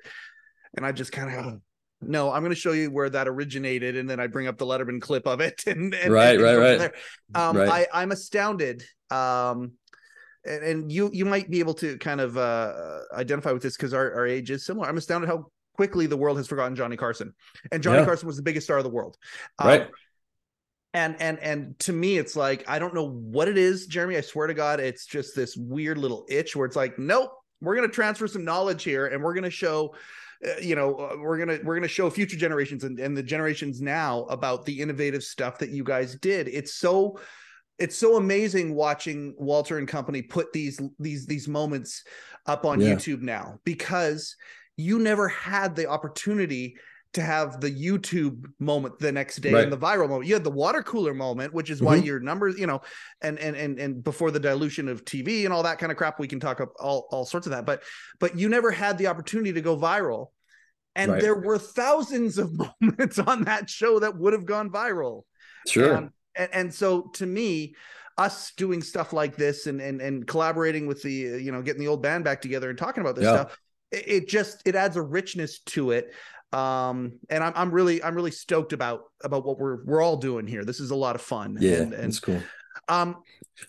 and 0.77 0.85
i 0.85 0.91
just 0.91 1.11
kind 1.11 1.35
of 1.35 1.59
no 2.01 2.31
i'm 2.31 2.41
going 2.41 2.53
to 2.53 2.59
show 2.59 2.71
you 2.71 2.91
where 2.91 3.09
that 3.09 3.27
originated 3.27 3.95
and 3.95 4.09
then 4.09 4.19
i 4.19 4.27
bring 4.27 4.47
up 4.47 4.57
the 4.57 4.65
letterman 4.65 5.01
clip 5.01 5.25
of 5.25 5.39
it 5.41 5.63
and, 5.67 5.93
and 5.93 6.11
Right, 6.11 6.35
and 6.35 6.43
right, 6.43 6.79
right. 6.79 6.91
um 7.35 7.57
Right. 7.57 7.69
i 7.69 8.01
i'm 8.01 8.11
astounded 8.11 8.83
um 9.11 9.73
and, 10.45 10.63
and 10.63 10.91
you 10.91 11.09
you 11.13 11.25
might 11.25 11.49
be 11.49 11.59
able 11.59 11.73
to 11.75 11.97
kind 11.97 12.21
of 12.21 12.37
uh 12.37 12.99
identify 13.13 13.51
with 13.51 13.63
this 13.63 13.75
because 13.77 13.93
our, 13.93 14.13
our 14.13 14.27
age 14.27 14.51
is 14.51 14.65
similar 14.65 14.87
i'm 14.87 14.97
astounded 14.97 15.29
how 15.29 15.45
quickly 15.73 16.05
the 16.05 16.17
world 16.17 16.37
has 16.37 16.47
forgotten 16.47 16.75
johnny 16.75 16.95
carson 16.97 17.33
and 17.71 17.81
johnny 17.81 17.99
Yeah. 17.99 18.05
carson 18.05 18.27
was 18.27 18.37
the 18.37 18.43
biggest 18.43 18.65
star 18.67 18.77
of 18.77 18.83
the 18.83 18.89
world 18.89 19.17
Um, 19.59 19.67
Right. 19.67 19.87
and 20.93 21.19
and 21.21 21.39
and 21.39 21.79
to 21.79 21.91
me 21.93 22.17
it's 22.17 22.35
like 22.35 22.63
i 22.69 22.79
don't 22.79 22.93
know 22.93 23.09
what 23.09 23.47
it 23.47 23.57
is 23.57 23.85
jeremy 23.87 24.15
i 24.17 24.21
swear 24.21 24.47
to 24.47 24.53
god 24.53 24.79
it's 24.79 25.05
just 25.05 25.35
this 25.35 25.57
weird 25.57 25.97
little 25.97 26.25
itch 26.29 26.55
where 26.55 26.65
it's 26.65 26.75
like 26.75 26.97
nope 26.99 27.31
we're 27.61 27.75
going 27.75 27.87
to 27.87 27.93
transfer 27.93 28.27
some 28.27 28.45
knowledge 28.45 28.83
here 28.83 29.07
and 29.07 29.23
we're 29.23 29.33
going 29.33 29.43
to 29.43 29.49
show 29.49 29.93
you 30.61 30.75
know 30.75 30.95
uh, 30.95 31.15
we're 31.19 31.43
to 31.45 31.59
we're 31.63 31.79
to 31.79 31.87
show 31.87 32.09
future 32.09 32.37
generations 32.37 32.83
and, 32.83 32.99
and 32.99 33.15
the 33.15 33.23
generations 33.23 33.81
now 33.81 34.23
about 34.25 34.65
the 34.65 34.79
innovative 34.81 35.23
stuff 35.23 35.57
that 35.59 35.69
you 35.69 35.83
guys 35.83 36.15
did 36.15 36.47
it's 36.47 36.75
so 36.75 37.19
it's 37.79 37.97
so 37.97 38.17
amazing 38.17 38.73
watching 38.75 39.33
walter 39.37 39.77
and 39.77 39.87
company 39.87 40.21
put 40.21 40.51
these 40.53 40.79
these 40.99 41.25
these 41.25 41.47
moments 41.47 42.03
up 42.45 42.65
on 42.65 42.79
Yeah. 42.79 42.95
youtube 42.95 43.21
now 43.21 43.59
because 43.65 44.35
you 44.77 44.99
never 44.99 45.27
had 45.27 45.75
the 45.75 45.87
opportunity 45.87 46.75
to 47.13 47.21
have 47.21 47.61
the 47.61 47.71
YouTube 47.71 48.43
moment 48.59 48.99
the 48.99 49.09
next 49.09 49.37
day 49.37 49.53
Right. 49.53 49.63
and 49.63 49.71
the 49.71 49.77
viral 49.77 50.09
moment. 50.09 50.27
You 50.27 50.33
had 50.33 50.43
the 50.43 50.51
water 50.51 50.83
cooler 50.83 51.13
moment, 51.13 51.53
which 51.53 51.69
is 51.69 51.81
why 51.81 51.97
Mhm. 51.97 52.03
your 52.05 52.19
numbers, 52.19 52.59
you 52.59 52.67
know, 52.67 52.81
and 53.21 53.39
and 53.39 53.55
and 53.55 53.79
and 53.79 54.03
before 54.03 54.31
the 54.31 54.39
dilution 54.39 54.89
of 54.89 55.05
TV 55.05 55.45
and 55.45 55.53
all 55.53 55.63
that 55.63 55.79
kind 55.79 55.93
of 55.93 55.97
crap, 55.97 56.19
we 56.19 56.27
can 56.27 56.41
talk 56.41 56.59
up 56.59 56.73
all 56.77 57.07
all 57.11 57.23
sorts 57.23 57.47
of 57.47 57.51
that. 57.51 57.65
But 57.65 57.83
but 58.19 58.37
you 58.37 58.49
never 58.49 58.69
had 58.69 58.97
the 58.97 59.07
opportunity 59.07 59.53
to 59.53 59.61
go 59.61 59.77
viral. 59.77 60.31
And 60.95 61.11
Right. 61.11 61.21
there 61.21 61.35
were 61.35 61.57
thousands 61.57 62.37
of 62.37 62.51
moments 62.81 63.19
on 63.19 63.43
that 63.43 63.69
show 63.69 63.99
that 63.99 64.17
would 64.17 64.33
have 64.33 64.45
gone 64.45 64.69
viral. 64.69 65.23
Sure. 65.67 65.93
And, 65.93 66.09
and 66.35 66.49
and 66.53 66.73
so 66.73 67.03
to 67.15 67.25
me, 67.25 67.75
us 68.17 68.53
doing 68.55 68.81
stuff 68.81 69.11
like 69.13 69.35
this 69.35 69.67
and 69.67 69.81
and 69.81 70.01
and 70.01 70.25
collaborating 70.25 70.87
with 70.87 71.01
the 71.01 71.11
you 71.11 71.51
know 71.51 71.61
getting 71.61 71.81
the 71.81 71.87
old 71.89 72.01
band 72.01 72.23
back 72.23 72.41
together 72.41 72.69
and 72.69 72.77
talking 72.79 73.01
about 73.01 73.15
this 73.15 73.25
Yeah. 73.25 73.31
stuff, 73.43 73.57
it, 73.91 74.07
it 74.07 74.27
just 74.29 74.61
it 74.65 74.75
adds 74.75 74.95
a 74.95 75.01
richness 75.01 75.59
to 75.59 75.91
it. 75.91 76.13
Um, 76.53 77.19
and 77.29 77.43
I'm 77.43 77.51
I'm 77.55 77.71
really 77.71 78.01
I'm 78.01 78.15
really 78.15 78.31
stoked 78.31 78.71
about 78.71 79.01
about 79.23 79.45
what 79.45 79.59
we're 79.59 79.83
we're 79.83 80.01
all 80.01 80.17
doing 80.17 80.47
here. 80.47 80.63
This 80.63 80.79
is 80.79 80.91
a 80.91 80.95
lot 80.95 81.15
of 81.15 81.21
fun. 81.21 81.57
yeah, 81.59 81.81
and, 81.81 81.93
and 81.93 82.05
it's 82.05 82.19
cool. 82.19 82.41
um, 82.87 83.17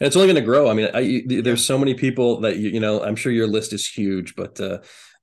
And 0.00 0.06
it's 0.06 0.16
only 0.16 0.28
going 0.28 0.36
to 0.36 0.42
grow. 0.42 0.68
I 0.68 0.74
mean, 0.74 0.88
I, 0.92 1.22
there's 1.42 1.64
so 1.64 1.78
many 1.78 1.94
people 1.94 2.40
that 2.40 2.56
you, 2.56 2.70
you 2.70 2.80
know. 2.80 3.02
I'm 3.02 3.16
sure 3.16 3.32
your 3.32 3.46
list 3.46 3.72
is 3.72 3.86
huge, 3.86 4.34
but 4.34 4.60
uh, 4.60 4.78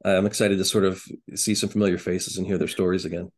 I'm 0.05 0.25
excited 0.25 0.57
to 0.57 0.65
sort 0.65 0.85
of 0.85 1.03
see 1.35 1.55
some 1.55 1.69
familiar 1.69 1.97
faces 1.97 2.37
and 2.37 2.47
hear 2.47 2.57
their 2.57 2.67
stories 2.67 3.05
again. 3.05 3.29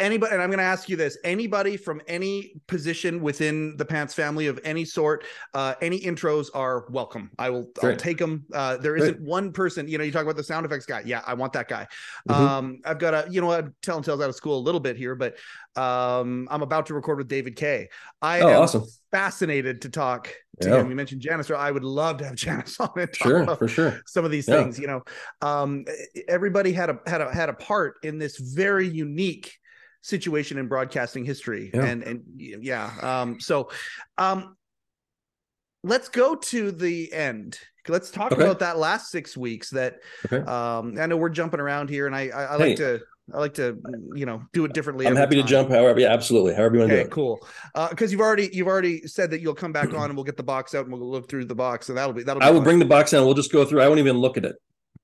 Anybody 0.00 0.32
and 0.32 0.42
i'm 0.42 0.48
going 0.48 0.58
to 0.58 0.64
ask 0.64 0.88
you 0.88 0.96
this 0.96 1.16
anybody 1.24 1.76
from 1.76 2.00
any 2.08 2.54
position 2.66 3.20
within 3.20 3.76
the 3.76 3.84
pants 3.84 4.14
family 4.14 4.46
of 4.46 4.58
any 4.64 4.84
sort 4.84 5.24
uh 5.54 5.74
any 5.82 6.00
intros 6.00 6.48
are 6.54 6.86
welcome 6.90 7.30
i 7.38 7.50
will 7.50 7.70
i'll 7.82 7.96
take 7.96 8.18
them 8.18 8.44
uh 8.54 8.76
there 8.78 8.92
Great. 8.92 9.02
isn't 9.02 9.20
one 9.20 9.52
person 9.52 9.86
you 9.86 9.98
know 9.98 10.04
you 10.04 10.10
talk 10.10 10.22
about 10.22 10.36
the 10.36 10.42
sound 10.44 10.64
effects 10.66 10.86
guy 10.86 11.02
yeah 11.04 11.22
i 11.26 11.34
want 11.34 11.52
that 11.52 11.68
guy 11.68 11.86
Mhm. 12.28 12.34
um 12.34 12.78
i've 12.84 12.98
got 12.98 13.14
a 13.14 13.26
you 13.30 13.40
know 13.40 13.52
i'm 13.52 13.74
telling 13.82 14.02
tales 14.02 14.20
out 14.20 14.28
of 14.28 14.34
school 14.34 14.58
a 14.58 14.62
little 14.62 14.80
bit 14.80 14.96
here 14.96 15.14
but 15.14 15.36
um 15.76 16.48
i'm 16.50 16.62
about 16.62 16.86
to 16.86 16.94
record 16.94 17.18
with 17.18 17.28
david 17.28 17.54
k 17.54 17.88
i 18.22 18.40
oh, 18.40 18.48
am 18.48 18.62
awesome. 18.62 18.84
fascinated 19.12 19.82
to 19.82 19.88
talk 19.90 20.34
to 20.60 20.68
Yeah. 20.68 20.80
him 20.80 20.90
you 20.90 20.96
mentioned 20.96 21.20
janice 21.20 21.50
i 21.50 21.70
would 21.70 21.84
love 21.84 22.18
to 22.18 22.24
have 22.24 22.34
janice 22.46 22.80
on 22.80 22.88
talk 22.94 23.14
Sure, 23.14 23.56
for 23.56 23.68
sure. 23.68 24.00
some 24.06 24.24
of 24.24 24.30
these 24.30 24.48
Yeah. 24.48 24.56
things 24.56 24.78
you 24.78 24.86
know 24.86 25.02
um 25.42 25.84
everybody 26.28 26.72
had 26.72 26.90
a 26.90 26.98
had 27.06 27.20
a 27.20 27.32
had 27.32 27.48
a 27.48 27.54
part 27.54 27.96
in 28.02 28.18
this 28.18 28.38
very 28.38 28.88
unique 28.88 29.56
situation 30.02 30.58
in 30.58 30.66
broadcasting 30.68 31.24
history 31.24 31.70
Yeah. 31.74 31.84
and 31.84 32.02
and 32.02 32.22
yeah 32.38 32.90
um 33.02 33.38
so 33.40 33.70
um 34.18 34.56
let's 35.84 36.08
go 36.08 36.34
to 36.34 36.72
the 36.72 37.12
end 37.12 37.58
let's 37.88 38.10
talk 38.10 38.32
Okay. 38.32 38.42
about 38.42 38.60
that 38.60 38.78
last 38.78 39.10
six 39.10 39.36
weeks 39.36 39.70
that 39.70 39.96
Okay. 40.26 40.38
um 40.50 40.96
i 40.98 41.06
know 41.06 41.16
we're 41.16 41.28
jumping 41.28 41.60
around 41.60 41.90
here 41.90 42.06
and 42.06 42.14
i 42.14 42.28
i, 42.28 42.42
I 42.44 42.56
like 42.56 42.68
Hey. 42.70 42.74
to 42.76 43.00
i 43.34 43.38
like 43.38 43.54
to 43.54 43.78
you 44.14 44.26
know 44.26 44.42
do 44.52 44.64
it 44.64 44.72
differently 44.72 45.06
I'm 45.06 45.16
happy 45.16 45.36
to 45.36 45.42
jump. 45.42 45.70
However, 45.70 46.00
yeah, 46.00 46.12
absolutely. 46.12 46.54
However 46.54 46.74
you 46.74 46.80
want 46.80 46.90
to 46.90 46.96
Okay, 46.96 47.04
do 47.04 47.08
it. 47.08 47.12
cool. 47.12 47.48
Because 47.90 48.10
you've 48.10 48.20
already 48.20 48.50
you've 48.52 48.66
already 48.66 49.06
said 49.06 49.30
that 49.30 49.40
you'll 49.40 49.54
come 49.54 49.70
back 49.72 49.94
on 49.94 50.06
and 50.10 50.16
we'll 50.16 50.24
get 50.24 50.36
the 50.36 50.42
box 50.42 50.74
out 50.74 50.84
and 50.86 50.92
we'll 50.92 51.08
look 51.08 51.28
through 51.28 51.44
the 51.44 51.54
box 51.54 51.88
and 51.90 51.96
that'll 51.96 52.12
be 52.12 52.24
that'll. 52.24 52.40
Be 52.40 52.46
I 52.46 52.50
will 52.50 52.58
fun. 52.58 52.64
bring 52.64 52.78
the 52.80 52.84
box 52.86 53.12
down. 53.12 53.24
We'll 53.24 53.34
just 53.34 53.52
go 53.52 53.64
through. 53.64 53.82
I 53.82 53.86
won't 53.88 54.00
even 54.00 54.18
look 54.18 54.36
at 54.36 54.44
it. 54.44 54.56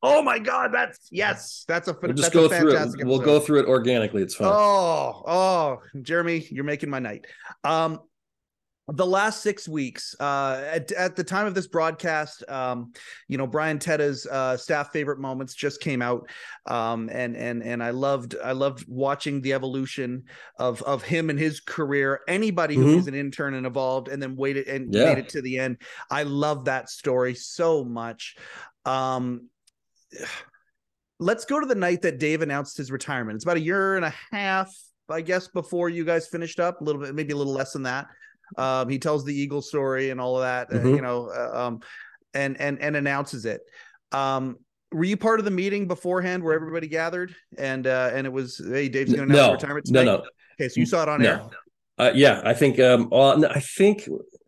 Oh 0.03 0.22
my 0.22 0.38
God, 0.38 0.70
that's 0.72 1.09
yes, 1.11 1.64
that's 1.66 1.88
a 1.88 1.97
We'll 2.01 2.12
just 2.12 2.32
go 2.32 2.44
a 2.44 2.49
through 2.49 2.76
it. 2.76 3.05
We'll 3.05 3.16
episode. 3.16 3.24
go 3.24 3.40
through 3.40 3.61
it 3.61 3.66
organically. 3.66 4.22
It's 4.22 4.34
fine. 4.34 4.49
Oh, 4.53 5.22
oh, 5.26 5.78
Jeremy, 6.03 6.47
you're 6.51 6.64
making 6.64 6.90
my 6.90 6.99
night. 6.99 7.26
Um, 7.64 8.01
the 8.88 9.07
last 9.07 9.42
six 9.42 9.66
weeks, 9.68 10.14
uh, 10.20 10.62
at, 10.64 10.92
at 10.92 11.16
the 11.16 11.24
time 11.24 11.47
of 11.47 11.55
this 11.57 11.66
broadcast, 11.66 12.44
um, 12.49 12.92
you 13.26 13.36
know, 13.36 13.47
Brian 13.47 13.80
Teta's 13.80 14.26
uh, 14.30 14.57
staff 14.57 14.92
favorite 14.92 15.18
moments 15.18 15.55
just 15.55 15.80
came 15.80 16.03
out, 16.03 16.28
um, 16.66 17.09
and 17.11 17.36
and 17.36 17.64
and 17.64 17.82
I 17.82 17.90
loved 17.90 18.36
I 18.44 18.53
loved 18.53 18.84
watching 18.86 19.40
the 19.40 19.55
evolution 19.55 20.22
of 20.61 20.82
of 20.82 21.03
him 21.03 21.30
and 21.30 21.38
his 21.38 21.59
career. 21.59 22.20
Anybody 22.28 22.76
who 22.76 22.84
Mhm. 22.86 22.97
was 22.97 23.09
an 23.09 23.14
intern 23.14 23.55
and 23.55 23.66
evolved 23.66 24.07
and 24.07 24.22
then 24.22 24.36
waited 24.36 24.68
and 24.68 24.94
Yeah. 24.94 25.05
made 25.07 25.18
it 25.18 25.30
to 25.30 25.42
the 25.42 25.59
end. 25.59 25.78
I 26.09 26.22
love 26.22 26.66
that 26.66 26.88
story 26.88 27.34
so 27.34 27.82
much. 27.84 28.36
Um, 28.84 29.49
let's 31.18 31.44
go 31.44 31.61
to 31.61 31.66
the 31.66 31.74
night 31.74 32.02
that 32.02 32.18
Dave 32.18 32.42
announced 32.42 32.76
his 32.76 32.90
retirement. 32.90 33.36
It's 33.36 33.44
about 33.44 33.57
a 33.57 33.61
year 33.61 33.96
and 33.96 34.04
a 34.04 34.14
half, 34.30 34.74
I 35.09 35.20
guess, 35.20 35.48
before 35.48 35.88
you 35.88 36.04
guys 36.04 36.26
finished 36.28 36.61
up. 36.61 36.80
A 36.80 36.84
little 36.84 37.00
bit, 37.00 37.14
maybe 37.14 37.32
a 37.32 37.36
little 37.36 37.52
less 37.52 37.72
than 37.72 37.82
that. 37.84 38.07
Um, 38.57 38.88
he 38.88 38.98
tells 38.98 39.24
the 39.24 39.34
Eagle 39.34 39.62
story 39.62 40.11
and 40.11 40.20
all 40.20 40.36
of 40.36 40.42
that, 40.42 40.70
uh, 40.76 40.82
Mhm. 40.84 40.96
you 40.96 41.02
know, 41.02 41.28
uh, 41.30 41.66
um, 41.66 41.80
and 42.34 42.61
and 42.61 42.80
and 42.80 42.94
announces 42.96 43.44
it. 43.44 43.61
Um, 44.12 44.57
were 44.92 45.04
you 45.04 45.16
part 45.16 45.40
of 45.40 45.44
the 45.44 45.50
meeting 45.50 45.88
beforehand 45.88 46.44
where 46.44 46.54
everybody 46.54 46.86
gathered 46.86 47.34
and 47.59 47.86
uh, 47.86 48.11
and 48.12 48.26
it 48.26 48.30
was 48.32 48.59
hey 48.64 48.88
Dave's 48.88 49.12
going 49.14 49.28
to 49.28 49.34
announce 49.34 49.48
no, 49.48 49.52
retirement 49.54 49.86
tonight? 49.86 50.04
no, 50.04 50.16
no. 50.18 50.24
Okay, 50.61 50.68
so 50.68 50.78
you 50.80 50.86
saw 50.86 51.02
it 51.02 51.09
on 51.09 51.24
air. 51.26 51.38
no. 51.38 51.50
Uh, 51.98 52.12
yeah, 52.14 52.40
I 52.44 52.52
think. 52.54 52.78
Um, 52.78 53.09
no, 53.11 53.48
I 53.50 53.61
think 53.61 54.07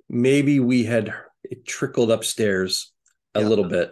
maybe 0.09 0.61
we 0.61 0.85
had 0.85 1.13
it 1.45 1.67
trickled 1.67 2.11
upstairs 2.11 2.93
a 3.35 3.41
Yeah. 3.41 3.49
little 3.49 3.65
bit. 3.65 3.91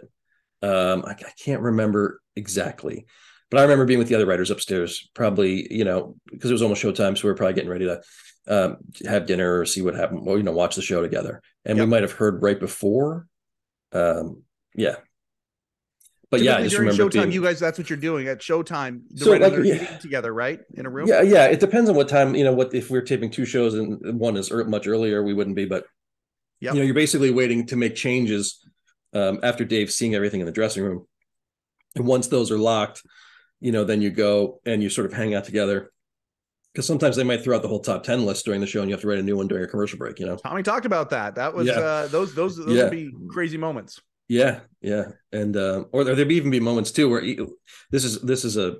Um, 0.62 1.04
I, 1.06 1.12
I 1.12 1.32
can't 1.42 1.62
remember 1.62 2.20
exactly, 2.34 3.06
but 3.50 3.58
I 3.58 3.62
remember 3.62 3.84
being 3.84 3.98
with 3.98 4.08
the 4.08 4.14
other 4.14 4.26
writers 4.26 4.50
upstairs. 4.50 5.08
Probably, 5.14 5.72
you 5.72 5.84
know, 5.84 6.16
because 6.30 6.50
it 6.50 6.54
was 6.54 6.62
almost 6.62 6.82
showtime, 6.82 7.16
so 7.16 7.24
we 7.24 7.30
were 7.30 7.36
probably 7.36 7.54
getting 7.54 7.70
ready 7.70 7.86
to 7.86 8.02
um, 8.48 8.76
have 9.06 9.26
dinner 9.26 9.60
or 9.60 9.66
see 9.66 9.82
what 9.82 9.94
happened, 9.94 10.24
well, 10.24 10.36
you 10.36 10.42
know, 10.42 10.52
watch 10.52 10.76
the 10.76 10.82
show 10.82 11.02
together. 11.02 11.42
And 11.64 11.78
Yep. 11.78 11.86
we 11.86 11.90
might 11.90 12.02
have 12.02 12.12
heard 12.12 12.42
right 12.42 12.58
before. 12.58 13.26
Um, 13.92 14.42
yeah, 14.74 14.96
but 16.30 16.40
yeah, 16.42 16.56
I 16.56 16.62
just 16.62 16.74
during 16.74 16.88
remember 16.88 17.10
Showtime, 17.10 17.22
being, 17.22 17.32
you 17.32 17.42
guys, 17.42 17.60
that's 17.60 17.78
what 17.78 17.88
you're 17.88 17.96
doing 17.98 18.26
at 18.26 18.40
Showtime. 18.40 19.02
The 19.10 19.24
So, 19.24 19.32
like, 19.32 19.52
yeah. 19.64 19.74
eating 19.74 19.98
together, 20.00 20.32
right, 20.34 20.60
in 20.74 20.84
a 20.84 20.90
room. 20.90 21.06
Yeah, 21.08 21.22
yeah. 21.22 21.46
It 21.46 21.60
depends 21.60 21.88
on 21.88 21.96
what 21.96 22.08
time. 22.08 22.34
You 22.34 22.44
know, 22.44 22.52
what 22.52 22.74
if 22.74 22.90
we're 22.90 23.02
taping 23.02 23.30
two 23.30 23.44
shows 23.44 23.74
and 23.74 24.18
one 24.18 24.36
is 24.36 24.50
much 24.52 24.88
earlier, 24.88 25.22
we 25.22 25.34
wouldn't 25.34 25.56
be. 25.56 25.66
But 25.66 25.86
Yep. 26.60 26.74
you 26.74 26.80
know, 26.80 26.84
you're 26.86 26.94
basically 26.94 27.30
waiting 27.30 27.66
to 27.66 27.76
make 27.76 27.94
changes 27.94 28.66
um, 29.16 29.40
after 29.42 29.64
Dave 29.64 29.90
seeing 29.90 30.14
everything 30.14 30.40
in 30.40 30.46
the 30.46 30.52
dressing 30.52 30.84
room, 30.84 31.06
and 31.94 32.06
once 32.06 32.26
those 32.28 32.50
are 32.50 32.58
locked, 32.58 33.02
you 33.60 33.72
know, 33.72 33.84
then 33.84 34.02
you 34.02 34.10
go 34.10 34.60
and 34.66 34.82
you 34.82 34.90
sort 34.90 35.06
of 35.06 35.12
hang 35.12 35.34
out 35.34 35.44
together. 35.44 35.90
Because 36.72 36.86
sometimes 36.86 37.16
they 37.16 37.24
might 37.24 37.42
throw 37.42 37.56
out 37.56 37.62
the 37.62 37.68
whole 37.68 37.80
top 37.80 38.02
ten 38.02 38.26
list 38.26 38.44
during 38.44 38.60
the 38.60 38.66
show, 38.66 38.82
and 38.82 38.90
you 38.90 38.94
have 38.94 39.00
to 39.00 39.08
write 39.08 39.18
a 39.18 39.22
new 39.22 39.36
one 39.36 39.48
during 39.48 39.64
a 39.64 39.66
commercial 39.66 39.98
break. 39.98 40.18
You 40.20 40.26
know. 40.26 40.36
Tommy 40.36 40.62
talked 40.62 40.84
about 40.84 41.08
that. 41.10 41.36
That 41.36 41.54
was 41.54 41.66
Yeah. 41.66 41.80
uh, 41.80 42.06
those 42.08 42.34
those 42.34 42.56
those 42.58 42.76
Yeah. 42.76 42.82
would 42.84 42.90
be 42.90 43.10
crazy 43.28 43.56
moments. 43.56 43.98
Yeah, 44.28 44.60
yeah, 44.82 45.04
and 45.32 45.56
uh, 45.56 45.84
or 45.92 46.04
there'd 46.04 46.28
be 46.28 46.34
even 46.34 46.50
be 46.50 46.60
moments 46.60 46.90
too 46.90 47.08
where 47.08 47.22
you, 47.22 47.56
this 47.90 48.04
is 48.04 48.20
this 48.20 48.44
is 48.44 48.56
a 48.56 48.76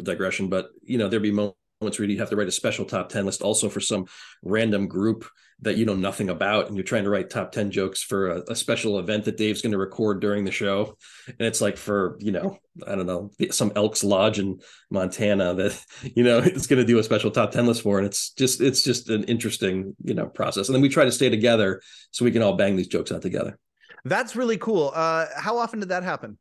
digression, 0.00 0.48
but 0.48 0.68
you 0.82 0.98
know 0.98 1.08
there'd 1.08 1.22
be 1.22 1.32
moments 1.32 1.98
where 1.98 2.04
you 2.04 2.18
have 2.18 2.30
to 2.30 2.36
write 2.36 2.48
a 2.48 2.52
special 2.52 2.84
top 2.84 3.08
ten 3.08 3.24
list 3.26 3.42
also 3.42 3.68
for 3.68 3.80
some 3.80 4.04
random 4.44 4.86
group 4.86 5.26
that 5.62 5.76
you 5.76 5.84
know 5.84 5.94
nothing 5.94 6.30
about, 6.30 6.68
and 6.68 6.76
you're 6.76 6.84
trying 6.84 7.04
to 7.04 7.10
write 7.10 7.30
top 7.30 7.52
ten 7.52 7.70
jokes 7.70 8.02
for 8.02 8.30
a, 8.30 8.42
a 8.50 8.56
special 8.56 8.98
event 8.98 9.24
that 9.24 9.36
Dave's 9.36 9.62
going 9.62 9.72
to 9.72 9.78
record 9.78 10.20
during 10.20 10.44
the 10.44 10.50
show, 10.50 10.96
and 11.26 11.40
it's 11.40 11.60
like 11.60 11.76
for 11.76 12.16
you 12.20 12.32
know 12.32 12.58
I 12.86 12.94
don't 12.94 13.06
know 13.06 13.30
some 13.50 13.72
Elks 13.76 14.02
Lodge 14.02 14.38
in 14.38 14.60
Montana 14.90 15.54
that 15.54 15.84
you 16.16 16.24
know 16.24 16.38
it's 16.38 16.66
going 16.66 16.80
to 16.80 16.86
do 16.86 16.98
a 16.98 17.04
special 17.04 17.30
top 17.30 17.50
ten 17.50 17.66
list 17.66 17.82
for, 17.82 17.98
and 17.98 18.06
it's 18.06 18.30
just 18.30 18.60
it's 18.60 18.82
just 18.82 19.08
an 19.10 19.24
interesting 19.24 19.94
you 20.04 20.14
know 20.14 20.26
process, 20.26 20.68
and 20.68 20.74
then 20.74 20.82
we 20.82 20.88
try 20.88 21.04
to 21.04 21.12
stay 21.12 21.28
together 21.28 21.80
so 22.10 22.24
we 22.24 22.32
can 22.32 22.42
all 22.42 22.56
bang 22.56 22.76
these 22.76 22.88
jokes 22.88 23.12
out 23.12 23.22
together. 23.22 23.58
That's 24.04 24.34
really 24.34 24.56
cool. 24.56 24.92
Uh, 24.94 25.26
how 25.36 25.58
often 25.58 25.80
did 25.80 25.90
that 25.90 26.04
happen? 26.04 26.38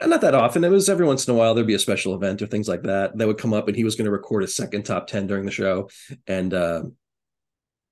And 0.00 0.10
not 0.10 0.22
that 0.22 0.34
often. 0.34 0.64
It 0.64 0.70
was 0.70 0.88
every 0.88 1.06
once 1.06 1.28
in 1.28 1.34
a 1.34 1.36
while 1.36 1.54
there'd 1.54 1.66
be 1.66 1.74
a 1.74 1.78
special 1.78 2.14
event 2.14 2.40
or 2.40 2.46
things 2.46 2.68
like 2.68 2.82
that 2.82 3.16
that 3.18 3.26
would 3.26 3.38
come 3.38 3.52
up, 3.52 3.68
and 3.68 3.76
he 3.76 3.84
was 3.84 3.96
going 3.96 4.06
to 4.06 4.10
record 4.10 4.42
a 4.42 4.48
second 4.48 4.84
top 4.84 5.06
ten 5.06 5.26
during 5.26 5.44
the 5.44 5.50
show. 5.50 5.90
And 6.26 6.54
uh, 6.54 6.84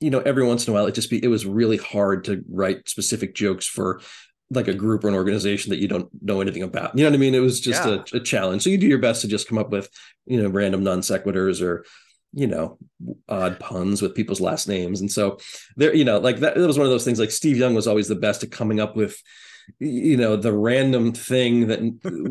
you 0.03 0.11
know, 0.11 0.21
every 0.21 0.45
once 0.45 0.67
in 0.67 0.73
a 0.73 0.75
while, 0.75 0.87
it 0.87 0.95
just 0.95 1.11
be 1.11 1.23
it 1.23 1.29
was 1.29 1.47
really 1.47 1.77
hard 1.77 2.25
to 2.25 2.43
write 2.51 2.89
specific 2.89 3.35
jokes 3.35 3.67
for 3.67 4.01
like 4.51 4.69
a 4.69 4.75
group 4.75 5.05
or 5.05 5.09
an 5.09 5.15
organization 5.15 5.71
that 5.71 5.79
you 5.79 5.89
don't 5.89 6.11
know 6.21 6.41
anything 6.41 6.63
about. 6.63 6.97
You 6.97 7.05
know 7.05 7.11
what 7.11 7.17
I 7.17 7.21
mean? 7.21 7.35
It 7.35 7.39
was 7.41 7.61
just 7.61 7.87
Yeah. 7.87 8.03
a, 8.13 8.17
a 8.17 8.21
challenge. 8.21 8.63
So 8.63 8.71
you 8.71 8.77
do 8.79 8.87
your 8.87 8.99
best 8.99 9.23
to 9.23 9.29
just 9.29 9.49
come 9.49 9.59
up 9.59 9.71
with 9.71 9.89
you 10.27 10.43
know 10.43 10.49
random 10.49 10.83
non 10.85 11.01
sequiturs 11.01 11.63
or 11.63 11.85
you 12.35 12.47
know 12.47 12.79
odd 13.29 13.61
puns 13.61 14.03
with 14.03 14.15
people's 14.15 14.41
last 14.41 14.69
names. 14.69 15.01
And 15.01 15.11
so 15.11 15.39
there, 15.77 15.95
you 15.95 16.05
know, 16.05 16.19
like 16.19 16.41
that, 16.41 16.57
that 16.57 16.67
was 16.67 16.79
one 16.79 16.87
of 16.87 16.91
those 16.93 17.05
things. 17.05 17.21
Like 17.21 17.31
Steve 17.31 17.57
Young 17.57 17.75
was 17.75 17.87
always 17.87 18.09
the 18.09 18.15
best 18.17 18.43
at 18.43 18.51
coming 18.51 18.81
up 18.81 18.97
with 18.97 19.17
you 19.79 20.17
know 20.17 20.35
the 20.37 20.53
random 20.53 21.13
thing 21.13 21.69
that 21.69 21.81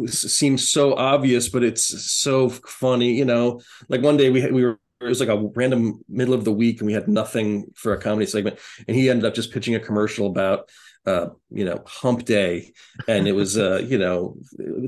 seems 0.11 0.69
so 0.69 0.93
obvious 0.95 1.47
but 1.47 1.63
it's 1.63 1.85
so 2.11 2.49
funny 2.49 3.13
you 3.13 3.23
know 3.23 3.61
like 3.87 4.01
one 4.01 4.17
day 4.17 4.29
we 4.29 4.45
we 4.51 4.65
were 4.65 4.77
it 5.01 5.09
was 5.09 5.19
like 5.19 5.29
a 5.29 5.37
random 5.55 6.01
middle 6.07 6.33
of 6.33 6.45
the 6.45 6.51
week 6.53 6.79
and 6.79 6.87
we 6.87 6.93
had 6.93 7.07
nothing 7.07 7.71
for 7.75 7.93
a 7.93 8.01
comedy 8.01 8.25
segment. 8.25 8.59
And 8.87 8.95
he 8.95 9.09
ended 9.09 9.25
up 9.25 9.33
just 9.33 9.51
pitching 9.51 9.75
a 9.75 9.79
commercial 9.79 10.27
about 10.27 10.69
uh 11.07 11.27
you 11.49 11.65
know 11.65 11.81
hump 11.87 12.25
day. 12.25 12.73
And 13.07 13.27
it 13.27 13.31
was 13.33 13.57
uh 13.57 13.81
you 13.85 13.97
know 13.97 14.37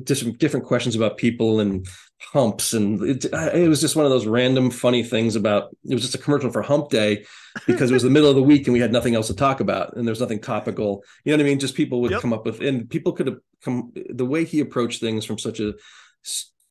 just 0.03 0.37
different 0.37 0.65
questions 0.65 0.95
about 0.95 1.17
people 1.17 1.59
and 1.59 1.87
humps. 2.21 2.73
And 2.73 3.01
it, 3.03 3.25
it 3.25 3.67
was 3.67 3.81
just 3.81 3.95
one 3.95 4.05
of 4.05 4.11
those 4.11 4.27
random 4.27 4.69
funny 4.69 5.03
things 5.03 5.35
about 5.35 5.75
it 5.89 5.93
was 5.93 6.03
just 6.03 6.15
a 6.15 6.19
commercial 6.19 6.51
for 6.51 6.61
hump 6.61 6.89
day 6.89 7.25
because 7.67 7.89
it 7.91 7.93
was 7.95 8.03
the 8.03 8.09
middle 8.09 8.29
of 8.29 8.35
the 8.35 8.43
week 8.43 8.65
and 8.67 8.73
we 8.73 8.79
had 8.79 8.91
nothing 8.91 9.15
else 9.15 9.27
to 9.27 9.35
talk 9.35 9.59
about 9.59 9.95
and 9.97 10.07
there's 10.07 10.21
nothing 10.21 10.39
topical. 10.39 11.03
You 11.25 11.31
know 11.31 11.37
what 11.37 11.45
i 11.47 11.49
mean? 11.49 11.59
Just 11.59 11.75
people 11.75 12.01
would 12.01 12.11
Yep. 12.11 12.21
come 12.21 12.33
up 12.33 12.45
with 12.45 12.61
and 12.61 12.89
people 12.89 13.11
could 13.13 13.27
have 13.27 13.39
come 13.63 13.91
the 14.09 14.25
way 14.25 14.45
he 14.45 14.59
approached 14.59 14.99
things 15.01 15.25
from 15.25 15.37
such 15.39 15.59
a 15.59 15.73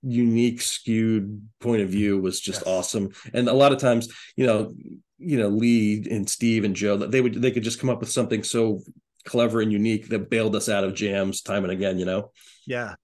unique 0.03 0.61
skewed 0.61 1.49
point 1.61 1.83
of 1.83 1.89
view 1.89 2.21
was 2.21 2.41
just 2.41 2.61
Yes. 2.61 2.69
awesome 2.69 3.11
and 3.33 3.49
a 3.49 3.53
lot 3.53 3.73
of 3.73 3.79
times 3.79 4.09
you 4.37 4.47
know 4.47 4.75
you 5.19 5.39
know 5.39 5.49
lee 5.49 6.05
and 6.11 6.29
steve 6.29 6.65
and 6.65 6.75
joe 6.75 6.97
they 6.97 7.21
would 7.21 7.35
they 7.41 7.53
could 7.53 7.63
just 7.63 7.79
come 7.81 7.89
up 7.91 8.01
with 8.01 8.11
something 8.11 8.43
so 8.43 8.81
clever 9.25 9.61
and 9.61 9.73
unique 9.73 10.09
that 10.09 10.29
bailed 10.29 10.57
us 10.57 10.69
out 10.69 10.83
of 10.83 10.95
jams 10.95 11.41
time 11.43 11.63
and 11.63 11.73
again 11.73 11.99
you 11.99 12.05
know 12.05 12.31
Yeah. 12.67 12.95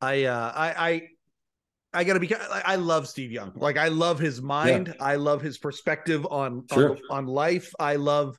I 0.00 0.24
uh 0.24 0.52
I 0.54 0.88
I 0.88 1.02
I 1.94 2.04
gotta 2.04 2.20
be 2.20 2.34
I 2.34 2.62
I 2.66 2.76
love 2.76 3.08
Steve 3.08 3.32
Young. 3.32 3.52
Like 3.54 3.78
I 3.78 3.88
love 3.88 4.18
his 4.18 4.42
mind. 4.42 4.94
I 5.00 5.16
love 5.16 5.40
his 5.40 5.56
perspective 5.56 6.26
on 6.30 6.64
Sure. 6.70 6.90
on, 6.90 6.98
on 7.10 7.26
life. 7.26 7.72
I 7.80 7.96
love 7.96 8.36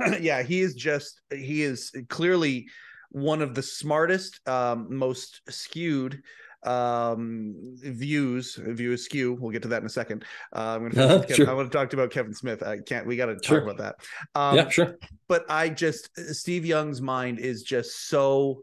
yeah, 0.20 0.42
he 0.42 0.60
is 0.60 0.74
just 0.74 1.20
he 1.30 1.62
is 1.62 1.92
clearly 2.08 2.66
one 3.10 3.40
of 3.40 3.54
the 3.54 3.62
smartest, 3.62 4.40
um, 4.48 4.88
most 4.90 5.40
skewed 5.48 6.22
um 6.64 7.54
views 7.76 8.58
view 8.60 8.92
askew 8.92 9.36
we'll 9.40 9.52
get 9.52 9.62
to 9.62 9.68
that 9.68 9.80
in 9.80 9.86
a 9.86 9.90
second 9.90 10.24
uh, 10.56 10.76
i'm 10.76 10.88
gonna 10.88 11.04
Uh-huh, 11.04 11.18
with 11.28 11.36
sure. 11.36 11.48
i 11.48 11.52
want 11.52 11.70
to 11.70 11.78
talk 11.78 11.92
about 11.92 12.10
kevin 12.10 12.34
smith 12.34 12.62
i 12.62 12.78
can't 12.78 13.06
we 13.06 13.16
gotta 13.16 13.36
talk 13.36 13.62
about 13.62 13.78
that 13.78 13.94
um 14.34 14.56
yeah 14.56 14.68
sure 14.68 14.96
but 15.28 15.44
I 15.50 15.68
just 15.68 16.08
Steve 16.34 16.64
Young's 16.64 17.02
mind 17.02 17.38
is 17.38 17.62
just 17.62 18.08
so 18.08 18.62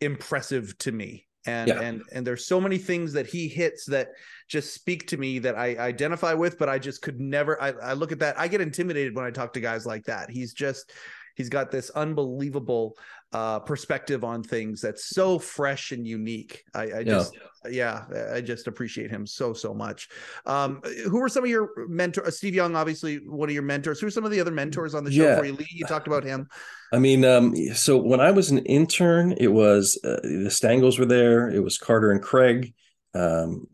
impressive 0.00 0.76
to 0.78 0.92
me. 0.92 1.26
And 1.46 1.68
Yeah. 1.68 1.80
and 1.80 2.02
and 2.12 2.26
there's 2.26 2.46
so 2.46 2.60
many 2.60 2.78
things 2.78 3.12
that 3.12 3.26
he 3.26 3.48
hits 3.48 3.84
that 3.86 4.08
just 4.48 4.72
speak 4.72 5.08
to 5.08 5.16
me 5.18 5.40
that 5.40 5.58
I 5.58 5.76
identify 5.76 6.32
with, 6.32 6.58
but 6.58 6.68
I 6.68 6.78
just 6.78 7.02
could 7.02 7.20
never 7.20 7.60
I, 7.60 7.72
I 7.82 7.92
look 7.92 8.12
at 8.12 8.20
that. 8.20 8.38
I 8.38 8.48
get 8.48 8.60
intimidated 8.62 9.14
when 9.14 9.26
I 9.26 9.30
talk 9.30 9.52
to 9.54 9.60
guys 9.60 9.84
like 9.84 10.04
that. 10.06 10.30
He's 10.30 10.54
just 10.54 10.92
he's 11.34 11.50
got 11.50 11.70
this 11.70 11.90
unbelievable 11.90 12.96
uh 13.34 13.58
perspective 13.60 14.24
on 14.24 14.42
things 14.42 14.80
that's 14.80 15.10
so 15.10 15.38
fresh 15.38 15.92
and 15.92 16.06
unique. 16.06 16.62
I, 16.72 16.82
I 16.82 16.86
Yeah. 17.00 17.04
just 17.04 17.36
yeah, 17.70 18.04
I 18.32 18.40
just 18.42 18.66
appreciate 18.66 19.10
him 19.10 19.26
so 19.26 19.52
so 19.54 19.74
much. 19.74 20.08
Um, 20.46 20.80
who 21.10 21.18
were 21.18 21.28
some 21.28 21.44
of 21.44 21.50
your 21.50 21.70
mentors? 21.88 22.36
Steve 22.36 22.54
Young, 22.54 22.76
obviously 22.76 23.16
one 23.16 23.48
of 23.48 23.54
your 23.54 23.62
mentors. 23.62 24.00
Who 24.00 24.06
are 24.06 24.10
some 24.10 24.24
of 24.24 24.30
the 24.30 24.40
other 24.40 24.50
mentors 24.50 24.94
on 24.94 25.02
the 25.02 25.10
show 25.10 25.24
Yeah. 25.24 25.38
for 25.38 25.44
you? 25.44 25.54
Lee, 25.54 25.66
you 25.70 25.86
talked 25.86 26.06
about 26.06 26.24
him. 26.24 26.46
I 26.92 26.98
mean, 26.98 27.24
um, 27.24 27.56
so 27.74 27.96
when 27.98 28.20
I 28.20 28.30
was 28.30 28.50
an 28.50 28.58
intern, 28.66 29.34
it 29.38 29.48
was 29.48 29.98
uh, 30.04 30.20
the 30.22 30.50
Stangels 30.50 30.98
were 30.98 31.06
there. 31.06 31.48
It 31.50 31.60
was 31.64 31.76
Carter 31.78 32.12
and 32.12 32.22
Craig. 32.22 32.74
Um, 33.14 33.66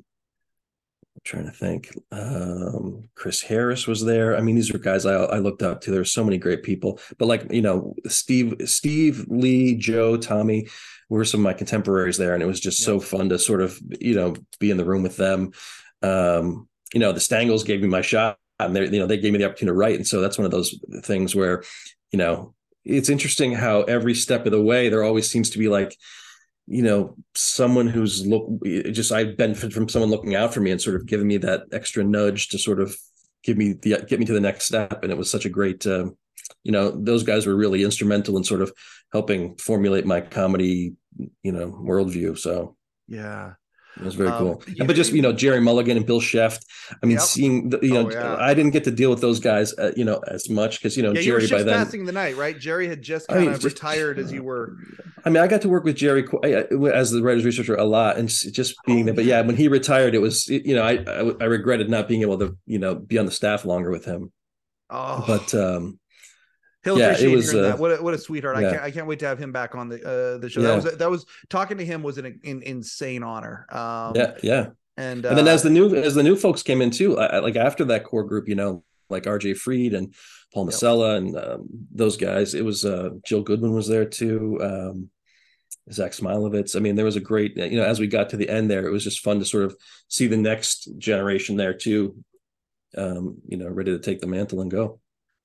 trying 1.24 1.44
to 1.44 1.52
think. 1.52 1.96
Um, 2.12 3.08
Chris 3.14 3.42
Harris 3.42 3.86
was 3.86 4.04
there. 4.04 4.36
I 4.36 4.40
mean, 4.40 4.56
these 4.56 4.74
are 4.74 4.78
guys 4.78 5.06
I, 5.06 5.14
I 5.14 5.38
looked 5.38 5.62
up 5.62 5.80
to. 5.82 5.90
There 5.90 6.00
were 6.00 6.04
so 6.04 6.24
many 6.24 6.38
great 6.38 6.62
people. 6.62 6.98
But 7.18 7.26
like 7.26 7.52
you 7.52 7.62
know, 7.62 7.94
Steve, 8.06 8.54
Steve, 8.64 9.26
Lee, 9.28 9.76
Joe, 9.76 10.16
Tommy 10.16 10.68
were 11.08 11.24
some 11.24 11.40
of 11.40 11.44
my 11.44 11.52
contemporaries 11.52 12.16
there, 12.16 12.34
and 12.34 12.42
it 12.42 12.46
was 12.46 12.60
just 12.60 12.82
so 12.82 13.00
fun 13.00 13.28
to 13.28 13.38
sort 13.38 13.60
of 13.60 13.78
you 14.00 14.14
know 14.14 14.34
be 14.58 14.70
in 14.70 14.76
the 14.76 14.84
room 14.84 15.02
with 15.02 15.16
them. 15.16 15.52
Um, 16.02 16.68
you 16.94 17.00
know, 17.00 17.12
the 17.12 17.20
Stangels 17.20 17.64
gave 17.64 17.80
me 17.80 17.88
my 17.88 18.02
shot, 18.02 18.38
and 18.58 18.74
they 18.74 18.84
you 18.84 18.98
know 18.98 19.06
they 19.06 19.18
gave 19.18 19.32
me 19.32 19.38
the 19.38 19.44
opportunity 19.44 19.74
to 19.74 19.78
write, 19.78 19.96
and 19.96 20.06
so 20.06 20.20
that's 20.20 20.38
one 20.38 20.46
of 20.46 20.50
those 20.50 20.74
things 21.02 21.34
where 21.34 21.62
you 22.12 22.18
know 22.18 22.54
it's 22.84 23.10
interesting 23.10 23.52
how 23.52 23.82
every 23.82 24.14
step 24.14 24.46
of 24.46 24.52
the 24.52 24.62
way 24.62 24.88
there 24.88 25.04
always 25.04 25.30
seems 25.30 25.50
to 25.50 25.58
be 25.58 25.68
like 25.68 25.96
you 26.70 26.82
know 26.82 27.16
someone 27.34 27.88
who's 27.88 28.24
look 28.24 28.48
just 28.92 29.10
I 29.10 29.24
benefit 29.24 29.72
from 29.72 29.88
someone 29.88 30.10
looking 30.10 30.36
out 30.36 30.54
for 30.54 30.60
me 30.60 30.70
and 30.70 30.80
sort 30.80 30.96
of 30.96 31.06
giving 31.06 31.26
me 31.26 31.36
that 31.38 31.64
extra 31.72 32.04
nudge 32.04 32.48
to 32.50 32.58
sort 32.58 32.80
of 32.80 32.96
give 33.42 33.56
me 33.56 33.72
the 33.72 34.04
get 34.06 34.20
me 34.20 34.26
to 34.26 34.32
the 34.32 34.40
next 34.40 34.66
step. 34.66 35.02
And 35.02 35.10
it 35.10 35.18
was 35.18 35.30
such 35.30 35.44
a 35.44 35.50
great. 35.50 35.86
Uh, 35.86 36.10
you 36.64 36.72
know 36.72 36.90
those 36.90 37.22
guys 37.22 37.46
were 37.46 37.54
really 37.54 37.82
instrumental 37.82 38.36
in 38.36 38.44
sort 38.44 38.60
of 38.60 38.72
helping 39.12 39.56
formulate 39.56 40.04
my 40.04 40.20
comedy 40.20 40.94
you 41.42 41.52
know 41.52 41.70
worldview 41.70 42.36
so 42.36 42.76
yeah 43.08 43.52
was 43.98 44.14
very 44.14 44.30
um, 44.30 44.38
cool. 44.38 44.62
You, 44.66 44.84
but 44.84 44.96
just 44.96 45.12
you 45.12 45.22
know, 45.22 45.32
Jerry 45.32 45.60
Mulligan 45.60 45.96
and 45.96 46.06
Bill 46.06 46.20
Scheft. 46.20 46.64
I 47.02 47.06
mean, 47.06 47.16
yep. 47.16 47.22
seeing 47.22 47.70
the, 47.70 47.78
you 47.82 47.92
know, 47.92 48.06
oh, 48.06 48.10
yeah. 48.10 48.36
I 48.38 48.54
didn't 48.54 48.72
get 48.72 48.84
to 48.84 48.90
deal 48.90 49.10
with 49.10 49.20
those 49.20 49.40
guys, 49.40 49.76
uh, 49.78 49.92
you 49.96 50.04
know, 50.04 50.22
as 50.28 50.48
much 50.48 50.78
because 50.78 50.96
you 50.96 51.02
know 51.02 51.12
yeah, 51.12 51.22
Gerry 51.22 51.44
you 51.44 51.50
by 51.50 51.62
then 51.62 51.84
passing 51.84 52.04
the 52.04 52.12
night, 52.12 52.36
right? 52.36 52.58
Jerry 52.58 52.88
had 52.88 53.02
just 53.02 53.28
kind 53.28 53.40
I 53.40 53.42
mean, 53.42 53.54
of 53.54 53.60
just, 53.60 53.74
retired 53.74 54.18
as 54.18 54.32
you 54.32 54.42
were. 54.42 54.76
I 55.24 55.30
mean, 55.30 55.42
I 55.42 55.46
got 55.46 55.62
to 55.62 55.68
work 55.68 55.84
with 55.84 55.96
Jerry 55.96 56.26
as 56.42 57.10
the 57.10 57.22
writers 57.22 57.44
researcher 57.44 57.74
a 57.74 57.84
lot, 57.84 58.16
and 58.16 58.28
just 58.28 58.74
being 58.86 59.04
there. 59.06 59.14
But 59.14 59.24
yeah, 59.24 59.40
when 59.42 59.56
he 59.56 59.68
retired, 59.68 60.14
it 60.14 60.20
was 60.20 60.48
you 60.48 60.74
know, 60.74 60.82
I, 60.82 61.04
I 61.06 61.32
I 61.40 61.44
regretted 61.44 61.90
not 61.90 62.08
being 62.08 62.22
able 62.22 62.38
to 62.38 62.56
you 62.66 62.78
know 62.78 62.94
be 62.94 63.18
on 63.18 63.26
the 63.26 63.32
staff 63.32 63.64
longer 63.64 63.90
with 63.90 64.04
him. 64.04 64.32
Oh, 64.88 65.24
but 65.26 65.54
um, 65.54 66.00
He'll 66.82 66.98
yeah, 66.98 67.06
appreciate 67.06 67.36
was, 67.36 67.50
hearing 67.50 67.66
uh, 67.66 67.68
that. 67.68 67.78
What 67.78 67.92
a, 67.92 68.02
what 68.02 68.14
a 68.14 68.18
sweetheart! 68.18 68.58
Yeah. 68.58 68.68
I 68.68 68.70
can't 68.70 68.82
I 68.82 68.90
can't 68.90 69.06
wait 69.06 69.18
to 69.20 69.26
have 69.26 69.38
him 69.38 69.52
back 69.52 69.74
on 69.74 69.88
the 69.88 69.96
uh, 69.96 70.38
the 70.38 70.48
show. 70.48 70.60
Yeah. 70.60 70.68
That 70.68 70.84
was 70.84 70.96
that 70.96 71.10
was 71.10 71.26
talking 71.48 71.78
to 71.78 71.84
him 71.84 72.02
was 72.02 72.18
an, 72.18 72.40
an 72.44 72.62
insane 72.62 73.22
honor. 73.22 73.66
Um, 73.70 74.14
yeah, 74.16 74.34
yeah. 74.42 74.66
And 74.96 75.24
and 75.24 75.36
then 75.36 75.48
as 75.48 75.60
uh, 75.60 75.64
the 75.64 75.70
new 75.70 75.94
as 75.94 76.14
the 76.14 76.22
new 76.22 76.36
folks 76.36 76.62
came 76.62 76.80
in 76.80 76.90
too, 76.90 77.18
I, 77.18 77.38
like 77.40 77.56
after 77.56 77.84
that 77.86 78.04
core 78.04 78.24
group, 78.24 78.48
you 78.48 78.54
know, 78.54 78.82
like 79.10 79.26
R.J. 79.26 79.54
Freed 79.54 79.94
and 79.94 80.14
Paul 80.52 80.66
Nocella 80.66 81.14
yep. 81.14 81.18
and 81.18 81.36
um, 81.36 81.68
those 81.92 82.16
guys. 82.16 82.54
It 82.54 82.64
was 82.64 82.84
uh, 82.84 83.10
Jill 83.24 83.42
Goodwin 83.42 83.72
was 83.72 83.88
there 83.88 84.04
too. 84.04 84.58
Um, 84.62 85.10
Zach 85.92 86.12
Smilovitz. 86.12 86.76
I 86.76 86.80
mean, 86.80 86.96
there 86.96 87.04
was 87.04 87.16
a 87.16 87.20
great, 87.20 87.56
you 87.56 87.78
know, 87.78 87.84
as 87.84 87.98
we 87.98 88.06
got 88.06 88.30
to 88.30 88.36
the 88.36 88.48
end 88.48 88.70
there, 88.70 88.86
it 88.86 88.92
was 88.92 89.04
just 89.04 89.20
fun 89.20 89.38
to 89.38 89.44
sort 89.44 89.64
of 89.64 89.76
see 90.08 90.26
the 90.26 90.36
next 90.36 90.88
generation 90.98 91.56
there 91.56 91.74
too, 91.74 92.16
um, 92.96 93.38
you 93.46 93.56
know, 93.56 93.68
ready 93.68 93.92
to 93.92 93.98
take 93.98 94.20
the 94.20 94.26
mantle 94.26 94.60
and 94.60 94.70
go. 94.70 94.99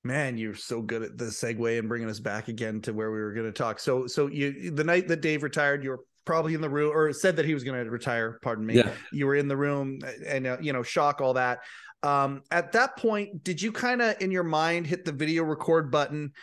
Man, 0.05 0.37
you're 0.37 0.53
so 0.53 0.83
good 0.83 1.01
at 1.01 1.17
the 1.17 1.25
segue 1.25 1.79
and 1.79 1.89
bringing 1.89 2.07
us 2.07 2.19
back 2.19 2.47
again 2.47 2.79
to 2.81 2.93
where 2.93 3.11
we 3.11 3.19
were 3.19 3.33
going 3.33 3.47
to 3.47 3.51
talk. 3.51 3.79
So, 3.79 4.05
so 4.05 4.27
you 4.27 4.69
the 4.69 4.83
night 4.83 5.07
that 5.07 5.21
Dave 5.21 5.41
retired, 5.41 5.83
you 5.83 5.89
were 5.89 6.01
probably 6.25 6.53
in 6.53 6.61
the 6.61 6.69
room 6.69 6.95
or 6.95 7.11
said 7.11 7.35
that 7.37 7.45
he 7.45 7.55
was 7.55 7.63
going 7.63 7.83
to 7.83 7.89
retire. 7.89 8.37
Pardon 8.43 8.67
me. 8.67 8.75
Yeah. 8.75 8.91
You 9.11 9.25
were 9.25 9.35
in 9.35 9.47
the 9.47 9.57
room 9.57 9.99
and 10.27 10.45
uh, 10.45 10.57
you 10.61 10.73
know 10.73 10.83
shock 10.83 11.21
all 11.21 11.33
that. 11.33 11.61
Um, 12.03 12.43
at 12.51 12.73
that 12.73 12.97
point, 12.97 13.43
did 13.43 13.59
you 13.59 13.71
kind 13.71 13.99
of 13.99 14.21
in 14.21 14.29
your 14.29 14.43
mind 14.43 14.85
hit 14.85 15.05
the 15.05 15.11
video 15.11 15.43
record 15.43 15.89
button 15.89 16.33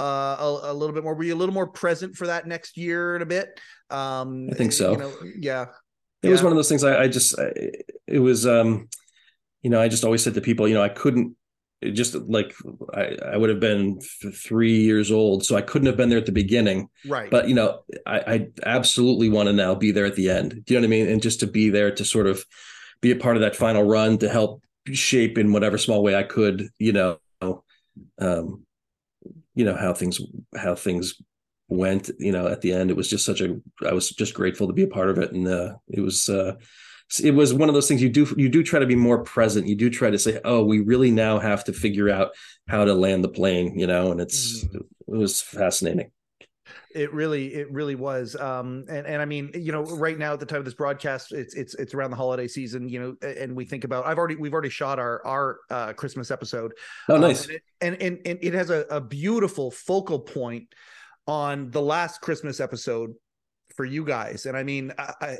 uh, 0.00 0.36
a, 0.40 0.60
a, 0.64 0.74
little 0.74 0.92
bit 0.92 1.04
more? 1.04 1.14
Were 1.14 1.22
you 1.22 1.34
a 1.34 1.36
little 1.36 1.54
more 1.54 1.68
present 1.68 2.16
for 2.16 2.26
that 2.26 2.48
next 2.48 2.76
year 2.76 3.14
and 3.14 3.22
a 3.22 3.26
bit? 3.26 3.60
Um, 3.88 4.48
I 4.50 4.54
think 4.54 4.72
so. 4.72 4.92
You 4.92 4.98
know, 4.98 5.12
yeah. 5.38 5.62
It 6.22 6.26
yeah. 6.26 6.30
was 6.30 6.42
one 6.42 6.50
of 6.50 6.56
those 6.56 6.68
things. 6.68 6.82
I, 6.82 7.02
I 7.02 7.08
just, 7.08 7.38
I, 7.38 7.52
it 8.08 8.18
was, 8.18 8.48
um, 8.48 8.88
you 9.62 9.70
know, 9.70 9.80
I 9.80 9.86
just 9.86 10.04
always 10.04 10.24
said 10.24 10.34
to 10.34 10.40
people, 10.40 10.66
you 10.66 10.74
know, 10.74 10.82
I 10.82 10.88
couldn't 10.88 11.36
just 11.92 12.14
like 12.14 12.54
I, 12.94 13.16
I 13.32 13.36
would 13.36 13.50
have 13.50 13.60
been 13.60 14.00
three 14.00 14.80
years 14.80 15.10
old, 15.10 15.44
so 15.44 15.56
I 15.56 15.62
couldn't 15.62 15.86
have 15.86 15.96
been 15.96 16.08
there 16.08 16.18
at 16.18 16.26
the 16.26 16.32
beginning. 16.32 16.88
Right. 17.06 17.30
But 17.30 17.48
you 17.48 17.54
know, 17.54 17.80
I, 18.06 18.18
I 18.18 18.48
absolutely 18.64 19.28
want 19.28 19.48
to 19.48 19.52
now 19.52 19.74
be 19.74 19.90
there 19.90 20.06
at 20.06 20.16
the 20.16 20.30
end. 20.30 20.64
Do 20.64 20.74
you 20.74 20.80
know 20.80 20.86
what 20.86 20.94
I 20.94 20.96
mean? 20.96 21.08
And 21.08 21.22
just 21.22 21.40
to 21.40 21.46
be 21.46 21.70
there 21.70 21.90
to 21.90 22.04
sort 22.04 22.26
of 22.26 22.44
be 23.00 23.10
a 23.10 23.16
part 23.16 23.36
of 23.36 23.42
that 23.42 23.56
final 23.56 23.82
run 23.82 24.18
to 24.18 24.28
help 24.28 24.62
shape 24.86 25.38
in 25.38 25.52
whatever 25.52 25.78
small 25.78 26.02
way 26.02 26.14
I 26.14 26.22
could. 26.22 26.68
You 26.78 26.92
know, 26.92 27.18
um, 28.18 28.64
you 29.54 29.64
know 29.64 29.74
how 29.74 29.92
things 29.92 30.20
how 30.56 30.74
things 30.74 31.14
went. 31.68 32.10
You 32.18 32.32
know, 32.32 32.46
at 32.46 32.60
the 32.60 32.72
end, 32.72 32.90
it 32.90 32.96
was 32.96 33.08
just 33.08 33.24
such 33.24 33.40
a. 33.40 33.60
I 33.86 33.92
was 33.92 34.10
just 34.10 34.34
grateful 34.34 34.66
to 34.68 34.72
be 34.72 34.84
a 34.84 34.88
part 34.88 35.10
of 35.10 35.18
it, 35.18 35.32
and 35.32 35.48
uh, 35.48 35.74
it 35.88 36.00
was. 36.00 36.28
Uh, 36.28 36.54
it 37.20 37.32
was 37.32 37.52
one 37.52 37.68
of 37.68 37.74
those 37.74 37.88
things 37.88 38.02
you 38.02 38.08
do 38.08 38.32
you 38.36 38.48
do 38.48 38.62
try 38.62 38.78
to 38.78 38.86
be 38.86 38.96
more 38.96 39.22
present. 39.22 39.66
You 39.66 39.76
do 39.76 39.90
try 39.90 40.10
to 40.10 40.18
say 40.18 40.40
oh 40.44 40.64
we 40.64 40.80
really 40.80 41.10
now 41.10 41.38
have 41.38 41.64
to 41.64 41.72
figure 41.72 42.08
out 42.08 42.30
how 42.68 42.84
to 42.84 42.94
land 42.94 43.24
the 43.24 43.28
plane 43.28 43.78
you 43.78 43.86
know 43.86 44.12
and 44.12 44.20
it's 44.20 44.64
mm. 44.64 44.76
it 44.76 44.86
was 45.06 45.40
fascinating. 45.40 46.10
It 46.94 47.12
really 47.12 47.54
it 47.54 47.70
really 47.72 47.94
was 47.94 48.36
um 48.36 48.84
and 48.88 49.06
and 49.06 49.22
i 49.22 49.24
mean 49.24 49.50
you 49.54 49.72
know 49.72 49.82
right 49.82 50.18
now 50.18 50.34
at 50.34 50.40
the 50.40 50.46
time 50.46 50.58
of 50.58 50.66
this 50.66 50.74
broadcast 50.74 51.32
it's 51.32 51.54
it's 51.54 51.74
it's 51.74 51.94
around 51.94 52.10
the 52.10 52.16
holiday 52.16 52.46
season 52.46 52.86
you 52.86 53.00
know 53.00 53.16
and 53.26 53.56
we 53.56 53.64
think 53.64 53.84
about 53.84 54.06
i've 54.06 54.18
already 54.18 54.36
we've 54.36 54.52
already 54.52 54.68
shot 54.68 54.98
our 54.98 55.26
our 55.26 55.60
uh 55.70 55.92
christmas 55.94 56.30
episode. 56.30 56.72
Oh 57.08 57.16
nice. 57.16 57.46
um, 57.46 57.56
and, 57.80 57.94
it, 57.94 58.02
and, 58.02 58.02
and 58.02 58.26
and 58.26 58.38
it 58.42 58.52
has 58.54 58.68
a, 58.68 58.84
a 58.90 59.00
beautiful 59.00 59.70
focal 59.70 60.20
point 60.20 60.68
on 61.26 61.70
the 61.70 61.80
last 61.80 62.20
christmas 62.20 62.60
episode 62.60 63.14
for 63.72 63.84
you 63.84 64.04
guys. 64.04 64.46
And 64.46 64.56
I 64.56 64.62
mean, 64.62 64.92
I, 64.98 65.38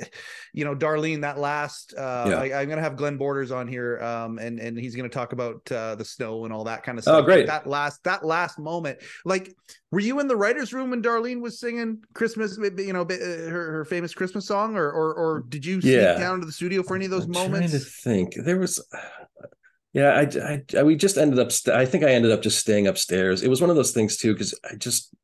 you 0.53 0.65
know, 0.65 0.75
Darlene, 0.75 1.21
that 1.23 1.39
last, 1.39 1.95
uh, 1.97 2.25
yeah. 2.29 2.57
I, 2.59 2.63
am 2.63 2.67
going 2.67 2.77
to 2.77 2.83
have 2.83 2.97
Glenn 2.97 3.17
Borders 3.17 3.51
on 3.51 3.69
here. 3.69 4.01
Um, 4.01 4.39
and, 4.39 4.59
and 4.59 4.79
he's 4.79 4.97
going 4.97 5.09
to 5.09 5.15
talk 5.15 5.33
about, 5.33 5.71
uh, 5.71 5.95
the 5.95 6.05
snow 6.05 6.45
and 6.45 6.53
all 6.53 6.65
that 6.65 6.83
kind 6.83 6.99
of 6.99 7.05
stuff. 7.05 7.23
Oh, 7.23 7.23
great. 7.23 7.47
That 7.47 7.67
last, 7.67 8.03
that 8.05 8.25
last 8.25 8.59
moment, 8.59 8.99
like, 9.25 9.55
were 9.91 10.01
you 10.01 10.21
in 10.21 10.29
the 10.29 10.37
writer's 10.37 10.73
room 10.73 10.91
when 10.91 11.03
Darlene 11.03 11.41
was 11.41 11.61
singing 11.61 12.03
Christmas, 12.15 12.59
you 12.59 12.93
know, 12.93 13.03
uh, 13.03 13.15
her, 13.15 13.73
her 13.73 13.85
famous 13.85 14.15
Christmas 14.15 14.47
song 14.47 14.77
or, 14.77 14.91
or, 14.91 15.15
or 15.15 15.45
did 15.49 15.65
you 15.65 15.81
sneak 15.81 15.95
yeah. 15.95 16.19
down 16.19 16.41
to 16.41 16.47
the 16.47 16.53
studio 16.53 16.83
for 16.83 16.97
any 16.97 17.05
of 17.05 17.11
those 17.11 17.27
I'm 17.27 17.33
moments? 17.33 17.71
Trying 17.71 17.81
to 17.81 17.87
think 17.87 18.35
there 18.45 18.59
was, 18.59 18.85
yeah, 19.93 20.13
I, 20.13 20.23
I, 20.23 20.63
I, 20.79 20.83
we 20.85 20.97
just 20.97 21.19
ended 21.19 21.39
up. 21.39 21.53
St- 21.53 21.77
I 21.77 21.85
think 21.85 22.03
I 22.03 22.13
ended 22.13 22.33
up 22.33 22.41
just 22.41 22.59
staying 22.59 22.87
upstairs. 22.87 23.43
It 23.43 23.49
was 23.49 23.61
one 23.61 23.69
of 23.69 23.77
those 23.77 23.93
things 23.93 24.17
too, 24.17 24.33
because 24.33 24.59
I 24.65 24.77
just, 24.77 25.15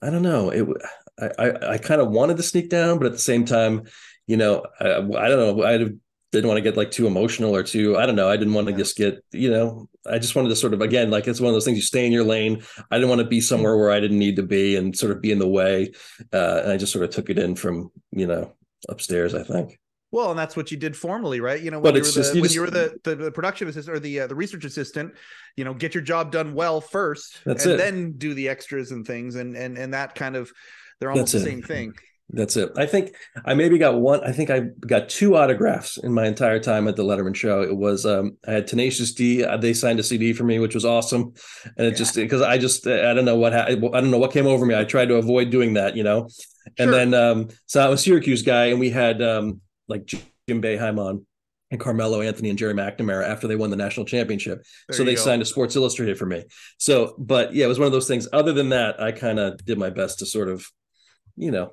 I 0.00 0.08
don't 0.08 0.22
know. 0.22 0.48
It 0.48 0.66
I 1.20 1.30
I, 1.38 1.72
I 1.72 1.78
kind 1.78 2.00
of 2.00 2.10
wanted 2.10 2.36
to 2.38 2.42
sneak 2.42 2.68
down, 2.68 2.98
but 2.98 3.06
at 3.06 3.12
the 3.12 3.18
same 3.18 3.44
time, 3.44 3.84
you 4.26 4.36
know, 4.36 4.64
I, 4.80 4.96
I 4.96 5.28
don't 5.28 5.58
know. 5.58 5.64
I 5.64 5.88
didn't 6.30 6.48
want 6.48 6.58
to 6.58 6.62
get 6.62 6.76
like 6.76 6.90
too 6.90 7.06
emotional 7.06 7.54
or 7.54 7.62
too. 7.62 7.96
I 7.96 8.06
don't 8.06 8.16
know. 8.16 8.28
I 8.28 8.36
didn't 8.36 8.54
want 8.54 8.68
to 8.68 8.74
just 8.74 8.96
get 8.96 9.24
you 9.32 9.50
know. 9.50 9.88
I 10.06 10.18
just 10.18 10.34
wanted 10.36 10.50
to 10.50 10.56
sort 10.56 10.74
of 10.74 10.80
again 10.80 11.10
like 11.10 11.26
it's 11.26 11.40
one 11.40 11.48
of 11.48 11.54
those 11.54 11.64
things. 11.64 11.78
You 11.78 11.82
stay 11.82 12.06
in 12.06 12.12
your 12.12 12.24
lane. 12.24 12.62
I 12.90 12.96
didn't 12.96 13.08
want 13.08 13.20
to 13.20 13.26
be 13.26 13.40
somewhere 13.40 13.76
where 13.76 13.90
I 13.90 14.00
didn't 14.00 14.18
need 14.18 14.36
to 14.36 14.42
be 14.42 14.76
and 14.76 14.96
sort 14.96 15.12
of 15.12 15.20
be 15.20 15.32
in 15.32 15.38
the 15.38 15.48
way. 15.48 15.92
Uh, 16.32 16.60
and 16.64 16.72
I 16.72 16.76
just 16.76 16.92
sort 16.92 17.04
of 17.04 17.10
took 17.10 17.30
it 17.30 17.38
in 17.38 17.56
from 17.56 17.90
you 18.12 18.26
know 18.26 18.52
upstairs. 18.88 19.34
I 19.34 19.42
think. 19.42 19.78
Well, 20.10 20.30
and 20.30 20.38
that's 20.38 20.56
what 20.56 20.70
you 20.70 20.78
did 20.78 20.96
formally, 20.96 21.40
right? 21.40 21.60
You 21.60 21.70
know, 21.70 21.80
when, 21.80 21.94
you 21.94 22.00
were, 22.00 22.06
the, 22.06 22.22
you 22.22 22.40
when 22.40 22.42
just, 22.44 22.54
you 22.54 22.60
were 22.62 22.70
the, 22.70 22.98
the, 23.04 23.14
the, 23.14 23.30
production 23.30 23.68
assistant 23.68 23.94
or 23.94 24.00
the 24.00 24.20
uh, 24.20 24.26
the 24.26 24.34
research 24.34 24.64
assistant, 24.64 25.12
you 25.54 25.64
know, 25.64 25.74
get 25.74 25.94
your 25.94 26.02
job 26.02 26.32
done 26.32 26.54
well 26.54 26.80
first, 26.80 27.40
and 27.44 27.60
it. 27.60 27.76
then 27.76 28.12
do 28.12 28.32
the 28.32 28.48
extras 28.48 28.90
and 28.90 29.06
things, 29.06 29.34
and 29.34 29.54
and 29.54 29.76
and 29.76 29.92
that 29.92 30.14
kind 30.14 30.34
of 30.34 30.50
they're 31.00 31.10
almost 31.10 31.32
That's 31.32 31.44
the 31.44 31.50
it. 31.50 31.52
same 31.52 31.62
thing. 31.62 31.94
That's 32.30 32.56
it. 32.56 32.72
I 32.76 32.84
think 32.84 33.14
I 33.46 33.54
maybe 33.54 33.78
got 33.78 33.98
one. 33.98 34.22
I 34.22 34.32
think 34.32 34.50
I 34.50 34.60
got 34.86 35.08
two 35.08 35.36
autographs 35.36 35.96
in 35.96 36.12
my 36.12 36.26
entire 36.26 36.60
time 36.60 36.86
at 36.86 36.94
the 36.94 37.02
Letterman 37.02 37.34
show. 37.34 37.62
It 37.62 37.74
was 37.74 38.04
um, 38.04 38.36
I 38.46 38.52
had 38.52 38.66
Tenacious 38.66 39.12
D. 39.12 39.42
Uh, 39.42 39.56
they 39.56 39.72
signed 39.72 39.98
a 39.98 40.02
CD 40.02 40.34
for 40.34 40.44
me, 40.44 40.58
which 40.58 40.74
was 40.74 40.84
awesome. 40.84 41.32
And 41.78 41.86
it 41.86 41.92
yeah. 41.92 41.96
just 41.96 42.14
because 42.14 42.42
I 42.42 42.58
just 42.58 42.86
I 42.86 43.14
don't 43.14 43.24
know 43.24 43.36
what 43.36 43.54
I 43.54 43.74
don't 43.74 44.10
know 44.10 44.18
what 44.18 44.32
came 44.32 44.46
over 44.46 44.66
me. 44.66 44.74
I 44.74 44.84
tried 44.84 45.08
to 45.08 45.14
avoid 45.14 45.48
doing 45.48 45.74
that, 45.74 45.96
you 45.96 46.02
know. 46.02 46.28
And 46.78 46.88
sure. 46.88 46.92
then 46.92 47.14
um, 47.14 47.48
so 47.64 47.84
I 47.84 47.88
was 47.88 48.02
Syracuse 48.02 48.42
guy, 48.42 48.66
and 48.66 48.80
we 48.80 48.90
had 48.90 49.22
um, 49.22 49.62
like 49.88 50.04
Jim 50.04 50.20
Boeheim 50.48 50.98
on 50.98 51.24
and 51.70 51.80
Carmelo 51.80 52.20
Anthony 52.20 52.50
and 52.50 52.58
Gerry 52.58 52.74
McNamara 52.74 53.26
after 53.26 53.46
they 53.46 53.56
won 53.56 53.70
the 53.70 53.76
national 53.76 54.04
championship. 54.04 54.64
There 54.88 54.96
so 54.96 55.04
they 55.04 55.14
go. 55.14 55.20
signed 55.22 55.42
a 55.42 55.44
Sports 55.46 55.76
Illustrated 55.76 56.18
for 56.18 56.26
me. 56.26 56.44
So, 56.78 57.14
but 57.18 57.54
yeah, 57.54 57.64
it 57.64 57.68
was 57.68 57.78
one 57.78 57.86
of 57.86 57.92
those 57.92 58.08
things. 58.08 58.28
Other 58.32 58.52
than 58.52 58.70
that, 58.70 59.00
I 59.00 59.12
kind 59.12 59.38
of 59.38 59.64
did 59.64 59.78
my 59.78 59.90
best 59.90 60.18
to 60.18 60.26
sort 60.26 60.48
of 60.48 60.66
you 61.38 61.50
know, 61.50 61.72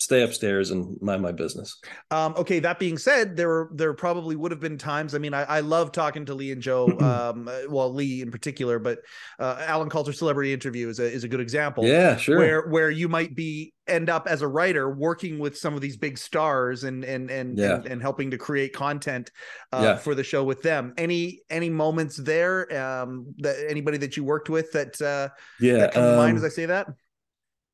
stay 0.00 0.22
upstairs 0.22 0.70
and 0.70 0.96
mind 1.02 1.20
my 1.20 1.30
business. 1.30 1.78
Um, 2.10 2.34
okay. 2.38 2.58
That 2.58 2.78
being 2.78 2.96
said, 2.96 3.36
there 3.36 3.48
were 3.48 3.70
there 3.74 3.92
probably 3.92 4.34
would 4.34 4.50
have 4.50 4.60
been 4.60 4.78
times. 4.78 5.14
I 5.14 5.18
mean, 5.18 5.34
I, 5.34 5.42
I 5.42 5.60
love 5.60 5.92
talking 5.92 6.24
to 6.26 6.34
Lee 6.34 6.52
and 6.52 6.62
Joe. 6.62 6.86
um, 7.00 7.48
well, 7.68 7.92
Lee 7.92 8.22
in 8.22 8.30
particular, 8.30 8.78
but 8.78 8.98
uh, 9.38 9.62
Allen 9.66 9.90
Coulter 9.90 10.12
celebrity 10.12 10.52
interview 10.52 10.88
is 10.88 10.98
a 10.98 11.04
is 11.04 11.24
a 11.24 11.28
good 11.28 11.40
example. 11.40 11.84
Yeah, 11.84 12.16
sure. 12.16 12.38
Where 12.38 12.68
where 12.68 12.90
you 12.90 13.08
might 13.08 13.34
be 13.34 13.74
end 13.86 14.08
up 14.08 14.26
as 14.26 14.40
a 14.40 14.48
writer 14.48 14.88
working 14.88 15.38
with 15.38 15.58
some 15.58 15.74
of 15.74 15.80
these 15.80 15.96
big 15.96 16.16
stars 16.16 16.84
and 16.84 17.04
and 17.04 17.30
and 17.30 17.58
yeah. 17.58 17.76
and, 17.76 17.86
and, 17.86 18.02
helping 18.02 18.30
to 18.30 18.38
create 18.38 18.72
content 18.72 19.30
uh, 19.72 19.80
yeah. 19.82 19.96
for 19.96 20.14
the 20.14 20.24
show 20.24 20.44
with 20.44 20.62
them. 20.62 20.94
Any 20.96 21.40
any 21.50 21.68
moments 21.68 22.16
there? 22.16 22.72
Um, 22.76 23.34
that 23.38 23.56
anybody 23.68 23.98
that 23.98 24.16
you 24.16 24.24
worked 24.24 24.48
with 24.48 24.72
that 24.72 25.00
uh, 25.02 25.28
yeah 25.60 25.78
that 25.78 25.92
come 25.92 26.04
um, 26.04 26.10
to 26.10 26.16
mind 26.16 26.36
as 26.38 26.44
I 26.44 26.48
say 26.48 26.66
that. 26.66 26.86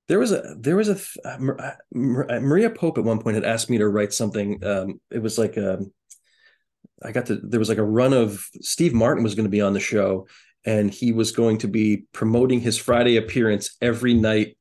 There 0.08 0.18
was 0.18 0.32
a 0.32 0.54
there 0.58 0.76
was 0.76 0.88
a 0.88 1.28
uh, 1.28 1.52
uh, 1.58 1.72
Maria 1.92 2.70
Pope 2.70 2.98
at 2.98 3.04
one 3.04 3.20
point 3.20 3.34
had 3.34 3.44
asked 3.44 3.68
me 3.68 3.78
to 3.78 3.88
write 3.88 4.12
something. 4.12 4.64
Um, 4.64 5.00
it 5.10 5.20
was 5.20 5.36
like 5.38 5.58
um, 5.58 5.92
I 7.02 7.12
got 7.12 7.26
to 7.26 7.36
there 7.36 7.58
was 7.58 7.68
like 7.68 7.78
a 7.78 7.84
run 7.84 8.12
of 8.12 8.46
Steve 8.60 8.94
Martin 8.94 9.24
was 9.24 9.34
going 9.34 9.46
to 9.46 9.50
be 9.50 9.60
on 9.60 9.72
the 9.72 9.80
show, 9.80 10.28
and 10.64 10.92
he 10.92 11.12
was 11.12 11.32
going 11.32 11.58
to 11.58 11.68
be 11.68 12.04
promoting 12.12 12.60
his 12.60 12.78
Friday 12.78 13.16
appearance 13.16 13.76
every 13.80 14.14
night 14.14 14.56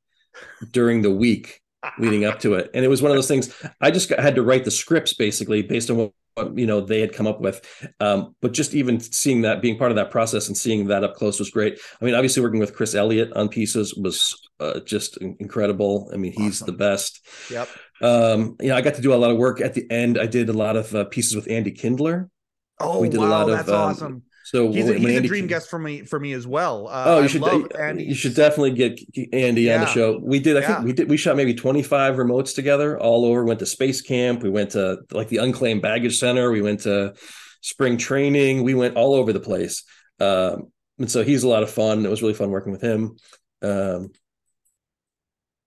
during 0.72 1.02
the 1.02 1.10
week 1.10 1.60
leading 1.98 2.24
up 2.24 2.40
to 2.40 2.54
it. 2.54 2.70
And 2.74 2.84
it 2.84 2.88
was 2.88 3.02
one 3.02 3.10
of 3.10 3.16
those 3.16 3.28
things 3.28 3.54
I 3.80 3.90
just 3.90 4.08
got, 4.08 4.18
had 4.18 4.34
to 4.36 4.42
write 4.42 4.64
the 4.64 4.70
scripts 4.70 5.14
basically 5.14 5.62
based 5.62 5.90
on 5.90 5.96
what 5.96 6.12
you 6.54 6.66
know 6.66 6.80
they 6.80 7.00
had 7.00 7.12
come 7.12 7.26
up 7.26 7.40
with. 7.40 7.60
Um, 8.00 8.34
but 8.40 8.52
just 8.52 8.74
even 8.74 9.00
seeing 9.00 9.42
that 9.42 9.62
being 9.62 9.78
part 9.78 9.90
of 9.90 9.96
that 9.96 10.10
process 10.10 10.48
and 10.48 10.56
seeing 10.56 10.86
that 10.88 11.04
up 11.04 11.14
close 11.14 11.38
was 11.38 11.50
great. 11.50 11.78
I 12.00 12.04
mean 12.04 12.14
obviously 12.14 12.42
working 12.42 12.60
with 12.60 12.74
chris 12.74 12.94
elliott 12.94 13.32
on 13.34 13.48
pieces 13.48 13.94
was 13.94 14.34
uh, 14.60 14.80
just 14.80 15.16
incredible. 15.18 16.10
I 16.12 16.16
mean 16.16 16.32
he's 16.32 16.62
Awesome. 16.62 16.66
the 16.66 16.72
best. 16.72 17.26
Yep. 17.48 17.70
um 18.02 18.56
you 18.60 18.68
know 18.68 18.76
i 18.76 18.82
got 18.82 18.94
to 18.94 19.02
do 19.02 19.14
a 19.14 19.16
lot 19.16 19.30
of 19.30 19.38
work. 19.38 19.60
At 19.60 19.74
the 19.74 19.90
end 19.90 20.18
i 20.18 20.26
did 20.26 20.48
a 20.48 20.52
lot 20.52 20.76
of 20.76 20.94
uh, 20.94 21.04
pieces 21.04 21.34
with 21.34 21.50
andy 21.50 21.70
kindler. 21.72 22.30
Oh 22.78 23.00
We 23.00 23.08
did 23.08 23.22
a 23.22 23.26
wow, 23.26 23.30
lot 23.30 23.48
of, 23.50 23.66
that's 23.66 23.68
um, 23.68 23.74
awesome. 23.74 24.22
So 24.46 24.70
He's, 24.70 24.88
a, 24.88 24.94
he's 24.94 25.16
a 25.18 25.20
dream 25.22 25.48
guest 25.48 25.68
for 25.68 25.76
me 25.76 26.02
for 26.02 26.20
me 26.20 26.32
as 26.32 26.46
well. 26.46 26.86
Uh, 26.86 27.04
Oh, 27.06 27.18
I 27.18 27.22
you 27.22 27.28
should 27.28 27.40
love 27.40 27.66
you 27.98 28.14
should 28.14 28.36
definitely 28.36 28.70
get 28.70 29.00
Andy 29.32 29.72
on 29.72 29.80
the 29.80 29.86
show. 29.86 30.20
We 30.22 30.38
did. 30.38 30.56
I 30.56 30.60
Yeah. 30.60 30.66
think 30.76 30.84
we 30.84 30.92
did. 30.92 31.10
We 31.10 31.16
shot 31.16 31.34
maybe 31.36 31.52
twenty 31.52 31.82
five 31.82 32.14
remotes 32.14 32.54
together, 32.54 32.96
all 32.96 33.24
over. 33.24 33.44
Went 33.44 33.58
to 33.58 33.66
space 33.66 34.00
camp. 34.02 34.44
We 34.44 34.50
went 34.50 34.70
to 34.70 34.98
like 35.10 35.26
the 35.28 35.38
unclaimed 35.38 35.82
baggage 35.82 36.18
center. 36.20 36.52
We 36.52 36.62
went 36.62 36.80
to 36.82 37.14
spring 37.60 37.96
training. 37.96 38.62
We 38.62 38.74
went 38.74 38.94
all 38.96 39.14
over 39.14 39.32
the 39.32 39.40
place. 39.40 39.82
Um, 40.20 40.70
and 41.00 41.10
so 41.10 41.24
he's 41.24 41.42
a 41.42 41.48
lot 41.48 41.64
of 41.64 41.70
fun. 41.70 42.06
It 42.06 42.08
was 42.08 42.22
really 42.22 42.34
fun 42.34 42.50
working 42.50 42.70
with 42.70 42.82
him. 42.82 43.16
Um, 43.62 44.12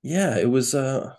yeah, 0.03 0.37
it 0.37 0.49
was. 0.49 0.73
Uh, 0.73 1.13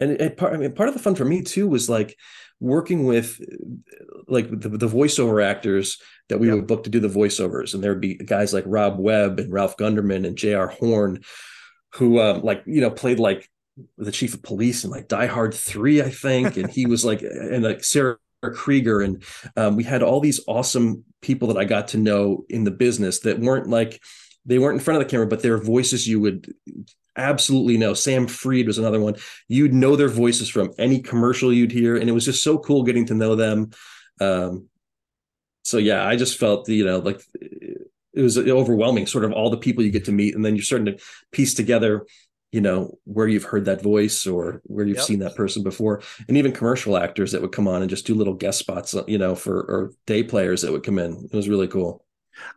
and 0.00 0.10
it, 0.10 0.20
it 0.20 0.36
part. 0.36 0.52
I 0.52 0.56
mean, 0.56 0.72
part 0.74 0.88
of 0.88 0.94
the 0.96 1.00
fun 1.00 1.14
for 1.14 1.24
me 1.24 1.42
too 1.42 1.68
was 1.68 1.88
like 1.88 2.16
working 2.62 3.04
with 3.04 3.40
like 4.28 4.48
the, 4.48 4.68
the 4.68 4.88
voiceover 4.88 5.44
actors 5.44 5.98
that 6.28 6.38
we 6.38 6.46
Yep. 6.46 6.56
would 6.56 6.66
book 6.68 6.84
to 6.84 6.90
do 6.90 7.00
the 7.00 7.08
voiceovers. 7.08 7.74
And 7.74 7.82
there 7.82 7.90
would 7.92 8.00
be 8.00 8.14
guys 8.14 8.54
like 8.54 8.64
rob 8.66 8.98
webb 8.98 9.40
and 9.40 9.52
ralph 9.52 9.76
gunderman 9.76 10.24
and 10.24 10.38
j.r 10.38 10.68
horn 10.68 11.20
who 11.94 12.20
um, 12.20 12.42
like 12.42 12.62
you 12.66 12.80
know 12.80 12.90
played 12.90 13.18
like 13.18 13.50
the 13.98 14.12
chief 14.12 14.34
of 14.34 14.42
police 14.42 14.84
in 14.84 14.90
like 14.90 15.08
die 15.08 15.26
hard 15.26 15.52
3 15.54 16.02
i 16.02 16.10
think. 16.10 16.56
And 16.56 16.70
he 16.70 16.86
was 16.86 17.04
like 17.04 17.22
and 17.52 17.64
like 17.64 17.82
sarah 17.82 18.18
krieger. 18.54 19.00
And 19.00 19.24
um, 19.56 19.76
we 19.76 19.82
had 19.84 20.02
all 20.02 20.20
these 20.20 20.40
awesome 20.46 21.04
people 21.20 21.48
that 21.48 21.56
i 21.58 21.64
got 21.64 21.88
to 21.88 21.98
know 21.98 22.44
in 22.48 22.64
the 22.64 22.70
business 22.70 23.20
that 23.20 23.40
weren't 23.40 23.68
like 23.68 24.00
they 24.46 24.58
weren't 24.58 24.78
in 24.78 24.84
front 24.84 25.00
of 25.00 25.06
the 25.06 25.10
camera 25.10 25.26
but 25.26 25.42
their 25.42 25.58
voices 25.58 26.06
you 26.08 26.20
would 26.20 26.52
absolutely 27.16 27.76
know 27.76 27.94
sam 27.94 28.26
freed 28.26 28.66
was 28.66 28.78
another 28.78 29.00
one. 29.00 29.16
You'd 29.48 29.74
know 29.74 29.96
their 29.96 30.08
voices 30.08 30.48
from 30.48 30.72
any 30.78 31.00
commercial 31.00 31.52
you'd 31.52 31.72
hear 31.72 31.96
and 31.96 32.08
it 32.08 32.12
was 32.12 32.24
just 32.24 32.42
so 32.42 32.58
cool 32.58 32.82
getting 32.84 33.06
to 33.06 33.14
know 33.14 33.36
them. 33.36 33.70
Um 34.20 34.68
so 35.64 35.78
yeah 35.78 36.04
i 36.06 36.16
just 36.16 36.38
felt 36.38 36.68
you 36.68 36.84
know 36.84 36.98
like 36.98 37.20
it 38.14 38.20
was 38.20 38.36
overwhelming 38.36 39.06
sort 39.06 39.24
of 39.24 39.32
all 39.32 39.50
the 39.50 39.56
people 39.56 39.82
you 39.82 39.90
get 39.90 40.04
to 40.04 40.12
meet 40.12 40.34
and 40.34 40.44
then 40.44 40.54
you're 40.54 40.62
starting 40.64 40.86
to 40.86 40.98
piece 41.30 41.54
together 41.54 42.06
you 42.50 42.60
know 42.60 42.98
where 43.04 43.26
you've 43.28 43.44
heard 43.44 43.64
that 43.64 43.82
voice 43.82 44.26
or 44.26 44.60
where 44.64 44.84
you've 44.86 44.98
Yep. 44.98 45.06
seen 45.06 45.18
that 45.20 45.34
person 45.34 45.62
before. 45.62 46.02
And 46.28 46.36
even 46.36 46.52
commercial 46.52 46.98
actors 46.98 47.32
that 47.32 47.40
would 47.40 47.52
come 47.52 47.66
on 47.66 47.80
and 47.80 47.88
just 47.88 48.06
do 48.06 48.14
little 48.14 48.34
guest 48.34 48.58
spots 48.58 48.94
you 49.08 49.16
know 49.16 49.34
for 49.34 49.54
or 49.62 49.92
day 50.06 50.22
players 50.22 50.60
that 50.60 50.70
would 50.70 50.82
come 50.82 50.98
in. 50.98 51.28
It 51.32 51.34
was 51.34 51.48
really 51.48 51.66
cool 51.68 52.04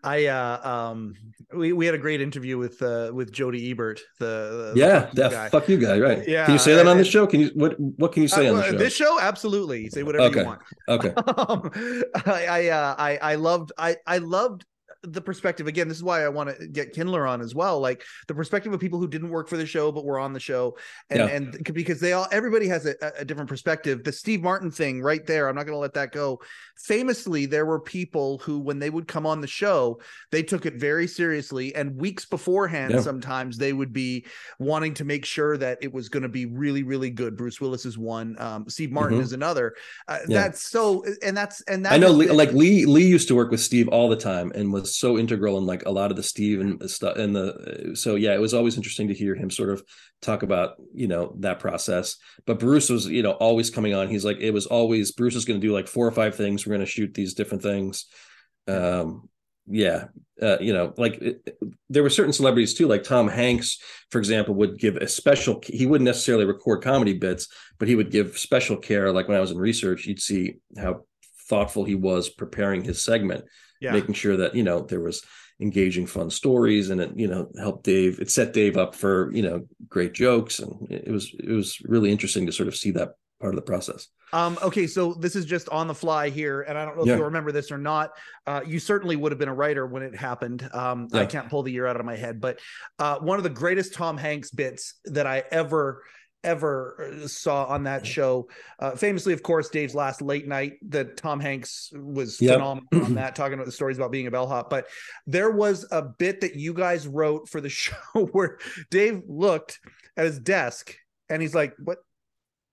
I 0.03 0.25
uh 0.27 0.59
um 0.67 1.13
we, 1.53 1.73
we 1.73 1.85
had 1.85 1.95
a 1.95 1.97
great 1.99 2.21
interview 2.21 2.57
with 2.57 2.81
uh 2.81 3.11
with 3.13 3.31
Jody 3.31 3.69
Ebert, 3.71 4.01
the, 4.19 4.71
the 4.73 4.79
yeah 4.79 5.05
fuck 5.05 5.19
you 5.19 5.49
fuck 5.49 5.69
you 5.69 5.77
guy 5.77 5.99
right 5.99 6.27
Yeah, 6.27 6.45
can 6.45 6.53
you 6.53 6.59
say 6.59 6.73
that 6.75 6.87
on 6.87 6.97
the 6.97 7.05
show 7.05 7.25
can 7.27 7.39
you 7.41 7.51
what 7.55 7.79
what 7.79 8.11
can 8.13 8.23
you 8.23 8.27
say 8.27 8.47
Uh, 8.47 8.53
on 8.53 8.57
the 8.57 8.63
show 8.71 8.77
This 8.77 8.95
show, 8.95 9.19
absolutely. 9.19 9.89
Say 9.89 10.03
whatever 10.03 10.25
Okay. 10.25 10.39
you 10.41 10.45
want. 10.45 10.61
okay 10.89 11.09
um, 11.15 11.71
I 12.25 12.45
I, 12.59 12.67
uh, 12.69 12.95
I 12.97 13.17
I 13.21 13.35
loved 13.35 13.71
I 13.77 13.97
I 14.07 14.17
loved 14.19 14.65
the 15.07 15.21
perspective 15.21 15.67
again. 15.67 15.87
This 15.87 15.97
is 15.97 16.03
why 16.03 16.23
I 16.25 16.29
want 16.29 16.57
to 16.57 16.67
get 16.67 16.93
Kindler 16.93 17.25
on 17.27 17.41
as 17.41 17.53
well. 17.55 17.79
Like 17.79 18.03
the 18.27 18.33
perspective 18.35 18.73
of 18.73 18.79
people 18.79 18.99
who 18.99 19.07
didn't 19.07 19.29
work 19.29 19.47
for 19.47 19.57
the 19.57 19.65
show 19.65 19.91
but 19.91 20.05
were 20.05 20.19
on 20.19 20.33
the 20.33 20.39
show, 20.39 20.77
and 21.09 21.19
Yeah. 21.19 21.27
and 21.27 21.73
because 21.73 21.99
they 21.99 22.13
all 22.13 22.27
everybody 22.31 22.67
has 22.67 22.85
a, 22.85 22.95
a 23.17 23.25
different 23.25 23.49
perspective. 23.49 24.03
The 24.03 24.11
Steve 24.11 24.41
Martin 24.41 24.71
thing 24.71 25.01
right 25.01 25.25
there. 25.25 25.47
I'm 25.47 25.55
not 25.55 25.65
going 25.65 25.75
to 25.75 25.79
let 25.79 25.93
that 25.93 26.11
go. 26.11 26.41
Famously, 26.77 27.45
there 27.45 27.65
were 27.65 27.79
people 27.79 28.39
who, 28.39 28.59
when 28.59 28.79
they 28.79 28.89
would 28.89 29.07
come 29.07 29.25
on 29.25 29.41
the 29.41 29.47
show, 29.47 29.99
they 30.31 30.43
took 30.43 30.65
it 30.65 30.75
very 30.75 31.07
seriously, 31.07 31.73
and 31.75 31.95
weeks 31.95 32.25
beforehand, 32.25 32.93
Yeah. 32.93 33.01
sometimes 33.01 33.57
they 33.57 33.73
would 33.73 33.93
be 33.93 34.25
wanting 34.59 34.93
to 34.95 35.05
make 35.05 35.25
sure 35.25 35.57
that 35.57 35.77
it 35.81 35.93
was 35.93 36.09
going 36.09 36.23
to 36.23 36.29
be 36.29 36.45
really, 36.45 36.83
really 36.83 37.09
good. 37.09 37.37
Bruce 37.37 37.61
Willis 37.61 37.85
is 37.85 37.97
one. 37.97 38.35
Um, 38.39 38.67
Steve 38.67 38.91
Martin 38.91 39.19
Mhm. 39.19 39.21
is 39.23 39.33
another. 39.33 39.73
Uh, 40.07 40.19
Yeah. 40.27 40.41
That's 40.41 40.61
so, 40.69 41.03
and 41.23 41.35
that's 41.35 41.61
and 41.61 41.85
that 41.85 41.93
I 41.93 41.97
know, 41.97 42.11
Lee, 42.11 42.27
like 42.29 42.51
Lee. 42.51 42.85
Lee 42.85 43.05
used 43.07 43.27
to 43.29 43.35
work 43.35 43.51
with 43.51 43.59
Steve 43.61 43.87
all 43.87 44.09
the 44.09 44.15
time, 44.17 44.51
and 44.53 44.73
was 44.73 44.94
so 44.95 45.17
integral 45.17 45.57
in 45.57 45.65
like 45.65 45.85
a 45.85 45.91
lot 45.91 46.11
of 46.11 46.17
the 46.17 46.23
Steve 46.23 46.59
and 46.61 46.89
stuff. 46.89 47.17
And 47.17 47.35
the 47.35 47.91
so 47.95 48.15
yeah, 48.15 48.33
it 48.33 48.41
was 48.41 48.53
always 48.53 48.77
interesting 48.77 49.07
to 49.09 49.13
hear 49.13 49.35
him 49.35 49.49
sort 49.49 49.69
of 49.69 49.83
talk 50.21 50.43
about 50.43 50.75
you 50.93 51.07
know 51.07 51.35
that 51.39 51.59
process. 51.59 52.17
But 52.45 52.59
Bruce 52.59 52.89
was 52.89 53.07
you 53.07 53.23
know 53.23 53.31
always 53.33 53.69
coming 53.69 53.93
on. 53.93 54.09
He's 54.09 54.25
like 54.25 54.37
it 54.39 54.51
was 54.51 54.65
always 54.65 55.11
Bruce 55.11 55.35
is 55.35 55.45
going 55.45 55.59
to 55.59 55.67
do 55.67 55.73
like 55.73 55.87
four 55.87 56.07
or 56.07 56.11
five 56.11 56.35
things. 56.35 56.65
We're 56.65 56.75
going 56.75 56.85
to 56.85 56.91
shoot 56.91 57.13
these 57.13 57.33
different 57.33 57.63
things. 57.63 58.05
Um, 58.67 59.29
yeah, 59.67 60.05
uh, 60.41 60.57
you 60.59 60.73
know, 60.73 60.93
like 60.97 61.15
it- 61.21 61.57
there 61.89 62.03
were 62.03 62.09
certain 62.09 62.33
celebrities 62.33 62.73
too, 62.73 62.87
like 62.87 63.03
Tom 63.03 63.27
Hanks, 63.27 63.79
for 64.11 64.19
example, 64.19 64.53
would 64.55 64.77
give 64.77 64.97
a 64.97 65.07
special. 65.07 65.61
He 65.65 65.85
wouldn't 65.85 66.05
necessarily 66.05 66.45
record 66.45 66.83
comedy 66.83 67.13
bits, 67.13 67.47
but 67.79 67.87
he 67.87 67.95
would 67.95 68.11
give 68.11 68.37
special 68.37 68.77
care. 68.77 69.11
Like 69.11 69.27
when 69.27 69.37
I 69.37 69.41
was 69.41 69.51
in 69.51 69.57
research, 69.57 70.05
you'd 70.05 70.21
see 70.21 70.55
how 70.77 71.05
thoughtful 71.49 71.83
he 71.83 71.95
was 71.95 72.29
preparing 72.29 72.83
his 72.83 73.03
segment, 73.03 73.45
yeah. 73.81 73.91
making 73.91 74.13
sure 74.13 74.37
that 74.37 74.55
you 74.55 74.63
know 74.63 74.81
there 74.81 75.01
was 75.01 75.23
engaging, 75.59 76.05
fun 76.05 76.29
stories, 76.29 76.89
and 76.89 76.99
it 77.01 77.11
you 77.15 77.27
know 77.27 77.49
helped 77.59 77.83
Dave. 77.83 78.19
It 78.19 78.29
set 78.31 78.53
Dave 78.53 78.77
up 78.77 78.95
for 78.95 79.31
you 79.33 79.41
know 79.41 79.67
great 79.87 80.13
jokes, 80.13 80.59
and 80.59 80.91
it 80.91 81.11
was 81.11 81.31
it 81.37 81.49
was 81.51 81.79
really 81.81 82.11
interesting 82.11 82.45
to 82.45 82.51
sort 82.51 82.67
of 82.67 82.75
see 82.75 82.91
that 82.91 83.15
part 83.39 83.53
of 83.53 83.57
the 83.57 83.61
process. 83.65 84.07
Um, 84.33 84.57
okay, 84.61 84.87
so 84.87 85.13
this 85.13 85.35
is 85.35 85.45
just 85.45 85.69
on 85.69 85.87
the 85.87 85.93
fly 85.93 86.29
here, 86.29 86.61
and 86.63 86.77
I 86.77 86.83
don't 86.83 86.95
know 86.95 87.03
if 87.03 87.07
Yeah. 87.07 87.15
you'll 87.15 87.25
remember 87.25 87.51
this 87.51 87.71
or 87.71 87.77
not. 87.77 88.11
Uh, 88.45 88.61
you 88.65 88.79
certainly 88.79 89.15
would 89.15 89.31
have 89.31 89.39
been 89.39 89.49
a 89.49 89.53
writer 89.53 89.85
when 89.85 90.03
it 90.03 90.15
happened. 90.15 90.67
Um, 90.73 91.07
I 91.13 91.25
can't 91.25 91.49
pull 91.49 91.63
the 91.63 91.71
year 91.71 91.85
out 91.85 91.97
of 91.99 92.05
my 92.05 92.15
head, 92.15 92.41
but 92.41 92.59
uh, 92.99 93.19
one 93.19 93.37
of 93.37 93.43
the 93.43 93.49
greatest 93.49 93.93
Tom 93.93 94.17
Hanks 94.17 94.51
bits 94.51 94.95
that 95.05 95.27
I 95.27 95.43
ever 95.51 96.03
ever 96.45 97.11
uh, 97.23 97.27
saw 97.27 97.65
on 97.65 97.83
that 97.83 98.05
show. 98.05 98.47
Uh, 98.79 98.91
famously 98.91 99.33
of 99.33 99.43
course 99.43 99.69
dave's 99.69 99.95
last 99.95 100.21
late 100.21 100.47
night 100.47 100.73
that 100.89 101.17
tom 101.17 101.39
hanks 101.39 101.91
was 101.93 102.39
Yep. 102.39 102.53
phenomenal 102.53 103.05
on 103.05 103.15
that 103.21 103.35
talking 103.35 103.55
about 103.55 103.65
the 103.65 103.71
stories 103.71 103.97
about 103.97 104.11
being 104.11 104.27
a 104.27 104.31
bellhop. 104.31 104.69
But 104.69 104.87
there 105.27 105.51
was 105.51 105.85
a 105.91 106.01
bit 106.01 106.41
that 106.41 106.55
you 106.55 106.73
guys 106.73 107.07
wrote 107.07 107.49
for 107.49 107.59
the 107.59 107.69
show 107.83 107.95
where 108.31 108.59
dave 108.89 109.23
looked 109.27 109.79
at 110.15 110.25
his 110.25 110.39
desk 110.39 110.95
and 111.29 111.41
he's 111.41 111.55
like 111.55 111.73
what? 111.83 111.97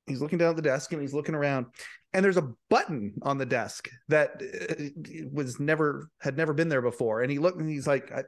He's 0.06 0.20
looking 0.20 0.38
down 0.38 0.50
at 0.50 0.56
the 0.56 0.62
desk 0.62 0.92
and 0.92 1.00
he's 1.00 1.14
looking 1.14 1.34
around 1.34 1.66
and 2.12 2.24
there's 2.24 2.36
a 2.36 2.52
button 2.68 3.14
on 3.22 3.38
the 3.38 3.46
desk 3.46 3.88
that 4.08 4.42
uh, 4.42 5.24
was 5.32 5.58
never 5.58 6.10
had 6.20 6.36
never 6.36 6.52
been 6.52 6.68
there 6.68 6.82
before. 6.82 7.22
And 7.22 7.30
he 7.30 7.38
looked 7.38 7.58
and 7.58 7.68
he's 7.70 7.86
like 7.86 8.12
I, 8.12 8.24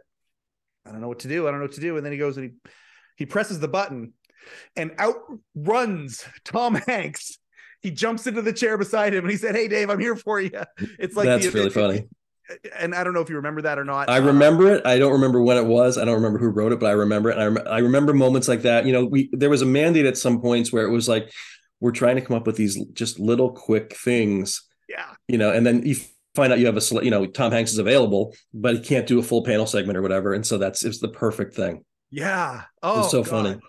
I 0.86 0.92
don't 0.92 1.00
know 1.00 1.08
what 1.08 1.20
to 1.20 1.28
do. 1.28 1.46
I 1.46 1.50
don't 1.50 1.60
know 1.60 1.66
what 1.66 1.74
to 1.74 1.80
do. 1.80 1.96
And 1.96 2.04
then 2.06 2.12
he 2.12 2.18
goes 2.18 2.36
and 2.38 2.50
he 2.50 2.70
he 3.16 3.26
presses 3.26 3.58
the 3.60 3.68
button 3.68 4.12
and 4.76 4.92
out 4.98 5.16
runs 5.54 6.24
tom 6.44 6.74
hanks 6.86 7.38
he 7.80 7.90
jumps 7.90 8.26
into 8.26 8.42
the 8.42 8.52
chair 8.52 8.76
beside 8.78 9.14
him 9.14 9.24
and 9.24 9.30
he 9.30 9.36
said 9.36 9.54
hey 9.54 9.68
dave 9.68 9.90
i'm 9.90 10.00
here 10.00 10.16
for 10.16 10.40
you 10.40 10.50
it's 10.98 11.16
like 11.16 11.26
That's 11.26 11.46
the- 11.46 11.52
really 11.52 11.70
funny. 11.70 12.04
and 12.78 12.94
i 12.94 13.02
don't 13.04 13.14
know 13.14 13.20
if 13.20 13.28
you 13.30 13.36
remember 13.36 13.62
that 13.62 13.78
or 13.78 13.84
not 13.84 14.08
I 14.10 14.18
remember 14.18 14.72
it. 14.74 14.84
I 14.86 14.98
don't 14.98 15.12
remember 15.12 15.40
when 15.42 15.56
it 15.56 15.64
was. 15.64 15.96
I 15.96 16.04
don't 16.04 16.16
remember 16.16 16.38
who 16.38 16.48
wrote 16.48 16.72
it, 16.72 16.78
but 16.80 16.86
I 16.88 16.92
remember 16.92 17.30
it. 17.30 17.38
And 17.38 17.42
I, 17.42 17.46
rem- 17.46 17.68
I 17.68 17.78
remember 17.78 18.12
moments 18.12 18.48
like 18.48 18.62
that. 18.62 18.84
You 18.84 18.92
know, 18.92 19.04
we 19.06 19.30
there 19.32 19.48
was 19.48 19.62
a 19.62 19.66
mandate 19.66 20.04
at 20.04 20.18
some 20.18 20.40
points 20.42 20.70
where 20.72 20.84
it 20.84 20.90
was 20.90 21.08
like 21.08 21.32
we're 21.80 21.90
trying 21.92 22.16
to 22.16 22.22
come 22.22 22.36
up 22.36 22.46
with 22.46 22.56
these 22.56 22.82
just 22.92 23.18
little 23.18 23.50
quick 23.52 23.96
things, 23.96 24.62
yeah 24.88 25.14
you 25.26 25.38
know, 25.38 25.50
and 25.52 25.64
then 25.66 25.86
you 25.86 25.96
find 26.34 26.52
out 26.52 26.58
you 26.58 26.66
have 26.66 26.76
a 26.76 27.04
you 27.04 27.10
know 27.10 27.24
Tom 27.24 27.50
Hanks 27.50 27.72
is 27.72 27.78
available, 27.78 28.34
but 28.52 28.74
he 28.74 28.80
can't 28.80 29.06
do 29.06 29.18
a 29.18 29.22
full 29.22 29.42
panel 29.42 29.66
segment 29.66 29.96
or 29.96 30.02
whatever, 30.02 30.34
and 30.34 30.46
so 30.46 30.58
that's 30.58 30.84
it's 30.84 30.98
the 30.98 31.08
perfect 31.08 31.54
thing. 31.54 31.82
Yeah. 32.10 32.62
Oh, 32.82 33.00
It's 33.00 33.10
so 33.10 33.20
oh, 33.20 33.22
God. 33.22 33.30
funny. 33.30 33.60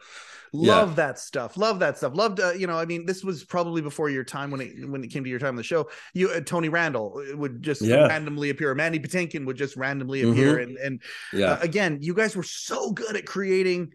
Love 0.56 0.96
that 0.96 1.20
stuff. 1.20 1.58
Love 1.58 1.80
that 1.80 1.98
stuff. 1.98 2.16
Loved. 2.16 2.40
Uh, 2.40 2.52
you 2.52 2.68
know, 2.68 2.78
I 2.78 2.86
mean, 2.86 3.06
this 3.06 3.24
was 3.24 3.44
probably 3.44 3.82
before 3.82 4.10
your 4.10 4.24
time 4.24 4.52
when 4.52 4.62
it 4.62 4.90
when 4.90 5.04
it 5.04 5.08
came 5.10 5.24
to 5.24 5.30
your 5.30 5.40
time 5.40 5.50
on 5.50 5.56
the 5.56 5.64
show. 5.64 5.90
You, 6.14 6.30
uh, 6.30 6.42
Tony 6.42 6.70
Randall 6.70 7.22
uh, 7.32 7.38
would 7.38 7.62
just 7.62 7.82
Yeah. 7.82 8.08
randomly 8.08 8.50
appear. 8.50 8.74
Mandy 8.76 9.00
Patinkin 9.00 9.46
would 9.46 9.58
just 9.58 9.76
randomly 9.76 10.22
Mhm. 10.24 10.32
appear, 10.32 10.60
and 10.60 10.78
and 10.78 11.02
Yeah, 11.34 11.54
uh, 11.54 11.60
again, 11.62 12.00
you 12.02 12.14
guys 12.14 12.36
were 12.36 12.44
so 12.44 12.92
good 12.92 13.16
at 13.16 13.26
creating 13.26 13.92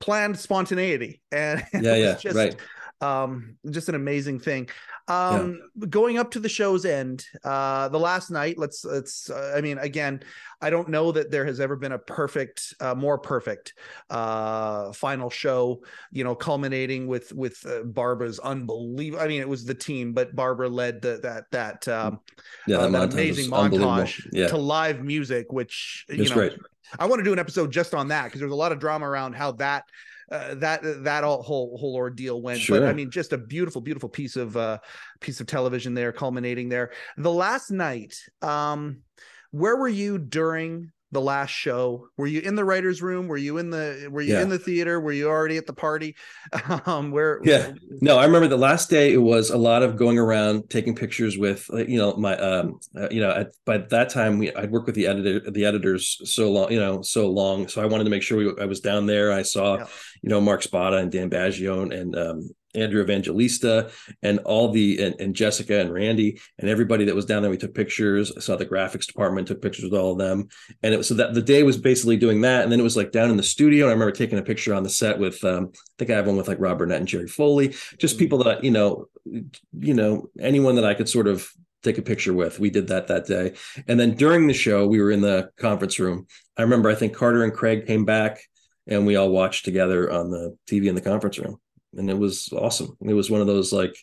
planned 0.00 0.38
spontaneity, 0.38 1.20
and 1.32 1.62
yeah, 1.74 1.94
yeah. 1.94 2.14
just, 2.16 2.36
right. 2.36 2.56
um 3.00 3.56
just 3.70 3.88
an 3.88 3.94
amazing 3.94 4.38
thing 4.40 4.68
um 5.08 5.60
going 5.88 6.16
up 6.18 6.30
to 6.30 6.38
the 6.38 6.48
show's 6.48 6.84
end 6.84 7.26
uh 7.44 7.88
the 7.88 7.98
last 7.98 8.30
night 8.30 8.56
let's 8.56 8.84
let's 8.84 9.28
uh, 9.30 9.52
i 9.56 9.60
mean 9.60 9.78
again 9.78 10.22
i 10.60 10.70
don't 10.70 10.88
know 10.88 11.10
that 11.10 11.30
there 11.30 11.44
has 11.44 11.58
ever 11.58 11.74
been 11.74 11.92
a 11.92 11.98
perfect 11.98 12.74
uh, 12.80 12.94
more 12.94 13.18
perfect 13.18 13.74
uh 14.10 14.92
final 14.92 15.28
show 15.28 15.82
you 16.12 16.22
know 16.22 16.34
culminating 16.34 17.06
with 17.06 17.32
with 17.32 17.64
uh, 17.66 17.82
barbara's 17.82 18.38
unbelievable 18.38 19.22
i 19.22 19.26
mean 19.26 19.40
it 19.40 19.48
was 19.48 19.64
the 19.64 19.74
team 19.74 20.12
but 20.12 20.34
barbara 20.36 20.68
led 20.68 21.02
the, 21.02 21.18
that 21.22 21.44
that 21.50 21.88
um 21.88 22.20
Yeah, 22.66 22.78
uh, 22.78 22.82
that, 22.82 22.92
that 22.92 23.12
amazing 23.12 23.50
montage 23.50 24.28
Yeah, 24.32 24.46
to 24.48 24.56
live 24.56 25.02
music 25.02 25.52
which 25.52 26.06
it 26.08 26.18
you 26.18 26.28
know 26.28 26.34
great. 26.36 26.52
I 26.98 27.06
want 27.06 27.20
to 27.20 27.24
do 27.24 27.32
an 27.32 27.38
episode 27.38 27.72
just 27.72 27.94
on 27.94 28.08
that 28.08 28.24
because 28.24 28.40
there's 28.40 28.52
a 28.52 28.56
lot 28.56 28.70
of 28.72 28.78
drama 28.78 29.08
around 29.08 29.34
how 29.34 29.52
that 29.52 29.84
uh, 30.32 30.54
that 30.54 30.80
that 31.04 31.24
all, 31.24 31.42
whole 31.42 31.76
whole 31.76 31.94
ordeal 31.94 32.40
went. 32.40 32.60
Sure. 32.60 32.80
But 32.80 32.88
I 32.88 32.92
mean, 32.94 33.10
just 33.10 33.32
a 33.32 33.38
beautiful, 33.38 33.80
beautiful 33.80 34.08
piece 34.08 34.36
of 34.36 34.56
uh, 34.56 34.78
piece 35.20 35.40
of 35.40 35.46
television 35.46 35.94
there, 35.94 36.12
culminating 36.12 36.68
there. 36.68 36.92
The 37.18 37.32
last 37.32 37.70
night, 37.70 38.16
um, 38.40 39.02
where 39.50 39.76
were 39.76 39.88
you 39.88 40.18
during 40.18 40.90
the 41.12 41.20
last 41.20 41.50
show? 41.50 42.08
Were 42.16 42.26
you 42.26 42.40
in 42.40 42.54
the 42.56 42.64
writers' 42.64 43.02
room? 43.02 43.28
Were 43.28 43.36
you 43.36 43.58
in 43.58 43.70
the 43.70 44.08
Were 44.10 44.22
you 44.22 44.32
Yeah. 44.34 44.42
in 44.42 44.48
the 44.48 44.58
theater? 44.58 44.98
Were 44.98 45.12
you 45.12 45.28
already 45.28 45.58
at 45.58 45.66
the 45.66 45.72
party? 45.72 46.16
Um, 46.86 47.10
where? 47.12 47.40
Yeah. 47.44 47.72
No, 48.00 48.18
I 48.18 48.24
remember 48.24 48.48
the 48.48 48.56
last 48.56 48.88
day. 48.90 49.12
It 49.12 49.18
was 49.18 49.50
a 49.50 49.58
lot 49.58 49.82
of 49.82 49.96
going 49.96 50.18
around 50.18 50.68
taking 50.70 50.94
pictures 50.96 51.36
with, 51.38 51.68
you 51.72 51.98
know, 51.98 52.14
my, 52.16 52.36
um, 52.38 52.80
uh, 52.96 53.08
you 53.10 53.20
know, 53.20 53.30
at, 53.30 53.48
by 53.64 53.78
that 53.78 54.08
time 54.10 54.38
we 54.38 54.52
I'd 54.54 54.70
worked 54.70 54.86
with 54.86 54.94
the 54.94 55.06
editor, 55.06 55.50
the 55.50 55.64
editors 55.64 56.18
so 56.24 56.50
long, 56.50 56.72
you 56.72 56.80
know, 56.80 57.02
so 57.02 57.30
long. 57.30 57.68
So 57.68 57.82
I 57.82 57.86
wanted 57.86 58.04
to 58.04 58.10
make 58.10 58.22
sure 58.22 58.38
we, 58.38 58.62
I 58.62 58.66
was 58.66 58.80
down 58.80 59.06
there. 59.06 59.32
I 59.32 59.42
saw, 59.42 59.76
Yeah. 59.78 59.86
you 60.22 60.30
know, 60.30 60.40
Mark 60.40 60.62
Spada 60.62 60.96
and 60.96 61.12
Dan 61.12 61.28
Baggio 61.30 61.82
and, 61.82 61.92
and 61.92 62.16
um, 62.16 62.50
Andrew 62.74 63.02
Evangelista 63.02 63.90
and 64.22 64.38
all 64.40 64.70
the 64.70 65.02
and, 65.02 65.20
and 65.20 65.34
Jessica 65.34 65.80
and 65.80 65.92
Randy 65.92 66.40
and 66.58 66.68
everybody 66.68 67.04
that 67.06 67.14
was 67.14 67.26
down 67.26 67.42
there. 67.42 67.50
We 67.50 67.56
took 67.56 67.74
pictures. 67.74 68.32
I 68.36 68.40
saw 68.40 68.56
the 68.56 68.66
graphics 68.66 69.06
department 69.06 69.48
took 69.48 69.62
pictures 69.62 69.84
with 69.84 69.94
all 69.94 70.12
of 70.12 70.18
them, 70.18 70.48
and 70.82 70.94
it 70.94 70.96
was 70.96 71.08
so 71.08 71.14
that 71.14 71.34
the 71.34 71.42
day 71.42 71.62
was 71.62 71.76
basically 71.76 72.16
doing 72.16 72.40
that. 72.42 72.62
And 72.62 72.72
then 72.72 72.80
it 72.80 72.84
was 72.84 72.96
like 72.96 73.12
down 73.12 73.30
in 73.30 73.36
the 73.36 73.42
studio. 73.42 73.86
And 73.86 73.90
I 73.90 73.94
remember 73.94 74.12
taking 74.12 74.38
a 74.38 74.42
picture 74.42 74.74
on 74.74 74.82
the 74.82 74.90
set 74.90 75.18
with 75.18 75.42
um, 75.44 75.70
I 75.74 75.78
think 75.98 76.10
I 76.10 76.16
have 76.16 76.26
one 76.26 76.36
with 76.36 76.48
like 76.48 76.60
Rob 76.60 76.78
Burnett 76.78 76.98
and 76.98 77.08
Jerry 77.08 77.28
Foley, 77.28 77.74
just 77.98 78.18
people 78.18 78.42
that 78.44 78.64
you 78.64 78.70
know, 78.70 79.06
you 79.24 79.94
know, 79.94 80.28
anyone 80.40 80.76
that 80.76 80.84
I 80.84 80.94
could 80.94 81.08
sort 81.08 81.26
of 81.26 81.48
take 81.82 81.98
a 81.98 82.02
picture 82.02 82.32
with. 82.32 82.60
We 82.60 82.70
did 82.70 82.88
that 82.88 83.08
that 83.08 83.26
day, 83.26 83.54
and 83.88 83.98
then 83.98 84.14
during 84.14 84.46
the 84.46 84.54
show, 84.54 84.86
we 84.86 85.00
were 85.00 85.10
in 85.10 85.20
the 85.20 85.50
conference 85.56 85.98
room. 85.98 86.26
I 86.56 86.62
remember 86.62 86.90
I 86.90 86.94
think 86.94 87.14
Carter 87.14 87.44
and 87.44 87.52
Craig 87.52 87.86
came 87.86 88.04
back, 88.04 88.40
and 88.86 89.06
we 89.06 89.16
all 89.16 89.30
watched 89.30 89.64
together 89.64 90.10
on 90.10 90.30
the 90.30 90.56
TV 90.68 90.86
in 90.86 90.94
the 90.94 91.00
conference 91.00 91.38
room, 91.38 91.58
and 91.96 92.08
it 92.10 92.18
was 92.18 92.48
awesome. 92.52 92.96
It 93.00 93.14
was 93.14 93.30
one 93.30 93.40
of 93.40 93.46
those 93.46 93.72
like, 93.72 93.94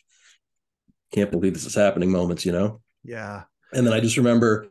can't 1.12 1.30
believe 1.30 1.54
this 1.54 1.66
is 1.66 1.74
happening 1.74 2.10
moments, 2.10 2.46
you 2.46 2.52
know. 2.52 2.80
Yeah. 3.04 3.42
And 3.72 3.86
then 3.86 3.92
I 3.94 4.00
just 4.00 4.16
remember 4.16 4.68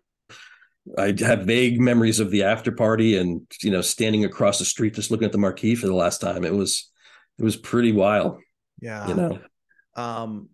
I 0.98 1.14
have 1.20 1.44
vague 1.46 1.80
memories 1.80 2.20
of 2.20 2.32
the 2.32 2.44
after 2.44 2.72
party 2.72 3.18
and 3.18 3.42
you 3.62 3.72
know 3.72 3.82
standing 3.82 4.26
across 4.26 4.60
the 4.60 4.66
street 4.66 4.96
just 4.96 5.12
looking 5.12 5.26
at 5.26 5.32
the 5.32 5.38
marquee 5.38 5.76
for 5.76 5.88
the 5.88 5.96
last 5.96 6.20
time. 6.22 6.44
It 6.44 6.54
was 6.54 6.90
it 7.38 7.44
was 7.44 7.56
pretty 7.56 7.92
wild, 7.92 8.40
Yeah. 8.82 9.08
you 9.08 9.14
know. 9.16 9.40
um 9.96 10.50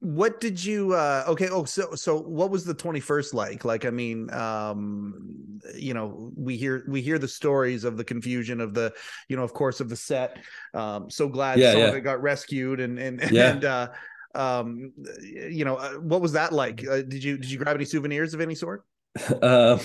what 0.00 0.40
did 0.40 0.62
you 0.64 0.92
uh 0.94 1.24
okay 1.26 1.48
oh 1.50 1.64
so 1.64 1.94
so 1.94 2.20
what 2.20 2.50
was 2.50 2.64
the 2.64 2.74
21st 2.74 3.34
like? 3.34 3.64
Like 3.64 3.84
i 3.84 3.90
mean 3.90 4.32
um 4.32 5.60
you 5.74 5.92
know 5.92 6.30
we 6.36 6.56
hear 6.56 6.84
we 6.88 7.02
hear 7.02 7.18
the 7.18 7.26
stories 7.28 7.82
of 7.84 7.96
the 7.96 8.04
confusion 8.04 8.60
of 8.60 8.74
the 8.74 8.92
you 9.28 9.36
know 9.36 9.42
of 9.42 9.52
course 9.52 9.80
of 9.80 9.88
the 9.88 9.96
set. 9.96 10.38
Um 10.72 11.10
so 11.10 11.28
glad 11.28 11.58
Yeah, 11.58 11.72
some 11.72 11.82
of 11.82 11.94
it 11.94 12.02
got 12.02 12.22
rescued 12.22 12.80
and 12.80 12.98
and 12.98 13.20
Yeah. 13.32 13.50
and 13.50 13.64
uh 13.64 13.88
um 14.34 14.92
you 15.22 15.64
know 15.64 15.76
uh, 15.76 15.94
what 15.94 16.20
was 16.20 16.32
that 16.32 16.52
like? 16.52 16.86
Uh, 16.86 17.02
did 17.02 17.24
you 17.24 17.36
did 17.36 17.50
you 17.50 17.58
grab 17.58 17.74
any 17.74 17.84
souvenirs 17.84 18.34
of 18.34 18.40
any 18.40 18.54
sort? 18.54 18.84
Uh 19.42 19.78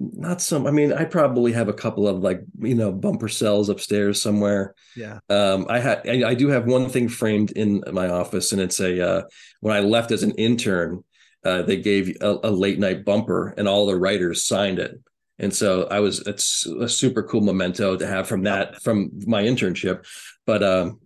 not 0.00 0.40
some 0.40 0.66
I 0.66 0.70
mean 0.70 0.92
I 0.94 1.04
probably 1.04 1.52
have 1.52 1.68
a 1.68 1.74
couple 1.74 2.08
of 2.08 2.20
like 2.20 2.40
you 2.58 2.74
know 2.74 2.90
bumper 2.90 3.28
cells 3.28 3.68
upstairs 3.68 4.20
somewhere. 4.20 4.74
yeah 4.96 5.18
Um 5.28 5.66
I 5.68 5.78
had 5.78 6.08
I, 6.08 6.30
I 6.30 6.34
do 6.34 6.48
have 6.48 6.66
one 6.66 6.88
thing 6.88 7.08
framed 7.08 7.50
in 7.52 7.84
my 7.92 8.08
office 8.08 8.52
and 8.52 8.60
it's 8.60 8.80
a 8.80 9.06
uh 9.06 9.22
when 9.60 9.76
I 9.76 9.80
left 9.80 10.10
as 10.10 10.22
an 10.22 10.32
intern 10.32 11.04
uh 11.44 11.62
they 11.62 11.76
gave 11.76 12.16
a, 12.22 12.38
a 12.44 12.50
late 12.50 12.78
night 12.78 13.04
bumper 13.04 13.54
and 13.58 13.68
all 13.68 13.86
the 13.86 13.96
writers 13.96 14.46
signed 14.46 14.78
it. 14.78 14.98
And 15.38 15.54
so 15.54 15.86
I 15.90 16.00
was 16.00 16.20
it's 16.26 16.66
a 16.66 16.88
super 16.88 17.22
cool 17.22 17.42
memento 17.42 17.96
to 17.96 18.06
have 18.06 18.26
from 18.26 18.44
that 18.44 18.82
from 18.82 19.10
my 19.26 19.42
internship. 19.42 20.06
But 20.46 20.62
um 20.62 21.00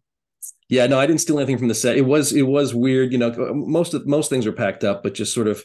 yeah, 0.69 0.87
no, 0.87 0.99
I 0.99 1.07
didn't 1.07 1.21
steal 1.21 1.39
anything 1.39 1.59
from 1.59 1.69
the 1.69 1.75
set. 1.75 1.97
It 1.97 2.07
was 2.07 2.33
it 2.33 2.43
was 2.43 2.75
weird, 2.75 3.13
you 3.13 3.19
know. 3.19 3.31
Most 3.55 3.93
of 3.93 4.07
most 4.07 4.31
things 4.31 4.47
were 4.47 4.53
packed 4.53 4.83
up, 4.85 5.03
but 5.03 5.15
just 5.15 5.35
sort 5.35 5.47
of 5.49 5.63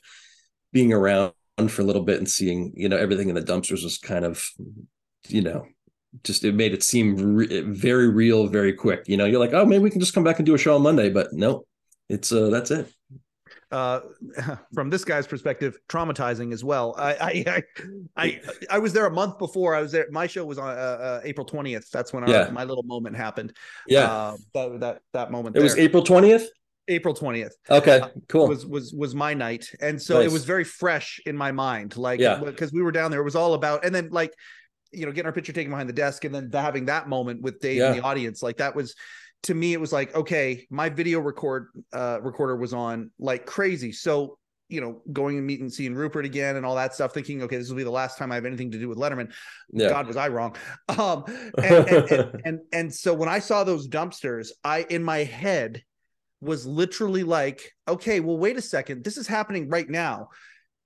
being 0.73 0.93
around 0.93 1.31
for 1.67 1.81
a 1.81 1.85
little 1.85 2.03
bit 2.03 2.17
and 2.17 2.29
seeing, 2.29 2.71
you 2.75 2.87
know, 2.87 2.97
everything 2.97 3.29
in 3.29 3.35
the 3.35 3.41
dumpsters 3.41 3.83
was 3.83 3.97
kind 3.97 4.23
of, 4.25 4.43
you 5.27 5.41
know, 5.41 5.65
just 6.23 6.43
it 6.43 6.55
made 6.55 6.73
it 6.73 6.83
seem 6.83 7.15
re- 7.35 7.61
very 7.61 8.07
real, 8.09 8.47
very 8.47 8.73
quick. 8.73 9.03
You 9.07 9.17
know, 9.17 9.25
you're 9.25 9.39
like, 9.39 9.53
oh, 9.53 9.65
maybe 9.65 9.83
we 9.83 9.89
can 9.89 9.99
just 9.99 10.13
come 10.13 10.23
back 10.23 10.37
and 10.39 10.45
do 10.45 10.55
a 10.55 10.57
show 10.57 10.75
on 10.75 10.81
Monday, 10.81 11.09
but 11.09 11.33
no, 11.33 11.65
it's 12.07 12.31
uh 12.31 12.49
that's 12.49 12.71
it. 12.71 12.91
uh 13.71 13.99
from 14.73 14.89
this 14.89 15.03
guy's 15.05 15.27
perspective 15.27 15.77
traumatizing 15.87 16.51
as 16.53 16.63
well 16.63 16.95
i 16.97 17.13
i 17.13 17.43
i 17.47 17.63
i, 18.17 18.41
I 18.71 18.79
was 18.79 18.93
there 18.93 19.05
a 19.05 19.11
month 19.11 19.37
before 19.37 19.75
i 19.75 19.81
was 19.81 19.91
there 19.91 20.07
my 20.09 20.25
show 20.25 20.43
was 20.43 20.57
on 20.57 20.69
uh, 20.69 20.71
uh, 20.71 21.21
april 21.23 21.45
20th 21.45 21.91
that's 21.91 22.11
when 22.11 22.23
our, 22.23 22.29
Yeah. 22.31 22.49
my 22.51 22.63
little 22.63 22.81
moment 22.83 23.15
happened 23.15 23.53
Yeah, 23.87 24.11
uh, 24.11 24.37
that 24.55 24.79
that 24.79 25.01
that 25.13 25.31
moment 25.31 25.55
it 25.55 25.61
was. 25.61 25.77
April 25.77 26.01
twentieth. 26.03 26.49
April 26.89 27.13
20th 27.13 27.51
Okay, 27.69 28.01
cool. 28.27 28.47
was 28.47 28.65
was 28.65 28.93
was 28.93 29.15
my 29.15 29.33
night. 29.33 29.65
And 29.79 30.01
so 30.01 30.19
it 30.19 30.31
was 30.31 30.43
very 30.45 30.63
fresh 30.63 31.19
in 31.25 31.37
my 31.37 31.51
mind 31.51 31.95
like 31.97 32.19
Yeah. 32.19 32.41
because 32.43 32.73
we 32.73 32.81
were 32.81 32.91
down 32.91 33.11
there 33.11 33.21
it 33.21 33.25
was 33.25 33.35
all 33.35 33.53
about 33.53 33.85
and 33.85 33.93
then 33.95 34.09
like 34.11 34.33
you 34.91 35.05
know 35.05 35.11
getting 35.11 35.27
our 35.27 35.31
picture 35.33 35.53
taken 35.53 35.69
behind 35.71 35.87
the 35.87 35.93
desk 35.93 36.25
and 36.25 36.33
then 36.33 36.49
having 36.51 36.85
that 36.85 37.07
moment 37.07 37.41
with 37.41 37.59
dave 37.59 37.81
in 37.81 37.93
the 37.97 38.01
audience 38.03 38.41
like 38.43 38.57
that 38.57 38.75
was 38.75 38.95
to 39.43 39.53
me 39.53 39.71
it 39.73 39.79
was 39.79 39.93
like 39.93 40.13
okay 40.15 40.67
my 40.69 40.89
video 40.89 41.19
record 41.19 41.67
uh 41.93 42.19
recorder 42.21 42.55
was 42.57 42.73
on 42.73 43.11
like 43.19 43.45
crazy. 43.45 43.91
So 43.91 44.37
you 44.67 44.81
know 44.81 45.01
going 45.11 45.35
and 45.37 45.47
meeting 45.47 45.67
seeing 45.69 45.95
rupert 45.95 46.25
again 46.25 46.55
and 46.55 46.63
all 46.65 46.75
that 46.75 46.93
stuff 46.93 47.11
thinking 47.11 47.41
okay 47.41 47.57
this 47.57 47.69
will 47.69 47.75
be 47.77 47.83
the 47.83 47.89
last 47.89 48.19
time 48.19 48.31
i 48.31 48.35
have 48.35 48.45
anything 48.45 48.69
to 48.69 48.77
do 48.77 48.87
with 48.87 48.99
letterman. 48.99 49.31
Yeah, 49.71 49.89
god 49.89 50.05
was 50.05 50.15
i 50.15 50.27
wrong. 50.27 50.55
Um 50.89 51.23
and 51.57 51.87
and, 51.87 52.11
and, 52.11 52.41
and 52.45 52.59
and 52.71 52.93
so 52.93 53.13
when 53.13 53.29
i 53.29 53.39
saw 53.39 53.63
those 53.63 53.87
dumpsters 53.87 54.49
i 54.63 54.85
in 54.89 55.03
my 55.03 55.19
head 55.23 55.81
was 56.41 56.65
literally 56.65 57.23
like 57.23 57.73
okay 57.87 58.19
well 58.19 58.37
wait 58.37 58.57
a 58.57 58.61
second 58.61 59.03
this 59.03 59.17
is 59.17 59.27
happening 59.27 59.69
right 59.69 59.89
now 59.89 60.29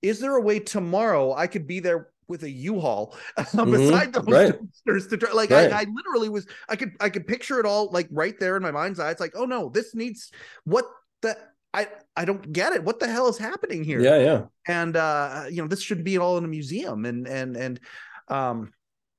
is 0.02 0.20
there 0.20 0.36
a 0.36 0.42
way 0.42 0.60
tomorrow 0.60 1.34
i 1.34 1.46
could 1.48 1.68
be 1.68 1.80
there 1.80 2.10
with 2.28 2.44
a 2.44 2.50
u-haul 2.50 3.16
beside 3.38 4.12
those 4.14 4.24
Mm-hmm. 4.24 4.32
right. 4.32 4.54
dumpsters 4.88 5.10
to 5.10 5.18
try 5.18 5.32
like 5.34 5.50
Right. 5.52 5.72
I, 5.72 5.82
I 5.82 5.86
literally 5.94 6.30
was 6.30 6.48
i 6.70 6.76
could 6.76 6.92
i 7.00 7.10
could 7.10 7.28
picture 7.28 7.60
it 7.60 7.66
all 7.66 7.90
like 7.92 8.08
right 8.12 8.34
there 8.40 8.56
in 8.58 8.64
my 8.64 8.72
mind's 8.72 9.00
eye 9.00 9.12
it's 9.12 9.20
like 9.22 9.34
oh 9.36 9.46
no 9.46 9.70
this 9.70 9.94
needs 9.94 10.32
what 10.64 10.86
the 11.22 11.38
i 11.74 11.88
i 12.16 12.26
don't 12.26 12.52
get 12.52 12.74
it 12.74 12.84
what 12.84 13.00
the 13.00 13.08
hell 13.08 13.28
is 13.28 13.38
happening 13.38 13.84
here 13.84 14.00
yeah, 14.02 14.18
yeah. 14.18 14.42
and 14.68 14.96
uh 14.96 15.44
you 15.52 15.62
know 15.62 15.68
this 15.68 15.82
should 15.82 16.04
be 16.04 16.18
all 16.18 16.38
in 16.38 16.46
a 16.46 16.48
museum 16.48 17.06
and 17.06 17.28
and 17.28 17.56
and 17.58 17.80
um 18.30 18.72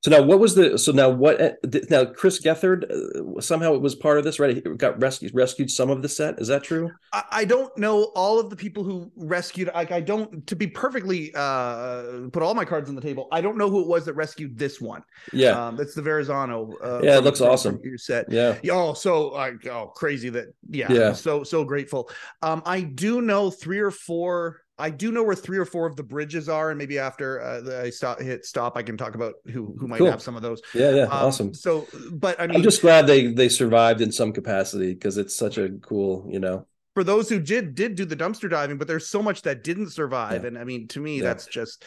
So 0.05 0.11
now, 0.11 0.21
what 0.21 0.39
was 0.39 0.55
the? 0.55 0.79
So 0.79 0.93
now, 0.93 1.09
what? 1.09 1.41
uh, 1.41 1.53
Now, 1.89 2.05
Chris 2.05 2.39
Gethard 2.43 2.85
uh, 2.91 3.41
somehow 3.41 3.73
it 3.73 3.81
was 3.81 3.95
part 3.95 4.19
of 4.19 4.25
this, 4.25 4.39
right? 4.39 4.55
He 4.55 4.61
got 4.61 5.01
rescued, 5.01 5.35
rescued 5.35 5.71
some 5.71 5.89
of 5.89 6.03
the 6.03 6.11
set. 6.11 6.39
Is 6.39 6.49
that 6.49 6.63
true? 6.63 6.91
I, 7.11 7.25
I 7.31 7.45
don't 7.47 7.75
know 7.79 8.13
all 8.15 8.39
of 8.39 8.51
the 8.51 8.57
people 8.57 8.85
who 8.85 9.11
rescued 9.17 9.71
like 9.75 9.93
I 9.93 10.03
don't 10.03 10.47
to 10.47 10.55
be 10.55 10.67
perfectly 10.67 11.33
uh 11.35 12.29
put 12.33 12.43
all 12.43 12.55
my 12.55 12.67
cards 12.67 12.91
on 12.91 12.97
the 12.97 13.01
table 13.01 13.29
I 13.33 13.41
don't 13.41 13.57
know 13.57 13.71
who 13.71 13.81
it 13.81 13.87
was 13.87 14.05
that 14.05 14.13
rescued 14.13 14.59
this 14.59 14.79
one 14.79 15.03
Yeah, 15.33 15.53
um 15.53 15.77
that's 15.77 15.95
the 15.95 16.03
Verrazano 16.03 16.75
uh 16.83 17.01
Yeah, 17.03 17.17
it 17.17 17.25
looks 17.25 17.41
awesome. 17.41 17.81
your 17.83 17.97
set 17.97 18.31
yeah, 18.31 18.59
Oh, 18.71 18.93
so 18.93 19.29
like 19.29 19.67
oh 19.69 19.87
crazy 19.95 20.29
that 20.31 20.49
yeah, 20.69 20.93
Yeah. 20.93 21.13
So 21.15 21.45
so 21.45 21.65
grateful. 21.65 22.11
Um, 22.43 22.63
I 22.67 22.83
do 22.83 23.23
know 23.23 23.51
three 23.51 23.79
or 23.79 23.91
four. 23.91 24.61
I 24.79 24.91
do 24.91 25.13
know 25.13 25.23
where 25.23 25.37
three 25.37 25.59
or 25.59 25.65
four 25.65 25.87
of 25.87 25.95
the 25.97 26.03
bridges 26.03 26.49
are, 26.49 26.71
and 26.71 26.79
maybe 26.79 26.99
after 26.99 27.41
uh, 27.41 27.83
I 27.85 27.91
stop 27.91 28.21
hit 28.21 28.45
stop, 28.45 28.77
I 28.77 28.83
can 28.83 28.97
talk 28.97 29.15
about 29.15 29.35
who 29.47 29.77
who 29.79 29.87
might 29.87 29.99
Cool. 29.99 30.11
have 30.11 30.21
some 30.23 30.35
of 30.37 30.43
those. 30.43 30.61
yeah, 30.75 30.91
yeah. 30.91 31.03
Um, 31.03 31.11
awesome. 31.13 31.55
So, 31.55 31.87
but 32.13 32.41
I 32.41 32.47
mean, 32.49 32.57
I'm 32.57 32.63
just 32.63 32.81
glad 32.83 33.07
they 33.07 33.29
they 33.29 33.49
survived 33.49 34.01
in 34.01 34.11
some 34.11 34.33
capacity 34.33 34.93
because 34.95 35.17
it's 35.19 35.35
such 35.37 35.59
a 35.59 35.71
cool, 35.83 36.27
you 36.29 36.41
know. 36.41 36.67
for 36.95 37.05
those 37.05 37.29
who 37.29 37.39
did 37.41 37.75
did 37.75 37.95
do 37.95 38.05
the 38.05 38.17
dumpster 38.17 38.51
diving, 38.51 38.79
but 38.79 38.89
there's 38.89 39.07
so 39.07 39.23
much 39.23 39.43
that 39.43 39.63
didn't 39.65 39.91
survive, 39.91 40.43
Yeah. 40.43 40.49
and 40.49 40.59
I 40.59 40.65
mean, 40.65 40.89
to 40.89 41.01
me, 41.01 41.19
Yeah. 41.19 41.25
that's 41.25 41.47
just 41.47 41.85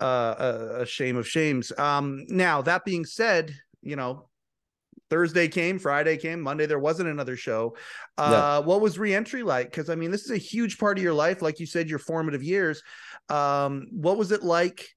uh, 0.00 0.34
a, 0.38 0.82
a 0.82 0.86
shame 0.86 1.16
of 1.16 1.26
shames. 1.28 1.72
Um, 1.78 2.24
now 2.28 2.62
that 2.62 2.84
being 2.84 3.04
said, 3.04 3.54
you 3.82 3.96
know. 3.96 4.29
Thursday 5.10 5.48
came, 5.48 5.78
Friday 5.78 6.16
came, 6.16 6.40
Monday 6.40 6.66
there 6.66 6.78
wasn't 6.78 7.08
another 7.08 7.36
show. 7.36 7.76
Uh, 8.16 8.62
What 8.62 8.80
was 8.80 8.98
reentry 8.98 9.42
like? 9.42 9.70
Because 9.70 9.90
I 9.90 9.96
mean, 9.96 10.10
this 10.10 10.24
is 10.24 10.30
a 10.30 10.38
huge 10.38 10.78
part 10.78 10.96
of 10.96 11.04
your 11.04 11.12
life, 11.12 11.42
like 11.42 11.60
you 11.60 11.66
said, 11.66 11.90
your 11.90 11.98
formative 11.98 12.42
years. 12.42 12.82
Um, 13.28 13.88
what 13.90 14.16
was 14.16 14.32
it 14.32 14.42
like 14.42 14.88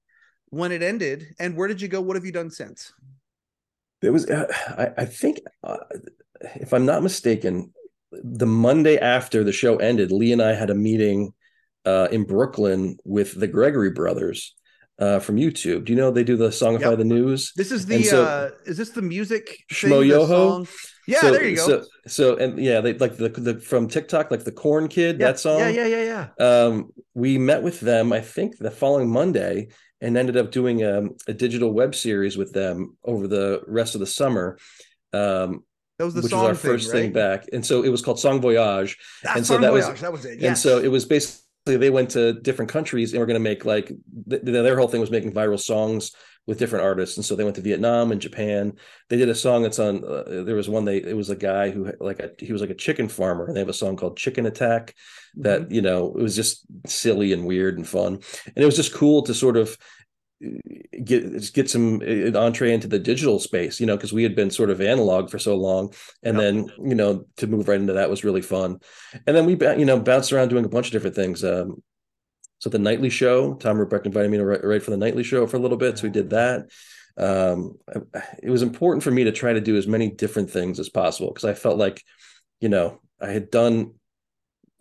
when 0.50 0.70
it 0.70 0.82
ended, 0.82 1.26
and 1.40 1.56
where 1.56 1.68
did 1.68 1.82
you 1.82 1.88
go? 1.88 2.00
What 2.00 2.16
have 2.16 2.24
you 2.24 2.32
done 2.32 2.50
since? 2.50 2.92
It 4.02 4.10
was, 4.10 4.30
uh, 4.30 4.46
I, 4.78 5.02
I 5.02 5.04
think, 5.04 5.40
uh, 5.64 5.78
if 6.40 6.72
I'm 6.72 6.86
not 6.86 7.02
mistaken, 7.02 7.72
the 8.12 8.46
Monday 8.46 8.98
after 8.98 9.42
the 9.42 9.52
show 9.52 9.76
ended, 9.76 10.12
Lee 10.12 10.32
and 10.32 10.42
I 10.42 10.52
had 10.52 10.70
a 10.70 10.74
meeting 10.74 11.32
uh, 11.84 12.08
in 12.12 12.24
Brooklyn 12.24 12.98
with 13.04 13.38
the 13.38 13.48
Gregory 13.48 13.90
brothers 13.90 14.54
uh, 14.98 15.18
from 15.18 15.36
YouTube. 15.36 15.84
Do 15.84 15.92
you 15.92 15.96
know 15.96 16.10
they 16.10 16.24
do 16.24 16.36
the 16.36 16.48
Songify 16.48 16.80
Yep. 16.90 16.98
the 16.98 17.04
News? 17.04 17.52
This 17.56 17.72
is 17.72 17.86
the 17.86 18.02
so- 18.04 18.24
uh, 18.24 18.50
is 18.64 18.76
this 18.76 18.90
the 18.90 19.02
music? 19.02 19.58
Shmo 19.72 19.80
thing, 19.88 20.00
the 20.00 20.06
Yoho? 20.06 20.26
song? 20.26 20.68
Yeah, 21.06 21.20
So- 21.20 21.32
there 21.32 21.44
you 21.48 21.56
go. 21.56 21.66
So, 21.66 21.84
so 22.06 22.36
and 22.36 22.58
yeah, 22.58 22.80
they 22.80 22.94
like 22.94 23.16
the, 23.16 23.28
the 23.28 23.60
from 23.60 23.88
TikTok, 23.88 24.30
like 24.30 24.44
the 24.44 24.52
Corn 24.52 24.88
Kid, 24.88 25.18
yeah, 25.20 25.26
that 25.28 25.38
song. 25.40 25.58
Yeah, 25.60 25.68
yeah, 25.70 25.86
yeah, 25.86 26.28
yeah. 26.38 26.46
um, 26.66 26.92
we 27.14 27.38
met 27.38 27.62
with 27.62 27.80
them, 27.80 28.12
I 28.12 28.20
think 28.20 28.56
the 28.58 28.70
following 28.70 29.10
Monday, 29.10 29.68
and 30.00 30.16
ended 30.16 30.36
up 30.36 30.50
doing 30.50 30.84
um, 30.84 31.16
a 31.28 31.32
digital 31.32 31.72
web 31.72 31.94
series 31.94 32.36
with 32.36 32.52
them 32.52 32.96
over 33.04 33.26
the 33.26 33.62
rest 33.66 33.94
of 33.94 34.00
the 34.00 34.06
summer. 34.06 34.58
Um, 35.12 35.64
that 35.98 36.04
was 36.06 36.14
the 36.14 36.22
which 36.22 36.30
song 36.30 36.40
was 36.42 36.48
our 36.50 36.54
thing, 36.56 36.70
first 36.72 36.92
right? 36.92 37.00
thing 37.02 37.12
back, 37.12 37.44
and 37.52 37.64
so 37.64 37.82
it 37.84 37.88
was 37.88 38.02
called 38.02 38.18
Song 38.18 38.40
Voyage, 38.40 38.96
That's 39.22 39.36
and 39.36 39.46
so 39.46 39.58
that 39.58 39.72
was 39.72 39.86
that 40.00 40.10
was 40.12 40.24
it. 40.24 40.42
and 40.42 40.58
so 40.58 40.78
it 40.80 40.88
was 40.88 41.04
basically 41.04 41.43
they 41.66 41.90
went 41.90 42.10
to 42.10 42.34
different 42.34 42.70
countries 42.70 43.12
and 43.12 43.20
were 43.20 43.26
going 43.26 43.34
to 43.34 43.40
make 43.40 43.64
like 43.64 43.88
th- 44.28 44.42
their 44.42 44.76
whole 44.78 44.88
thing 44.88 45.00
was 45.00 45.10
making 45.10 45.32
viral 45.32 45.58
songs 45.58 46.12
with 46.46 46.58
different 46.58 46.84
artists 46.84 47.16
and 47.16 47.24
so 47.24 47.34
they 47.34 47.44
went 47.44 47.56
to 47.56 47.62
vietnam 47.62 48.12
and 48.12 48.20
japan 48.20 48.74
they 49.08 49.16
did 49.16 49.30
a 49.30 49.34
song 49.34 49.62
that's 49.62 49.78
on 49.78 50.04
uh, 50.04 50.42
there 50.44 50.54
was 50.54 50.68
one 50.68 50.84
they 50.84 50.98
it 50.98 51.16
was 51.16 51.30
a 51.30 51.36
guy 51.36 51.70
who 51.70 51.90
like 52.00 52.20
a, 52.20 52.30
he 52.38 52.52
was 52.52 52.60
like 52.60 52.70
a 52.70 52.74
chicken 52.74 53.08
farmer 53.08 53.46
and 53.46 53.56
they 53.56 53.60
have 53.60 53.68
a 53.70 53.72
song 53.72 53.96
called 53.96 54.16
chicken 54.16 54.46
attack 54.46 54.94
that 55.36 55.62
Mm-hmm. 55.62 55.72
you 55.72 55.82
know 55.82 56.14
it 56.16 56.22
was 56.22 56.36
just 56.36 56.64
silly 56.86 57.32
and 57.32 57.46
weird 57.46 57.76
and 57.78 57.88
fun 57.88 58.14
and 58.46 58.56
it 58.56 58.66
was 58.66 58.76
just 58.76 58.94
cool 58.94 59.22
to 59.22 59.34
sort 59.34 59.56
of 59.56 59.76
get 61.04 61.52
get 61.52 61.68
some 61.70 62.00
uh, 62.00 62.04
an 62.04 62.36
entree 62.36 62.72
into 62.72 62.88
the 62.88 62.98
digital 62.98 63.38
space 63.38 63.80
you 63.80 63.86
know 63.86 63.96
because 63.96 64.12
we 64.12 64.22
had 64.22 64.34
been 64.34 64.50
sort 64.50 64.70
of 64.70 64.80
analog 64.80 65.30
for 65.30 65.38
so 65.38 65.56
long. 65.56 65.92
And 66.22 66.38
then 66.38 66.70
you 66.78 66.94
know 66.94 67.26
to 67.36 67.46
move 67.46 67.68
right 67.68 67.80
into 67.80 67.94
that 67.94 68.10
was 68.10 68.24
really 68.24 68.42
fun. 68.42 68.80
And 69.26 69.36
then 69.36 69.46
we 69.46 69.52
you 69.78 69.84
know 69.84 69.98
bounced 69.98 70.32
around 70.32 70.48
doing 70.48 70.64
a 70.64 70.68
bunch 70.68 70.86
of 70.86 70.92
different 70.92 71.16
things 71.16 71.44
um 71.44 71.82
so 72.58 72.70
the 72.70 72.78
nightly 72.78 73.10
show 73.10 73.54
tom 73.54 73.76
ruprecht 73.76 74.06
invited 74.06 74.30
me 74.30 74.38
to 74.38 74.44
write, 74.44 74.64
write 74.64 74.82
for 74.82 74.90
the 74.90 74.96
nightly 74.96 75.22
show 75.22 75.46
for 75.46 75.56
a 75.56 75.60
little 75.60 75.76
bit 75.76 75.98
so 75.98 76.04
we 76.04 76.10
did 76.10 76.30
that. 76.30 76.66
Um 77.16 77.78
it 78.42 78.50
was 78.50 78.62
important 78.62 79.02
for 79.02 79.10
me 79.10 79.24
to 79.24 79.32
try 79.32 79.52
to 79.52 79.60
do 79.60 79.76
as 79.76 79.86
many 79.86 80.10
different 80.10 80.50
things 80.50 80.78
as 80.78 80.88
possible 80.88 81.28
because 81.28 81.48
i 81.48 81.54
felt 81.54 81.78
like 81.78 82.02
you 82.60 82.68
know 82.68 83.00
i 83.20 83.30
had 83.30 83.50
done 83.50 83.94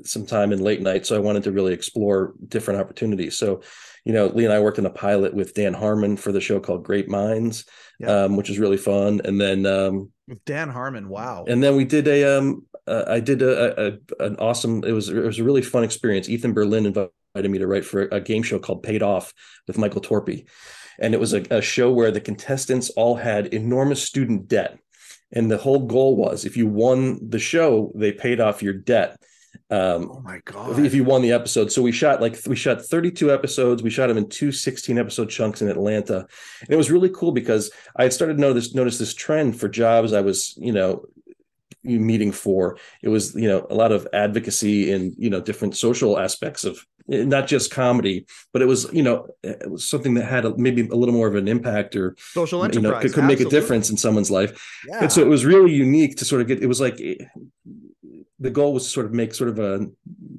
some 0.04 0.26
time 0.26 0.52
in 0.52 0.60
late 0.62 0.82
night 0.82 1.06
so 1.06 1.16
i 1.16 1.20
wanted 1.20 1.44
to 1.44 1.52
really 1.52 1.74
explore 1.74 2.34
different 2.48 2.80
opportunities. 2.80 3.38
So 3.38 3.62
you 4.06 4.14
know 4.14 4.28
lee 4.28 4.46
and 4.46 4.54
i 4.54 4.60
worked 4.60 4.80
in 4.80 4.86
a 4.86 4.90
pilot 4.90 5.34
with 5.34 5.54
dan 5.54 5.74
harmon 5.74 6.18
for 6.18 6.32
the 6.32 6.42
show 6.42 6.60
called 6.60 6.84
great 6.84 7.08
minds 7.10 7.66
Yeah. 8.00 8.24
um, 8.24 8.36
which 8.38 8.50
was 8.50 8.60
really 8.60 8.78
fun 8.78 9.22
and 9.24 9.40
then 9.40 9.66
um, 9.66 10.12
With 10.28 10.44
Dan 10.46 10.70
Harmon. 10.70 11.08
Wow. 11.10 11.46
and 11.48 11.62
then 11.64 11.76
we 11.76 11.86
did 11.86 12.08
a 12.08 12.38
um 12.38 12.66
uh, 12.88 13.06
I 13.08 13.20
did 13.22 13.42
a, 13.42 13.54
a 13.88 14.26
an 14.26 14.36
awesome 14.40 14.84
it 14.84 14.92
was 14.92 15.08
it 15.10 15.24
was 15.24 15.40
a 15.40 15.44
really 15.44 15.62
fun 15.62 15.84
experience. 15.86 16.28
Ethan 16.28 16.54
Berlin 16.54 16.86
invited 16.86 17.50
me 17.54 17.60
to 17.60 17.68
write 17.68 17.86
for 17.86 18.02
a 18.12 18.20
game 18.20 18.44
show 18.44 18.60
called 18.60 18.84
Paid 18.84 19.02
Off 19.02 19.34
with 19.68 19.78
Michael 19.78 20.02
Torpey. 20.02 20.48
And 21.00 21.14
it 21.14 21.20
was 21.20 21.34
a, 21.34 21.42
a 21.50 21.62
show 21.62 21.92
where 21.94 22.12
the 22.12 22.20
contestants 22.22 22.90
all 22.92 23.16
had 23.16 23.48
enormous 23.54 24.04
student 24.04 24.48
debt. 24.50 24.78
And 25.32 25.50
the 25.50 25.58
whole 25.58 25.88
goal 25.88 26.16
was 26.18 26.44
if 26.46 26.58
you 26.58 26.68
won 26.68 27.20
the 27.30 27.40
show, 27.40 27.92
they 27.96 28.12
paid 28.12 28.42
off 28.42 28.62
your 28.62 28.74
debt. 28.74 29.16
Um, 29.70 30.12
oh 30.12 30.20
my 30.20 30.40
god. 30.46 30.78
if 30.80 30.94
you 30.94 31.04
won 31.04 31.22
the 31.22 31.32
episode. 31.32 31.72
So 31.72 31.82
we 31.82 31.92
shot 31.92 32.22
like 32.22 32.38
we 32.46 32.56
shot 32.56 32.82
32 32.82 33.34
episodes. 33.34 33.82
We 33.82 33.90
shot 33.90 34.08
them 34.08 34.18
in 34.18 34.30
two 34.30 34.52
16 34.52 34.98
episode 34.98 35.30
chunks 35.30 35.62
in 35.62 35.70
Atlanta. 35.70 36.28
And 36.62 36.70
it 36.70 36.76
was 36.76 36.92
really 36.92 37.10
cool 37.10 37.32
because 37.32 37.72
I 37.96 38.04
had 38.04 38.14
started 38.14 38.36
to 38.36 38.42
notice 38.42 38.76
notice 38.76 38.98
this 38.98 39.14
trend 39.14 39.60
for 39.60 39.68
jobs 39.68 40.14
I 40.14 40.22
was, 40.22 40.54
you 40.58 40.74
know, 40.74 41.06
meeting 41.84 42.32
for. 42.32 42.78
It 43.02 43.10
was, 43.10 43.36
you 43.36 43.48
know, 43.48 43.66
a 43.70 43.76
lot 43.76 43.92
of 43.92 44.08
advocacy 44.14 44.92
and, 44.92 45.14
you 45.18 45.30
know, 45.30 45.42
different 45.42 45.76
social 45.76 46.18
aspects 46.20 46.64
of 46.64 46.86
eh, 47.12 47.24
not 47.24 47.48
just 47.48 47.72
comedy, 47.72 48.26
but 48.52 48.62
it 48.62 48.66
was, 48.66 48.92
you 48.94 49.04
know, 49.04 49.28
it 49.44 49.70
was 49.70 49.90
something 49.90 50.14
that 50.16 50.26
had 50.26 50.46
a, 50.46 50.56
maybe 50.58 50.88
a 50.88 50.96
little 50.96 51.14
more 51.14 51.28
of 51.28 51.36
an 51.36 51.48
impact 51.48 51.96
or, 51.96 52.16
Social 52.18 52.60
you 52.60 52.66
enterprise 52.66 52.84
know, 52.84 53.00
could, 53.02 53.14
could 53.14 53.26
make 53.26 53.40
a 53.40 53.50
difference 53.50 53.90
in 53.90 53.98
someone's 53.98 54.32
life. 54.32 54.82
Yeah. 54.88 55.02
And 55.02 55.12
so 55.12 55.22
it 55.22 55.28
was 55.28 55.46
really 55.46 55.74
unique 55.74 56.18
to 56.18 56.26
sort 56.26 56.42
of 56.42 56.48
get. 56.48 56.64
It 56.64 56.68
was 56.68 56.80
like 56.80 57.00
eh, 57.02 57.16
the 58.40 58.50
goal 58.50 58.74
was 58.74 58.84
to 58.84 58.90
sort 58.90 59.06
of 59.06 59.14
make 59.14 59.34
sort 59.34 59.50
of 59.50 59.60
a 59.60 59.88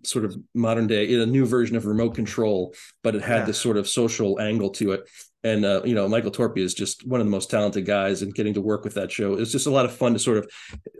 sort 0.02 0.24
of 0.24 0.36
modern 0.54 0.86
day, 0.86 1.14
a 1.20 1.26
new 1.26 1.46
version 1.46 1.76
of 1.76 1.86
remote 1.86 2.14
control, 2.14 2.74
but 3.02 3.14
it 3.14 3.22
had 3.22 3.40
Yeah. 3.40 3.44
this 3.46 3.60
sort 3.60 3.76
of 3.76 3.88
social 3.88 4.40
angle 4.40 4.70
to 4.70 4.92
it. 4.92 5.08
And 5.42 5.64
uh, 5.64 5.82
you 5.84 5.94
know, 5.94 6.08
Michael 6.08 6.30
Torpey 6.30 6.58
is 6.58 6.74
just 6.74 7.06
one 7.06 7.20
of 7.20 7.26
the 7.26 7.30
most 7.30 7.50
talented 7.50 7.84
guys, 7.86 8.22
and 8.22 8.34
getting 8.34 8.54
to 8.54 8.60
work 8.60 8.82
with 8.84 8.94
that 8.94 9.12
show 9.12 9.34
it's 9.34 9.52
just 9.52 9.66
a 9.66 9.70
lot 9.70 9.84
of 9.84 9.92
fun 9.92 10.12
to 10.14 10.18
sort 10.18 10.38
of 10.38 10.50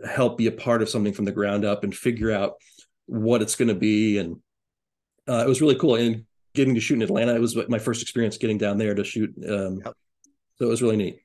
help 0.07 0.37
be 0.37 0.47
a 0.47 0.51
part 0.51 0.81
of 0.81 0.89
something 0.89 1.13
from 1.13 1.25
the 1.25 1.31
ground 1.31 1.65
up 1.65 1.83
and 1.83 1.95
figure 1.95 2.31
out 2.31 2.53
what 3.07 3.41
it's 3.41 3.55
going 3.55 3.67
to 3.69 3.75
be. 3.75 4.17
And 4.19 4.37
uh, 5.27 5.43
it 5.45 5.47
was 5.49 5.61
really 5.61 5.75
cool. 5.75 5.95
And 5.95 6.25
getting 6.53 6.75
to 6.75 6.79
shoot 6.81 6.95
in 6.95 7.01
Atlanta, 7.01 7.35
it 7.35 7.41
was 7.41 7.57
my 7.67 7.79
first 7.79 8.01
experience 8.01 8.37
getting 8.37 8.57
down 8.57 8.77
there 8.77 8.95
to 8.95 9.03
shoot. 9.03 9.31
Um, 9.47 9.81
Yep. 9.83 9.93
So 10.57 10.65
it 10.67 10.69
was 10.69 10.81
really 10.81 10.95
neat 10.95 11.19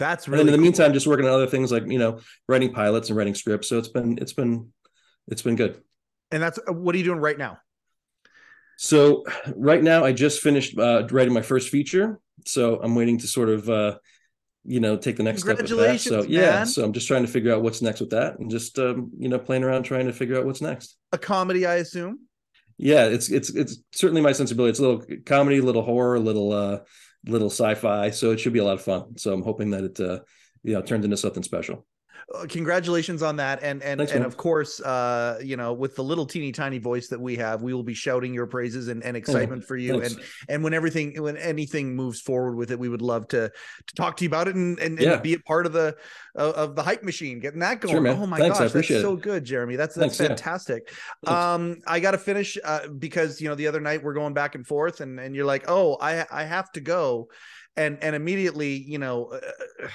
That's 0.00 0.24
and 0.24 0.32
really 0.32 0.44
then 0.46 0.48
in 0.48 0.52
the 0.52 0.58
cool. 0.58 0.62
meantime 0.64 0.92
just 0.92 1.06
working 1.06 1.24
on 1.26 1.32
other 1.32 1.46
things 1.46 1.70
like 1.70 1.84
you 1.86 1.98
know 2.00 2.18
writing 2.48 2.72
pilots 2.72 3.10
and 3.10 3.16
writing 3.16 3.34
scripts 3.34 3.68
so 3.68 3.78
it's 3.78 3.86
been 3.88 4.18
it's 4.20 4.32
been 4.32 4.72
it's 5.28 5.42
been 5.42 5.56
good. 5.56 5.80
And 6.30 6.42
that's 6.42 6.58
uh, 6.58 6.72
what 6.72 6.94
are 6.94 6.98
you 6.98 7.04
doing 7.04 7.20
right 7.20 7.38
now? 7.38 7.58
so 8.82 9.24
right 9.56 9.82
now 9.82 10.06
i 10.06 10.10
just 10.10 10.40
finished 10.40 10.78
uh, 10.78 11.06
writing 11.10 11.34
my 11.34 11.42
first 11.42 11.68
feature. 11.68 12.18
So 12.46 12.80
i'm 12.82 12.94
waiting 12.94 13.18
to 13.18 13.26
sort 13.26 13.50
of 13.50 13.68
uh 13.68 13.98
you 14.64 14.80
know 14.80 14.96
take 14.96 15.16
the 15.16 15.22
next 15.22 15.42
step 15.42 15.58
with 15.58 15.68
that. 15.68 16.00
So 16.00 16.22
yeah 16.22 16.50
man. 16.50 16.66
so 16.66 16.82
i'm 16.82 16.94
just 16.94 17.06
trying 17.06 17.26
to 17.26 17.30
figure 17.30 17.54
out 17.54 17.62
what's 17.62 17.82
next 17.82 18.00
with 18.00 18.10
that 18.10 18.38
and 18.38 18.50
just 18.50 18.78
um 18.78 19.10
you 19.18 19.28
know 19.28 19.38
playing 19.38 19.64
around 19.64 19.82
trying 19.82 20.06
to 20.06 20.14
figure 20.14 20.38
out 20.38 20.46
what's 20.46 20.62
next. 20.62 20.96
A 21.12 21.18
comedy, 21.18 21.66
I 21.66 21.74
assume. 21.74 22.20
yeah 22.78 23.04
it's 23.04 23.30
it's 23.30 23.50
it's 23.50 23.82
certainly 23.92 24.22
my 24.22 24.32
sensibility. 24.32 24.70
It's 24.70 24.78
a 24.78 24.82
little 24.88 25.04
comedy 25.26 25.58
a 25.58 25.62
little 25.62 25.82
horror 25.82 26.14
a 26.14 26.20
little 26.20 26.50
uh 26.50 26.78
little 27.26 27.50
sci-fi. 27.50 28.08
So 28.08 28.30
it 28.30 28.40
should 28.40 28.54
be 28.54 28.60
a 28.60 28.64
lot 28.64 28.78
of 28.80 28.82
fun. 28.82 29.18
So 29.18 29.34
i'm 29.34 29.42
hoping 29.42 29.72
that 29.72 29.84
it 29.84 30.00
uh 30.00 30.20
you 30.62 30.72
know 30.72 30.80
turns 30.80 31.04
into 31.04 31.18
something 31.18 31.42
special 31.42 31.84
congratulations 32.48 33.22
on 33.22 33.36
that. 33.36 33.62
And 33.62 33.82
and 33.82 33.98
Thanks, 33.98 34.12
and 34.12 34.20
man. 34.20 34.26
of 34.26 34.36
course 34.36 34.80
uh 34.80 35.40
you 35.42 35.56
know 35.56 35.72
with 35.72 35.96
the 35.96 36.04
little 36.04 36.26
teeny 36.26 36.52
tiny 36.52 36.78
voice 36.78 37.08
that 37.08 37.20
we 37.20 37.36
have 37.36 37.62
we 37.62 37.74
will 37.74 37.82
be 37.82 37.94
shouting 37.94 38.32
your 38.32 38.46
praises 38.46 38.88
and, 38.88 39.02
and 39.02 39.16
excitement 39.16 39.64
for 39.64 39.76
you. 39.76 40.00
Thanks. 40.00 40.14
and 40.14 40.24
and 40.48 40.64
when 40.64 40.74
everything 40.74 41.20
when 41.22 41.36
anything 41.36 41.96
moves 41.96 42.20
forward 42.20 42.56
with 42.56 42.70
it 42.70 42.78
we 42.78 42.88
would 42.88 43.02
love 43.02 43.28
to 43.28 43.50
to 43.86 43.94
talk 43.94 44.16
to 44.18 44.24
you 44.24 44.28
about 44.28 44.48
it 44.48 44.54
and 44.54 44.78
and, 44.78 45.00
and 45.00 45.22
be 45.22 45.34
a 45.34 45.40
part 45.40 45.66
of 45.66 45.72
the 45.72 45.96
of, 46.34 46.54
of 46.54 46.76
the 46.76 46.82
hype 46.82 47.02
machine 47.02 47.40
getting 47.40 47.60
that 47.60 47.80
going. 47.80 47.94
Sure, 47.94 48.08
oh 48.08 48.26
my 48.26 48.38
Thanks, 48.38 48.58
gosh 48.58 48.72
that's 48.72 48.88
so 48.88 49.16
good 49.16 49.44
jeremy. 49.44 49.76
That's 49.76 49.94
that's 49.94 50.18
yeah. 50.20 50.28
fantastic. 50.28 50.92
Thanks. 51.24 51.40
um 51.40 51.76
i 51.86 51.98
gotta 52.00 52.18
finish 52.18 52.56
uh 52.64 52.88
because 52.88 53.40
you 53.40 53.48
know 53.48 53.54
the 53.54 53.66
other 53.66 53.80
night 53.80 54.02
we're 54.02 54.14
going 54.14 54.34
back 54.34 54.54
and 54.54 54.66
forth 54.66 55.00
and 55.00 55.18
and 55.18 55.34
you're 55.34 55.44
like 55.44 55.64
oh 55.68 55.96
i 56.00 56.26
i 56.30 56.44
have 56.44 56.70
to 56.72 56.80
go 56.80 57.28
and 57.76 57.98
and 58.02 58.16
immediately 58.16 58.74
you 58.74 58.98
know 58.98 59.26
uh, 59.26 59.88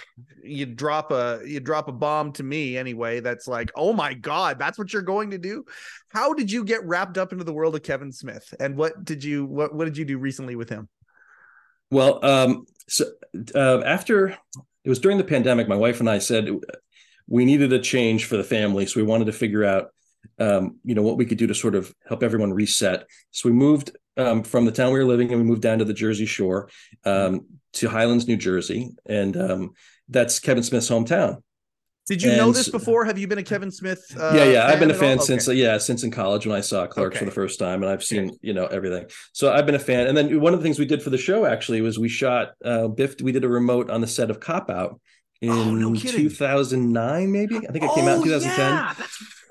you 0.44 0.66
drop 0.66 1.12
a 1.12 1.42
you 1.46 1.60
drop 1.60 1.88
a 1.88 1.92
bomb 1.92 2.32
to 2.32 2.44
me 2.44 2.78
anyway 2.78 3.20
that's 3.20 3.48
like 3.48 3.72
oh 3.76 3.92
my 3.92 4.14
god 4.14 4.58
that's 4.58 4.78
what 4.78 4.94
you're 4.94 5.02
going 5.02 5.32
to 5.32 5.38
do 5.38 5.64
how 6.10 6.34
did 6.34 6.52
you 6.52 6.64
get 6.64 6.84
wrapped 6.86 7.18
up 7.18 7.32
into 7.32 7.44
the 7.44 7.54
world 7.54 7.76
of 7.76 7.84
kevin 7.84 8.12
smith 8.12 8.54
and 8.60 8.78
what 8.78 9.04
did 9.04 9.24
you 9.24 9.46
what, 9.46 9.76
what 9.76 9.86
did 9.86 9.98
you 9.98 10.06
do 10.06 10.18
recently 10.18 10.56
with 10.56 10.70
him 10.70 10.88
Well, 11.92 12.24
um, 12.26 12.66
so 12.88 13.06
uh, 13.54 13.82
after 13.82 14.38
it 14.86 14.90
was 14.90 15.00
during 15.00 15.18
the 15.18 15.24
pandemic, 15.24 15.68
my 15.68 15.76
wife 15.76 16.00
and 16.00 16.10
I 16.10 16.20
said 16.20 16.50
we 17.28 17.46
needed 17.46 17.74
a 17.74 17.80
change 17.80 18.26
for 18.26 18.38
the 18.38 18.44
family, 18.44 18.86
so 18.86 19.00
we 19.00 19.06
wanted 19.06 19.26
to 19.26 19.32
figure 19.32 19.64
out, 19.64 19.90
um, 20.40 20.78
you 20.84 20.94
know, 20.94 21.02
what 21.02 21.18
we 21.18 21.26
could 21.26 21.40
do 21.40 21.48
to 21.48 21.56
sort 21.56 21.76
of 21.76 21.94
help 22.08 22.22
everyone 22.22 22.54
reset. 22.54 23.08
So 23.32 23.50
we 23.50 23.54
moved 23.54 23.92
um, 24.18 24.44
from 24.44 24.66
the 24.66 24.72
town 24.72 24.94
we 24.94 25.00
were 25.00 25.06
living 25.06 25.32
in. 25.32 25.38
We 25.40 25.44
moved 25.44 25.64
down 25.64 25.80
to 25.80 25.86
the 25.86 25.94
Jersey 25.94 26.28
Shore, 26.28 26.70
um, 27.04 27.46
to 27.76 27.90
Highlands, 27.90 28.28
New 28.28 28.38
Jersey, 28.38 28.90
and 29.06 29.36
um, 29.38 29.72
that's 30.10 30.40
Kevin 30.40 30.64
Smith's 30.64 30.90
hometown. 30.90 31.42
did 32.08 32.22
you 32.22 32.36
know 32.36 32.52
this 32.52 32.70
before 32.70 33.04
have 33.06 33.18
you 33.18 33.28
been 33.28 33.40
a 33.40 33.44
kevin 33.44 33.72
smith 33.72 34.00
uh, 34.20 34.32
yeah, 34.36 34.44
yeah. 34.44 34.68
I've 34.68 34.80
been 34.80 34.92
a 34.92 34.94
fan 35.06 35.18
Okay. 35.18 35.26
since 35.26 35.48
yeah, 35.48 35.78
since 35.80 36.04
in 36.04 36.12
college 36.12 36.46
when 36.46 36.56
I 36.56 36.62
saw 36.62 36.86
Clerks 36.86 37.18
for 37.18 37.26
the 37.26 37.32
first 37.32 37.58
time, 37.58 37.82
and 37.82 37.92
I've 37.92 38.04
seen 38.04 38.38
you 38.42 38.54
know 38.54 38.66
everything. 38.68 39.06
So 39.34 39.52
I've 39.52 39.66
been 39.66 39.74
a 39.76 39.80
fan. 39.80 40.06
And 40.08 40.16
then 40.18 40.40
one 40.40 40.54
of 40.54 40.60
the 40.60 40.64
things 40.64 40.78
we 40.78 40.86
did 40.86 41.02
for 41.02 41.10
the 41.10 41.18
show 41.18 41.46
actually 41.46 41.82
was 41.82 41.98
we 41.98 42.08
shot 42.10 42.52
uh, 42.64 42.88
Biff. 42.88 43.20
We 43.22 43.32
did 43.32 43.44
a 43.44 43.50
remote 43.50 43.90
on 43.90 44.02
the 44.02 44.08
set 44.08 44.30
of 44.30 44.40
Cop 44.40 44.70
Out 44.70 45.00
in 45.42 45.50
Oh, 45.50 45.72
no 45.74 45.96
2009, 45.96 47.32
maybe. 47.32 47.58
I 47.58 47.72
think 47.72 47.84
it 47.84 47.92
came 47.94 48.08
out 48.08 48.16
in 48.18 48.22
Oh, 48.22 48.40
2010. 48.40 48.60
yeah, 48.60 48.94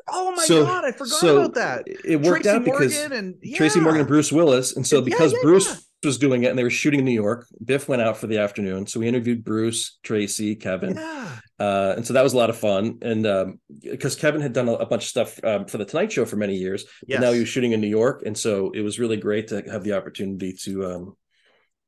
oh 0.09 0.33
my 0.37 0.45
So- 0.45 0.65
god 0.65 0.85
i 0.85 0.93
forgot 0.93 1.19
so 1.21 1.37
about 1.41 1.55
that 1.55 1.83
It 2.05 2.21
worked 2.21 2.45
tracy 2.45 2.57
out 2.57 2.65
because 2.65 2.93
morgan 2.95 3.13
and 3.19 3.35
yeah. 3.43 3.57
Tracy 3.59 3.81
Morgan 3.81 4.01
and 4.01 4.09
Bruce 4.09 4.31
Willis. 4.33 4.77
And 4.77 4.87
so 4.87 5.01
because 5.03 5.33
yeah, 5.33 5.39
Bruce 5.43 5.67
yeah. 5.69 5.77
Was 6.05 6.19
doing 6.19 6.45
it 6.45 6.49
and 6.49 6.59
they 6.59 6.63
were 6.63 6.71
shooting 6.71 7.01
in 7.01 7.07
New 7.07 7.13
York, 7.13 7.47
Biff 7.65 7.89
went 7.89 8.03
out 8.03 8.17
for 8.17 8.27
the 8.27 8.39
afternoon. 8.39 8.87
So 8.87 9.01
we 9.01 9.09
interviewed 9.09 9.45
Bruce, 9.45 9.99
Tracy, 10.03 10.57
Kevin. 10.57 10.97
yeah 10.97 11.39
Uh, 11.59 11.95
and 11.97 12.07
so 12.07 12.13
that 12.15 12.23
was 12.23 12.33
a 12.33 12.37
lot 12.37 12.51
of 12.51 12.57
fun. 12.57 12.99
And 13.03 13.27
um, 13.27 13.61
because 13.81 14.17
Kevin 14.17 14.41
had 14.41 14.53
done 14.53 14.69
a, 14.69 14.73
a 14.73 14.87
bunch 14.87 15.05
of 15.05 15.09
stuff 15.09 15.43
um, 15.45 15.67
for 15.67 15.79
the 15.79 15.85
Tonight 15.85 16.11
Show 16.11 16.25
for 16.25 16.37
many 16.37 16.57
years, 16.57 16.85
yes. 17.07 17.19
but 17.19 17.27
now 17.27 17.33
he 17.33 17.41
was 17.41 17.49
shooting 17.49 17.73
in 17.73 17.81
New 17.81 17.89
York. 17.89 18.23
And 18.27 18.37
so 18.37 18.71
it 18.73 18.81
was 18.81 18.99
really 18.99 19.17
great 19.17 19.49
to 19.49 19.63
have 19.71 19.85
the 19.85 19.93
opportunity 19.93 20.53
to, 20.65 20.87
um, 20.87 21.17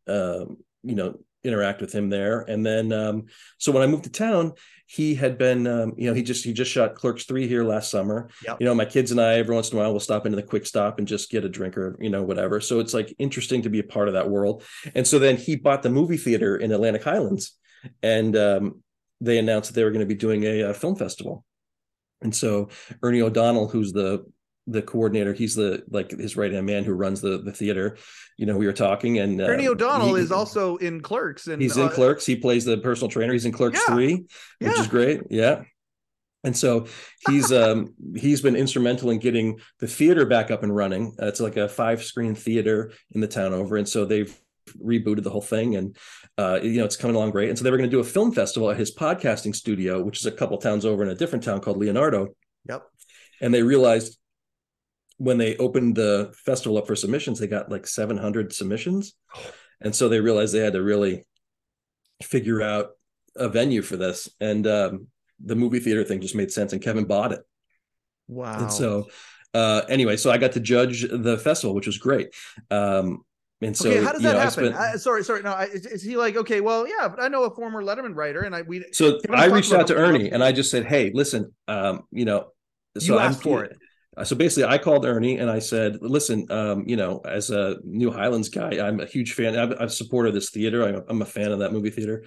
um, 0.06 0.56
you 0.82 0.94
know, 0.94 1.18
interact 1.46 1.80
with 1.80 1.92
him 1.92 2.10
there. 2.10 2.40
And 2.40 2.64
then, 2.64 2.92
um, 2.92 3.26
so 3.58 3.72
when 3.72 3.82
I 3.82 3.86
moved 3.86 4.04
to 4.04 4.10
town, 4.10 4.52
he 4.86 5.14
had 5.14 5.36
been, 5.36 5.66
um, 5.66 5.94
you 5.96 6.08
know, 6.08 6.14
he 6.14 6.22
just, 6.22 6.44
he 6.44 6.52
just 6.52 6.70
shot 6.70 6.94
Clerks 6.94 7.24
3 7.24 7.48
here 7.48 7.64
last 7.64 7.90
summer. 7.90 8.28
Yep. 8.44 8.58
You 8.60 8.66
know, 8.66 8.74
my 8.74 8.84
kids 8.84 9.10
and 9.10 9.20
I, 9.20 9.34
every 9.34 9.54
once 9.54 9.70
in 9.70 9.78
a 9.78 9.80
while, 9.80 9.92
will 9.92 10.00
stop 10.00 10.26
into 10.26 10.36
the 10.36 10.42
quick 10.42 10.64
stop 10.64 10.98
and 10.98 11.08
just 11.08 11.30
get 11.30 11.44
a 11.44 11.48
drink 11.48 11.76
or, 11.76 11.96
you 12.00 12.10
know, 12.10 12.22
whatever. 12.22 12.60
So 12.60 12.78
it's 12.78 12.94
like 12.94 13.14
interesting 13.18 13.62
to 13.62 13.70
be 13.70 13.80
a 13.80 13.84
part 13.84 14.08
of 14.08 14.14
that 14.14 14.30
world. 14.30 14.62
And 14.94 15.06
so 15.06 15.18
then 15.18 15.36
he 15.36 15.56
bought 15.56 15.82
the 15.82 15.90
movie 15.90 16.16
theater 16.16 16.56
in 16.56 16.70
Atlantic 16.70 17.02
Highlands 17.02 17.56
and 18.02 18.36
um, 18.36 18.82
they 19.20 19.38
announced 19.38 19.70
that 19.70 19.74
they 19.74 19.84
were 19.84 19.90
going 19.90 20.00
to 20.00 20.06
be 20.06 20.14
doing 20.14 20.44
a, 20.44 20.70
uh 20.70 20.72
film 20.72 20.96
festival. 20.96 21.44
And 22.22 22.34
so 22.34 22.68
Ernie 23.02 23.22
O'Donnell, 23.22 23.68
who's 23.68 23.92
the 23.92 24.24
the 24.66 24.82
coordinator. 24.82 25.32
He's 25.32 25.54
the 25.54 25.82
like 25.90 26.10
his 26.10 26.36
right 26.36 26.52
hand 26.52 26.66
man 26.66 26.84
who 26.84 26.92
runs 26.94 27.20
the 27.20 27.38
the 27.38 27.52
theater. 27.52 27.96
You 28.36 28.46
know, 28.46 28.56
we 28.56 28.66
were 28.66 28.72
talking, 28.72 29.18
and 29.18 29.40
uh, 29.40 29.44
Ernie 29.44 29.68
O'Donnell 29.68 30.14
he- 30.14 30.22
is 30.22 30.32
also 30.32 30.76
in 30.76 31.00
Clerks, 31.00 31.46
and 31.46 31.60
he's 31.62 31.76
in 31.76 31.84
uh, 31.86 31.90
Clerks. 31.90 32.26
He 32.26 32.36
plays 32.36 32.64
the 32.64 32.78
personal 32.78 33.10
trainer. 33.10 33.32
He's 33.32 33.44
in 33.46 33.52
Clerks 33.52 33.80
Yeah. 33.88 33.94
three, 33.94 34.14
which 34.14 34.72
Yeah. 34.74 34.80
is 34.80 34.86
great. 34.88 35.20
Yeah. 35.30 35.62
And 36.44 36.56
so 36.56 36.86
he's 37.28 37.50
um 37.50 37.94
he's 38.14 38.40
been 38.40 38.54
instrumental 38.56 39.10
in 39.10 39.18
getting 39.18 39.58
the 39.80 39.88
theater 39.88 40.24
back 40.26 40.50
up 40.50 40.62
and 40.62 40.74
running. 40.74 41.16
Uh, 41.20 41.26
it's 41.26 41.40
like 41.40 41.56
a 41.56 41.68
five 41.68 42.04
screen 42.04 42.34
theater 42.34 42.92
in 43.12 43.20
the 43.20 43.26
town 43.26 43.52
over, 43.52 43.76
and 43.76 43.88
so 43.88 44.04
they've 44.04 44.32
rebooted 44.84 45.22
the 45.22 45.30
whole 45.30 45.40
thing, 45.40 45.74
and 45.76 45.96
uh, 46.38 46.60
you 46.62 46.78
know 46.78 46.84
it's 46.84 46.96
coming 46.96 47.16
along 47.16 47.30
great. 47.30 47.48
And 47.48 47.58
so 47.58 47.64
they 47.64 47.70
were 47.70 47.78
going 47.78 47.90
to 47.90 47.96
do 47.96 48.00
a 48.00 48.04
film 48.04 48.30
festival 48.32 48.70
at 48.70 48.76
his 48.76 48.94
podcasting 48.94 49.56
studio, 49.56 50.02
which 50.02 50.20
is 50.20 50.26
a 50.26 50.30
couple 50.32 50.58
towns 50.58 50.84
over 50.84 51.02
in 51.02 51.08
a 51.08 51.14
different 51.14 51.42
town 51.44 51.60
called 51.60 51.78
Leonardo. 51.78 52.28
Yep. 52.68 52.82
And 53.40 53.52
they 53.52 53.62
realized 53.62 54.16
when 55.18 55.38
they 55.38 55.56
opened 55.56 55.96
the 55.96 56.32
festival 56.44 56.76
up 56.78 56.86
for 56.86 56.96
submissions, 56.96 57.38
they 57.38 57.46
got 57.46 57.70
like 57.70 57.86
700 57.86 58.52
submissions, 58.52 59.14
and 59.80 59.94
so 59.94 60.08
they 60.08 60.20
realized 60.20 60.52
they 60.54 60.58
had 60.60 60.74
to 60.74 60.82
really 60.82 61.24
figure 62.22 62.62
out 62.62 62.90
a 63.36 63.48
venue 63.48 63.82
for 63.82 63.96
this 63.98 64.30
and 64.40 64.66
um, 64.66 65.08
the 65.44 65.54
movie 65.54 65.78
theater 65.80 66.02
thing 66.02 66.18
just 66.22 66.34
made 66.34 66.50
sense 66.50 66.72
and 66.72 66.80
kevin 66.80 67.04
bought 67.04 67.30
it 67.32 67.40
Wow. 68.28 68.58
and 68.60 68.72
so 68.72 69.08
uh, 69.52 69.82
anyway 69.90 70.16
so 70.16 70.30
i 70.30 70.38
got 70.38 70.52
to 70.52 70.60
judge 70.60 71.02
the 71.10 71.36
festival 71.36 71.74
which 71.74 71.86
was 71.86 71.98
great 71.98 72.34
um, 72.70 73.20
and 73.60 73.76
so 73.76 73.90
okay, 73.90 74.02
how 74.02 74.12
does 74.12 74.22
you 74.22 74.28
that 74.28 74.32
know, 74.34 74.38
happen? 74.38 74.52
spent- 74.72 74.74
I- 74.76 74.96
sorry, 74.96 75.22
sorry. 75.24 75.42
No, 75.42 75.50
I, 75.52 75.64
is, 75.64 75.84
is 75.86 76.02
he 76.02 76.16
like 76.16 76.36
okay? 76.36 76.60
Well, 76.62 76.86
yeah, 76.86 77.08
but 77.08 77.22
I 77.22 77.28
know 77.28 77.44
a 77.44 77.54
former 77.54 77.82
Letterman 77.82 78.14
writer, 78.14 78.40
and 78.42 78.54
I 78.54 78.62
we 78.62 78.84
so 78.92 79.18
i 79.30 79.46
reached 79.46 79.72
out 79.72 79.86
to 79.88 79.96
ernie 79.96 80.30
and 80.30 80.42
i 80.44 80.52
just 80.52 80.70
said 80.70 80.84
hey 80.86 81.10
listen 81.14 81.54
um, 81.68 82.02
you 82.10 82.24
know 82.26 82.48
so 82.98 83.14
you 83.14 83.18
I'm- 83.18 83.34
for 83.34 83.64
it. 83.64 83.76
Uh, 84.16 84.24
so 84.24 84.34
basically 84.34 84.64
i 84.64 84.78
called 84.78 85.04
ernie 85.04 85.38
and 85.38 85.50
i 85.50 85.58
said 85.58 85.98
listen 86.00 86.50
um, 86.50 86.84
you 86.86 86.96
know 86.96 87.20
as 87.26 87.50
a 87.50 87.76
new 87.84 88.10
highlands 88.10 88.48
guy 88.48 88.86
i'm 88.86 89.00
a 89.00 89.06
huge 89.06 89.34
fan. 89.34 89.58
I've, 89.58 89.74
I've 89.80 89.92
supported 89.92 90.34
this 90.34 90.50
theater. 90.50 90.84
I'm 90.84 90.94
a, 90.96 91.04
I'm 91.08 91.22
a 91.22 91.26
fan 91.26 91.52
of 91.52 91.58
that 91.58 91.72
movie 91.72 91.90
theater. 91.90 92.24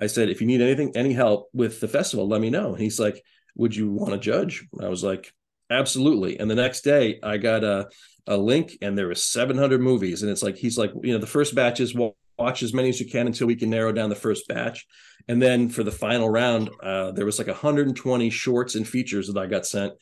I 0.00 0.06
said 0.06 0.28
if 0.28 0.40
you 0.40 0.46
need 0.46 0.60
anything 0.60 0.92
any 0.94 1.12
help 1.12 1.48
with 1.52 1.80
the 1.80 1.88
festival 1.88 2.28
let 2.28 2.40
me 2.40 2.50
know. 2.50 2.74
And 2.74 2.82
he's 2.82 3.00
like 3.00 3.22
would 3.56 3.74
you 3.74 3.90
want 3.90 4.12
to 4.12 4.18
judge 4.18 4.66
i 4.80 4.88
was 4.88 5.02
like 5.02 5.32
absolutely. 5.70 6.38
And 6.38 6.50
the 6.50 6.54
next 6.54 6.82
day 6.82 7.18
i 7.22 7.36
got 7.36 7.64
a, 7.64 7.88
a 8.26 8.36
link 8.36 8.76
and 8.82 8.96
there 8.96 9.08
was 9.08 9.24
700 9.24 9.80
movies. 9.80 10.22
And 10.22 10.30
it's 10.30 10.42
like 10.42 10.56
he's 10.56 10.76
like 10.76 10.92
you 11.02 11.12
know 11.12 11.18
the 11.18 11.26
first 11.26 11.54
batch 11.54 11.80
is 11.80 11.94
wa- 11.94 12.12
watch 12.38 12.62
as 12.62 12.74
many 12.74 12.88
as 12.90 13.00
you 13.00 13.08
can 13.10 13.26
until 13.26 13.46
we 13.46 13.56
can 13.56 13.70
narrow 13.70 13.92
down 13.92 14.10
the 14.10 14.16
first 14.16 14.46
batch. 14.46 14.86
And 15.28 15.40
then 15.40 15.68
for 15.68 15.84
the 15.84 15.92
final 15.92 16.28
round 16.28 16.70
uh, 16.82 17.12
there 17.12 17.26
was 17.26 17.38
like 17.38 17.48
120 17.48 18.30
shorts 18.30 18.74
and 18.74 18.86
features 18.86 19.26
that 19.28 19.38
i 19.38 19.46
got 19.46 19.64
sent. 19.64 19.94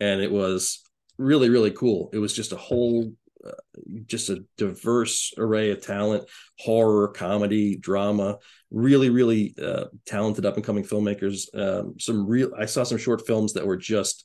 And 0.00 0.20
it 0.20 0.30
was 0.30 0.83
really 1.18 1.48
really 1.50 1.70
cool. 1.70 2.10
It 2.12 2.18
was 2.18 2.34
just 2.34 2.52
a 2.52 2.56
whole 2.56 3.12
uh, 3.44 3.50
just 4.06 4.30
a 4.30 4.44
diverse 4.56 5.32
array 5.36 5.70
of 5.70 5.82
talent 5.82 6.24
horror 6.58 7.08
comedy 7.08 7.76
drama 7.76 8.38
really 8.70 9.10
really 9.10 9.54
uh, 9.62 9.84
talented 10.06 10.46
up 10.46 10.56
and 10.56 10.64
coming 10.64 10.82
filmmakers 10.82 11.42
um, 11.54 11.94
some 11.98 12.26
real 12.26 12.50
i 12.58 12.64
saw 12.64 12.82
some 12.84 12.96
short 12.96 13.26
films 13.26 13.52
that 13.52 13.66
were 13.66 13.76
just 13.76 14.24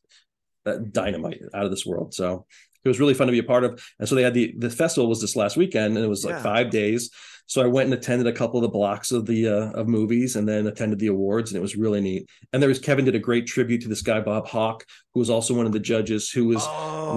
uh, 0.66 0.78
dynamite 0.92 1.42
out 1.54 1.66
of 1.66 1.72
this 1.72 1.86
world. 1.86 2.14
So 2.14 2.46
it 2.84 2.88
was 2.88 3.00
really 3.00 3.14
fun 3.14 3.28
to 3.28 3.32
be 3.32 3.40
a 3.40 3.44
part 3.44 3.64
of. 3.64 3.82
And 4.00 4.08
so 4.08 4.16
they 4.16 4.24
had 4.24 4.34
the 4.34 4.54
the 4.58 4.70
festival 4.70 5.10
was 5.10 5.22
this 5.22 5.36
last 5.36 5.58
weekend 5.58 5.96
and 5.96 6.06
it 6.06 6.10
was 6.10 6.24
like 6.24 6.36
Yeah. 6.36 6.44
five 6.44 6.70
days 6.70 7.10
so 7.50 7.62
i 7.62 7.66
went 7.66 7.86
and 7.86 7.94
attended 7.94 8.28
a 8.28 8.32
couple 8.32 8.58
of 8.58 8.62
the 8.62 8.70
blocks 8.70 9.12
of 9.12 9.26
the 9.26 9.48
uh, 9.48 9.72
of 9.72 9.88
movies 9.88 10.36
and 10.38 10.48
then 10.48 10.68
attended 10.68 11.00
the 11.00 11.08
awards 11.08 11.52
and 11.52 11.58
it 11.58 11.62
was 11.62 11.76
really 11.76 12.00
neat 12.00 12.30
and 12.54 12.62
there 12.62 12.70
was 12.70 12.80
kevin 12.80 13.04
did 13.04 13.16
a 13.16 13.20
great 13.20 13.46
tribute 13.46 13.82
to 13.82 13.88
this 13.90 14.02
guy 14.02 14.20
bob 14.22 14.48
hawk 14.48 14.86
who 15.14 15.20
was 15.20 15.30
also 15.30 15.54
one 15.56 15.66
of 15.66 15.72
the 15.72 15.80
judges 15.80 16.30
who 16.30 16.46
was 16.46 16.64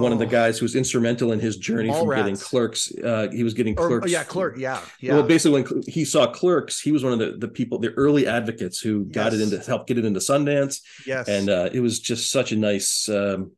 one 0.01 0.11
of 0.11 0.17
the 0.19 0.25
Oh. 0.25 0.29
guys 0.29 0.57
who 0.57 0.63
was 0.65 0.75
instrumental 0.75 1.31
in 1.31 1.39
his 1.39 1.57
journey 1.57 1.89
from 1.93 2.09
getting 2.09 2.35
clerks 2.35 2.91
uh, 3.03 3.27
he 3.31 3.43
was 3.43 3.53
getting 3.53 3.77
Or, 3.77 3.87
clerks 3.87 4.11
yeah, 4.11 4.23
clerk. 4.23 4.57
Yeah, 4.57 4.81
yeah. 4.99 5.13
well, 5.13 5.23
basically, 5.23 5.61
when 5.61 5.83
he 5.87 6.03
saw 6.03 6.25
Clerks, 6.31 6.79
he 6.79 6.91
was 6.91 7.03
one 7.03 7.13
of 7.13 7.19
the, 7.19 7.37
the 7.37 7.47
people, 7.47 7.77
the 7.77 7.91
early 7.91 8.25
advocates 8.25 8.79
who 8.79 9.05
got 9.05 9.33
it 9.33 9.41
into 9.41 9.59
helped 9.59 9.87
get 9.87 9.97
it 9.99 10.05
into 10.05 10.19
Sundance, 10.19 10.81
yes. 11.05 11.27
and 11.27 11.49
uh, 11.49 11.69
it 11.71 11.79
was 11.81 11.99
just 11.99 12.31
such 12.31 12.51
a 12.51 12.55
nice, 12.55 13.07
um, 13.09 13.51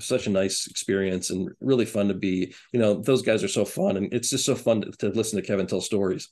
such 0.00 0.26
a 0.26 0.30
nice 0.30 0.66
experience, 0.66 1.30
and 1.30 1.50
really 1.60 1.84
fun 1.84 2.08
to 2.08 2.14
be. 2.14 2.54
You 2.72 2.80
know, 2.80 2.94
those 2.94 3.22
guys 3.22 3.42
are 3.42 3.48
so 3.48 3.64
fun, 3.64 3.96
and 3.96 4.12
it's 4.12 4.30
just 4.30 4.44
so 4.44 4.54
fun 4.54 4.82
to, 4.82 4.90
to 4.92 5.08
listen 5.10 5.40
to 5.40 5.46
Kevin 5.46 5.66
tell 5.66 5.80
stories. 5.80 6.28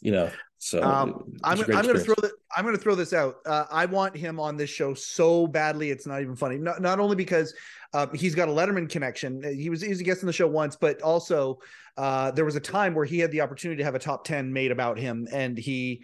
You 0.00 0.12
know, 0.12 0.30
so 0.58 0.82
Um, 0.82 1.24
I'm, 1.44 1.60
I'm 1.60 1.66
going 1.66 1.96
to 1.96 2.00
throw 2.00 2.14
that. 2.22 2.32
I'm 2.56 2.64
going 2.64 2.74
to 2.76 2.80
throw 2.80 2.94
this 2.94 3.12
out. 3.12 3.36
Uh, 3.44 3.66
I 3.70 3.86
want 3.86 4.16
him 4.16 4.40
on 4.40 4.56
this 4.56 4.70
show 4.70 4.94
so 4.94 5.46
badly. 5.46 5.90
It's 5.90 6.06
not 6.06 6.22
even 6.22 6.36
funny. 6.36 6.56
Not, 6.56 6.80
not 6.80 7.00
only 7.00 7.16
because 7.16 7.54
uh, 7.92 8.06
he's 8.14 8.34
got 8.34 8.48
a 8.48 8.52
Letterman 8.52 8.88
connection. 8.88 9.42
He 9.42 9.68
was 9.68 9.82
he 9.82 9.90
was 9.90 10.00
a 10.00 10.04
guest 10.04 10.22
on 10.22 10.26
the 10.26 10.32
show 10.32 10.46
once, 10.48 10.76
but 10.76 11.02
also 11.02 11.58
uh, 11.98 12.30
there 12.30 12.46
was 12.46 12.56
a 12.56 12.60
time 12.60 12.94
where 12.94 13.04
he 13.04 13.18
had 13.18 13.30
the 13.30 13.42
opportunity 13.42 13.78
to 13.78 13.84
have 13.84 13.94
a 13.94 13.98
top 13.98 14.24
ten 14.24 14.52
made 14.52 14.70
about 14.70 14.98
him, 14.98 15.28
and 15.32 15.58
he 15.58 16.02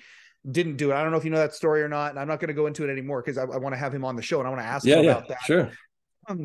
didn't 0.49 0.77
do 0.77 0.93
it. 0.93 0.95
I 0.95 1.03
don't 1.03 1.11
know 1.11 1.19
if 1.19 1.25
you 1.25 1.31
know 1.31 1.39
that 1.39 1.55
story 1.55 1.83
or 1.83 1.89
not, 1.89 2.11
and 2.11 2.21
I'm 2.21 2.29
not 2.29 2.39
going 2.39 2.49
to 2.49 2.55
go 2.55 2.67
into 2.67 2.85
it 2.85 2.91
anymore 2.91 3.23
because 3.23 3.39
I, 3.39 3.43
I 3.45 3.57
want 3.57 3.73
to 3.73 3.79
have 3.79 3.95
him 3.95 4.05
on 4.05 4.15
the 4.15 4.23
show 4.23 4.39
and 4.41 4.47
I 4.47 4.51
want 4.51 4.63
to 4.63 4.67
ask 4.67 4.87
Yeah, 4.87 4.97
him 4.97 5.05
yeah, 5.07 5.11
about 5.13 5.29
that. 5.29 5.43
sure, 5.43 5.73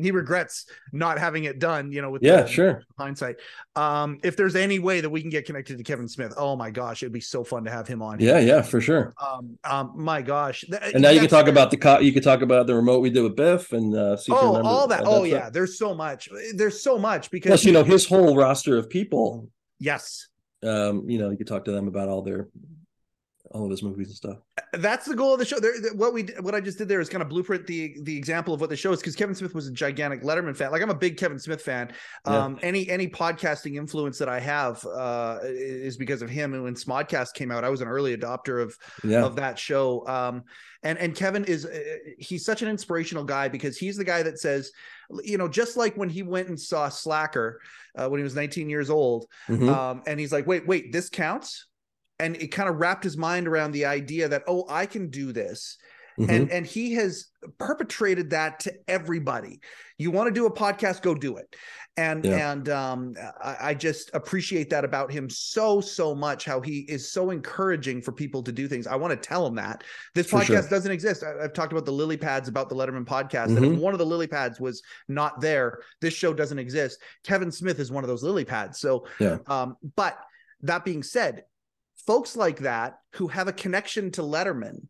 he 0.00 0.10
regrets 0.10 0.66
not 0.92 1.18
having 1.18 1.44
it 1.44 1.58
done. 1.58 1.92
You 1.92 2.02
know, 2.02 2.10
with 2.10 2.22
yeah, 2.22 2.42
the- 2.42 2.48
sure. 2.48 2.82
hindsight. 2.98 3.36
Um, 3.76 4.18
if 4.22 4.36
there's 4.36 4.54
any 4.56 4.78
way 4.78 5.00
that 5.00 5.08
we 5.10 5.20
can 5.20 5.30
get 5.30 5.46
connected 5.46 5.78
to 5.78 5.84
Kevin 5.84 6.08
Smith, 6.08 6.34
oh 6.36 6.56
my 6.56 6.70
gosh, 6.70 7.02
it'd 7.02 7.12
be 7.12 7.20
so 7.20 7.42
fun 7.44 7.64
to 7.64 7.70
have 7.70 7.86
him 7.88 8.02
on. 8.02 8.20
Yeah, 8.20 8.38
yeah, 8.38 8.62
for 8.62 8.80
sure. 8.80 9.12
Um, 9.20 9.58
um, 9.64 9.92
my 9.96 10.22
gosh. 10.22 10.62
Th- 10.62 10.80
And 10.94 11.02
now 11.02 11.10
you 11.10 11.20
can 11.20 11.28
talk 11.28 11.48
about 11.48 11.70
the 11.70 11.76
co- 11.76 12.00
you 12.00 12.12
could 12.12 12.22
talk 12.22 12.42
about 12.42 12.66
the 12.66 12.74
remote 12.74 13.00
we 13.00 13.10
did 13.10 13.22
with 13.22 13.36
Biff 13.36 13.72
and 13.72 13.94
uh, 13.94 14.16
Oh, 14.30 14.62
all 14.62 14.86
that. 14.88 15.02
Oh, 15.04 15.24
stuff. 15.24 15.26
yeah. 15.28 15.50
There's 15.50 15.78
so 15.78 15.94
much. 15.94 16.28
There's 16.54 16.82
so 16.82 16.98
much 16.98 17.30
because 17.30 17.50
Plus, 17.50 17.64
you 17.64 17.72
know, 17.72 17.84
his 17.84 18.06
whole 18.06 18.36
roster 18.36 18.76
of 18.76 18.88
people 18.90 19.48
yes, 19.80 20.28
um, 20.62 21.08
you 21.10 21.18
know, 21.18 21.30
you 21.30 21.36
could 21.36 21.46
talk 21.48 21.64
to 21.64 21.72
them 21.72 21.88
about 21.88 22.08
all 22.08 22.22
their 22.22 22.48
all 23.52 23.64
of 23.64 23.70
his 23.70 23.82
movies 23.82 24.08
and 24.08 24.16
stuff. 24.16 24.38
that's 24.74 25.06
the 25.06 25.14
goal 25.14 25.32
of 25.34 25.38
the 25.38 25.44
show. 25.44 25.60
There, 25.60 25.72
what 25.94 26.12
we 26.14 26.22
what 26.40 26.54
I 26.54 26.60
just 26.60 26.78
did 26.78 26.88
there 26.88 27.00
is 27.00 27.08
kind 27.08 27.22
of 27.22 27.28
blueprint 27.28 27.66
the 27.66 27.96
the 28.02 28.16
example 28.16 28.54
of 28.54 28.60
what 28.60 28.70
the 28.70 28.76
show 28.76 28.92
is 28.92 29.00
because 29.00 29.14
Kevin 29.16 29.34
Smith 29.34 29.54
was 29.54 29.66
a 29.68 29.72
gigantic 29.72 30.22
Letterman 30.22 30.56
fan. 30.56 30.70
Like 30.72 30.82
I'm 30.82 30.90
a 30.90 30.94
big 30.94 31.16
Kevin 31.18 31.38
Smith 31.38 31.62
fan. 31.62 31.92
Yeah. 32.26 32.36
Um, 32.44 32.58
any 32.62 32.88
any 32.88 33.08
podcasting 33.08 33.76
influence 33.76 34.18
that 34.18 34.28
I 34.28 34.40
have 34.40 34.84
uh, 34.86 35.38
is 35.44 35.96
because 35.96 36.22
of 36.22 36.30
him. 36.30 36.54
And 36.54 36.62
when 36.62 36.74
Smodcast 36.74 37.34
came 37.34 37.50
out, 37.50 37.64
I 37.64 37.68
was 37.68 37.80
an 37.80 37.88
early 37.88 38.16
adopter 38.16 38.62
of 38.62 38.76
Yeah. 39.04 39.24
of 39.24 39.36
that 39.36 39.58
show. 39.58 40.06
Um, 40.06 40.44
and 40.82 40.98
and 40.98 41.14
Kevin 41.14 41.44
is 41.44 41.66
uh, 41.66 41.78
he's 42.18 42.44
such 42.44 42.62
an 42.62 42.68
inspirational 42.68 43.24
guy 43.24 43.48
because 43.48 43.76
he's 43.78 43.96
the 43.96 44.04
guy 44.04 44.22
that 44.24 44.38
says, 44.40 44.72
you 45.22 45.38
know, 45.38 45.46
just 45.48 45.76
like 45.76 45.96
when 45.96 46.08
he 46.08 46.22
went 46.22 46.48
and 46.48 46.58
saw 46.58 46.88
Slacker 46.88 47.60
uh, 47.96 48.08
when 48.08 48.18
he 48.18 48.24
was 48.24 48.34
19 48.34 48.68
years 48.70 48.88
old, 48.90 49.26
Mhm. 49.48 49.68
um, 49.68 50.02
and 50.06 50.18
he's 50.18 50.32
like, 50.32 50.46
wait, 50.46 50.66
wait, 50.66 50.90
this 50.92 51.08
counts, 51.10 51.66
and 52.22 52.36
it 52.36 52.48
kind 52.48 52.68
of 52.68 52.76
wrapped 52.76 53.04
his 53.04 53.16
mind 53.16 53.46
around 53.48 53.72
the 53.72 53.84
idea 53.86 54.28
that 54.28 54.42
oh, 54.46 54.64
I 54.68 54.86
can 54.86 55.08
do 55.10 55.32
this. 55.32 55.76
Mhm. 56.18 56.28
And 56.28 56.50
and 56.52 56.66
he 56.66 56.92
has 56.94 57.26
perpetrated 57.58 58.30
that 58.30 58.60
to 58.60 58.72
everybody. 58.86 59.60
You 59.98 60.10
want 60.10 60.28
to 60.28 60.32
do 60.32 60.46
a 60.46 60.52
podcast, 60.52 61.02
go 61.02 61.14
do 61.14 61.36
it. 61.38 61.54
And 61.96 62.24
Yeah. 62.24 62.52
and 62.52 62.68
um, 62.68 63.14
I, 63.42 63.56
I 63.70 63.74
just 63.74 64.10
appreciate 64.14 64.68
that 64.70 64.84
about 64.84 65.10
him 65.10 65.28
so 65.30 65.80
so 65.80 66.14
much. 66.14 66.44
How 66.44 66.60
he 66.60 66.80
is 66.80 67.10
so 67.10 67.30
encouraging 67.30 68.02
for 68.02 68.12
people 68.12 68.42
to 68.42 68.52
do 68.52 68.68
things. 68.68 68.86
I 68.86 68.96
want 68.96 69.10
to 69.12 69.28
tell 69.28 69.46
him 69.46 69.54
that 69.56 69.84
this 70.14 70.28
For 70.28 70.40
podcast 70.40 70.46
sure. 70.46 70.68
doesn't 70.68 70.92
exist. 70.92 71.22
I, 71.22 71.42
have 71.42 71.52
talked 71.54 71.72
about 71.72 71.86
the 71.86 71.92
lily 71.92 72.16
pads 72.18 72.46
about 72.48 72.68
the 72.68 72.74
Letterman 72.74 73.06
podcast. 73.06 73.56
And 73.56 73.64
if 73.64 73.78
one 73.78 73.94
of 73.94 73.98
the 73.98 74.06
lily 74.06 74.26
pads 74.26 74.60
was 74.60 74.82
not 75.08 75.40
there, 75.40 75.80
this 76.02 76.14
show 76.14 76.32
doesn't 76.34 76.58
exist. 76.58 77.00
Kevin 77.24 77.50
Smith 77.50 77.78
is 77.78 77.90
one 77.90 78.04
of 78.04 78.08
those 78.08 78.22
lily 78.22 78.44
pads. 78.44 78.78
So 78.80 79.06
Yeah. 79.18 79.38
um, 79.46 79.76
but 79.96 80.18
that 80.62 80.84
being 80.84 81.02
said, 81.02 81.44
folks 82.06 82.36
like 82.36 82.60
that 82.60 82.98
who 83.12 83.28
have 83.28 83.48
a 83.48 83.52
connection 83.52 84.10
to 84.12 84.22
Letterman 84.22 84.86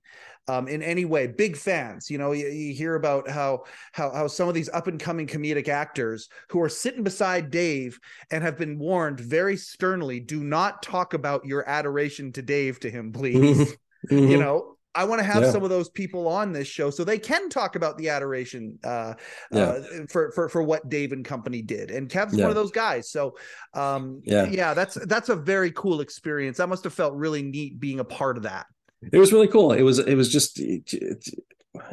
um, 0.48 0.66
in 0.66 0.82
any 0.82 1.04
way, 1.04 1.26
big 1.26 1.56
fans. 1.56 2.10
You 2.10 2.18
know, 2.18 2.32
you, 2.32 2.48
you 2.48 2.74
hear 2.74 2.94
about 2.94 3.28
how 3.28 3.64
how 3.92 4.10
how 4.10 4.26
some 4.26 4.48
of 4.48 4.54
these 4.54 4.68
up 4.70 4.86
and 4.86 4.98
coming 4.98 5.26
comedic 5.26 5.68
actors 5.68 6.28
who 6.48 6.60
are 6.60 6.68
sitting 6.68 7.04
beside 7.04 7.50
Dave 7.50 7.98
and 8.30 8.42
have 8.42 8.58
been 8.58 8.78
warned 8.78 9.20
very 9.20 9.56
sternly, 9.56 10.20
do 10.20 10.42
not 10.42 10.82
talk 10.82 11.14
about 11.14 11.44
your 11.44 11.68
adoration 11.68 12.32
to 12.32 12.42
Dave 12.42 12.80
to 12.80 12.90
him, 12.90 13.12
please. 13.12 13.76
Mhm. 14.10 14.30
You 14.30 14.38
know. 14.38 14.76
I 14.94 15.04
want 15.04 15.20
to 15.20 15.24
have 15.24 15.42
Yeah. 15.42 15.50
some 15.50 15.62
of 15.64 15.70
those 15.70 15.88
people 15.88 16.28
on 16.28 16.52
this 16.52 16.68
show 16.68 16.90
so 16.90 17.02
they 17.04 17.18
can 17.18 17.48
talk 17.48 17.76
about 17.76 17.96
the 17.96 18.08
adoration 18.10 18.78
uh, 18.84 19.14
Yeah. 19.50 19.60
uh, 19.60 19.82
for 20.08 20.32
for 20.32 20.48
for 20.48 20.62
what 20.62 20.88
Dave 20.88 21.12
and 21.12 21.24
company 21.24 21.62
did. 21.62 21.90
And 21.90 22.08
Kev's 22.08 22.34
Yeah. 22.34 22.44
one 22.44 22.50
of 22.50 22.56
those 22.56 22.70
guys. 22.70 23.10
So 23.10 23.36
um 23.74 24.20
Yeah. 24.24 24.48
yeah, 24.50 24.74
that's 24.74 24.94
that's 25.06 25.28
a 25.30 25.36
very 25.36 25.70
cool 25.72 26.00
experience. 26.00 26.60
I 26.60 26.66
must 26.66 26.84
have 26.84 26.92
felt 26.92 27.14
really 27.14 27.42
neat 27.42 27.80
being 27.80 28.00
a 28.00 28.04
part 28.04 28.36
of 28.36 28.42
that. 28.44 28.66
it 29.12 29.18
was 29.18 29.32
really 29.32 29.48
cool. 29.48 29.72
It 29.72 29.82
was 29.82 29.98
it 29.98 30.14
was 30.14 30.28
just 30.30 30.60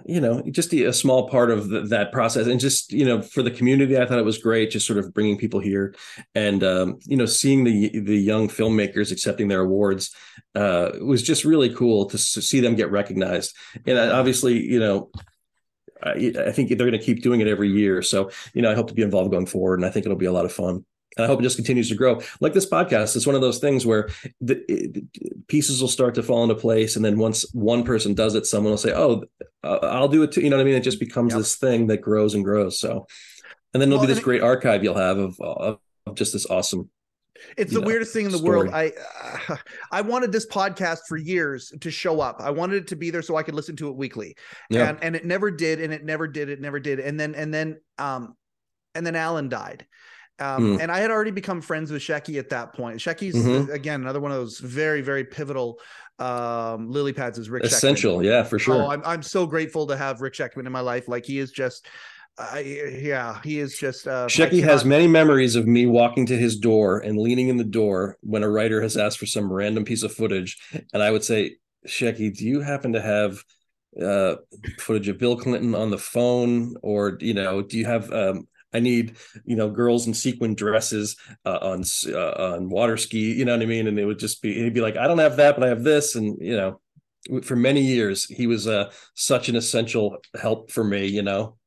you 0.05 0.19
know 0.19 0.41
just 0.51 0.73
a 0.73 0.93
small 0.93 1.29
part 1.29 1.51
of 1.51 1.69
the, 1.69 1.81
that 1.81 2.11
process, 2.11 2.47
and 2.47 2.59
just 2.59 2.91
you 2.91 3.05
know 3.05 3.21
for 3.21 3.41
the 3.41 3.51
community, 3.51 3.97
I 3.97 4.05
thought 4.05 4.19
it 4.19 4.25
was 4.25 4.37
great. 4.37 4.71
Just 4.71 4.87
sort 4.87 4.99
of 4.99 5.13
bringing 5.13 5.37
people 5.37 5.59
here, 5.59 5.95
and 6.35 6.63
um, 6.63 6.99
you 7.05 7.17
know 7.17 7.25
seeing 7.25 7.63
the 7.63 7.99
the 7.99 8.17
young 8.17 8.47
filmmakers 8.47 9.11
accepting 9.11 9.47
their 9.47 9.61
awards 9.61 10.15
uh, 10.55 10.91
was 11.01 11.23
just 11.23 11.45
really 11.45 11.73
cool 11.73 12.05
to 12.07 12.17
see 12.17 12.59
them 12.59 12.75
get 12.75 12.91
recognized. 12.91 13.55
And 13.85 13.97
obviously, 13.97 14.59
you 14.59 14.79
know. 14.79 15.11
I, 16.01 16.31
I 16.47 16.51
think 16.53 16.69
they're 16.69 16.77
going 16.77 16.91
to 16.93 16.97
keep 16.97 17.21
doing 17.21 17.41
it 17.41 17.49
every 17.49 17.67
year. 17.69 18.01
So, 18.01 18.31
you 18.53 18.61
know, 18.61 18.71
I 18.71 18.73
hope 18.73 18.87
to 18.87 18.93
be 18.93 19.01
involved 19.01 19.31
going 19.31 19.47
forward, 19.47 19.79
and 19.79 19.85
I 19.85 19.89
think 19.89 20.05
it'll 20.05 20.17
be 20.17 20.27
a 20.27 20.31
lot 20.31 20.45
of 20.45 20.53
fun. 20.53 20.85
And 21.17 21.25
I 21.25 21.27
hope 21.27 21.39
it 21.39 21.43
just 21.43 21.55
continues 21.55 21.89
to 21.89 21.95
grow. 21.95 22.21
Like 22.39 22.53
this 22.53 22.69
podcast, 22.69 23.15
it's 23.15 23.25
one 23.25 23.35
of 23.35 23.41
those 23.41 23.59
things 23.59 23.85
where 23.85 24.09
the, 24.41 24.63
the 24.67 25.03
pieces 25.47 25.81
will 25.81 25.87
start 25.87 26.15
to 26.15 26.23
fall 26.23 26.43
into 26.43 26.55
place, 26.55 26.95
and 26.95 27.03
then 27.03 27.17
once 27.17 27.51
one 27.53 27.83
person 27.83 28.13
does 28.13 28.35
it, 28.35 28.45
someone 28.45 28.71
will 28.71 28.77
say, 28.77 28.93
"Oh, 28.93 29.23
uh, 29.63 29.79
I'll 29.81 30.07
do 30.07 30.23
it 30.23 30.31
too." 30.31 30.41
You 30.41 30.49
know 30.49 30.57
what 30.57 30.61
I 30.61 30.65
mean? 30.65 30.75
It 30.75 30.83
just 30.83 30.99
becomes 30.99 31.33
yep. 31.33 31.39
this 31.39 31.55
thing 31.55 31.87
that 31.87 31.97
grows 31.97 32.35
and 32.35 32.43
grows. 32.43 32.79
So, 32.79 33.07
and 33.73 33.81
then 33.81 33.89
there'll 33.89 33.99
well, 33.99 34.07
be 34.07 34.13
this 34.13 34.23
great 34.23 34.43
archive 34.43 34.83
you'll 34.83 34.97
have 34.97 35.17
of, 35.17 35.39
of 35.39 35.79
just 36.15 36.33
this 36.33 36.45
awesome 36.45 36.89
it's 37.57 37.73
the 37.73 37.81
know, 37.81 37.87
weirdest 37.87 38.13
thing 38.13 38.25
in 38.25 38.31
the 38.31 38.37
story. 38.37 38.69
world. 38.69 38.73
I 38.73 38.91
uh, 39.49 39.57
I 39.91 40.01
wanted 40.01 40.31
this 40.31 40.45
podcast 40.47 40.99
for 41.07 41.17
years 41.17 41.73
to 41.79 41.91
show 41.91 42.21
up. 42.21 42.37
I 42.39 42.51
wanted 42.51 42.77
it 42.77 42.87
to 42.87 42.95
be 42.95 43.09
there 43.09 43.21
so 43.21 43.35
I 43.35 43.43
could 43.43 43.55
listen 43.55 43.75
to 43.77 43.89
it 43.89 43.95
weekly. 43.95 44.35
Yeah. 44.69 44.89
And 44.89 45.03
and 45.03 45.15
it 45.15 45.25
never 45.25 45.51
did 45.51 45.81
and 45.81 45.93
it 45.93 46.03
never 46.03 46.27
did 46.27 46.49
it 46.49 46.59
never 46.61 46.79
did. 46.79 46.99
And 46.99 47.19
then 47.19 47.35
and 47.35 47.53
then 47.53 47.79
um 47.97 48.35
and 48.95 49.05
then 49.05 49.15
Alan 49.15 49.49
died. 49.49 49.85
Um, 50.39 50.77
mm. 50.77 50.81
and 50.81 50.91
I 50.91 50.99
had 50.99 51.11
already 51.11 51.31
become 51.31 51.61
friends 51.61 51.91
with 51.91 52.01
Shecky 52.01 52.39
at 52.39 52.49
that 52.49 52.73
point. 52.73 52.99
Shecky's 52.99 53.35
mm-hmm. 53.35 53.71
again 53.71 54.01
another 54.01 54.19
one 54.19 54.31
of 54.31 54.37
those 54.37 54.59
very 54.59 55.01
very 55.01 55.23
pivotal 55.23 55.79
um 56.19 56.91
lily 56.91 57.13
pads 57.13 57.37
is 57.37 57.49
Rick 57.49 57.63
essential 57.63 58.17
Scheckman. 58.17 58.25
yeah 58.25 58.43
for 58.43 58.59
sure 58.59 58.75
oh, 58.75 58.89
I'm, 58.89 59.01
I'm 59.05 59.23
so 59.23 59.47
grateful 59.47 59.87
to 59.87 59.95
have 59.95 60.19
Rick 60.19 60.33
Scheckman 60.33 60.65
in 60.65 60.71
my 60.71 60.81
life 60.81 61.07
like 61.07 61.25
he 61.25 61.39
is 61.39 61.51
just 61.51 61.87
yeah, 62.63 63.41
he 63.43 63.59
is 63.59 63.77
just. 63.77 64.07
Uh, 64.07 64.27
Shecky 64.27 64.63
has 64.63 64.85
many 64.85 65.07
memories 65.07 65.55
of 65.55 65.67
me 65.67 65.85
walking 65.85 66.25
to 66.27 66.37
his 66.37 66.57
door 66.57 66.99
and 66.99 67.17
leaning 67.17 67.49
in 67.49 67.57
the 67.57 67.63
door 67.63 68.17
when 68.21 68.43
a 68.43 68.49
writer 68.49 68.81
has 68.81 68.97
asked 68.97 69.19
for 69.19 69.25
some 69.25 69.51
random 69.51 69.83
piece 69.83 70.03
of 70.03 70.13
footage, 70.13 70.57
and 70.93 71.03
I 71.03 71.11
would 71.11 71.23
say, 71.23 71.57
Shecky, 71.87 72.35
do 72.35 72.45
you 72.45 72.61
happen 72.61 72.93
to 72.93 73.01
have 73.01 73.43
uh, 74.01 74.35
footage 74.79 75.09
of 75.09 75.17
Bill 75.17 75.35
Clinton 75.35 75.75
on 75.75 75.89
the 75.89 75.97
phone, 75.97 76.75
or 76.81 77.17
you 77.19 77.33
know, 77.33 77.61
do 77.61 77.77
you 77.77 77.85
have? 77.85 78.11
Um, 78.11 78.47
I 78.73 78.79
need 78.79 79.17
you 79.45 79.55
know 79.55 79.69
girls 79.69 80.07
in 80.07 80.13
sequin 80.13 80.55
dresses 80.55 81.15
uh, 81.45 81.59
on 81.61 81.83
uh, 82.07 82.53
on 82.53 82.69
water 82.69 82.97
ski. 82.97 83.33
You 83.33 83.45
know 83.45 83.53
what 83.53 83.63
I 83.63 83.65
mean? 83.65 83.87
And 83.87 83.99
it 83.99 84.05
would 84.05 84.19
just 84.19 84.41
be 84.41 84.53
he'd 84.53 84.73
be 84.73 84.81
like, 84.81 84.97
I 84.97 85.07
don't 85.07 85.19
have 85.19 85.37
that, 85.37 85.55
but 85.55 85.63
I 85.63 85.69
have 85.69 85.83
this, 85.83 86.15
and 86.15 86.37
you 86.39 86.57
know. 86.57 86.79
For 87.43 87.57
many 87.57 87.81
years, 87.81 88.25
he 88.25 88.47
was 88.47 88.65
uh, 88.65 88.91
such 89.13 89.49
an 89.49 89.57
essential 89.57 90.17
help 90.41 90.71
for 90.71 90.85
me, 90.85 91.05
you 91.05 91.21
know. 91.21 91.58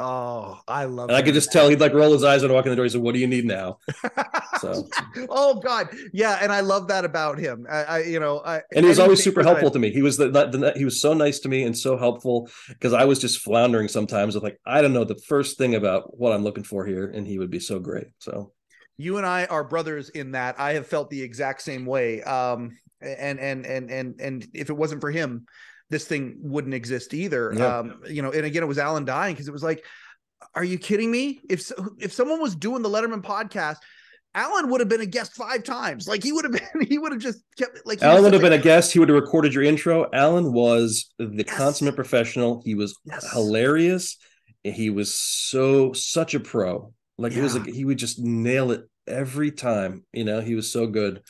Oh, 0.00 0.60
I 0.68 0.84
love. 0.84 1.08
And 1.08 1.16
I 1.16 1.22
could 1.22 1.34
just 1.34 1.50
tell 1.50 1.68
he'd 1.68 1.80
like 1.80 1.92
roll 1.92 2.12
his 2.12 2.22
eyes 2.22 2.42
when 2.42 2.52
I 2.52 2.54
walk 2.54 2.66
in 2.66 2.70
the 2.70 2.76
door. 2.76 2.84
He 2.84 2.90
said, 2.90 3.00
"What 3.00 3.14
do 3.14 3.20
you 3.20 3.26
need 3.26 3.44
now?" 3.44 3.78
So, 4.60 4.88
oh 5.28 5.60
God, 5.60 5.88
yeah, 6.12 6.38
and 6.42 6.50
I 6.50 6.60
love 6.62 6.88
that 6.88 7.04
about 7.04 7.38
him. 7.38 7.64
I, 7.70 7.84
I 7.84 7.98
you 8.02 8.18
know, 8.18 8.40
I, 8.44 8.60
and 8.74 8.84
he 8.84 8.88
was 8.88 8.98
always 8.98 9.22
super 9.22 9.44
helpful 9.44 9.68
I, 9.68 9.72
to 9.72 9.78
me. 9.78 9.92
He 9.92 10.02
was 10.02 10.16
the, 10.16 10.30
the, 10.30 10.46
the, 10.46 10.72
he 10.74 10.84
was 10.84 11.00
so 11.00 11.14
nice 11.14 11.38
to 11.40 11.48
me 11.48 11.62
and 11.62 11.78
so 11.78 11.96
helpful 11.96 12.50
because 12.68 12.92
I 12.92 13.04
was 13.04 13.20
just 13.20 13.38
floundering 13.38 13.86
sometimes 13.86 14.34
with 14.34 14.42
like 14.42 14.58
I 14.66 14.82
don't 14.82 14.92
know 14.92 15.04
the 15.04 15.20
first 15.28 15.58
thing 15.58 15.76
about 15.76 16.18
what 16.18 16.32
I'm 16.32 16.42
looking 16.42 16.64
for 16.64 16.84
here, 16.84 17.06
and 17.06 17.24
he 17.24 17.38
would 17.38 17.50
be 17.50 17.60
so 17.60 17.78
great. 17.78 18.08
So, 18.18 18.52
you 18.96 19.18
and 19.18 19.26
I 19.26 19.44
are 19.44 19.62
brothers 19.62 20.08
in 20.08 20.32
that. 20.32 20.58
I 20.58 20.72
have 20.72 20.88
felt 20.88 21.08
the 21.08 21.22
exact 21.22 21.62
same 21.62 21.86
way. 21.86 22.22
Um, 22.22 22.76
and 23.00 23.38
and 23.38 23.64
and 23.64 23.90
and 23.90 24.20
and 24.20 24.48
if 24.54 24.70
it 24.70 24.76
wasn't 24.76 25.00
for 25.00 25.10
him, 25.10 25.46
this 25.90 26.04
thing 26.04 26.36
wouldn't 26.40 26.74
exist 26.74 27.14
either. 27.14 27.52
Yeah. 27.54 27.78
Um, 27.78 28.00
you 28.08 28.22
know, 28.22 28.30
and 28.30 28.44
again, 28.44 28.62
it 28.62 28.66
was 28.66 28.78
Alan 28.78 29.04
dying 29.04 29.34
because 29.34 29.48
it 29.48 29.52
was 29.52 29.62
like, 29.62 29.84
are 30.54 30.64
you 30.64 30.78
kidding 30.78 31.10
me? 31.10 31.40
If 31.48 31.70
if 31.98 32.12
someone 32.12 32.40
was 32.40 32.54
doing 32.54 32.82
the 32.82 32.88
Letterman 32.88 33.22
podcast, 33.22 33.78
Alan 34.34 34.70
would 34.70 34.80
have 34.80 34.88
been 34.88 35.00
a 35.00 35.06
guest 35.06 35.34
five 35.34 35.64
times. 35.64 36.06
Like 36.06 36.22
he 36.22 36.32
would 36.32 36.44
have 36.44 36.52
been, 36.74 36.86
he 36.86 36.98
would 36.98 37.12
have 37.12 37.20
just 37.20 37.42
kept 37.56 37.86
like 37.86 38.02
Alan 38.02 38.24
would 38.24 38.32
have 38.34 38.42
been 38.42 38.52
a 38.52 38.58
guest. 38.58 38.92
He 38.92 38.98
would 38.98 39.08
have 39.08 39.20
recorded 39.20 39.54
your 39.54 39.64
intro. 39.64 40.08
Alan 40.12 40.52
was 40.52 41.12
the 41.18 41.44
yes. 41.46 41.56
consummate 41.56 41.96
professional. 41.96 42.62
He 42.64 42.74
was 42.74 42.96
yes. 43.04 43.30
hilarious. 43.32 44.16
He 44.62 44.90
was 44.90 45.14
so 45.14 45.92
such 45.92 46.34
a 46.34 46.40
pro. 46.40 46.92
Like 47.16 47.32
yeah. 47.32 47.40
it 47.40 47.42
was 47.42 47.56
like 47.56 47.66
he 47.66 47.84
would 47.84 47.98
just 47.98 48.18
nail 48.18 48.70
it 48.70 48.84
every 49.06 49.50
time. 49.50 50.04
You 50.12 50.24
know, 50.24 50.40
he 50.40 50.54
was 50.54 50.70
so 50.70 50.86
good, 50.86 51.22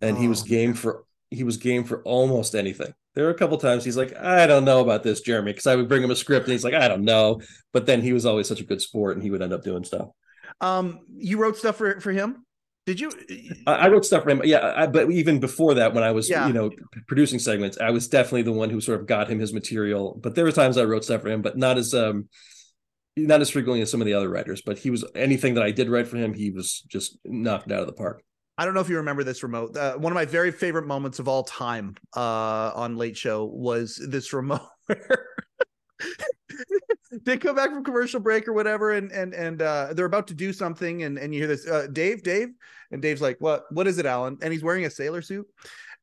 and 0.00 0.16
oh, 0.16 0.20
he 0.20 0.28
was 0.28 0.42
game 0.42 0.70
man. 0.70 0.76
for 0.76 1.04
he 1.30 1.44
was 1.44 1.58
game 1.58 1.84
for 1.84 2.02
almost 2.02 2.54
anything 2.54 2.94
there 3.14 3.24
were 3.24 3.30
a 3.30 3.38
couple 3.38 3.58
times 3.58 3.84
he's 3.84 3.96
like, 3.96 4.16
I 4.16 4.46
don't 4.46 4.64
know 4.64 4.80
about 4.80 5.02
this, 5.02 5.20
Jeremy, 5.20 5.52
because 5.52 5.66
I 5.66 5.76
would 5.76 5.88
bring 5.88 6.02
him 6.02 6.10
a 6.10 6.16
script 6.16 6.46
and 6.46 6.52
he's 6.52 6.64
like, 6.64 6.74
I 6.74 6.88
don't 6.88 7.04
know. 7.04 7.40
But 7.72 7.86
then 7.86 8.02
he 8.02 8.12
was 8.12 8.26
always 8.26 8.48
such 8.48 8.60
a 8.60 8.64
good 8.64 8.80
sport 8.80 9.16
and 9.16 9.22
he 9.22 9.30
would 9.30 9.42
end 9.42 9.52
up 9.52 9.62
doing 9.62 9.84
stuff. 9.84 10.08
Um, 10.60 11.00
you 11.16 11.38
wrote 11.38 11.56
stuff 11.56 11.76
for 11.76 12.00
for 12.00 12.12
him? 12.12 12.44
Did 12.86 13.00
you? 13.00 13.10
I, 13.66 13.74
I 13.74 13.88
wrote 13.88 14.04
stuff 14.04 14.24
for 14.24 14.30
him. 14.30 14.42
Yeah, 14.44 14.74
I, 14.76 14.86
but 14.86 15.10
even 15.10 15.40
before 15.40 15.74
that, 15.74 15.94
when 15.94 16.04
I 16.04 16.10
was 16.10 16.28
yeah. 16.28 16.46
you 16.46 16.52
know 16.52 16.70
producing 17.06 17.38
segments, 17.38 17.78
I 17.80 17.90
was 17.90 18.08
definitely 18.08 18.42
the 18.42 18.52
one 18.52 18.70
who 18.70 18.80
sort 18.80 19.00
of 19.00 19.06
got 19.06 19.30
him 19.30 19.38
his 19.38 19.54
material. 19.54 20.18
But 20.22 20.34
there 20.34 20.44
were 20.44 20.52
times 20.52 20.76
I 20.76 20.84
wrote 20.84 21.04
stuff 21.04 21.22
for 21.22 21.28
him, 21.28 21.42
but 21.42 21.56
not 21.56 21.78
as 21.78 21.94
um 21.94 22.28
not 23.16 23.40
as 23.40 23.50
frequently 23.50 23.80
as 23.80 23.90
some 23.90 24.00
of 24.00 24.06
the 24.06 24.14
other 24.14 24.28
writers. 24.28 24.62
But 24.64 24.78
he 24.78 24.90
was 24.90 25.04
anything 25.14 25.54
that 25.54 25.64
I 25.64 25.70
did 25.70 25.88
write 25.88 26.08
for 26.08 26.16
him, 26.16 26.34
he 26.34 26.50
was 26.50 26.82
just 26.88 27.18
knocked 27.24 27.72
out 27.72 27.80
of 27.80 27.86
the 27.86 27.92
park. 27.92 28.22
I 28.56 28.64
don't 28.64 28.74
know 28.74 28.80
if 28.80 28.88
you 28.88 28.96
remember 28.96 29.24
this 29.24 29.42
remote. 29.42 29.76
Uh, 29.76 29.94
one 29.94 30.12
of 30.12 30.14
my 30.14 30.24
very 30.24 30.52
favorite 30.52 30.86
moments 30.86 31.18
of 31.18 31.26
all 31.26 31.42
time 31.42 31.96
uh, 32.16 32.70
on 32.74 32.96
Late 32.96 33.16
Show 33.16 33.44
was 33.44 34.00
this 34.08 34.32
remote 34.32 34.68
where 34.86 35.26
they 37.24 37.36
come 37.36 37.56
back 37.56 37.70
from 37.70 37.84
commercial 37.84 38.20
break 38.20 38.46
or 38.46 38.52
whatever, 38.52 38.92
and 38.92 39.10
and 39.12 39.34
and 39.34 39.62
uh, 39.62 39.88
they're 39.92 40.06
about 40.06 40.28
to 40.28 40.34
do 40.34 40.52
something, 40.52 41.02
and 41.02 41.18
and 41.18 41.34
you 41.34 41.40
hear 41.40 41.48
this, 41.48 41.66
uh, 41.66 41.88
Dave, 41.92 42.22
Dave, 42.22 42.48
and 42.90 43.02
Dave's 43.02 43.20
like, 43.20 43.36
"What? 43.40 43.64
What 43.70 43.86
is 43.86 43.98
it, 43.98 44.06
Alan?" 44.06 44.38
And 44.42 44.52
he's 44.52 44.62
wearing 44.62 44.84
a 44.84 44.90
sailor 44.90 45.22
suit, 45.22 45.46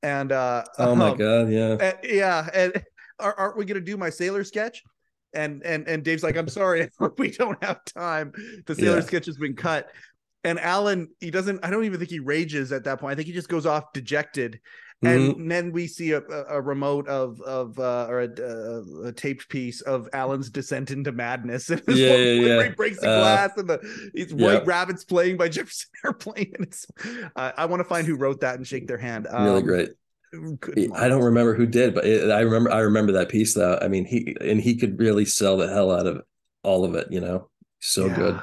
and 0.04 0.32
uh, 0.32 0.64
oh 0.78 0.96
my 0.96 1.10
um, 1.12 1.18
god, 1.18 1.50
yeah, 1.50 1.78
and, 1.80 1.98
yeah, 2.04 2.50
and 2.54 2.84
aren't 3.20 3.58
we 3.58 3.66
gonna 3.66 3.82
do 3.82 3.98
my 3.98 4.10
sailor 4.10 4.44
sketch? 4.44 4.84
And 5.34 5.64
and 5.64 5.88
and 5.88 6.04
Dave's 6.04 6.24
like, 6.24 6.36
"I'm 6.36 6.50
sorry, 6.50 6.90
we 7.18 7.32
don't 7.32 7.62
have 7.64 7.84
time. 7.86 8.34
The 8.66 8.76
sailor 8.76 8.98
yeah. 8.98 9.06
sketch 9.06 9.26
has 9.28 9.38
been 9.38 9.56
cut." 9.56 9.90
And 10.44 10.60
Alan, 10.60 11.10
he 11.20 11.32
doesn't. 11.32 11.64
I 11.64 11.70
don't 11.70 11.86
even 11.86 12.00
think 12.00 12.10
he 12.10 12.20
rages 12.20 12.72
at 12.72 12.84
that 12.86 13.00
point. 13.00 13.14
I 13.14 13.16
think 13.16 13.28
he 13.28 13.34
just 13.34 13.50
goes 13.50 13.66
off 13.66 13.94
dejected. 13.94 14.60
And 15.04 15.34
mm-hmm. 15.34 15.48
then 15.48 15.72
we 15.72 15.88
see 15.88 16.12
a, 16.12 16.22
a 16.48 16.62
remote 16.62 17.08
of 17.08 17.42
of 17.42 17.80
uh, 17.80 18.06
or 18.08 18.22
a, 18.22 18.30
a, 18.40 19.08
a, 19.08 19.12
taped 19.12 19.50
piece 19.50 19.82
of 19.82 20.08
Alan's 20.14 20.52
descent 20.52 20.92
into 20.92 21.12
madness. 21.12 21.70
And 21.72 21.82
yeah, 21.88 22.16
yeah, 22.16 22.42
yeah. 22.42 22.64
He 22.66 22.70
breaks 22.70 23.00
the 23.00 23.10
uh, 23.10 23.20
glass, 23.20 23.58
and 23.58 23.68
the 23.68 24.12
these 24.14 24.32
yeah. 24.32 24.46
white 24.46 24.66
rabbits 24.68 25.04
playing 25.04 25.38
by 25.38 25.50
Jefferson 25.50 25.90
Airplane. 26.06 26.52
And 26.56 26.68
it's, 26.68 26.86
uh, 27.36 27.52
I 27.58 27.66
want 27.66 27.80
to 27.80 27.84
find 27.84 28.06
who 28.06 28.16
wrote 28.16 28.42
that 28.42 28.56
and 28.56 28.68
shake 28.68 28.88
their 28.88 29.00
hand. 29.00 29.28
Um, 29.28 29.46
really 29.46 29.64
great. 29.64 29.90
I 30.96 31.08
don't 31.08 31.24
remember 31.24 31.56
who 31.56 31.66
did, 31.66 31.96
but 31.96 32.06
it, 32.06 32.30
I 32.30 32.42
remember 32.42 32.72
I 32.72 32.80
remember 32.80 33.14
that 33.14 33.30
piece 33.30 33.56
though. 33.56 33.80
I 33.82 33.88
mean, 33.88 34.06
he 34.06 34.36
and 34.40 34.62
he 34.62 34.76
could 34.76 35.00
really 35.00 35.26
sell 35.26 35.58
the 35.58 35.68
hell 35.68 35.92
out 35.92 36.06
of 36.06 36.22
all 36.62 36.86
of 36.86 36.94
it. 36.94 37.08
You 37.10 37.22
know, 37.22 37.50
so 37.80 38.06
yeah. 38.06 38.16
good. 38.16 38.42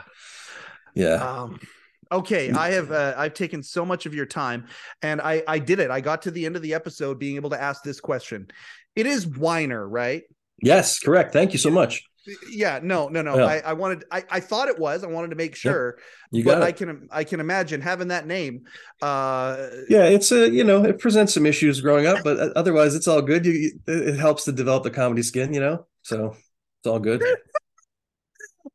Yeah. 0.94 1.14
Um, 1.14 1.60
Okay, 2.10 2.50
I 2.50 2.70
have 2.70 2.90
uh, 2.90 3.14
I've 3.16 3.34
taken 3.34 3.62
so 3.62 3.84
much 3.84 4.06
of 4.06 4.14
your 4.14 4.26
time, 4.26 4.66
and 5.02 5.20
I 5.20 5.42
I 5.46 5.58
did 5.58 5.78
it. 5.78 5.90
I 5.90 6.00
got 6.00 6.22
to 6.22 6.30
the 6.30 6.46
end 6.46 6.56
of 6.56 6.62
the 6.62 6.74
episode 6.74 7.18
being 7.18 7.36
able 7.36 7.50
to 7.50 7.60
ask 7.60 7.82
this 7.82 8.00
question. 8.00 8.48
It 8.96 9.06
is 9.06 9.26
Weiner, 9.26 9.86
right? 9.86 10.22
Yes, 10.62 10.98
correct. 10.98 11.32
Thank 11.32 11.52
you 11.52 11.58
so 11.58 11.70
much. 11.70 12.02
Yeah, 12.50 12.80
no, 12.82 13.08
no, 13.08 13.22
no. 13.22 13.38
Yeah. 13.38 13.46
I, 13.46 13.58
I 13.58 13.72
wanted 13.72 14.04
I, 14.10 14.24
I 14.30 14.40
thought 14.40 14.68
it 14.68 14.78
was. 14.78 15.04
I 15.04 15.06
wanted 15.06 15.30
to 15.30 15.36
make 15.36 15.54
sure. 15.54 15.98
Yeah, 16.30 16.38
you 16.38 16.44
got 16.44 16.54
but 16.54 16.62
it. 16.62 16.64
I 16.64 16.72
can 16.72 17.08
I 17.10 17.24
can 17.24 17.40
imagine 17.40 17.80
having 17.80 18.08
that 18.08 18.26
name. 18.26 18.64
Uh 19.00 19.68
Yeah, 19.88 20.04
it's 20.04 20.30
a 20.32 20.50
you 20.50 20.64
know 20.64 20.84
it 20.84 20.98
presents 20.98 21.34
some 21.34 21.46
issues 21.46 21.80
growing 21.80 22.06
up, 22.06 22.24
but 22.24 22.38
uh, 22.38 22.50
otherwise 22.56 22.94
it's 22.94 23.08
all 23.08 23.22
good. 23.22 23.46
You 23.46 23.78
it 23.86 24.18
helps 24.18 24.44
to 24.44 24.52
develop 24.52 24.82
the 24.82 24.90
comedy 24.90 25.22
skin, 25.22 25.54
you 25.54 25.60
know. 25.60 25.86
So 26.02 26.36
it's 26.80 26.86
all 26.86 26.98
good. 26.98 27.22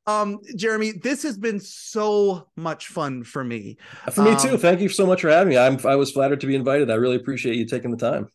Um, 0.05 0.39
Jeremy, 0.55 0.91
this 0.91 1.23
has 1.23 1.37
been 1.37 1.59
so 1.59 2.47
much 2.55 2.87
fun 2.87 3.23
for 3.23 3.43
me. 3.43 3.77
For 4.11 4.23
me 4.23 4.31
um, 4.31 4.37
too. 4.37 4.57
Thank 4.57 4.81
you 4.81 4.89
so 4.89 5.05
much 5.05 5.21
for 5.21 5.29
having 5.29 5.49
me. 5.49 5.57
I'm 5.57 5.77
I 5.85 5.95
was 5.95 6.11
flattered 6.11 6.41
to 6.41 6.47
be 6.47 6.55
invited. 6.55 6.89
I 6.89 6.95
really 6.95 7.15
appreciate 7.15 7.55
you 7.55 7.65
taking 7.65 7.91
the 7.91 7.97
time. 7.97 8.27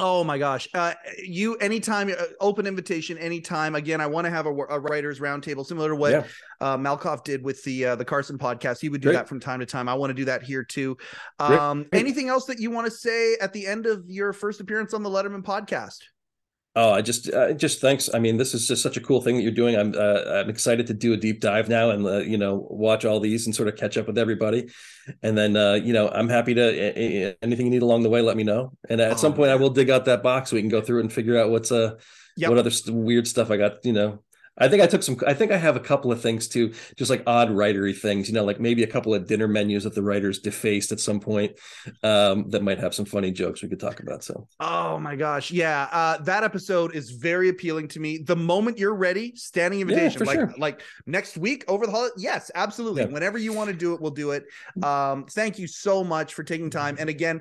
Oh 0.00 0.24
my 0.24 0.38
gosh. 0.38 0.68
Uh, 0.74 0.92
you 1.22 1.54
anytime 1.56 2.10
uh, 2.10 2.24
open 2.40 2.66
invitation 2.66 3.16
anytime. 3.16 3.76
Again, 3.76 4.00
I 4.00 4.08
want 4.08 4.24
to 4.24 4.30
have 4.30 4.46
a, 4.46 4.50
a 4.50 4.80
writers 4.80 5.20
roundtable 5.20 5.64
similar 5.64 5.90
to 5.90 5.94
what 5.94 6.10
yeah. 6.10 6.24
uh, 6.60 6.76
Malkoff 6.76 7.22
did 7.22 7.44
with 7.44 7.62
the 7.62 7.86
uh, 7.86 7.96
the 7.96 8.04
Carson 8.04 8.36
podcast. 8.36 8.80
He 8.80 8.88
would 8.88 9.00
do 9.00 9.10
Great. 9.10 9.18
that 9.18 9.28
from 9.28 9.38
time 9.38 9.60
to 9.60 9.66
time. 9.66 9.88
I 9.88 9.94
want 9.94 10.10
to 10.10 10.14
do 10.14 10.24
that 10.24 10.42
here 10.42 10.64
too. 10.64 10.96
Um, 11.38 11.86
anything 11.92 12.28
else 12.28 12.46
that 12.46 12.58
you 12.58 12.72
want 12.72 12.86
to 12.86 12.90
say 12.90 13.36
at 13.40 13.52
the 13.52 13.68
end 13.68 13.86
of 13.86 14.04
your 14.08 14.32
first 14.32 14.60
appearance 14.60 14.94
on 14.94 15.04
the 15.04 15.10
Letterman 15.10 15.44
podcast? 15.44 15.98
Oh, 16.76 16.90
I 16.90 17.02
just, 17.02 17.32
uh, 17.32 17.52
just 17.52 17.80
thanks. 17.80 18.10
I 18.12 18.18
mean, 18.18 18.36
this 18.36 18.52
is 18.52 18.66
just 18.66 18.82
such 18.82 18.96
a 18.96 19.00
cool 19.00 19.20
thing 19.20 19.36
that 19.36 19.42
you're 19.42 19.52
doing. 19.52 19.76
I'm, 19.76 19.94
uh, 19.96 20.40
I'm 20.40 20.50
excited 20.50 20.88
to 20.88 20.94
do 20.94 21.12
a 21.12 21.16
deep 21.16 21.40
dive 21.40 21.68
now 21.68 21.90
and 21.90 22.04
uh, 22.04 22.18
you 22.18 22.36
know 22.36 22.66
watch 22.68 23.04
all 23.04 23.20
these 23.20 23.46
and 23.46 23.54
sort 23.54 23.68
of 23.68 23.76
catch 23.76 23.96
up 23.96 24.08
with 24.08 24.18
everybody. 24.18 24.68
And 25.22 25.38
then 25.38 25.56
uh, 25.56 25.74
you 25.74 25.92
know, 25.92 26.08
I'm 26.08 26.28
happy 26.28 26.54
to 26.54 27.36
anything 27.42 27.66
you 27.66 27.70
need 27.70 27.82
along 27.82 28.02
the 28.02 28.10
way, 28.10 28.22
let 28.22 28.36
me 28.36 28.42
know. 28.42 28.72
And 28.88 29.00
at 29.00 29.12
oh, 29.12 29.16
some 29.16 29.34
point, 29.34 29.50
man. 29.50 29.58
I 29.58 29.60
will 29.60 29.70
dig 29.70 29.88
out 29.88 30.04
that 30.06 30.22
box 30.24 30.50
so 30.50 30.56
we 30.56 30.62
can 30.62 30.68
go 30.68 30.80
through 30.80 30.98
it 30.98 31.02
and 31.02 31.12
figure 31.12 31.38
out 31.38 31.50
what's 31.50 31.70
uh 31.70 31.94
yep. 32.36 32.50
what 32.50 32.58
other 32.58 32.72
weird 32.88 33.28
stuff 33.28 33.52
I 33.52 33.56
got. 33.56 33.84
You 33.84 33.92
know, 33.92 34.22
I 34.56 34.68
think 34.68 34.82
I 34.82 34.86
took 34.86 35.02
some. 35.02 35.16
I 35.26 35.34
think 35.34 35.50
I 35.50 35.56
have 35.56 35.74
a 35.74 35.80
couple 35.80 36.12
of 36.12 36.20
things 36.20 36.46
too, 36.46 36.74
just 36.96 37.10
like 37.10 37.24
odd 37.26 37.48
writery 37.48 37.96
things. 37.96 38.28
You 38.28 38.34
know, 38.34 38.44
like 38.44 38.60
maybe 38.60 38.84
a 38.84 38.86
couple 38.86 39.12
of 39.12 39.26
dinner 39.26 39.48
menus 39.48 39.82
that 39.82 39.96
the 39.96 40.02
writers 40.02 40.38
defaced 40.38 40.92
at 40.92 41.00
some 41.00 41.18
point 41.18 41.58
um, 42.04 42.50
that 42.50 42.62
might 42.62 42.78
have 42.78 42.94
some 42.94 43.04
funny 43.04 43.32
jokes 43.32 43.62
we 43.62 43.68
could 43.68 43.80
talk 43.80 43.98
about. 43.98 44.22
So, 44.22 44.46
oh 44.60 44.98
my 45.00 45.16
gosh, 45.16 45.50
yeah, 45.50 45.88
uh, 45.90 46.18
that 46.18 46.44
episode 46.44 46.94
is 46.94 47.10
very 47.10 47.48
appealing 47.48 47.88
to 47.88 48.00
me. 48.00 48.18
The 48.18 48.36
moment 48.36 48.78
you're 48.78 48.94
ready, 48.94 49.34
standing 49.34 49.80
invitation, 49.80 50.18
for 50.18 50.24
like 50.24 50.38
sure. 50.38 50.54
like 50.56 50.82
next 51.06 51.36
week 51.36 51.64
over 51.66 51.86
the 51.86 51.92
holiday. 51.92 52.14
Yes, 52.18 52.52
absolutely. 52.54 53.02
Yeah. 53.02 53.08
Whenever 53.08 53.38
you 53.38 53.52
want 53.52 53.70
to 53.70 53.76
do 53.76 53.94
it, 53.94 54.00
we'll 54.00 54.12
do 54.12 54.30
it. 54.30 54.44
Um, 54.84 55.26
thank 55.26 55.58
you 55.58 55.66
so 55.66 56.04
much 56.04 56.34
for 56.34 56.44
taking 56.44 56.70
time. 56.70 56.96
And 57.00 57.08
again, 57.08 57.40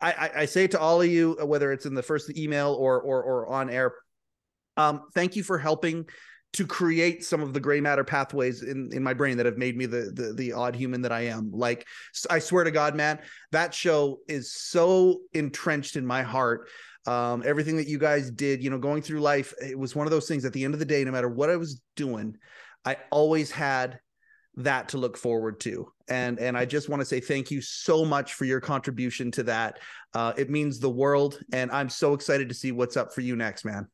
I, 0.00 0.12
I, 0.12 0.30
I 0.36 0.44
say 0.44 0.68
to 0.68 0.78
all 0.78 1.02
of 1.02 1.08
you, 1.08 1.36
uh, 1.42 1.46
whether 1.46 1.72
it's 1.72 1.84
in 1.84 1.94
the 1.94 2.02
first 2.02 2.36
email 2.36 2.74
or 2.74 3.00
or 3.00 3.24
or 3.24 3.48
on 3.48 3.70
air, 3.70 3.94
um, 4.76 5.02
thank 5.14 5.34
you 5.34 5.42
for 5.42 5.58
helping 5.58 6.06
to 6.54 6.66
create 6.66 7.24
some 7.24 7.42
of 7.42 7.52
the 7.52 7.60
gray 7.60 7.80
matter 7.80 8.04
pathways 8.04 8.62
in 8.62 8.90
in 8.92 9.02
my 9.02 9.14
brain 9.14 9.36
that 9.36 9.46
have 9.46 9.58
made 9.58 9.76
me 9.76 9.86
the 9.86 10.10
the, 10.14 10.32
the 10.32 10.52
odd 10.52 10.74
human 10.74 11.02
that 11.02 11.12
I 11.12 11.22
am. 11.22 11.50
Like 11.52 11.86
I 12.30 12.38
swear 12.38 12.64
to 12.64 12.70
God, 12.70 12.94
man, 12.94 13.18
that 13.52 13.74
show 13.74 14.20
is 14.28 14.52
so 14.52 15.20
entrenched 15.34 15.96
in 15.96 16.06
my 16.06 16.22
heart. 16.22 16.68
Um, 17.06 17.42
everything 17.44 17.76
that 17.76 17.88
you 17.88 17.98
guys 17.98 18.30
did, 18.30 18.62
you 18.62 18.70
know, 18.70 18.78
going 18.78 19.02
through 19.02 19.20
life, 19.20 19.54
it 19.62 19.78
was 19.78 19.96
one 19.96 20.06
of 20.06 20.10
those 20.10 20.28
things. 20.28 20.44
At 20.44 20.52
the 20.52 20.64
end 20.64 20.74
of 20.74 20.80
the 20.80 20.86
day, 20.86 21.04
no 21.04 21.12
matter 21.12 21.28
what 21.28 21.48
I 21.48 21.56
was 21.56 21.80
doing, 21.96 22.36
I 22.84 22.96
always 23.10 23.50
had 23.50 23.98
that 24.58 24.88
to 24.88 24.98
look 24.98 25.16
forward 25.16 25.60
to 25.60 25.86
and 26.08 26.40
and 26.40 26.58
i 26.58 26.64
just 26.64 26.88
want 26.88 27.00
to 27.00 27.06
say 27.06 27.20
thank 27.20 27.48
you 27.48 27.60
so 27.60 28.04
much 28.04 28.34
for 28.34 28.44
your 28.44 28.60
contribution 28.60 29.30
to 29.30 29.44
that 29.44 29.78
uh 30.14 30.32
it 30.36 30.50
means 30.50 30.80
the 30.80 30.90
world 30.90 31.38
and 31.52 31.70
i'm 31.70 31.88
so 31.88 32.12
excited 32.12 32.48
to 32.48 32.54
see 32.54 32.72
what's 32.72 32.96
up 32.96 33.14
for 33.14 33.20
you 33.20 33.36
next 33.36 33.64
man 33.64 33.86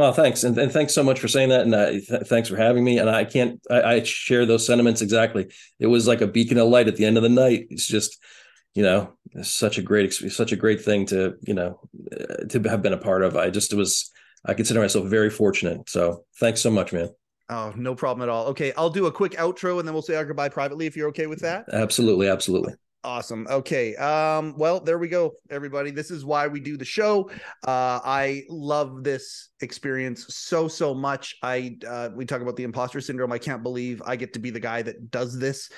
well, 0.00 0.12
thanks, 0.12 0.44
and, 0.44 0.56
and 0.58 0.72
thanks 0.72 0.94
so 0.94 1.02
much 1.02 1.20
for 1.20 1.28
saying 1.28 1.50
that, 1.50 1.60
and 1.60 1.74
uh, 1.74 1.90
th- 1.90 2.26
thanks 2.26 2.48
for 2.48 2.56
having 2.56 2.82
me. 2.82 2.98
And 2.98 3.08
I 3.10 3.24
can't, 3.24 3.60
I, 3.70 3.82
I 3.82 4.02
share 4.02 4.46
those 4.46 4.66
sentiments 4.66 5.02
exactly. 5.02 5.46
It 5.78 5.86
was 5.86 6.08
like 6.08 6.22
a 6.22 6.26
beacon 6.26 6.58
of 6.58 6.68
light 6.68 6.88
at 6.88 6.96
the 6.96 7.04
end 7.04 7.16
of 7.16 7.22
the 7.22 7.28
night. 7.28 7.66
It's 7.70 7.86
just, 7.86 8.18
you 8.74 8.82
know, 8.82 9.12
such 9.42 9.78
a 9.78 9.82
great, 9.82 10.12
such 10.12 10.52
a 10.52 10.56
great 10.56 10.80
thing 10.82 11.06
to, 11.06 11.34
you 11.42 11.54
know, 11.54 11.80
uh, 12.12 12.44
to 12.48 12.62
have 12.68 12.82
been 12.82 12.94
a 12.94 12.98
part 12.98 13.22
of. 13.22 13.36
I 13.36 13.50
just 13.50 13.74
was, 13.74 14.10
I 14.44 14.54
consider 14.54 14.80
myself 14.80 15.06
very 15.06 15.30
fortunate. 15.30 15.88
So 15.88 16.24
thanks 16.38 16.60
so 16.60 16.70
much, 16.70 16.92
man. 16.92 17.10
oh 17.50 17.72
no 17.76 17.94
problem 17.94 18.22
at 18.22 18.32
all 18.32 18.46
okay 18.46 18.72
i'll 18.76 18.90
do 18.90 19.06
a 19.06 19.12
quick 19.12 19.32
outro 19.32 19.78
and 19.78 19.86
then 19.86 19.92
we'll 19.92 20.02
say 20.02 20.14
our 20.14 20.24
goodbye 20.24 20.48
privately 20.48 20.86
if 20.86 20.96
you're 20.96 21.08
okay 21.08 21.26
with 21.26 21.40
that 21.40 21.64
Absolutely, 21.72 22.28
absolutely. 22.28 22.74
Awesome. 23.02 23.46
Okay. 23.48 23.96
Um, 23.96 24.54
well, 24.58 24.78
there 24.78 24.98
we 24.98 25.08
go, 25.08 25.32
everybody. 25.48 25.90
This 25.90 26.10
is 26.10 26.22
why 26.22 26.46
we 26.48 26.60
do 26.60 26.76
the 26.76 26.84
show. 26.84 27.30
Uh, 27.66 27.98
I 28.04 28.42
love 28.50 29.02
this 29.02 29.48
experience 29.62 30.26
so, 30.28 30.68
so 30.68 30.92
much. 30.92 31.36
I 31.42 31.78
uh, 31.88 32.10
we 32.14 32.26
talk 32.26 32.42
about 32.42 32.56
the 32.56 32.64
imposter 32.64 33.00
syndrome. 33.00 33.32
I 33.32 33.38
can't 33.38 33.62
believe 33.62 34.02
I 34.04 34.16
get 34.16 34.34
to 34.34 34.38
be 34.38 34.50
the 34.50 34.60
guy 34.60 34.82
that 34.82 35.10
does 35.10 35.38
this. 35.38 35.70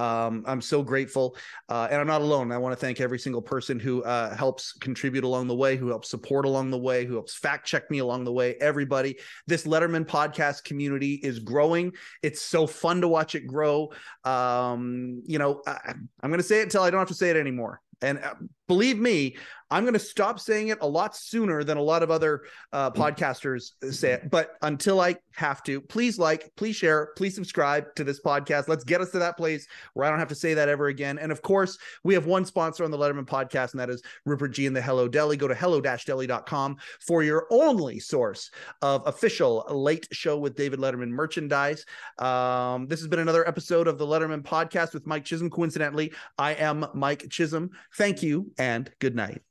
Um, 0.00 0.44
I'm 0.46 0.62
so 0.62 0.82
grateful. 0.82 1.36
Uh, 1.68 1.88
and 1.90 2.00
I'm 2.00 2.06
not 2.06 2.22
alone. 2.22 2.52
I 2.52 2.58
want 2.58 2.72
to 2.72 2.80
thank 2.80 3.00
every 3.00 3.18
single 3.18 3.42
person 3.42 3.78
who 3.78 4.02
uh, 4.04 4.34
helps 4.34 4.72
contribute 4.72 5.24
along 5.24 5.48
the 5.48 5.54
way, 5.54 5.76
who 5.76 5.88
helps 5.88 6.08
support 6.08 6.46
along 6.46 6.70
the 6.70 6.78
way, 6.78 7.04
who 7.04 7.14
helps 7.14 7.34
fact 7.34 7.66
check 7.66 7.90
me 7.90 7.98
along 7.98 8.24
the 8.24 8.32
way. 8.32 8.54
Everybody. 8.60 9.18
This 9.46 9.66
Letterman 9.66 10.06
podcast 10.06 10.64
community 10.64 11.14
is 11.14 11.38
growing. 11.38 11.92
It's 12.22 12.40
so 12.40 12.66
fun 12.66 13.02
to 13.02 13.08
watch 13.08 13.34
it 13.34 13.46
grow. 13.46 13.90
Um, 14.24 15.22
you 15.26 15.38
know, 15.38 15.60
I, 15.66 15.92
I'm 16.22 16.30
going 16.30 16.38
to 16.38 16.42
say 16.42 16.60
it 16.60 16.64
until 16.64 16.82
I 16.82 16.90
don't 16.90 17.00
have 17.00 17.08
to 17.08 17.14
say 17.14 17.28
it 17.28 17.36
anymore. 17.36 17.82
And 18.00 18.18
uh, 18.18 18.34
believe 18.68 18.98
me, 18.98 19.36
I'm 19.70 19.84
going 19.84 19.94
to 19.94 20.00
stop 20.00 20.40
saying 20.40 20.68
it 20.68 20.78
a 20.80 20.86
lot 20.86 21.16
sooner 21.16 21.62
than 21.62 21.76
a 21.76 21.82
lot 21.82 22.02
of 22.02 22.10
other 22.10 22.42
uh, 22.72 22.90
podcasters 22.90 23.72
say 23.92 24.12
it. 24.12 24.30
But 24.30 24.56
until 24.62 25.00
I 25.00 25.16
have 25.34 25.62
to, 25.64 25.80
please 25.80 26.18
like, 26.18 26.50
please 26.56 26.76
share, 26.76 27.12
please 27.16 27.34
subscribe 27.34 27.94
to 27.94 28.04
this 28.04 28.20
podcast. 28.20 28.68
Let's 28.68 28.84
get 28.84 29.00
us 29.00 29.10
to 29.12 29.18
that 29.20 29.36
place 29.36 29.66
where 29.94 30.06
I 30.06 30.10
don't 30.10 30.18
have 30.18 30.28
to 30.28 30.34
say 30.34 30.54
that 30.54 30.68
ever 30.68 30.88
again. 30.88 31.18
And 31.18 31.30
of 31.30 31.42
course, 31.42 31.78
we 32.02 32.14
have 32.14 32.26
one 32.26 32.44
sponsor 32.44 32.84
on 32.84 32.90
the 32.90 32.98
Letterman 32.98 33.26
podcast, 33.26 33.72
and 33.72 33.80
that 33.80 33.90
is 33.90 34.02
Rupert 34.24 34.52
Jee 34.52 34.66
and 34.66 34.74
the 34.74 34.82
Hello 34.82 35.08
Deli. 35.08 35.36
Go 35.36 35.48
to 35.48 35.54
hello-deli.com 35.54 36.76
for 37.06 37.22
your 37.22 37.46
only 37.50 38.00
source 38.00 38.50
of 38.82 39.06
official 39.06 39.64
late 39.70 40.08
show 40.12 40.38
with 40.38 40.56
David 40.56 40.80
Letterman 40.80 41.08
merchandise. 41.08 41.84
Um, 42.18 42.86
this 42.86 43.00
has 43.00 43.08
been 43.08 43.20
another 43.20 43.46
episode 43.46 43.86
of 43.86 43.98
the 43.98 44.06
Letterman 44.06 44.42
podcast 44.42 44.94
with 44.94 45.06
Mike 45.06 45.24
Chisholm. 45.24 45.50
Coincidentally, 45.50 46.12
I 46.38 46.52
am 46.54 46.86
Mike 46.94 47.28
Chisholm. 47.30 47.70
Thank 47.94 48.22
you 48.22 48.50
and 48.58 48.90
good 48.98 49.14
night. 49.14 49.42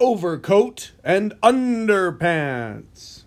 Overcoat 0.00 0.92
and 1.04 1.32
underpants. 1.42 3.25